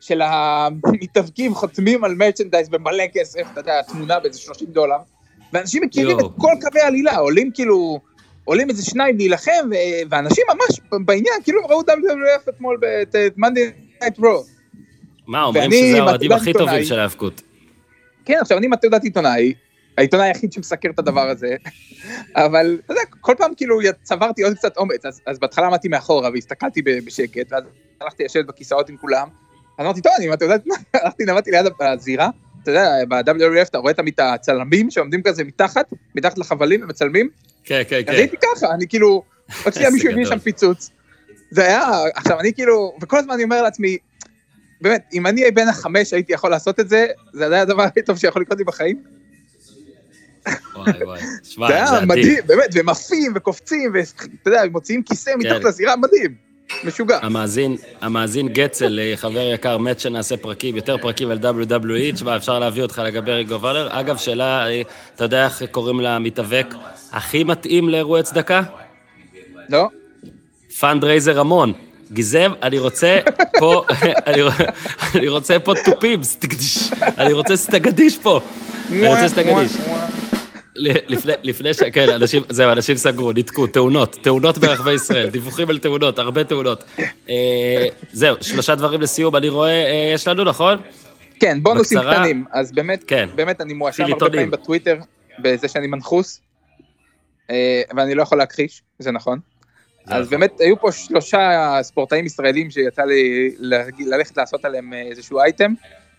של 0.00 0.22
המתאבקים 0.22 1.54
חותמים 1.54 2.04
על 2.04 2.14
merchandise 2.14 2.68
במלא 2.68 3.04
כסף, 3.14 3.40
אתה 3.52 3.60
יודע, 3.60 3.82
תמונה 3.82 4.20
באיזה 4.20 4.38
30 4.38 4.68
דולר, 4.68 4.96
ואנשים 5.52 5.82
מכירים 5.82 6.18
יואו. 6.18 6.26
את 6.26 6.32
כל 6.38 6.52
קווי 6.60 6.80
העלילה, 6.80 7.16
עולים 7.16 7.50
כאילו, 7.54 8.00
עולים 8.44 8.70
איזה 8.70 8.84
שניים 8.84 9.16
להילחם, 9.16 9.70
ואנשים 10.10 10.44
ממש 10.48 11.00
בעניין, 11.04 11.34
כאילו 11.44 11.60
הם 11.60 11.70
ראו 11.70 11.80
WWF 11.80 12.48
אתמול 12.48 12.78
את 13.02 13.16
Monday 13.38 14.02
Night 14.02 14.18
Raw. 14.18 14.60
מה, 15.26 15.44
אומרים 15.44 15.70
שזה 15.70 15.98
האוהדים 15.98 16.32
הכי 16.32 16.52
טובים. 16.52 16.84
של 16.84 16.98
ההאבקות. 16.98 17.42
כן, 18.24 18.38
עכשיו 18.40 18.58
אני 18.58 18.66
עם 18.66 18.72
התעודת 18.72 19.04
עיתונאי, 19.04 19.54
העיתונאי 19.98 20.26
היחיד 20.26 20.52
שמסקר 20.52 20.90
את 20.90 20.98
הדבר 20.98 21.28
הזה, 21.28 21.56
אבל 22.44 22.78
אתה 22.84 22.92
יודע, 22.92 23.02
כל 23.20 23.34
פעם 23.38 23.54
כאילו 23.54 23.78
צברתי 24.02 24.42
עוד 24.42 24.54
קצת 24.54 24.76
אומץ, 24.76 25.06
אז, 25.06 25.20
אז 25.26 25.38
בהתחלה 25.38 25.66
עמדתי 25.66 25.88
מאחורה 25.88 26.30
והסתכלתי 26.30 26.82
בשקט, 26.82 27.52
ואז 27.52 27.64
הלכתי 28.00 28.24
לשבת 28.24 28.46
בכיסאות 28.46 28.88
עם 28.88 28.96
כולם, 28.96 29.28
אמרתי, 29.80 30.00
טוב, 30.00 30.12
אני 30.18 30.32
התעודת 30.32 30.60
עיתונאי, 30.60 30.82
הלכתי, 30.94 31.24
נעמדתי 31.24 31.50
ליד 31.50 31.66
הזירה, 31.80 32.30
אתה 32.62 32.70
יודע, 32.70 32.90
ב-WWF 33.08 33.68
אתה 33.68 33.78
רואה 33.78 33.94
תמיד 33.94 34.14
את 34.14 34.20
הצלמים 34.20 34.90
שעומדים 34.90 35.22
כזה 35.22 35.44
מתחת, 35.44 35.86
מתחת 36.14 36.38
לחבלים 36.38 36.82
ומצלמים, 36.82 37.28
כן, 37.64 37.82
כן, 37.88 38.00
כן. 38.06 38.12
הייתי 38.12 38.36
ככה, 38.36 38.74
אני 38.74 38.88
כאילו, 38.88 39.22
עוד 39.64 39.74
שנייה 39.74 39.90
מישהו 39.90 40.10
הביא. 40.10 40.24
שם 40.24 40.38
פיצוץ. 40.38 40.90
זה 41.50 41.62
היה, 41.66 41.88
עכשיו 42.14 42.40
אני 42.40 42.52
כאילו, 42.54 42.92
וכל 43.02 43.18
הזמן 43.18 43.34
אני 43.34 43.44
אומר 43.44 43.62
לעצמי, 43.62 43.96
באמת, 44.80 45.10
אם 45.12 45.26
אני 45.26 45.50
בן 45.50 45.68
החמש 45.68 46.12
הייתי 46.12 46.32
יכול 46.32 46.50
לעשות 46.50 46.80
את 46.80 46.88
זה, 46.88 47.06
זה 47.32 47.52
היה 47.52 47.62
הדבר 47.62 47.82
הכי 47.82 48.02
טוב 48.02 48.18
שיכול 48.18 48.42
לקרות 48.42 48.58
לי 48.58 48.64
בחיים. 48.64 49.02
וואי, 50.74 51.04
וואי. 51.04 51.20
שמע, 51.42 51.68
זה 51.68 51.74
היה. 51.74 52.06
מדהים, 52.06 52.38
באמת, 52.46 52.68
והם 52.72 52.88
עפים 52.88 53.32
וקופצים, 53.34 53.92
ואתה 53.94 54.48
יודע, 54.50 54.62
מוציאים 54.72 55.02
כיסא 55.02 55.30
מתחת 55.38 55.64
לזירה, 55.64 55.96
מדהים, 55.96 56.49
משוגע. 56.84 57.18
המאזין, 57.22 57.76
המאזין 58.00 58.48
גצל, 58.48 59.00
אה, 59.02 59.12
חבר 59.16 59.40
יקר, 59.54 59.78
מת 59.78 60.00
שנעשה 60.00 60.36
פרקים, 60.36 60.76
יותר 60.76 60.96
פרקים 60.98 61.30
על 61.30 61.38
WWE, 61.38 62.14
תשמע, 62.14 62.36
אפשר 62.36 62.58
להביא 62.58 62.82
אותך 62.82 63.02
לגבי 63.04 63.32
ריגו 63.32 63.54
וולר. 63.54 63.88
אגב, 63.90 64.16
שאלה, 64.16 64.66
אה, 64.68 64.82
אתה 65.16 65.24
יודע 65.24 65.44
איך 65.44 65.62
קוראים 65.70 66.00
למתאבק 66.00 66.74
הכי 67.12 67.44
מתאים 67.44 67.88
לאירועי 67.88 68.22
צדקה? 68.22 68.62
לא? 69.68 69.88
פאנדרייזר 70.80 71.40
המון. 71.40 71.72
גיזם, 72.12 72.52
אני 72.62 72.78
רוצה 72.78 73.18
פה, 73.58 73.84
אני 74.26 74.42
רוצ- 74.42 74.62
אני 75.14 75.28
רוצה 75.28 75.58
פה 75.58 75.72
תופים, 75.84 76.22
סטגדיש. 76.22 76.90
אני 77.18 77.32
רוצה 77.32 77.56
סטגדיש 77.56 78.18
פה. 78.18 78.40
אני 78.90 79.06
רוצה 79.08 79.28
סטגדיש. 79.28 79.72
לפני, 80.76 81.32
לפני 81.42 81.74
ש... 81.74 81.82
כן, 81.82 82.08
אנשים, 82.08 82.42
זהו, 82.48 82.72
אנשים 82.72 82.96
סגרו, 82.96 83.32
ניתקו, 83.32 83.66
תאונות, 83.66 84.16
תאונות 84.22 84.58
ברחבי 84.58 84.92
ישראל, 84.92 85.30
דיווחים 85.30 85.70
על 85.70 85.78
תאונות, 85.78 86.18
הרבה 86.18 86.44
תאונות. 86.44 86.84
אה, 87.28 87.86
זהו, 88.12 88.36
שלושה 88.40 88.74
דברים 88.74 89.00
לסיום, 89.00 89.36
אני 89.36 89.48
רואה, 89.48 89.84
אה, 89.84 90.10
יש 90.14 90.28
לנו, 90.28 90.44
נכון? 90.44 90.78
כן, 91.40 91.62
בונוסים 91.62 91.98
בקצרה. 91.98 92.14
קטנים, 92.14 92.44
אז 92.52 92.72
באמת, 92.72 93.04
כן. 93.06 93.28
באמת 93.34 93.60
אני 93.60 93.74
מואשם 93.74 94.04
הרבה. 94.04 94.30
פעמים 94.30 94.50
בטוויטר, 94.50 94.98
בזה 95.38 95.68
שאני 95.68 95.86
מנחוס, 95.86 96.40
אה, 97.50 97.82
ואני 97.96 98.14
לא 98.14 98.22
יכול 98.22 98.38
להכחיש, 98.38 98.82
זה 98.98 99.10
נכון. 99.10 99.38
זה 100.06 100.14
אז 100.14 100.26
נכון. 100.26 100.30
באמת 100.30 100.60
היו 100.60 100.80
פה 100.80 100.92
שלושה 100.92 101.78
ספורטאים 101.82 102.26
ישראלים 102.26 102.70
שיצא 102.70 103.02
לי 103.02 103.50
ללכת 103.98 104.36
לעשות 104.36 104.64
עליהם 104.64 104.92
אה, 104.92 105.02
איזשהו 105.02 105.40
אייטם, 105.40 105.74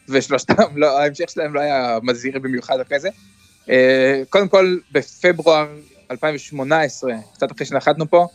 ושלושתם, 0.09 0.63
לא, 0.75 0.99
ההמשך 0.99 1.29
שלהם 1.29 1.53
לא 1.53 1.59
היה 1.59 1.97
מזהיר 2.03 2.39
במיוחד 2.39 2.79
אחרי 2.79 2.99
זה. 2.99 3.09
אה, 3.69 4.21
קודם 4.29 4.47
כל, 4.47 4.77
בפברואר 4.91 5.67
2018, 6.11 7.13
קצת 7.33 7.51
אחרי 7.51 7.65
שנחתנו 7.65 8.09
פה, 8.09 8.27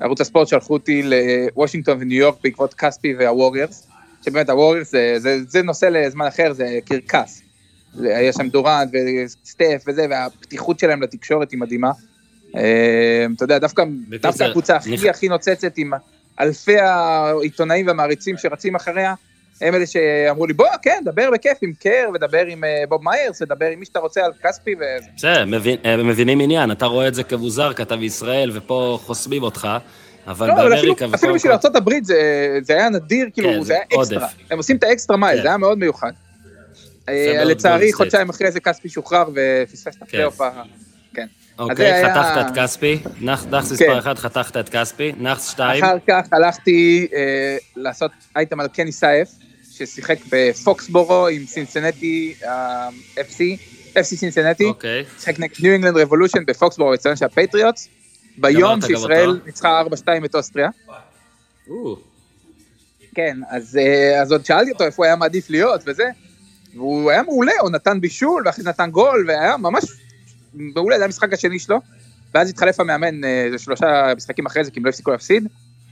ערוץ 0.00 0.20
הספורט 0.20 0.48
שלחו 0.48 0.72
אותי 0.72 1.02
לוושינגטון 1.02 1.98
וניו 2.00 2.18
יורק 2.18 2.36
בעקבות 2.42 2.74
כספי 2.74 3.14
והווריירס, 3.18 3.86
שבאמת 4.24 4.50
הווריירס 4.50 4.90
זה, 4.90 5.14
זה, 5.18 5.38
זה 5.48 5.62
נושא 5.62 5.86
לזמן 5.86 6.26
אחר, 6.26 6.52
זה 6.52 6.78
קרקס. 6.84 7.42
היה 7.98 8.32
שם 8.32 8.48
דורנט 8.48 8.90
וסטף 8.92 9.84
וזה, 9.86 10.06
והפתיחות 10.10 10.78
שלהם 10.78 11.02
לתקשורת 11.02 11.50
היא 11.50 11.60
מדהימה. 11.60 11.90
אה, 12.56 13.26
אתה 13.36 13.44
יודע, 13.44 13.58
דווקא, 13.58 13.84
דווקא 14.20 14.44
הקבוצה 14.44 14.76
הכי 14.76 15.10
הכי 15.10 15.28
נוצצת 15.28 15.72
עם 15.76 15.92
אלפי 16.40 16.78
העיתונאים 16.78 17.86
והמעריצים 17.86 18.36
שרצים 18.38 18.74
אחריה, 18.74 19.14
הם 19.60 19.74
אלה 19.74 19.86
שאמרו 19.86 20.46
לי, 20.46 20.52
בוא, 20.52 20.66
כן, 20.82 21.02
דבר 21.04 21.30
בכיף 21.32 21.58
עם 21.62 21.72
קר, 21.80 22.08
ודבר 22.14 22.46
עם 22.46 22.64
אה, 22.64 22.82
בוב 22.88 23.04
מיירס, 23.04 23.42
ודבר 23.42 23.66
עם 23.66 23.78
מי 23.80 23.86
שאתה 23.86 23.98
רוצה 23.98 24.24
על 24.24 24.32
כספי, 24.42 24.74
ו... 24.74 24.82
בסדר, 25.16 25.44
הם 25.84 26.08
מבינים 26.08 26.40
עניין, 26.40 26.70
אתה 26.70 26.86
רואה 26.86 27.08
את 27.08 27.14
זה 27.14 27.22
כמוזר, 27.22 27.70
אתה 27.70 27.96
בישראל, 27.96 28.50
ופה 28.54 28.98
חוסמים 29.02 29.42
אותך, 29.42 29.68
אבל 30.26 30.46
לא, 30.48 30.52
אפילו, 30.52 30.68
באמריקה 30.70 31.06
אפילו 31.14 31.34
בשביל 31.34 31.52
ארה"ב 31.52 31.90
זה, 32.02 32.18
זה 32.62 32.72
היה 32.72 32.88
נדיר, 32.88 33.28
כאילו, 33.34 33.48
כן, 33.48 33.62
זה 33.62 33.72
היה 33.74 33.82
אקסטרה. 34.00 34.28
הם 34.50 34.56
עושים 34.58 34.76
את 34.76 34.82
ה 34.82 34.88
extra 34.88 35.16
mile, 35.16 35.36
כן. 35.36 35.42
זה 35.42 35.48
היה 35.48 35.56
מאוד 35.56 35.78
מיוחד. 35.78 36.12
אה, 37.08 37.44
לצערי, 37.44 37.92
חודשיים 37.92 38.28
אחרי 38.28 38.50
זה 38.50 38.60
כספי 38.60 38.88
שוחרר 38.88 39.24
ופספס 39.34 39.96
את 39.96 40.02
הפלייאוף 40.02 40.40
ה... 40.40 40.50
כן. 41.14 41.26
זה 41.56 41.62
אוקיי, 41.64 41.92
היה- 41.92 42.14
חתכת 42.14 42.50
את 42.50 42.58
כספי, 42.58 42.98
נאחס. 43.20 43.46
מספר 43.72 43.98
1, 43.98 44.18
חתכת 44.18 44.56
את 44.56 44.68
כספי, 44.68 45.12
נאחס 45.18 45.48
2, 45.48 45.84
אחר 45.84 45.96
כך 46.06 46.26
הלכתי 46.32 47.08
אה, 47.14 47.56
לעשות 47.76 48.10
אייטם 48.36 48.60
על 48.60 48.68
קני 48.68 48.92
סייף, 48.92 49.28
ששיחק 49.86 50.18
בפוקסבורו 50.30 51.26
עם 51.28 51.46
סינסנטי 51.46 52.34
אה, 52.44 52.88
FC, 53.16 53.40
FC 53.94 54.02
סינסנטי. 54.02 54.64
אוקיי, 54.64 55.04
שיחק 55.18 55.38
נגד 55.38 55.54
ניו 55.62 55.72
אינגלנד 55.72 55.96
רבולושן 55.96 56.46
בפוקסבורו, 56.46 56.94
אצטדיון 56.94 57.16
של 57.16 57.24
הפטריוטס. 57.24 57.88
ביום 58.38 58.80
שישראל? 58.80 59.40
ניצחה 59.46 59.82
4-2 59.82 60.24
את 60.24 60.34
אוסטריה. 60.34 60.68
או, 61.68 61.96
כן, 63.14 63.36
אז, 63.50 63.76
אה, 63.76 64.22
אז 64.22 64.32
עוד 64.32 64.44
שאלתי 64.44 64.70
אותו 64.70 64.84
איפה 64.84 64.96
הוא 64.96 65.04
היה 65.04 65.16
מעדיף 65.16 65.50
להיות 65.50 65.80
וזה, 65.86 66.04
והוא 66.74 67.10
היה 67.10 67.22
מעולה, 67.22 67.52
הוא 67.60 67.70
נתן 67.70 68.00
בישול, 68.00 68.42
ואחרי 68.46 68.64
זה 68.64 68.70
נתן 68.70 68.90
גול, 68.90 69.24
והיה 69.28 69.56
ממש 69.56 69.84
מעולה, 70.54 70.98
זה 70.98 71.04
המשחק 71.04 71.32
השני 71.32 71.58
שלו, 71.58 71.80
ואז 72.34 72.50
התחלף 72.50 72.80
המאמן, 72.80 73.24
אה, 73.24 73.48
זה 73.50 73.58
שלושה 73.58 74.12
משחקים 74.16 74.46
אחרי 74.46 74.64
זה, 74.64 74.70
כי 74.70 74.80
הם 74.80 74.84
לא 74.84 74.90
הפסיקו 74.90 75.10
להפסיד. 75.10 75.48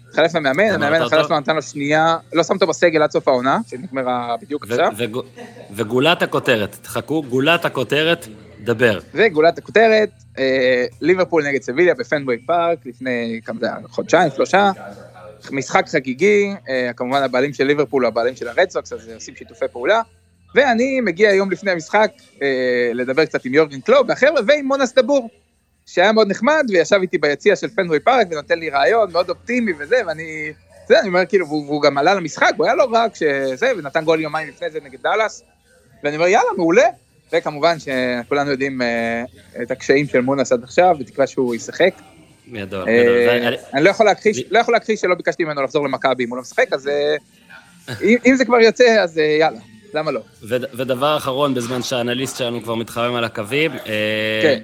התחלף 0.09 0.35
המאמן, 0.35 0.65
המאמן? 0.65 1.09
שלו 1.09 1.39
נתן 1.41 1.57
לו 1.57 1.63
שנייה, 1.63 2.17
לא 2.33 2.43
שם 2.45 2.55
אותו 2.55 2.67
בסגל 2.67 3.03
עד 3.03 3.11
סוף 3.11 3.29
העונה, 3.29 3.59
שנגמרה 3.67 4.37
בדיוק 4.43 4.65
עכשיו, 4.65 4.93
וגו- 4.97 5.23
וגולת 5.71 6.23
הכותרת, 6.23 6.77
תחכו, 6.83 7.23
גולת 7.23 7.65
הכותרת, 7.65 8.27
דבר. 8.61 8.99
וגולת 9.15 9.59
הכותרת, 9.59 10.11
אה, 10.39 10.85
ליברפול 11.01 11.47
נגד 11.47 11.63
סביליה 11.63 11.95
בפנוויי 11.95 12.39
פארק, 12.47 12.79
לפני 12.87 13.41
חודשיים, 13.89 14.31
שלושה, 14.37 14.71
משחק 15.51 15.89
חגיגי, 15.89 16.55
אה, 16.69 16.91
כמובן 16.97 17.23
הבעלים 17.23 17.53
של 17.53 17.65
ליברפול 17.65 18.03
הוא 18.03 18.09
הבעלים 18.09 18.37
של 18.37 18.49
הרד 18.49 18.71
סוקס, 18.71 18.93
אז 18.93 19.09
עושים 19.15 19.35
שיתופי 19.37 19.65
פעולה. 19.73 20.03
ואני 20.55 21.01
מגיע 21.01 21.31
יום 21.31 21.51
לפני 21.51 21.71
המשחק 21.71 22.11
אה, 22.43 22.91
לדבר 22.95 23.25
קצת 23.25 23.45
עם 23.45 23.55
יורגן 23.55 23.81
קלופ 23.81 24.07
והחבר'ה 24.09 24.41
ועם 24.47 24.67
מונס 24.67 24.95
דבור, 24.95 25.29
שהיה 25.93 26.13
מאוד 26.13 26.31
נחמד 26.31 26.67
וישב 26.69 26.99
איתי 27.03 27.19
ביציע 27.19 27.57
של 27.57 27.69
פנוויי 27.69 28.01
פארק 28.01 28.27
ונותן 28.31 28.59
לי 28.59 28.71
ריאיון 28.71 29.13
מאוד 29.13 29.31
אופטימי 29.31 29.73
וזה, 29.79 29.97
ואני, 30.07 30.53
זה, 30.89 31.01
אני 31.01 31.09
אומר 31.09 31.27
כאילו, 31.27 31.47
והוא, 31.47 31.67
והוא 31.67 31.83
גם 31.83 31.99
עלה 31.99 32.15
למשחק, 32.15 32.51
הוא 32.57 32.67
היה 32.67 32.75
לא 32.75 32.87
רע 32.93 33.07
כשזה, 33.13 33.73
ונתן 33.79 34.05
גול 34.05 34.21
יומיים 34.21 34.49
לפני 34.49 34.71
זה 34.71 34.79
נגד 34.85 34.99
דאלאס, 35.03 35.43
ואני 36.05 36.17
אומר 36.17 36.29
יאללה, 36.29 36.49
מעולה. 36.57 36.85
וכמובן 37.33 37.77
שכולנו 37.79 38.51
יודעים 38.51 38.83
אה, 38.83 39.23
את 39.63 39.71
הקשיים 39.71 40.07
של 40.07 40.21
מונס 40.21 40.53
עד 40.53 40.63
עכשיו, 40.65 40.97
בתקווה 40.99 41.27
שהוא 41.27 41.55
ישחק. 41.55 41.95
גדול, 42.53 42.65
גדול. 42.65 42.89
אה, 42.89 43.49
אני 43.75 43.83
לא 43.85 43.91
יכול 43.91 44.07
להכחיש, 44.07 44.43
לא 44.51 44.59
יכול 44.59 44.75
להכחיש 44.75 45.01
שלא 45.01 45.15
ביקשתי 45.15 45.45
ממנו 45.45 45.63
לחזור 45.63 45.85
למכבי 45.85 46.25
אם 46.25 46.29
הוא 46.31 46.37
לא 46.37 46.43
משחק, 46.43 46.73
אז 46.73 46.89
אה, 46.89 47.17
אם 48.03 48.17
אם 48.27 48.35
זה 48.37 48.45
כבר 48.45 48.57
יוצא, 48.61 48.85
אז 49.03 49.19
אה, 49.19 49.25
יאללה, 49.41 49.59
למה 49.95 50.11
לא? 50.11 50.21
וד- 50.49 50.65
ודבר 50.75 51.17
אחרון, 51.17 51.55
בזמן 51.55 51.83
שהאנליסט 51.83 52.37
שלנו 52.37 52.63
כבר 52.63 52.75
מתחמם 52.75 53.15
על 53.15 53.25
הקווים, 53.25 53.71
כן. 54.43 54.61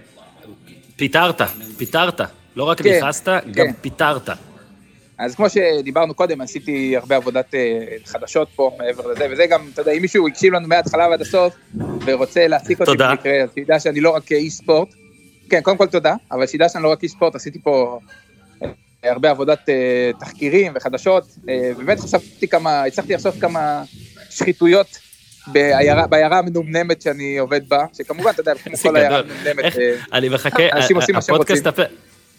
פיטרת, 0.97 1.41
פיטרת. 1.77 2.21
לא 2.57 2.65
רק 2.65 2.83
כן, 2.83 2.97
נכנסת, 2.97 3.29
גם 3.29 3.67
כן. 3.67 3.73
פיטרת. 3.81 4.29
אז 5.19 5.35
כמו 5.35 5.47
שדיברנו 5.51 6.15
קודם, 6.15 6.41
עשיתי 6.41 6.97
הרבה 6.97 7.17
עבודת 7.17 7.55
אה, 7.55 7.61
חדשות 8.05 8.49
פה 8.57 8.77
מעבר 8.79 9.07
לזה, 9.07 9.27
וזה 9.31 9.47
גם, 9.47 9.69
אתה 9.73 9.83
יודע, 9.83 9.93
אם 9.93 10.03
מישהו 10.03 10.29
הקשיב 10.29 10.53
לנו 10.53 10.69
מההתחלה 10.69 11.09
ועד 11.09 11.21
הסוף, 11.21 11.55
ורוצה 12.05 12.47
להעסיק 12.47 12.81
אותי. 12.81 12.91
במקרה, 12.99 13.43
אז 13.43 13.49
שידע 13.55 13.81
שאני 13.81 14.01
לא 14.01 14.11
רק 14.11 14.33
איש 14.33 14.53
ספורט. 14.53 14.89
כן, 15.51 15.61
קודם 15.61 15.77
כל 15.77 15.87
תודה, 15.87 16.15
אבל 16.33 16.47
שידע 16.47 16.69
שאני 16.69 16.85
לא 16.85 16.93
רק 16.93 17.03
איש 17.03 17.11
ספורט, 17.13 17.35
עשיתי 17.35 17.59
פה 17.63 17.99
אה, 19.05 19.13
הרבה 19.13 19.31
עבודת 19.31 19.69
אה, 19.69 20.11
תחקירים 20.21 20.73
וחדשות, 20.75 21.25
אה, 21.49 21.71
באמת 21.77 22.01
חשבתי 22.01 22.49
כמה, 22.49 22.85
הצלחתי 22.85 23.15
לחשוב 23.15 23.41
כמה 23.41 23.83
שחיתויות 24.31 24.99
בעיירה, 25.47 26.39
המנומנמת 26.39 27.03
שאני 27.03 27.39
עובד 27.39 27.69
בה, 27.69 27.85
שכמובן, 27.93 28.31
אתה 28.31 28.41
יודע, 28.41 28.55
כמו 28.55 28.77
כל 28.77 28.97
עיירה. 28.97 29.23
מנומנמת, 29.23 29.79
אה, 29.79 29.97
אני 30.13 30.29
מחכה, 30.29 30.63
אנשים 30.73 30.97
עושים 30.97 31.15
מה 31.15 31.23
שהם 31.23 31.37
רוצים. 31.37 31.57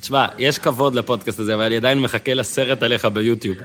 תשמע, 0.02 0.26
יש 0.38 0.60
כבוד 0.60 0.95
לפודקאסט 0.95 1.40
הזה, 1.40 1.56
אבל 1.56 1.64
אני 1.64 1.77
עדיין 1.77 1.99
מחכה 1.99 2.34
לסרט 2.34 2.84
עליך 2.84 3.06
ביוטיוב. 3.06 3.57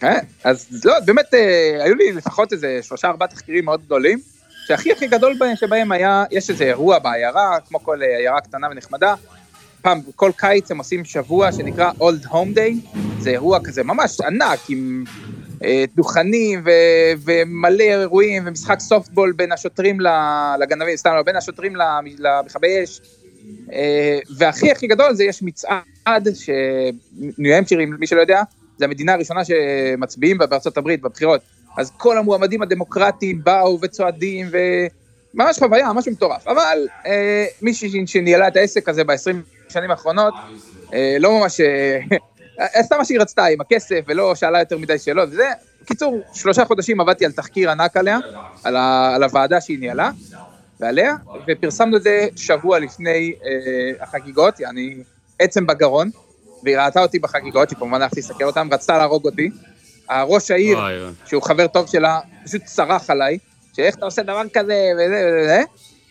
כן, 0.00 0.18
אז 0.44 0.84
לא, 0.84 1.00
באמת, 1.04 1.34
אה, 1.34 1.84
היו 1.84 1.94
לי 1.94 2.12
לפחות 2.12 2.52
איזה 2.52 2.80
שלושה 2.82 3.08
ארבעה 3.08 3.28
תחקירים 3.28 3.64
מאוד 3.64 3.80
גדולים, 3.86 4.18
שהכי 4.66 4.92
הכי 4.92 5.06
גדול 5.06 5.34
בהם 5.38 5.56
שבהם 5.56 5.92
היה, 5.92 6.24
יש 6.30 6.50
איזה 6.50 6.64
אירוע 6.64 6.98
בעיירה, 6.98 7.56
כמו 7.68 7.84
כל 7.84 8.02
אה, 8.02 8.16
עיירה 8.16 8.40
קטנה 8.40 8.66
ונחמדה. 8.70 9.14
פעם, 9.82 10.00
כל 10.16 10.30
קיץ 10.36 10.70
הם 10.70 10.78
עושים 10.78 11.04
שבוע 11.04 11.52
שנקרא 11.52 11.90
Old 11.98 12.26
Home 12.26 12.56
Day, 12.56 12.98
זה 13.18 13.30
אירוע 13.30 13.58
כזה 13.64 13.84
ממש 13.84 14.20
ענק, 14.20 14.58
עם 14.68 15.04
אה, 15.06 15.12
דוכנים 15.96 16.62
ו- 16.64 17.12
ומלא 17.24 17.82
אירועים 17.84 18.42
ומשחק 18.46 18.80
סופטבול 18.80 19.32
בין 19.32 19.52
השוטרים 19.52 19.98
לגנבים, 20.60 20.96
סתם, 20.96 21.10
לא, 21.14 21.22
בין 21.22 21.36
השוטרים 21.36 21.76
למ- 21.76 22.04
למכבי 22.18 22.84
אש. 22.84 23.00
אה, 23.72 24.18
והכי 24.36 24.70
הכי 24.70 24.86
גדול 24.86 25.14
זה 25.14 25.24
יש 25.24 25.42
מצעד 25.42 26.28
שניו 26.34 27.54
המפשיר, 27.54 27.78
מי 27.98 28.06
שלא 28.06 28.20
יודע, 28.20 28.42
זה 28.78 28.84
המדינה 28.84 29.14
הראשונה 29.14 29.40
שמצביעים 29.44 30.38
בה 30.38 30.46
בארצות 30.46 30.78
הברית 30.78 31.00
בבחירות. 31.00 31.40
אז 31.78 31.92
כל 31.96 32.18
המועמדים 32.18 32.62
הדמוקרטיים 32.62 33.40
באו 33.44 33.78
וצועדים 33.82 34.46
וממש 35.34 35.58
חוויה, 35.58 35.92
משהו 35.92 36.12
מטורף. 36.12 36.48
אבל 36.48 36.86
אה, 37.06 37.46
מישהי 37.62 38.06
שניהלה 38.06 38.48
את 38.48 38.56
העסק 38.56 38.88
הזה 38.88 39.04
ב-20 39.04 39.34
שנים 39.68 39.90
האחרונות, 39.90 40.34
אה, 40.94 41.16
לא 41.20 41.40
ממש... 41.40 41.60
אה, 41.60 42.00
עשתה 42.58 42.96
מה 42.96 43.04
שהיא 43.04 43.20
רצתה 43.20 43.44
עם 43.44 43.60
הכסף 43.60 44.00
ולא 44.06 44.34
שאלה 44.34 44.58
יותר 44.58 44.78
מדי 44.78 44.98
שאלות 44.98 45.28
וזה. 45.32 45.50
בקיצור, 45.82 46.20
שלושה 46.34 46.64
חודשים 46.64 47.00
עבדתי 47.00 47.24
על 47.24 47.32
תחקיר 47.32 47.70
ענק 47.70 47.96
עליה, 47.96 48.18
על, 48.64 48.76
ה, 48.76 49.14
על 49.14 49.22
הוועדה 49.22 49.60
שהיא 49.60 49.78
ניהלה 49.78 50.10
ועליה, 50.80 51.14
ופרסמנו 51.48 51.96
את 51.96 52.02
זה 52.02 52.26
שבוע 52.36 52.78
לפני 52.78 53.32
אה, 53.44 54.04
החגיגות, 54.04 54.60
יעני 54.60 54.96
עצם 55.38 55.66
בגרון, 55.66 56.10
והיא 56.62 56.78
ראתה 56.78 57.02
אותי 57.02 57.18
בחגיגות, 57.18 57.70
שכמובן 57.70 58.02
הלכתי 58.02 58.20
לסקר 58.20 58.44
אותם, 58.44 58.68
רצתה 58.72 58.98
להרוג 58.98 59.24
אותי. 59.24 59.50
הראש 60.08 60.50
העיר, 60.50 60.78
וואי. 60.78 60.94
שהוא 61.26 61.42
חבר 61.42 61.66
טוב 61.66 61.88
שלה, 61.88 62.20
פשוט 62.44 62.64
צרח 62.64 63.10
עליי, 63.10 63.38
שאיך 63.76 63.94
אתה 63.94 64.04
עושה 64.04 64.22
דבר 64.22 64.42
כזה 64.54 64.90
וזה 64.94 65.40
וזה, 65.42 65.62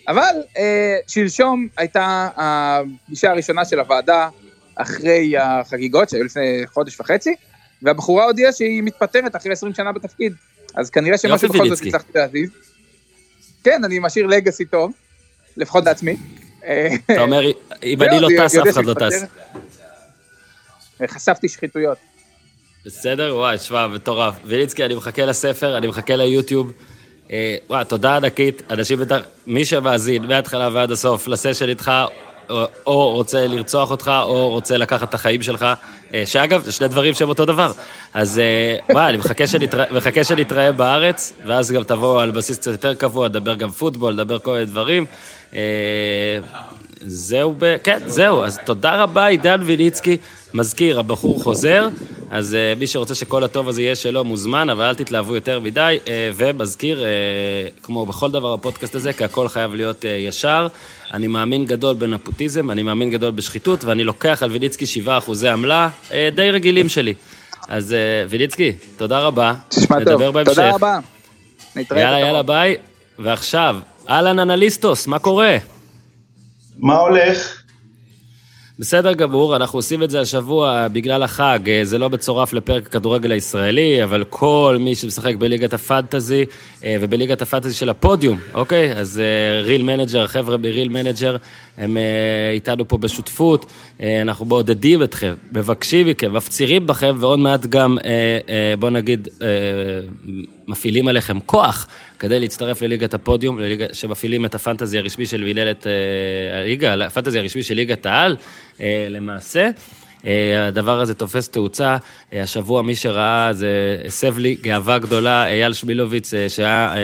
אבל 0.07 0.35
אה, 0.57 0.97
שלשום 1.07 1.67
הייתה 1.77 2.29
הפגישה 2.35 3.31
הראשונה 3.31 3.65
של 3.65 3.79
הוועדה 3.79 4.29
אחרי 4.77 5.37
החגיגות, 5.37 6.09
שהיו 6.09 6.23
לפני 6.23 6.63
חודש 6.73 6.99
וחצי, 6.99 7.35
והבחורה 7.81 8.25
הודיעה 8.25 8.51
שהיא 8.51 8.83
מתפטרת 8.83 9.35
אחרי 9.35 9.51
20 9.51 9.73
שנה 9.73 9.91
בתפקיד, 9.91 10.33
אז 10.75 10.89
כנראה 10.89 11.17
שמשהו 11.17 11.49
בכל 11.49 11.69
זאת. 11.69 11.87
הצלחתי 11.87 12.11
להזיז. 12.15 12.49
כן, 13.63 13.83
אני 13.83 13.99
משאיר 13.99 14.27
לגאסי 14.27 14.65
טוב, 14.65 14.91
לפחות 15.57 15.85
לעצמי. 15.85 16.17
אה, 16.65 16.87
אתה 17.05 17.21
אומר, 17.21 17.41
אם 17.83 17.99
זהו, 17.99 18.07
אני 18.07 18.19
לא 18.19 18.27
טס, 18.45 18.55
אף 18.55 18.67
אחד 18.69 18.85
לא 18.85 18.93
טס. 18.93 19.01
מתפטרת. 19.01 19.29
וחשפתי 20.99 21.49
שחיתויות. 21.49 21.97
בסדר? 22.85 23.35
וואי, 23.35 23.57
שמע, 23.57 23.87
מטורף. 23.87 24.35
ויליצקי, 24.45 24.85
אני 24.85 24.95
מחכה 24.95 25.25
לספר, 25.25 25.77
אני 25.77 25.87
מחכה 25.87 26.15
ליוטיוב. 26.15 26.71
אה, 27.31 27.55
וואי, 27.69 27.85
תודה 27.85 28.15
ענקית. 28.15 28.61
אנשים 28.69 28.99
בטח, 28.99 29.21
מי 29.47 29.65
שמאזין 29.65 30.25
מההתחלה 30.25 30.69
ועד 30.73 30.91
הסוף 30.91 31.27
לסשן 31.27 31.69
איתך, 31.69 31.91
או, 32.49 33.11
רוצה 33.11 33.47
לרצוח 33.47 33.91
אותך, 33.91 34.11
או 34.23 34.49
רוצה 34.49 34.77
לקחת 34.77 35.09
את 35.09 35.13
החיים 35.13 35.41
שלך, 35.41 35.65
אה, 36.13 36.23
שאגב, 36.25 36.63
זה 36.63 36.71
שני 36.71 36.87
דברים 36.87 37.13
שהם 37.13 37.29
אותו 37.29 37.45
דבר. 37.45 37.71
אז 38.13 38.39
אה, 38.39 38.93
וואי, 38.93 39.09
אני 39.09 39.17
מחכה 39.91 40.23
שנתראה, 40.23 40.71
בארץ, 40.71 41.33
ואז 41.45 41.71
גם 41.71 41.83
תבוא 41.83 42.21
על 42.21 42.31
בסיס 42.31 42.57
קצת 42.57 42.71
יותר 42.71 42.93
קבוע, 42.93 43.27
לדבר 43.27 43.55
גם 43.55 43.71
פוטבול, 43.71 44.13
לדבר 44.13 44.39
כל 44.39 44.51
מיני 44.51 44.65
דברים. 44.65 45.05
זהו, 47.01 47.55
ב... 47.57 47.75
כן, 47.83 47.99
זהו. 48.05 48.43
אז 48.43 48.59
תודה 48.65 49.03
רבה, 49.03 49.27
עידן 49.27 49.61
ויליצקי. 49.65 50.17
מזכיר, 50.53 50.99
הבחור 50.99 51.43
חוזר, 51.43 51.87
אז 52.31 52.57
uh, 52.75 52.79
מי 52.79 52.87
שרוצה 52.87 53.15
שכל 53.15 53.43
הטוב 53.43 53.69
הזה 53.69 53.81
יהיה 53.81 53.95
שלו 53.95 54.23
מוזמן, 54.23 54.69
אבל 54.69 54.85
אל 54.85 54.95
תתלהבו 54.95 55.35
יותר 55.35 55.59
מדי. 55.59 55.99
Uh, 56.05 56.07
ומזכיר, 56.35 57.03
uh, 57.03 57.85
כמו 57.85 58.05
בכל 58.05 58.31
דבר 58.31 58.55
בפודקאסט 58.55 58.95
הזה, 58.95 59.13
כי 59.13 59.23
הכל 59.23 59.47
חייב 59.47 59.75
להיות 59.75 60.01
uh, 60.03 60.07
ישר. 60.07 60.67
אני 61.13 61.27
מאמין 61.27 61.65
גדול 61.65 61.95
בנפוטיזם, 61.95 62.71
אני 62.71 62.83
מאמין 62.83 63.11
גדול 63.11 63.31
בשחיתות, 63.31 63.83
ואני 63.83 64.03
לוקח 64.03 64.43
על 64.43 64.51
ויליצקי 64.51 64.85
7 64.85 65.17
אחוזי 65.17 65.49
עמלה, 65.49 65.89
uh, 66.09 66.13
די 66.35 66.51
רגילים 66.51 66.89
שלי. 66.89 67.13
אז 67.67 67.91
uh, 67.91 68.29
ויליצקי, 68.29 68.73
תודה 68.97 69.19
רבה. 69.19 69.53
תשמע 69.69 70.03
טוב, 70.05 70.29
בהמשך. 70.29 70.53
תודה 70.53 70.71
רבה. 70.71 70.99
נתראה 71.75 72.01
יאללה. 72.01 72.19
יאללה, 72.19 72.43
ביי. 72.43 72.75
ועכשיו, 73.19 73.77
אהלן 74.09 74.39
אנליסטוס, 74.39 75.07
מה 75.07 75.19
קורה? 75.19 75.57
מה 76.79 76.97
הולך? 76.97 77.63
בסדר 78.79 79.13
גמור, 79.13 79.55
אנחנו 79.55 79.79
עושים 79.79 80.03
את 80.03 80.09
זה 80.09 80.21
השבוע 80.21 80.87
בגלל 80.87 81.23
החג, 81.23 81.59
אה, 81.69 81.79
זה 81.83 81.97
לא 81.97 82.09
מצורף 82.09 82.53
לפרק 82.53 82.85
הכדורגל 82.87 83.31
הישראלי, 83.31 84.03
אבל 84.03 84.23
כל 84.29 84.77
מי 84.79 84.95
שמשחק 84.95 85.35
בליגת 85.35 85.73
הפנטזי 85.73 86.45
אה, 86.83 86.97
ובליגת 87.01 87.41
הפנטזי 87.41 87.73
של 87.73 87.89
הפודיום, 87.89 88.39
אוקיי? 88.53 88.93
אז 88.93 89.21
ריל 89.63 89.83
מנג'ר, 89.83 90.23
החבר'ה 90.23 90.57
בריל 90.57 90.89
מנג'ר, 90.89 91.37
הם 91.77 91.97
אה, 91.97 92.51
איתנו 92.53 92.87
פה 92.87 92.97
בשותפות, 92.97 93.65
אה, 94.01 94.21
אנחנו 94.21 94.45
מעודדים 94.45 95.03
אתכם, 95.03 95.33
מבקשים 95.51 96.07
מכם, 96.07 96.33
מפצירים 96.33 96.87
בכם, 96.87 97.15
ועוד 97.19 97.39
מעט 97.39 97.65
גם, 97.65 97.97
אה, 98.05 98.39
אה, 98.49 98.73
בוא 98.79 98.89
נגיד, 98.89 99.27
אה, 99.41 99.47
מפעילים 100.67 101.07
עליכם 101.07 101.39
כוח 101.39 101.87
כדי 102.19 102.39
להצטרף 102.39 102.81
לליגת 102.81 103.13
הפודיום, 103.13 103.59
לליגה, 103.59 103.85
שמפעילים 103.93 104.45
את 104.45 104.55
הפנטזי 104.55 104.97
הרשמי 104.97 105.25
של 105.25 105.43
מינהלת 105.43 105.87
אה, 105.87 106.59
הליגה, 106.59 107.05
הפנטזי 107.05 107.39
הרשמי 107.39 107.63
של 107.63 107.73
ליגת 107.73 108.05
העל, 108.05 108.37
אה, 108.81 109.07
למעשה. 109.09 109.69
אה, 110.25 110.67
הדבר 110.67 110.99
הזה 110.99 111.13
תופס 111.13 111.49
תאוצה. 111.49 111.97
אה, 112.33 112.41
השבוע 112.43 112.81
מי 112.81 112.95
שראה 112.95 113.49
זה 113.53 113.67
הסב 114.05 114.37
לי 114.37 114.55
גאווה 114.61 114.99
גדולה, 114.99 115.47
אייל 115.47 115.73
שמילוביץ, 115.73 116.33
אה, 116.33 116.49
שהיה, 116.49 116.93
אה, 116.95 116.97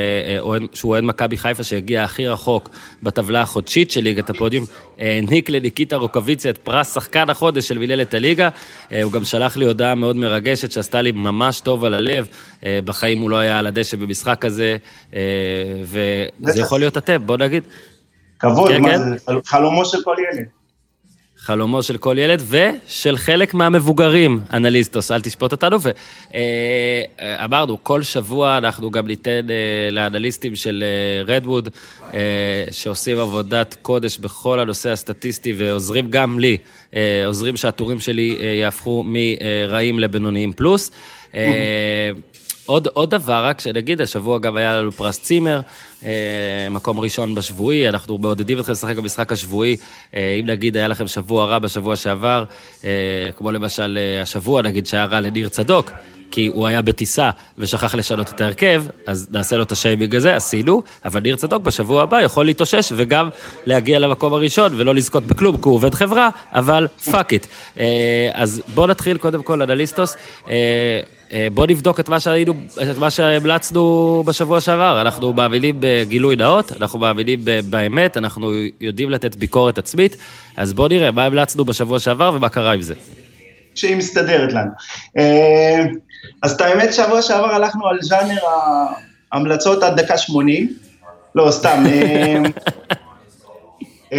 אה, 0.54 0.58
שהוא 0.74 0.92
אוהד 0.92 1.04
מכבי 1.04 1.38
חיפה, 1.38 1.64
שהגיע 1.64 2.04
הכי 2.04 2.28
רחוק 2.28 2.70
בטבלה 3.04 3.42
החודשית 3.42 3.92
של 3.92 4.02
ליגת 4.02 4.30
הפודיום, 4.30 4.66
אה, 5.00 5.12
העניק 5.16 5.50
לניקיטה 5.50 5.96
רוקוויצה 5.96 6.50
את 6.50 6.58
פרס 6.58 6.94
שחקן 6.94 7.30
החודש 7.30 7.68
של 7.68 7.78
מינהלת 7.78 8.14
הליגה. 8.14 8.50
אה, 8.92 9.04
הוא 9.04 9.12
גם 9.12 9.24
שלח 9.24 9.58
לי 9.58 9.66
הודעה 9.66 9.96
מאוד 9.96 10.16
מרגשת 10.16 10.72
שעשתה 10.72 11.02
לי 11.02 11.12
ממש 11.12 11.60
טוב 11.62 11.86
על 11.86 11.94
הלב. 11.94 12.28
אה, 12.66 12.80
בחיים 12.86 13.22
הוא 13.22 13.30
לא 13.30 13.36
היה 13.38 13.60
על 13.60 13.68
הדשא 13.68 13.98
במשחק 13.98 14.46
הזה, 14.46 14.78
אה, 15.16 15.20
וזה. 15.84 16.60
יכול 16.60 16.80
להיות 16.80 16.98
אתם, 16.98 17.26
בוא 17.26 17.38
נגיד. 17.38 17.64
כבוד, 18.40 18.70
כן, 18.72 18.82
מה 18.82 18.90
כן. 18.90 18.98
זה? 18.98 19.16
חל- 19.26 19.40
חלומו 19.46 19.86
של 19.86 19.98
כל 20.04 20.16
ילד. 20.34 20.46
חלומו 21.44 21.84
של 21.84 21.98
כל 21.98 22.16
ילד 22.20 22.42
ושל 22.50 23.18
חלק 23.18 23.54
מהמבוגרים, 23.54 24.40
אנליסטוס, 24.54 25.12
אל 25.12 25.22
תשפוט 25.22 25.52
אותנו. 25.52 25.78
ואמרנו, 27.22 27.84
כל 27.84 28.04
שבוע 28.04 28.58
אנחנו 28.58 28.92
גם 28.92 29.08
ניתן 29.08 29.48
אה, 29.50 29.92
לאנליסטים 29.92 30.56
של 30.56 30.84
אה, 30.84 31.36
רדווד, 31.36 31.70
אה, 32.14 32.20
שעושים 32.72 33.20
עבודת 33.20 33.78
קודש 33.82 34.18
בכל 34.18 34.60
הנושא 34.60 34.90
הסטטיסטי 34.90 35.54
ועוזרים 35.58 36.10
גם 36.10 36.40
לי, 36.40 36.58
אה, 36.96 37.24
עוזרים 37.26 37.58
שהטורים 37.58 38.00
שלי 38.00 38.38
אה, 38.40 38.46
יהפכו 38.46 39.04
מרעים 39.08 40.00
לבינוניים 40.00 40.54
פלוס. 40.54 40.92
עוד, 42.66 42.88
עוד 42.94 43.10
דבר, 43.10 43.46
רק 43.46 43.62
שנגיד, 43.62 44.02
השבוע 44.02 44.40
גם 44.40 44.58
היה 44.58 44.78
לנו 44.78 44.92
פרס 44.92 45.20
צימר, 45.20 45.62
אה, 46.06 46.68
מקום 46.72 47.00
ראשון 47.00 47.36
בשבועי, 47.36 47.90
אנחנו 47.90 48.18
מעודדים 48.18 48.60
אתכם 48.60 48.72
לשחק 48.72 48.96
במשחק 48.96 49.32
השבועי. 49.32 49.78
אה, 50.16 50.38
אם 50.40 50.46
נגיד 50.46 50.78
היה 50.78 50.88
לכם 50.88 51.08
שבוע 51.08 51.46
רע 51.46 51.60
בשבוע 51.60 51.96
שעבר, 51.96 52.44
אה, 52.84 52.90
כמו 53.38 53.52
למשל 53.52 54.00
השבוע, 54.22 54.62
נגיד 54.62 54.86
שהיה 54.86 55.06
רע 55.06 55.20
לניר 55.20 55.50
צדוק, 55.50 55.92
כי 56.32 56.48
הוא 56.48 56.68
היה 56.68 56.82
בטיסה 56.82 57.30
ושכח 57.58 57.96
לשנות 57.96 58.30
את 58.30 58.42
ההרכב, 58.42 58.84
אז 59.08 59.28
נעשה 59.32 59.58
לו 59.58 59.64
את 59.64 59.72
השיימינג 59.72 60.16
הזה, 60.16 60.36
עשינו, 60.36 60.84
אבל 61.06 61.20
ניר 61.20 61.36
צדוק 61.36 61.64
בשבוע 61.64 62.04
הבא 62.04 62.22
יכול 62.22 62.46
להתאושש 62.46 62.94
וגם 62.96 63.30
להגיע 63.66 64.00
למקום 64.00 64.34
הראשון 64.34 64.74
ולא 64.76 64.96
לזכות 64.96 65.24
בכלום, 65.24 65.58
כי 65.58 65.64
הוא 65.64 65.76
עובד 65.76 65.94
חברה, 65.94 66.30
אבל 66.52 66.88
fuck 67.12 67.34
it. 67.34 67.48
אז 68.34 68.62
בואו 68.74 68.88
נתחיל 68.88 69.18
קודם 69.18 69.44
כל, 69.44 69.62
אנליסטוס. 69.62 70.16
אה, 71.32 71.38
אה, 71.38 71.48
בוא 71.54 71.68
נבדוק 71.68 72.00
את 72.00 72.10
מה 72.10 72.20
שהיינו, 72.20 72.54
את 72.92 72.98
מה 72.98 73.10
שהמלצנו 73.10 74.24
בשבוע 74.26 74.62
שעבר. 74.62 75.02
אנחנו 75.02 75.34
מאמינים 75.34 75.76
בגילוי 75.80 76.36
נאות, 76.36 76.72
אנחנו 76.80 77.00
מאמינים 77.00 77.40
באמת, 77.70 78.18
אנחנו 78.18 78.52
יודעים 78.82 79.10
לתת 79.10 79.36
ביקורת 79.36 79.78
עצמית, 79.78 80.18
אז 80.58 80.74
בוא 80.74 80.90
נראה 80.90 81.12
מה 81.12 81.26
המלצנו 81.26 81.66
בשבוע 81.66 82.00
שעבר 82.00 82.32
ומה 82.36 82.50
קרה 82.50 82.74
עם 82.74 82.82
זה. 82.82 82.94
שהיא 83.76 83.96
מסתדרת 83.96 84.54
לנו. 84.54 84.72
אה, 85.18 85.84
אז 86.42 86.52
את 86.52 86.62
האמת, 86.62 86.94
שבוע 86.94 87.22
שעבר 87.22 87.56
הלכנו 87.56 87.88
על 87.88 87.98
ז'אנר 88.02 88.40
ההמלצות 89.32 89.84
עד 89.84 90.02
דקה 90.02 90.18
80. 90.18 90.74
לא, 91.36 91.52
סתם. 91.52 91.84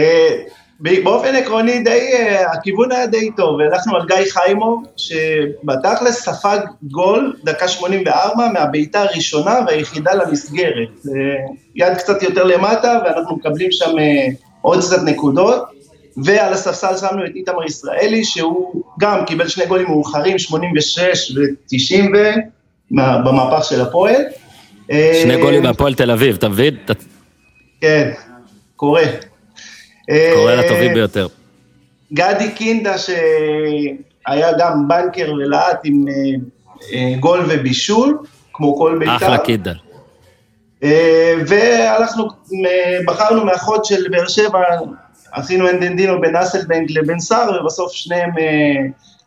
באופן 0.84 1.34
עקרוני 1.34 1.78
די, 1.78 2.10
אה, 2.12 2.52
הכיוון 2.52 2.92
היה 2.92 3.06
די 3.06 3.30
טוב, 3.36 3.60
הלכנו 3.60 3.96
על 3.96 4.06
גיא 4.06 4.32
חיימוב, 4.32 4.84
שבתכלס 4.96 6.22
ספג 6.24 6.58
גול, 6.82 7.36
דקה 7.44 7.68
84, 7.68 8.48
מהבעיטה 8.52 9.02
הראשונה 9.02 9.58
והיחידה 9.66 10.14
למסגרת. 10.14 10.88
יד 11.74 11.94
קצת 11.94 12.22
יותר 12.22 12.44
למטה, 12.44 12.98
ואנחנו 13.04 13.36
מקבלים 13.36 13.72
שם 13.72 13.98
אה, 13.98 14.26
עוד 14.60 14.80
קצת 14.80 15.02
נקודות. 15.04 15.64
ועל 16.24 16.52
הספסל 16.52 16.96
שמנו 16.96 17.26
את 17.26 17.30
איתמר 17.34 17.64
ישראלי, 17.64 18.24
שהוא 18.24 18.82
גם 19.00 19.24
קיבל 19.24 19.48
שני 19.48 19.66
גולים 19.66 19.86
מאוחרים, 19.86 20.38
86 20.38 21.36
ו-90 21.36 22.16
במהפך 23.24 23.64
של 23.64 23.80
הפועל. 23.80 24.22
שני 25.22 25.34
אה, 25.34 25.40
גולים 25.40 25.62
מהפועל 25.62 25.94
תל 25.94 26.10
אביב, 26.10 26.36
אתה 26.36 26.48
מבין? 26.48 26.76
כן, 27.80 28.10
קורה. 28.76 29.02
קורא 30.06 30.50
אה, 30.50 30.56
לטובים 30.56 30.94
ביותר. 30.94 31.26
גדי 32.12 32.52
קינדה 32.54 32.98
שהיה 32.98 34.52
גם 34.58 34.88
בנקר 34.88 35.32
ולהט 35.32 35.80
עם 35.84 36.04
אה, 36.08 36.14
אה, 36.92 37.16
גול 37.20 37.40
ובישול, 37.48 38.18
כמו 38.52 38.78
כל 38.78 38.96
בית"ר. 38.98 39.16
אחלה 39.16 39.38
קידה. 39.38 39.72
אה, 40.82 41.34
והלכנו, 41.46 42.28
בחרנו 43.06 43.44
מהחוד 43.44 43.84
של 43.84 44.08
באר 44.10 44.28
שבע, 44.28 44.58
עשינו 45.32 45.70
אנדנדינו 45.70 46.20
בין 46.20 46.36
אסלבנק 46.36 46.90
לבין 46.90 47.20
סער, 47.20 47.60
ובסוף 47.60 47.92
שניהם 47.92 48.30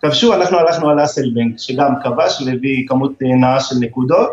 כבשו, 0.01 0.33
אנחנו 0.33 0.57
הלכנו 0.57 0.89
על 0.89 1.03
אסלבנק, 1.03 1.53
שגם 1.57 1.91
כבש 2.03 2.41
והביא 2.45 2.87
כמות 2.87 3.11
אה, 3.23 3.35
נאה 3.35 3.59
של 3.59 3.75
נקודות. 3.79 4.29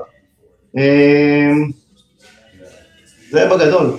זה 3.30 3.48
בגדול. 3.50 3.96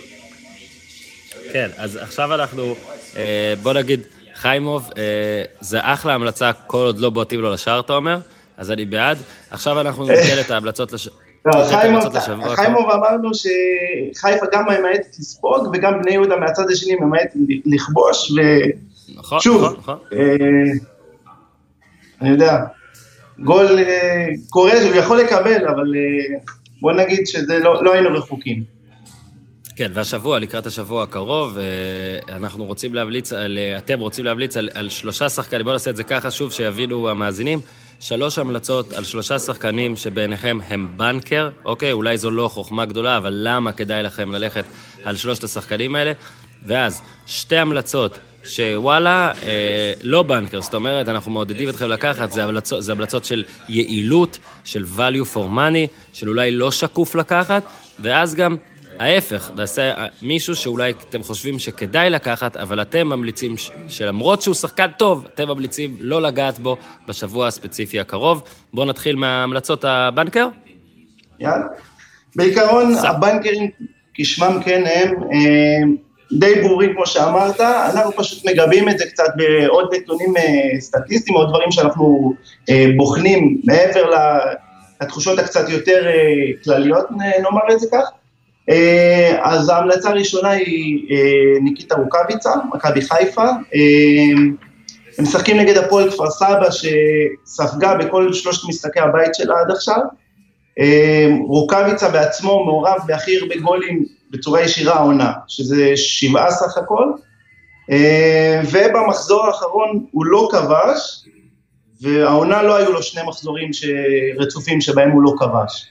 כן, 1.56 1.70
אז 1.78 1.96
עכשיו 1.96 2.34
אנחנו, 2.34 2.76
אה, 3.18 3.54
בוא 3.64 3.74
נגיד, 3.74 4.00
חיימוב, 4.34 4.90
אה, 4.98 5.04
זה 5.60 5.80
אחלה 5.82 6.14
המלצה, 6.14 6.52
כל 6.68 6.78
עוד 6.78 7.00
לא 7.00 7.10
בועטים 7.10 7.42
לו 7.42 7.54
לשער, 7.54 7.80
אתה 7.80 7.94
אומר? 7.94 8.18
אז 8.58 8.72
אני 8.72 8.86
בעד. 8.86 9.18
עכשיו 9.52 9.82
אנחנו 9.82 10.04
ניתן 10.04 10.40
את 10.46 10.52
ההמלצות 10.52 10.94
לש... 10.94 11.10
לא, 11.46 11.52
חיימוב, 12.56 12.90
אמרנו 12.92 13.30
שחיפה 13.34 14.46
גם 14.52 14.64
ממעטת 14.64 15.20
לספוג, 15.20 15.68
וגם 15.74 16.02
בני 16.02 16.14
יהודה 16.14 16.36
מהצד 16.36 16.72
השני 16.72 16.96
ממעטת 16.96 17.34
לכבוש, 17.66 18.32
נכון, 19.16 19.38
ושוב, 19.38 19.64
נכון, 19.64 19.76
נכון. 19.78 19.98
אה, 20.14 20.20
אני 22.22 22.30
יודע, 22.30 22.64
גול 23.40 23.80
אה, 23.80 24.28
קורה, 24.50 24.82
הוא 24.82 24.96
יכול 24.96 25.18
לקבל, 25.20 25.68
אבל 25.68 25.96
אה, 25.96 26.38
בוא 26.82 26.94
נגיד 26.94 27.28
שזה 27.28 27.60
לא 27.60 27.84
לא 27.84 27.94
היינו 27.94 28.10
רחוקים. 28.18 28.75
כן, 29.76 29.92
והשבוע, 29.94 30.40
לקראת 30.40 30.66
השבוע 30.66 31.04
הקרוב, 31.04 31.58
אה, 31.58 32.36
אנחנו 32.36 32.66
רוצים 32.66 32.94
להמליץ 32.94 33.34
על, 33.34 33.58
אה, 33.58 33.78
אתם 33.78 34.00
רוצים 34.00 34.26
להמליץ 34.26 34.58
על, 34.58 34.70
על 34.74 34.90
שלושה 34.90 35.30
שחקנים, 35.30 35.64
בואו 35.64 35.74
נעשה 35.74 35.90
את 35.90 35.96
זה 35.96 36.04
ככה 36.04 36.32
שוב, 36.32 36.52
שיבינו 36.52 37.10
המאזינים. 37.10 37.60
שלוש 38.00 38.40
המלצות 38.40 38.94
על 38.94 39.04
שלושה 39.04 39.40
שחקנים 39.40 39.96
שבעיניכם 39.96 40.58
הם 40.68 40.88
בנקר, 40.98 41.50
אוקיי? 41.66 41.92
אולי 41.92 42.18
זו 42.18 42.32
לא 42.32 42.48
חוכמה 42.48 42.86
גדולה, 42.86 43.18
אבל 43.18 43.34
למה 43.44 43.72
כדאי 43.72 44.04
לכם 44.04 44.32
ללכת 44.32 44.66
על 45.04 45.16
שלושת 45.16 45.44
השחקנים 45.44 45.96
האלה? 45.96 46.12
ואז, 46.66 47.02
שתי 47.28 47.58
המלצות 47.58 48.20
שוואלה, 48.44 49.32
אה, 49.44 49.94
לא 50.04 50.24
בנקר, 50.24 50.62
זאת 50.62 50.74
אומרת, 50.74 51.10
אנחנו 51.10 51.32
מעודדים 51.32 51.70
אתכם 51.70 51.90
לקחת, 51.90 52.32
זה 52.32 52.44
המלצות, 52.44 52.84
זה 52.84 52.92
המלצות 52.92 53.26
של 53.26 53.44
יעילות, 53.70 54.40
של 54.64 54.86
value 54.98 55.36
for 55.36 55.58
money, 55.58 56.14
של 56.14 56.30
אולי 56.30 56.52
לא 56.52 56.72
שקוף 56.72 57.16
לקחת, 57.16 57.64
ואז 58.00 58.36
גם 58.36 58.58
ההפך, 59.00 59.52
נעשה 59.56 59.92
אה, 59.92 60.08
מישהו 60.22 60.56
שאולי 60.56 60.94
אתם 61.10 61.24
חושבים 61.24 61.60
שכדאי 61.60 62.10
לקחת, 62.10 62.58
אבל 62.58 62.82
אתם 62.82 63.08
ממליצים 63.08 63.58
ש- 63.58 63.72
שלמרות 63.88 64.42
שהוא 64.42 64.56
שחקן 64.56 64.88
טוב, 64.98 65.26
אתם 65.34 65.48
ממליצים 65.48 65.98
לא 66.00 66.22
לגעת 66.22 66.60
בו 66.60 66.78
בשבוע 67.08 67.48
הספציפי 67.48 68.00
הקרוב. 68.00 68.44
בואו 68.74 68.86
נתחיל 68.88 69.16
מהמלצות 69.16 69.86
הבנקר. 69.88 70.48
יאללה. 71.40 71.66
בעיקרון, 72.36 72.96
סע. 72.96 73.10
הבנקרים, 73.10 73.70
כשמם 74.14 74.60
כן 74.66 74.84
הם, 74.96 75.14
אה, 75.34 75.96
די 76.40 76.62
ברורים 76.62 76.94
כמו 76.94 77.08
שאמרת, 77.08 77.62
אנחנו 77.62 78.12
פשוט 78.12 78.46
מגבים 78.46 78.90
את 78.90 78.98
זה 78.98 79.06
קצת 79.06 79.34
בעוד 79.36 79.94
נתונים 79.96 80.38
אה, 80.38 80.80
סטטיסטיים, 80.80 81.38
עוד 81.38 81.50
דברים 81.50 81.72
שאנחנו 81.72 82.34
בוחנים 82.98 83.62
מעבר 83.64 84.10
לתחושות 85.02 85.40
הקצת 85.40 85.70
יותר 85.70 86.06
כלליות, 86.64 87.06
נאמר 87.42 87.62
את 87.72 87.80
זה 87.80 87.88
כך. 87.92 88.10
אה, 88.70 89.40
אז 89.42 89.70
ההמלצה 89.70 90.10
הראשונה 90.10 90.50
היא 90.50 91.08
אה, 91.12 91.60
ניקיטה 91.62 91.96
רוקאביצה, 91.96 92.52
מכבי 92.74 93.02
חיפה. 93.02 93.46
אה, 93.46 94.34
הם 95.18 95.24
משחקים 95.24 95.58
נגד 95.58 95.78
הפועל 95.78 96.12
כפר 96.12 96.30
סבא, 96.30 96.68
שספגה 96.72 97.96
בכל 97.96 98.34
שלושת 98.34 98.70
משחקי 98.70 99.00
הבית 99.00 99.36
שלה 99.36 99.56
עד 99.60 99.72
עכשיו. 99.72 100.00
רוקאביצה 101.48 102.10
בעצמו 102.10 102.66
מעורב 102.66 103.00
בהכי 103.08 103.38
הרבה 103.38 103.56
גולים 103.58 104.06
בצורה 104.32 104.62
ישירה 104.62 104.96
העונה, 104.96 105.32
שזה 105.48 105.92
שבעה 105.96 106.52
סך 106.52 106.78
הכל, 106.78 107.12
ובמחזור 108.72 109.46
האחרון 109.46 110.06
הוא 110.12 110.26
לא 110.26 110.50
כבש, 110.52 111.26
והעונה 112.02 112.64
לא 112.64 112.76
היו 112.76 112.92
לו 112.92 113.04
שני 113.04 113.22
מחזורים. 113.28 113.70
רצופים 114.38 114.82
שבהם 114.82 115.12
הוא 115.12 115.24
לא 115.24 115.34
כבש. 115.38 115.86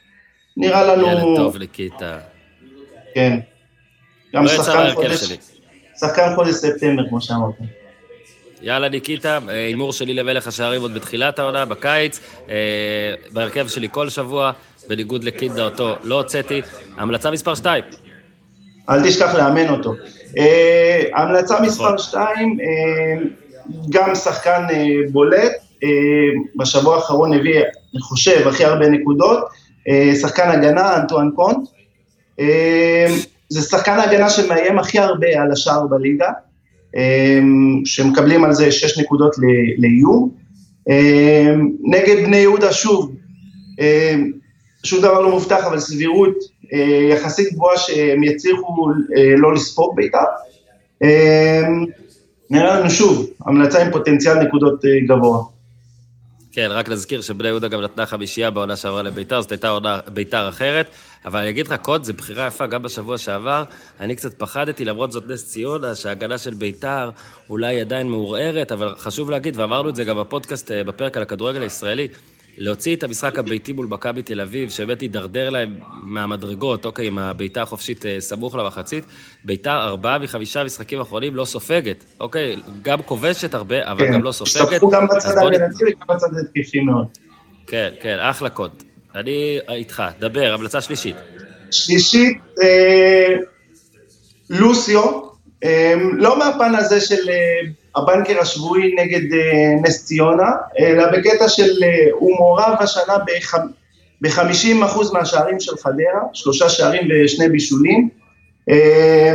נראה 0.56 0.84
לנו... 0.84 1.08
ילד 1.08 1.36
טוב 1.36 1.56
לכיתה. 1.56 2.18
כן. 3.14 3.38
גם 4.34 4.44
לא 4.44 4.50
שחקן 5.96 6.34
חודש, 6.34 6.52
ספטמבר, 6.52 7.08
כמו 7.08 7.20
שאמרת. 7.20 7.54
יאללה, 8.62 8.88
ניקיטה, 8.88 9.38
אה, 9.48 9.66
הימור 9.66 9.92
שלי 9.92 10.14
למלך 10.14 10.46
השערים 10.46 10.82
עוד 10.82 10.94
בתחילת 10.94 11.38
העונה, 11.38 11.64
בקיץ, 11.64 12.20
אה, 12.48 12.54
בהרכב 13.32 13.68
שלי 13.68 13.88
כל 13.90 14.08
שבוע, 14.08 14.52
בניגוד 14.88 15.24
לקינדה 15.24 15.64
אותו 15.64 15.96
לא 16.02 16.14
הוצאתי. 16.14 16.62
המלצה 16.96 17.30
מספר 17.30 17.54
2. 17.54 17.84
אל 18.90 19.08
תשכח 19.08 19.34
לאמן 19.34 19.68
אותו. 19.68 19.94
אה, 20.38 21.02
המלצה 21.14 21.54
נכון. 21.54 21.66
מספר 21.66 21.96
2, 21.98 22.58
גם 23.90 24.14
שחקן 24.14 24.66
בולט, 25.12 25.52
בשבוע 26.56 26.96
האחרון 26.96 27.34
הביא, 27.34 27.60
אני 27.60 28.00
חושב, 28.00 28.48
הכי 28.48 28.64
הרבה 28.64 28.88
נקודות, 28.88 29.48
שחקן 30.20 30.50
הגנה, 30.50 30.96
אנטואן 30.96 31.30
קונט. 31.36 31.68
אה, 32.40 33.06
זה 33.48 33.62
שחקן 33.62 33.92
ההגנה 33.92 34.30
שמאיים 34.30 34.78
הכי 34.78 34.98
הרבה 34.98 35.42
על 35.42 35.52
השער 35.52 35.86
בליגה, 35.86 36.28
אה, 36.96 37.40
שמקבלים 37.84 38.44
על 38.44 38.52
זה 38.52 38.72
6 38.72 38.98
נקודות 38.98 39.36
לאיום. 39.78 40.30
אה, 40.90 41.54
נגד 41.82 42.24
בני 42.24 42.36
יהודה, 42.36 42.72
שוב, 42.72 43.14
שום 44.84 45.00
דבר 45.02 45.20
לא 45.20 45.30
מובטח, 45.30 45.64
אבל 45.64 45.78
סבירות 45.78 46.36
אה, 46.72 47.08
יחסית 47.10 47.52
גבוהה 47.52 47.78
שהם 47.78 48.22
יצליחו 48.22 48.88
אה, 49.16 49.34
לא 49.36 49.54
לספוג 49.54 49.96
בעיטה. 49.96 50.22
אה, 51.02 51.62
נראה 52.50 52.80
לנו 52.80 52.90
שוב, 52.90 53.30
המלצה 53.46 53.82
עם 53.82 53.92
פוטנציאל 53.92 54.34
נקודות 54.34 54.84
אה, 54.84 54.90
גבוה. 55.08 55.42
כן, 56.52 56.68
רק 56.70 56.88
נזכיר 56.88 57.20
שבני 57.20 57.48
יהודה 57.48 57.68
גם 57.68 57.80
נתנה 57.80 58.06
חמישייה 58.06 58.50
בעונה 58.50 58.76
שעברה 58.76 59.02
לביתר, 59.02 59.40
זאת 59.40 59.52
הייתה 59.52 59.68
עונה 59.68 59.98
ביתר 60.14 60.48
אחרת. 60.48 60.86
אבל 61.24 61.40
אני 61.40 61.50
אגיד 61.50 61.68
לך, 61.68 61.74
קוד, 61.82 62.04
זו 62.04 62.14
בחירה 62.14 62.46
יפה 62.46 62.66
גם 62.66 62.82
בשבוע 62.82 63.18
שעבר. 63.18 63.64
אני 64.00 64.16
קצת 64.16 64.38
פחדתי, 64.38 64.84
למרות 64.84 65.12
זאת 65.12 65.24
נס 65.28 65.48
ציונה, 65.48 65.94
שההגנה 65.94 66.38
של 66.38 66.54
ביתר 66.54 67.10
אולי 67.50 67.80
עדיין 67.80 68.08
מעורערת, 68.08 68.72
אבל 68.72 68.94
חשוב 68.98 69.30
להגיד, 69.30 69.56
ואמרנו 69.60 69.88
את 69.88 69.96
זה 69.96 70.04
גם 70.04 70.18
בפודקאסט, 70.18 70.70
אה, 70.70 70.84
בפרק 70.84 71.16
על 71.16 71.22
הכדורגל 71.22 71.62
הישראלי, 71.62 72.08
להוציא 72.58 72.96
את 72.96 73.02
המשחק 73.02 73.38
הביתי 73.38 73.72
מול 73.72 73.86
מכבי 73.86 74.22
תל 74.22 74.40
אביב, 74.40 74.70
שבאמת 74.70 75.00
הידרדר 75.00 75.50
להם 75.50 75.78
מהמדרגות, 76.02 76.84
אוקיי, 76.84 77.06
עם 77.06 77.18
הבעיטה 77.18 77.62
החופשית 77.62 78.06
אה, 78.06 78.16
סמוך 78.20 78.54
למחצית. 78.54 79.04
ביתר, 79.44 79.84
ארבעה 79.84 80.18
מחמישה 80.18 80.64
משחקים 80.64 81.00
אחרונים 81.00 81.36
לא 81.36 81.44
סופגת, 81.44 82.04
אוקיי? 82.20 82.56
גם 82.82 83.02
כובשת 83.02 83.54
הרבה, 83.54 83.90
אבל 83.90 84.12
גם 84.12 84.22
לא 84.22 84.32
סופגת. 84.32 84.68
השתפכו 84.68 84.90
גם 84.90 85.06
בצד 85.06 85.38
ההגנתי 85.38 85.84
וגם 85.84 86.16
בצד 86.16 86.28
התקפי 86.40 86.80
מאוד. 86.80 87.06
כן, 87.66 87.90
כן, 88.00 88.16
אחלה 88.20 88.50
קוד. 88.50 88.93
אני 89.14 89.58
איתך, 89.68 90.02
דבר, 90.18 90.54
המלצה 90.54 90.80
שלישית. 90.80 91.16
שלישית, 91.70 92.38
אה, 92.62 93.34
לוסיו, 94.50 95.20
אה, 95.64 95.94
לא 96.12 96.38
מהפן 96.38 96.74
הזה 96.74 97.00
של 97.00 97.28
אה, 97.28 97.60
הבנקר 97.96 98.40
השבועי 98.40 98.94
נגד 98.94 99.32
אה, 99.32 99.74
נס 99.82 100.04
ציונה, 100.04 100.50
אלא 100.78 101.04
בקטע 101.12 101.48
של, 101.48 101.84
אה, 101.84 102.08
הוא 102.12 102.36
מעורב 102.36 102.74
השנה 102.80 103.18
ב-50% 104.20 105.12
מהשערים 105.12 105.60
של 105.60 105.76
חדרה, 105.76 106.22
שלושה 106.32 106.68
שערים 106.68 107.08
ושני 107.10 107.48
בישולים. 107.48 108.08
אה, 108.70 109.34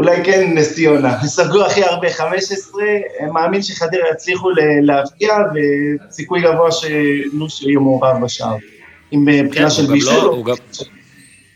אולי 0.00 0.24
כן 0.24 0.50
נס 0.54 0.74
ציונה. 0.74 1.22
ספגו 1.36 1.64
הכי 1.64 1.84
הרבה 1.84 2.10
15, 2.10 2.82
מאמין 3.32 3.62
שחדרה 3.62 4.00
יצליחו 4.12 4.50
ל- 4.50 4.54
להבקיע, 4.82 5.34
וסיכוי 6.08 6.42
גבוה 6.42 6.68
שנוש 6.72 7.62
יהיה 7.62 7.78
מעורב 7.78 8.24
בשער. 8.24 8.56
אם 9.12 9.24
כן, 9.26 9.44
מבחינה 9.44 9.70
של 9.70 9.82
הוא 9.82 9.88
גם 9.88 9.94
בישול, 9.94 10.14
לא- 10.14 10.22
או 10.22 10.34
הוא 10.36 10.44
גם- 10.44 10.54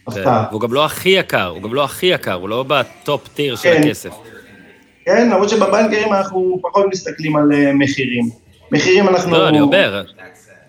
הפתעה. 0.07 0.47
והוא 0.51 0.61
גם 0.61 0.73
לא 0.73 0.85
הכי 0.85 1.09
יקר, 1.09 1.47
הוא 1.47 1.63
גם 1.63 1.75
לא 1.75 1.85
הכי 1.85 2.07
יקר, 2.07 2.33
הוא 2.33 2.49
לא 2.49 2.65
בטופ 2.69 3.29
טיר 3.29 3.57
של 3.57 3.63
כן. 3.63 3.83
הכסף. 3.83 4.11
כן, 5.05 5.29
למרות 5.31 5.49
שבבנקרים 5.49 6.13
אנחנו 6.13 6.59
פחות 6.63 6.87
מסתכלים 6.91 7.37
על 7.37 7.53
אה, 7.53 7.73
מחירים. 7.73 8.25
מחירים 8.73 9.09
אנחנו... 9.09 9.33
לא, 9.33 9.49
אני 9.49 9.61
אומר, 9.61 10.03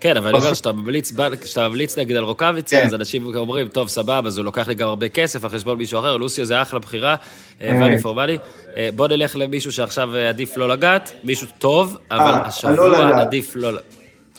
כן, 0.06 0.16
אבל 0.16 0.28
אני 0.28 0.38
אומר, 0.38 0.52
כשאתה 0.54 0.72
ממליץ 0.72 1.12
ממליץ 1.56 1.98
נגיד 1.98 2.16
על 2.16 2.24
רוקאביצה, 2.24 2.76
כן. 2.80 2.86
אז 2.86 2.94
אנשים 2.94 3.26
אומרים, 3.36 3.68
טוב, 3.68 3.88
סבבה, 3.88 4.20
אז 4.28 4.38
הוא 4.38 4.44
לוקח 4.44 4.68
לי 4.68 4.74
גם 4.74 4.88
הרבה 4.88 5.08
כסף 5.08 5.44
על 5.44 5.50
חשבון 5.50 5.78
מישהו 5.78 6.00
אחר, 6.00 6.16
לוסיו 6.16 6.44
זה 6.44 6.62
אחלה 6.62 6.78
בחירה, 6.80 7.14
אה, 7.62 7.70
אמת. 7.70 7.82
ואני 7.82 7.98
פורמלי. 7.98 8.38
אה, 8.76 8.88
בוא 8.96 9.08
נלך 9.08 9.36
למישהו 9.36 9.72
שעכשיו 9.72 10.16
אה, 10.16 10.28
עדיף 10.28 10.56
לא 10.56 10.68
לגעת, 10.68 11.12
מישהו 11.24 11.46
טוב, 11.58 11.96
אבל 12.10 12.20
אה, 12.20 12.30
לא 12.38 12.46
השבוע 12.46 12.88
לגעת. 12.88 13.20
עדיף 13.26 13.52
לא... 13.56 13.72
ל- 13.72 13.78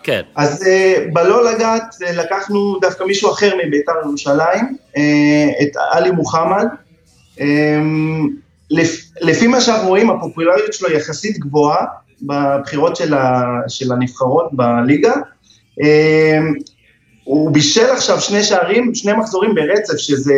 כן, 0.04 0.22
אז 0.36 0.68
אה, 0.68 1.06
בלא 1.14 1.52
לגעת 1.52 1.96
אה, 2.06 2.12
לקחנו 2.12 2.80
דווקא 2.82 3.04
מישהו 3.04 3.32
אחר 3.32 3.52
מביתר 3.68 3.92
ירושלים, 4.06 4.76
אה, 4.98 5.04
את 5.64 5.72
עלי 5.92 6.12
מוחמד. 6.12 6.66
אה, 7.40 7.46
לפ- 8.72 9.12
לפי 9.22 9.48
מה 9.48 9.62
שאנחנו 9.62 9.88
רואים, 9.88 10.10
הפופולריות 10.10 10.74
שלו 10.74 10.92
יחסית 10.92 11.40
גבוהה 11.40 11.86
בבחירות 12.22 12.96
של, 12.96 13.14
ה, 13.14 13.42
של 13.68 13.92
הנבחרות 13.92 14.46
בליגה. 14.52 15.14
אה, 15.84 16.40
הוא 17.24 17.52
בישל 17.52 17.90
עכשיו 17.90 18.22
שני 18.22 18.44
שערים, 18.44 18.96
שני 18.96 19.14
מחזורים 19.14 19.56
ברצף, 19.56 19.98
שזה 19.98 20.36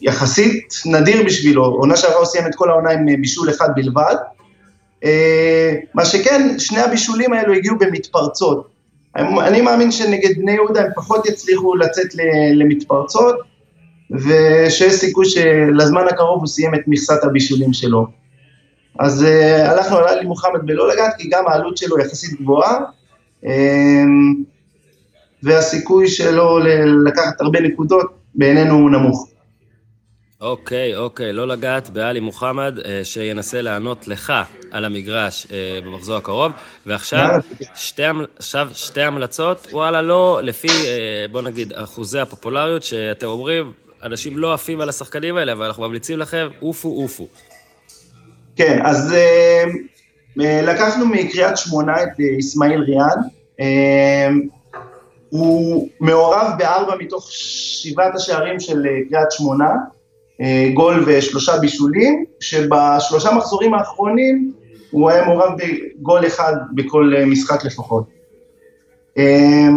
יחסית 0.00 0.74
נדיר 0.86 1.24
בשבילו. 1.26 1.64
עונה 1.64 1.96
שעברה 1.96 2.18
הוא 2.18 2.26
סיים 2.26 2.46
את 2.46 2.54
כל 2.54 2.70
העונה 2.70 2.90
עם 2.90 3.08
אה, 3.08 3.14
בישול 3.20 3.50
אחד 3.50 3.68
בלבד. 3.76 4.14
אה, 5.04 5.74
מה 5.94 6.04
שכן, 6.04 6.58
שני 6.58 6.80
הבישולים 6.80 7.32
האלו 7.32 7.52
הגיעו 7.54 7.78
במתפרצות. 7.78 8.68
אני 9.16 9.60
מאמין 9.60 9.92
שנגד 9.92 10.38
בני 10.38 10.52
יהודה 10.52 10.80
הם 10.80 10.90
פחות 10.94 11.26
יצליחו 11.26 11.76
לצאת 11.76 12.06
למתפרצות, 12.54 13.36
ושיש 14.10 14.92
סיכוי 14.92 15.26
שלזמן 15.26 16.02
הקרוב 16.10 16.38
הוא 16.38 16.46
סיים 16.46 16.74
את 16.74 16.80
מכסת 16.86 17.24
הבישולים 17.24 17.72
שלו. 17.72 18.06
אז 18.98 19.22
uh, 19.22 19.70
הלכנו 19.70 19.96
על 19.96 20.08
עלי 20.08 20.26
מוחמד 20.26 20.60
בלא 20.64 20.92
לגעת, 20.92 21.14
כי 21.18 21.28
גם 21.28 21.48
העלות 21.48 21.76
שלו 21.76 21.98
יחסית 21.98 22.40
גבוהה, 22.40 22.78
והסיכוי 25.42 26.08
שלו 26.08 26.58
לקחת 27.06 27.40
הרבה 27.40 27.60
נקודות 27.60 28.12
בעינינו 28.34 28.74
הוא 28.74 28.90
נמוך. 28.90 29.32
אוקיי, 30.42 30.96
אוקיי, 30.96 31.32
לא 31.32 31.48
לגעת 31.48 31.90
בעלי 31.90 32.20
מוחמד, 32.20 32.78
אה, 32.84 33.00
שינסה 33.04 33.62
לענות 33.62 34.08
לך 34.08 34.32
על 34.70 34.84
המגרש 34.84 35.46
אה, 35.52 35.78
במחזור 35.84 36.16
הקרוב, 36.16 36.52
ועכשיו. 36.86 37.40
שתי, 37.74 38.02
עכשיו 38.38 38.68
שתי 38.74 39.02
המלצות, 39.02 39.68
וואלה, 39.72 40.02
לא 40.02 40.40
לפי, 40.42 40.68
אה, 40.68 41.26
בוא 41.30 41.42
נגיד, 41.42 41.72
אחוזי 41.72 42.20
הפופולריות, 42.20 42.82
שאתם 42.82 43.26
אומרים, 43.26 43.72
אנשים 44.02 44.38
לא 44.38 44.54
עפים 44.54 44.80
על 44.80 44.88
השחקנים 44.88 45.36
האלה, 45.36 45.52
אבל 45.52 45.66
אנחנו 45.66 45.82
ממליצים 45.82 46.18
לכם, 46.18 46.48
עופו, 46.60 46.88
עופו. 46.88 47.28
כן, 48.56 48.78
אז 48.84 49.14
לקחנו 50.36 51.06
מקריית 51.06 51.56
שמונה 51.56 52.02
את 52.02 52.08
אה, 52.20 52.38
אסמאעיל 52.38 52.80
ריאן. 52.80 53.22
אה, 53.60 54.28
הוא 55.28 55.88
מעורב 56.00 56.46
בארבע 56.58 56.96
מתוך 56.96 57.28
שבעת 57.32 58.14
השערים 58.14 58.60
של 58.60 58.86
אה, 58.86 58.98
קריית 59.10 59.30
שמונה, 59.30 59.70
אה, 60.40 60.70
גול 60.74 61.04
ושלושה 61.06 61.58
בישולים, 61.58 62.24
שבשלושה 62.40 63.32
מחזורים 63.32 63.74
האחרונים 63.74 64.52
הוא 64.90 65.10
היה 65.10 65.24
מעורב 65.24 65.52
בגול 65.58 66.26
אחד 66.26 66.52
בכל 66.74 67.12
אה, 67.16 67.26
משחק 67.26 67.64
לפחות. 67.64 68.04
אה, 69.18 69.68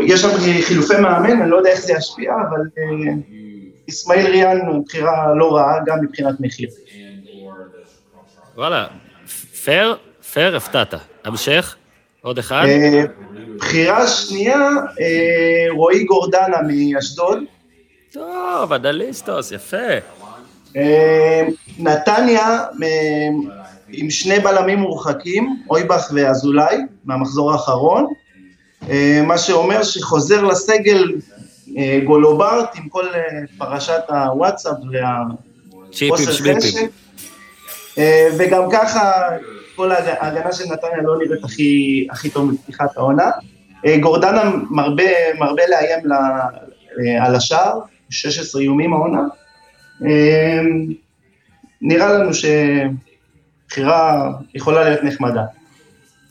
יש 0.00 0.20
שם 0.20 0.28
חילופי 0.62 0.96
מאמן, 0.96 1.40
אני 1.42 1.50
לא 1.50 1.56
יודע 1.56 1.70
איך 1.70 1.80
זה 1.80 1.92
ישפיע, 1.92 2.32
אבל 2.48 2.60
אה, 2.78 3.14
אסמאעיל 3.90 4.26
ריאן 4.26 4.60
הוא 4.66 4.84
בחירה 4.86 5.34
לא 5.34 5.56
רעה, 5.56 5.78
גם 5.86 5.98
מבחינת 6.04 6.40
מחיר. 6.40 6.68
וואלה, 8.56 8.86
פייר, 9.64 9.96
פייר, 10.32 10.56
הפתעת. 10.56 10.94
המשך, 11.24 11.76
עוד 12.22 12.38
אחד. 12.38 12.64
אה, 12.68 13.04
בחירה 13.58 14.06
שנייה, 14.06 14.68
אה, 15.00 15.66
רועי 15.70 16.04
גורדנה 16.04 16.56
מאשדוד. 16.68 17.38
טוב, 18.12 18.72
אנליסטוס, 18.72 19.52
יפה. 19.52 19.76
אה, 20.76 21.42
נתניה 21.78 22.64
עם 23.88 24.10
שני 24.10 24.38
בלמים 24.38 24.78
מורחקים, 24.78 25.56
אויבך 25.70 26.10
ואזולאי, 26.14 26.76
מהמחזור 27.04 27.52
האחרון, 27.52 28.06
מה 29.26 29.38
שאומר 29.38 29.82
שחוזר 29.82 30.42
לסגל 30.42 31.12
גולוברט 32.04 32.76
עם 32.76 32.88
כל 32.88 33.04
פרשת 33.58 34.02
הוואטסאפ 34.08 34.76
צ'יפים, 35.92 36.10
והחוסר 36.10 36.32
שמיפים. 36.32 36.88
אה, 37.98 38.28
וגם 38.38 38.62
ככה 38.72 39.12
כל 39.76 39.92
ההג- 39.92 40.16
ההגנה 40.20 40.52
של 40.52 40.64
נתניה 40.64 41.02
לא 41.02 41.18
נראית 41.18 41.44
הכי, 41.44 42.06
הכי 42.10 42.30
טוב 42.30 42.52
בפתיחת 42.54 42.96
העונה. 42.96 43.30
אה, 43.86 43.96
גורדנה 43.98 44.42
מרבה, 44.70 45.02
מרבה 45.38 45.62
לאיים 45.68 46.06
ל, 46.06 46.12
אה, 46.12 47.26
על 47.26 47.34
השער, 47.34 47.78
16 48.10 48.62
איומים 48.62 48.92
העונה. 48.92 49.22
אה, 50.06 50.60
נראה 51.82 52.12
לנו 52.12 52.30
שבחירה 52.34 54.30
יכולה 54.54 54.84
להיות 54.84 55.02
נחמדה. 55.02 55.42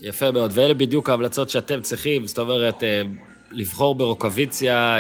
יפה 0.02 0.32
מאוד, 0.32 0.52
ואלה 0.54 0.74
בדיוק 0.74 1.10
ההמלצות 1.10 1.50
שאתם 1.50 1.82
צריכים, 1.82 2.28
זאת 2.28 2.40
אומרת, 2.40 2.84
לבחור 3.52 3.96
ברוקוויציה 3.96 4.98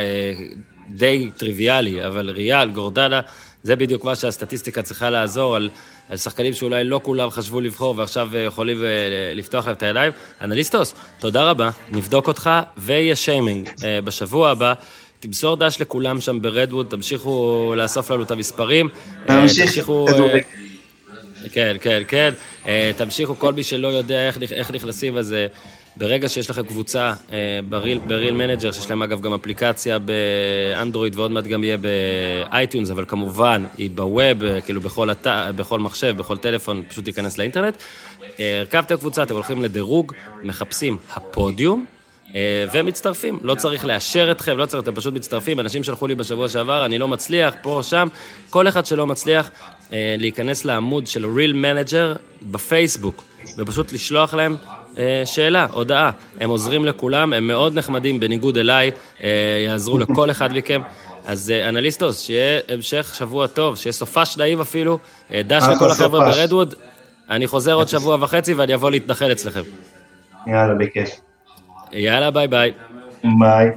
די 0.89 1.29
טריוויאלי, 1.37 2.07
אבל 2.07 2.29
ריאל, 2.29 2.69
גורדנה, 2.71 3.21
זה 3.63 3.75
בדיוק 3.75 4.03
מה 4.03 4.15
שהסטטיסטיקה 4.15 4.81
צריכה 4.81 5.09
לעזור 5.09 5.55
על, 5.55 5.69
על 6.09 6.17
שחקנים 6.17 6.53
שאולי 6.53 6.83
לא 6.83 6.99
כולם 7.03 7.29
חשבו 7.29 7.61
לבחור 7.61 7.95
ועכשיו 7.97 8.29
אה, 8.35 8.39
יכולים 8.39 8.83
אה, 8.83 8.89
לפתוח 9.35 9.65
להם 9.67 9.75
את 9.75 9.83
הידיים. 9.83 10.11
אנליסטוס, 10.41 10.95
תודה 11.19 11.43
רבה, 11.49 11.69
נבדוק 11.91 12.27
אותך, 12.27 12.49
ויהיה 12.77 13.15
שיימינג 13.15 13.69
אה, 13.83 14.01
בשבוע 14.01 14.49
הבא. 14.49 14.73
תמסור 15.19 15.55
דש 15.57 15.81
לכולם 15.81 16.21
שם 16.21 16.41
ברדווד, 16.41 16.87
תמשיכו 16.89 17.73
לאסוף 17.77 18.11
לנו 18.11 18.23
את 18.23 18.31
המספרים. 18.31 18.89
תמשיכו. 19.25 20.07
כן, 21.51 21.75
כן, 21.81 22.03
כן. 22.07 22.33
תמשיכו, 22.97 23.39
כל 23.39 23.53
מי 23.53 23.63
שלא 23.63 23.87
יודע 23.87 24.27
איך, 24.27 24.37
נכ- 24.37 24.51
איך 24.53 24.71
נכנסים, 24.71 25.17
אז 25.17 25.35
ברגע 25.95 26.29
שיש 26.29 26.49
לכם 26.49 26.63
קבוצה 26.63 27.13
אה, 27.31 27.59
ב 27.69 27.82
Real 27.82 28.33
Manager, 28.33 28.71
שיש 28.71 28.89
להם 28.89 29.03
אגב 29.03 29.21
גם 29.21 29.33
אפליקציה 29.33 29.97
באנדרואיד 29.99 31.15
ועוד 31.15 31.31
מעט 31.31 31.43
גם 31.43 31.63
יהיה 31.63 31.77
ב 31.77 31.91
iTunes, 31.91 32.91
אבל 32.91 33.05
כמובן 33.07 33.65
היא 33.77 33.89
ב 33.91 34.02
web, 34.02 34.43
אה, 34.43 34.61
כאילו 34.61 34.81
בכל, 34.81 35.09
הת... 35.09 35.27
בכל 35.55 35.79
מחשב, 35.79 36.17
בכל 36.17 36.37
טלפון, 36.37 36.83
פשוט 36.89 37.05
תיכנס 37.05 37.37
לאינטרנט. 37.37 37.75
אה, 38.39 38.59
הרכבתם 38.59 38.95
קבוצה, 38.95 39.23
אתם 39.23 39.33
הולכים 39.33 39.63
לדירוג, 39.63 40.13
מחפשים 40.43 40.97
הפודיום. 41.13 41.85
ומצטרפים, 42.73 43.39
לא 43.41 43.55
צריך 43.55 43.85
לאשר 43.85 44.31
אתכם, 44.31 44.57
לא 44.57 44.65
צריך, 44.65 44.83
אתם 44.83 44.95
פשוט 44.95 45.13
מצטרפים. 45.13 45.59
אנשים 45.59 45.83
שלחו 45.83 46.07
לי 46.07 46.15
בשבוע 46.15 46.49
שעבר, 46.49 46.85
אני 46.85 46.97
לא 46.97 47.07
מצליח, 47.07 47.53
פה 47.61 47.79
שם. 47.83 48.07
כל 48.49 48.67
אחד 48.67 48.85
שלא 48.85 49.07
מצליח, 49.07 49.51
להיכנס 49.91 50.65
לעמוד 50.65 51.07
של 51.07 51.25
real 51.25 51.53
manager 51.53 52.19
בפייסבוק, 52.41 53.23
ופשוט 53.57 53.93
לשלוח 53.93 54.33
להם 54.33 54.57
שאלה, 55.25 55.67
הודעה. 55.71 56.11
הם 56.39 56.49
עוזרים 56.49 56.85
לכולם, 56.85 57.33
הם 57.33 57.47
מאוד 57.47 57.77
נחמדים, 57.77 58.19
בניגוד 58.19 58.57
אליי, 58.57 58.91
אה, 59.23 59.29
יעזרו 59.65 59.97
לכל 59.97 60.31
אחד 60.31 60.53
מכם. 60.53 60.81
אז 61.25 61.51
אה, 61.51 61.69
אנליסטוס, 61.69 62.21
שיהיה 62.21 62.59
המשך 62.69 63.15
שבוע 63.17 63.47
טוב, 63.47 63.75
שיהיה 63.75 63.93
סופש 63.93 64.37
נעים 64.37 64.61
אפילו. 64.61 64.99
אה, 65.33 65.41
דש 65.43 65.63
לכל 65.75 65.91
החבר'ה. 65.91 66.31
ברדווד. 66.31 66.75
אני 67.29 67.47
חוזר 67.47 67.73
עוד 67.73 67.87
שבוע 67.87 68.17
וחצי 68.21 68.53
ואני 68.53 68.73
אבוא 68.73 68.91
להתנחל 68.91 69.31
אצלכם. 69.31 69.61
יאללה, 70.47 70.73
בכיף. 70.73 71.09
יאללה, 71.91 72.31
ביי 72.31 72.47
ביי. 72.47 72.71
ביי. 73.39 73.71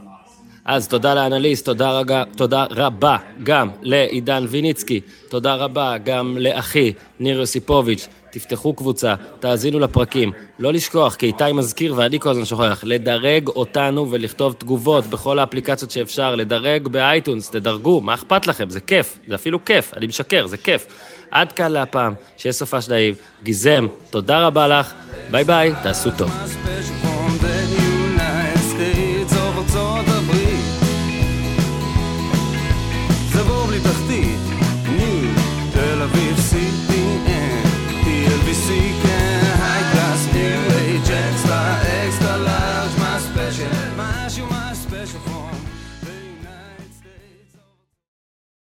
אז 0.64 0.88
תודה 0.88 1.14
לאנליסט, 1.14 1.64
תודה, 1.64 1.98
רגע, 1.98 2.22
תודה 2.36 2.66
רבה 2.70 3.16
גם 3.43 3.68
לעידן 3.82 4.44
ויניצקי, 4.48 5.01
תודה 5.28 5.55
רבה 5.55 5.98
גם 6.05 6.36
לאחי 6.40 6.93
ניר 7.20 7.38
יוסיפוביץ'. 7.40 8.09
תפתחו 8.31 8.74
קבוצה, 8.74 9.15
תאזינו 9.40 9.78
לפרקים. 9.78 10.32
לא 10.59 10.73
לשכוח, 10.73 11.15
כי 11.15 11.27
איתי 11.27 11.53
מזכיר 11.55 11.94
ואני 11.97 12.20
כל 12.20 12.31
הזמן 12.31 12.44
שוכח, 12.44 12.81
לדרג 12.86 13.48
אותנו 13.48 14.11
ולכתוב 14.11 14.53
תגובות 14.59 15.07
בכל 15.07 15.39
האפליקציות 15.39 15.90
שאפשר, 15.90 16.35
לדרג 16.35 16.89
ב 16.88 16.96
iTunes, 16.96 17.51
תדרגו, 17.51 18.01
מה 18.01 18.15
אכפת 18.15 18.47
לכם? 18.47 18.70
זה 18.70 18.81
כיף, 18.81 19.19
זה 19.28 19.35
אפילו 19.35 19.65
כיף, 19.65 19.94
אני 19.97 20.07
משקר, 20.07 20.47
זה 20.47 20.57
כיף. 20.57 20.86
עד 21.31 21.53
כאן 21.53 21.73
להפעם, 21.73 22.15
שיהיה 22.36 22.53
סופה 22.53 22.78
נעים. 22.89 23.15
גיזם, 23.43 23.86
תודה 24.11 24.47
רבה 24.47 24.69
לך, 24.69 24.93
ביי 25.31 25.44
ביי, 25.44 25.73
תעשו 25.82 26.11
טוב. 26.19 26.31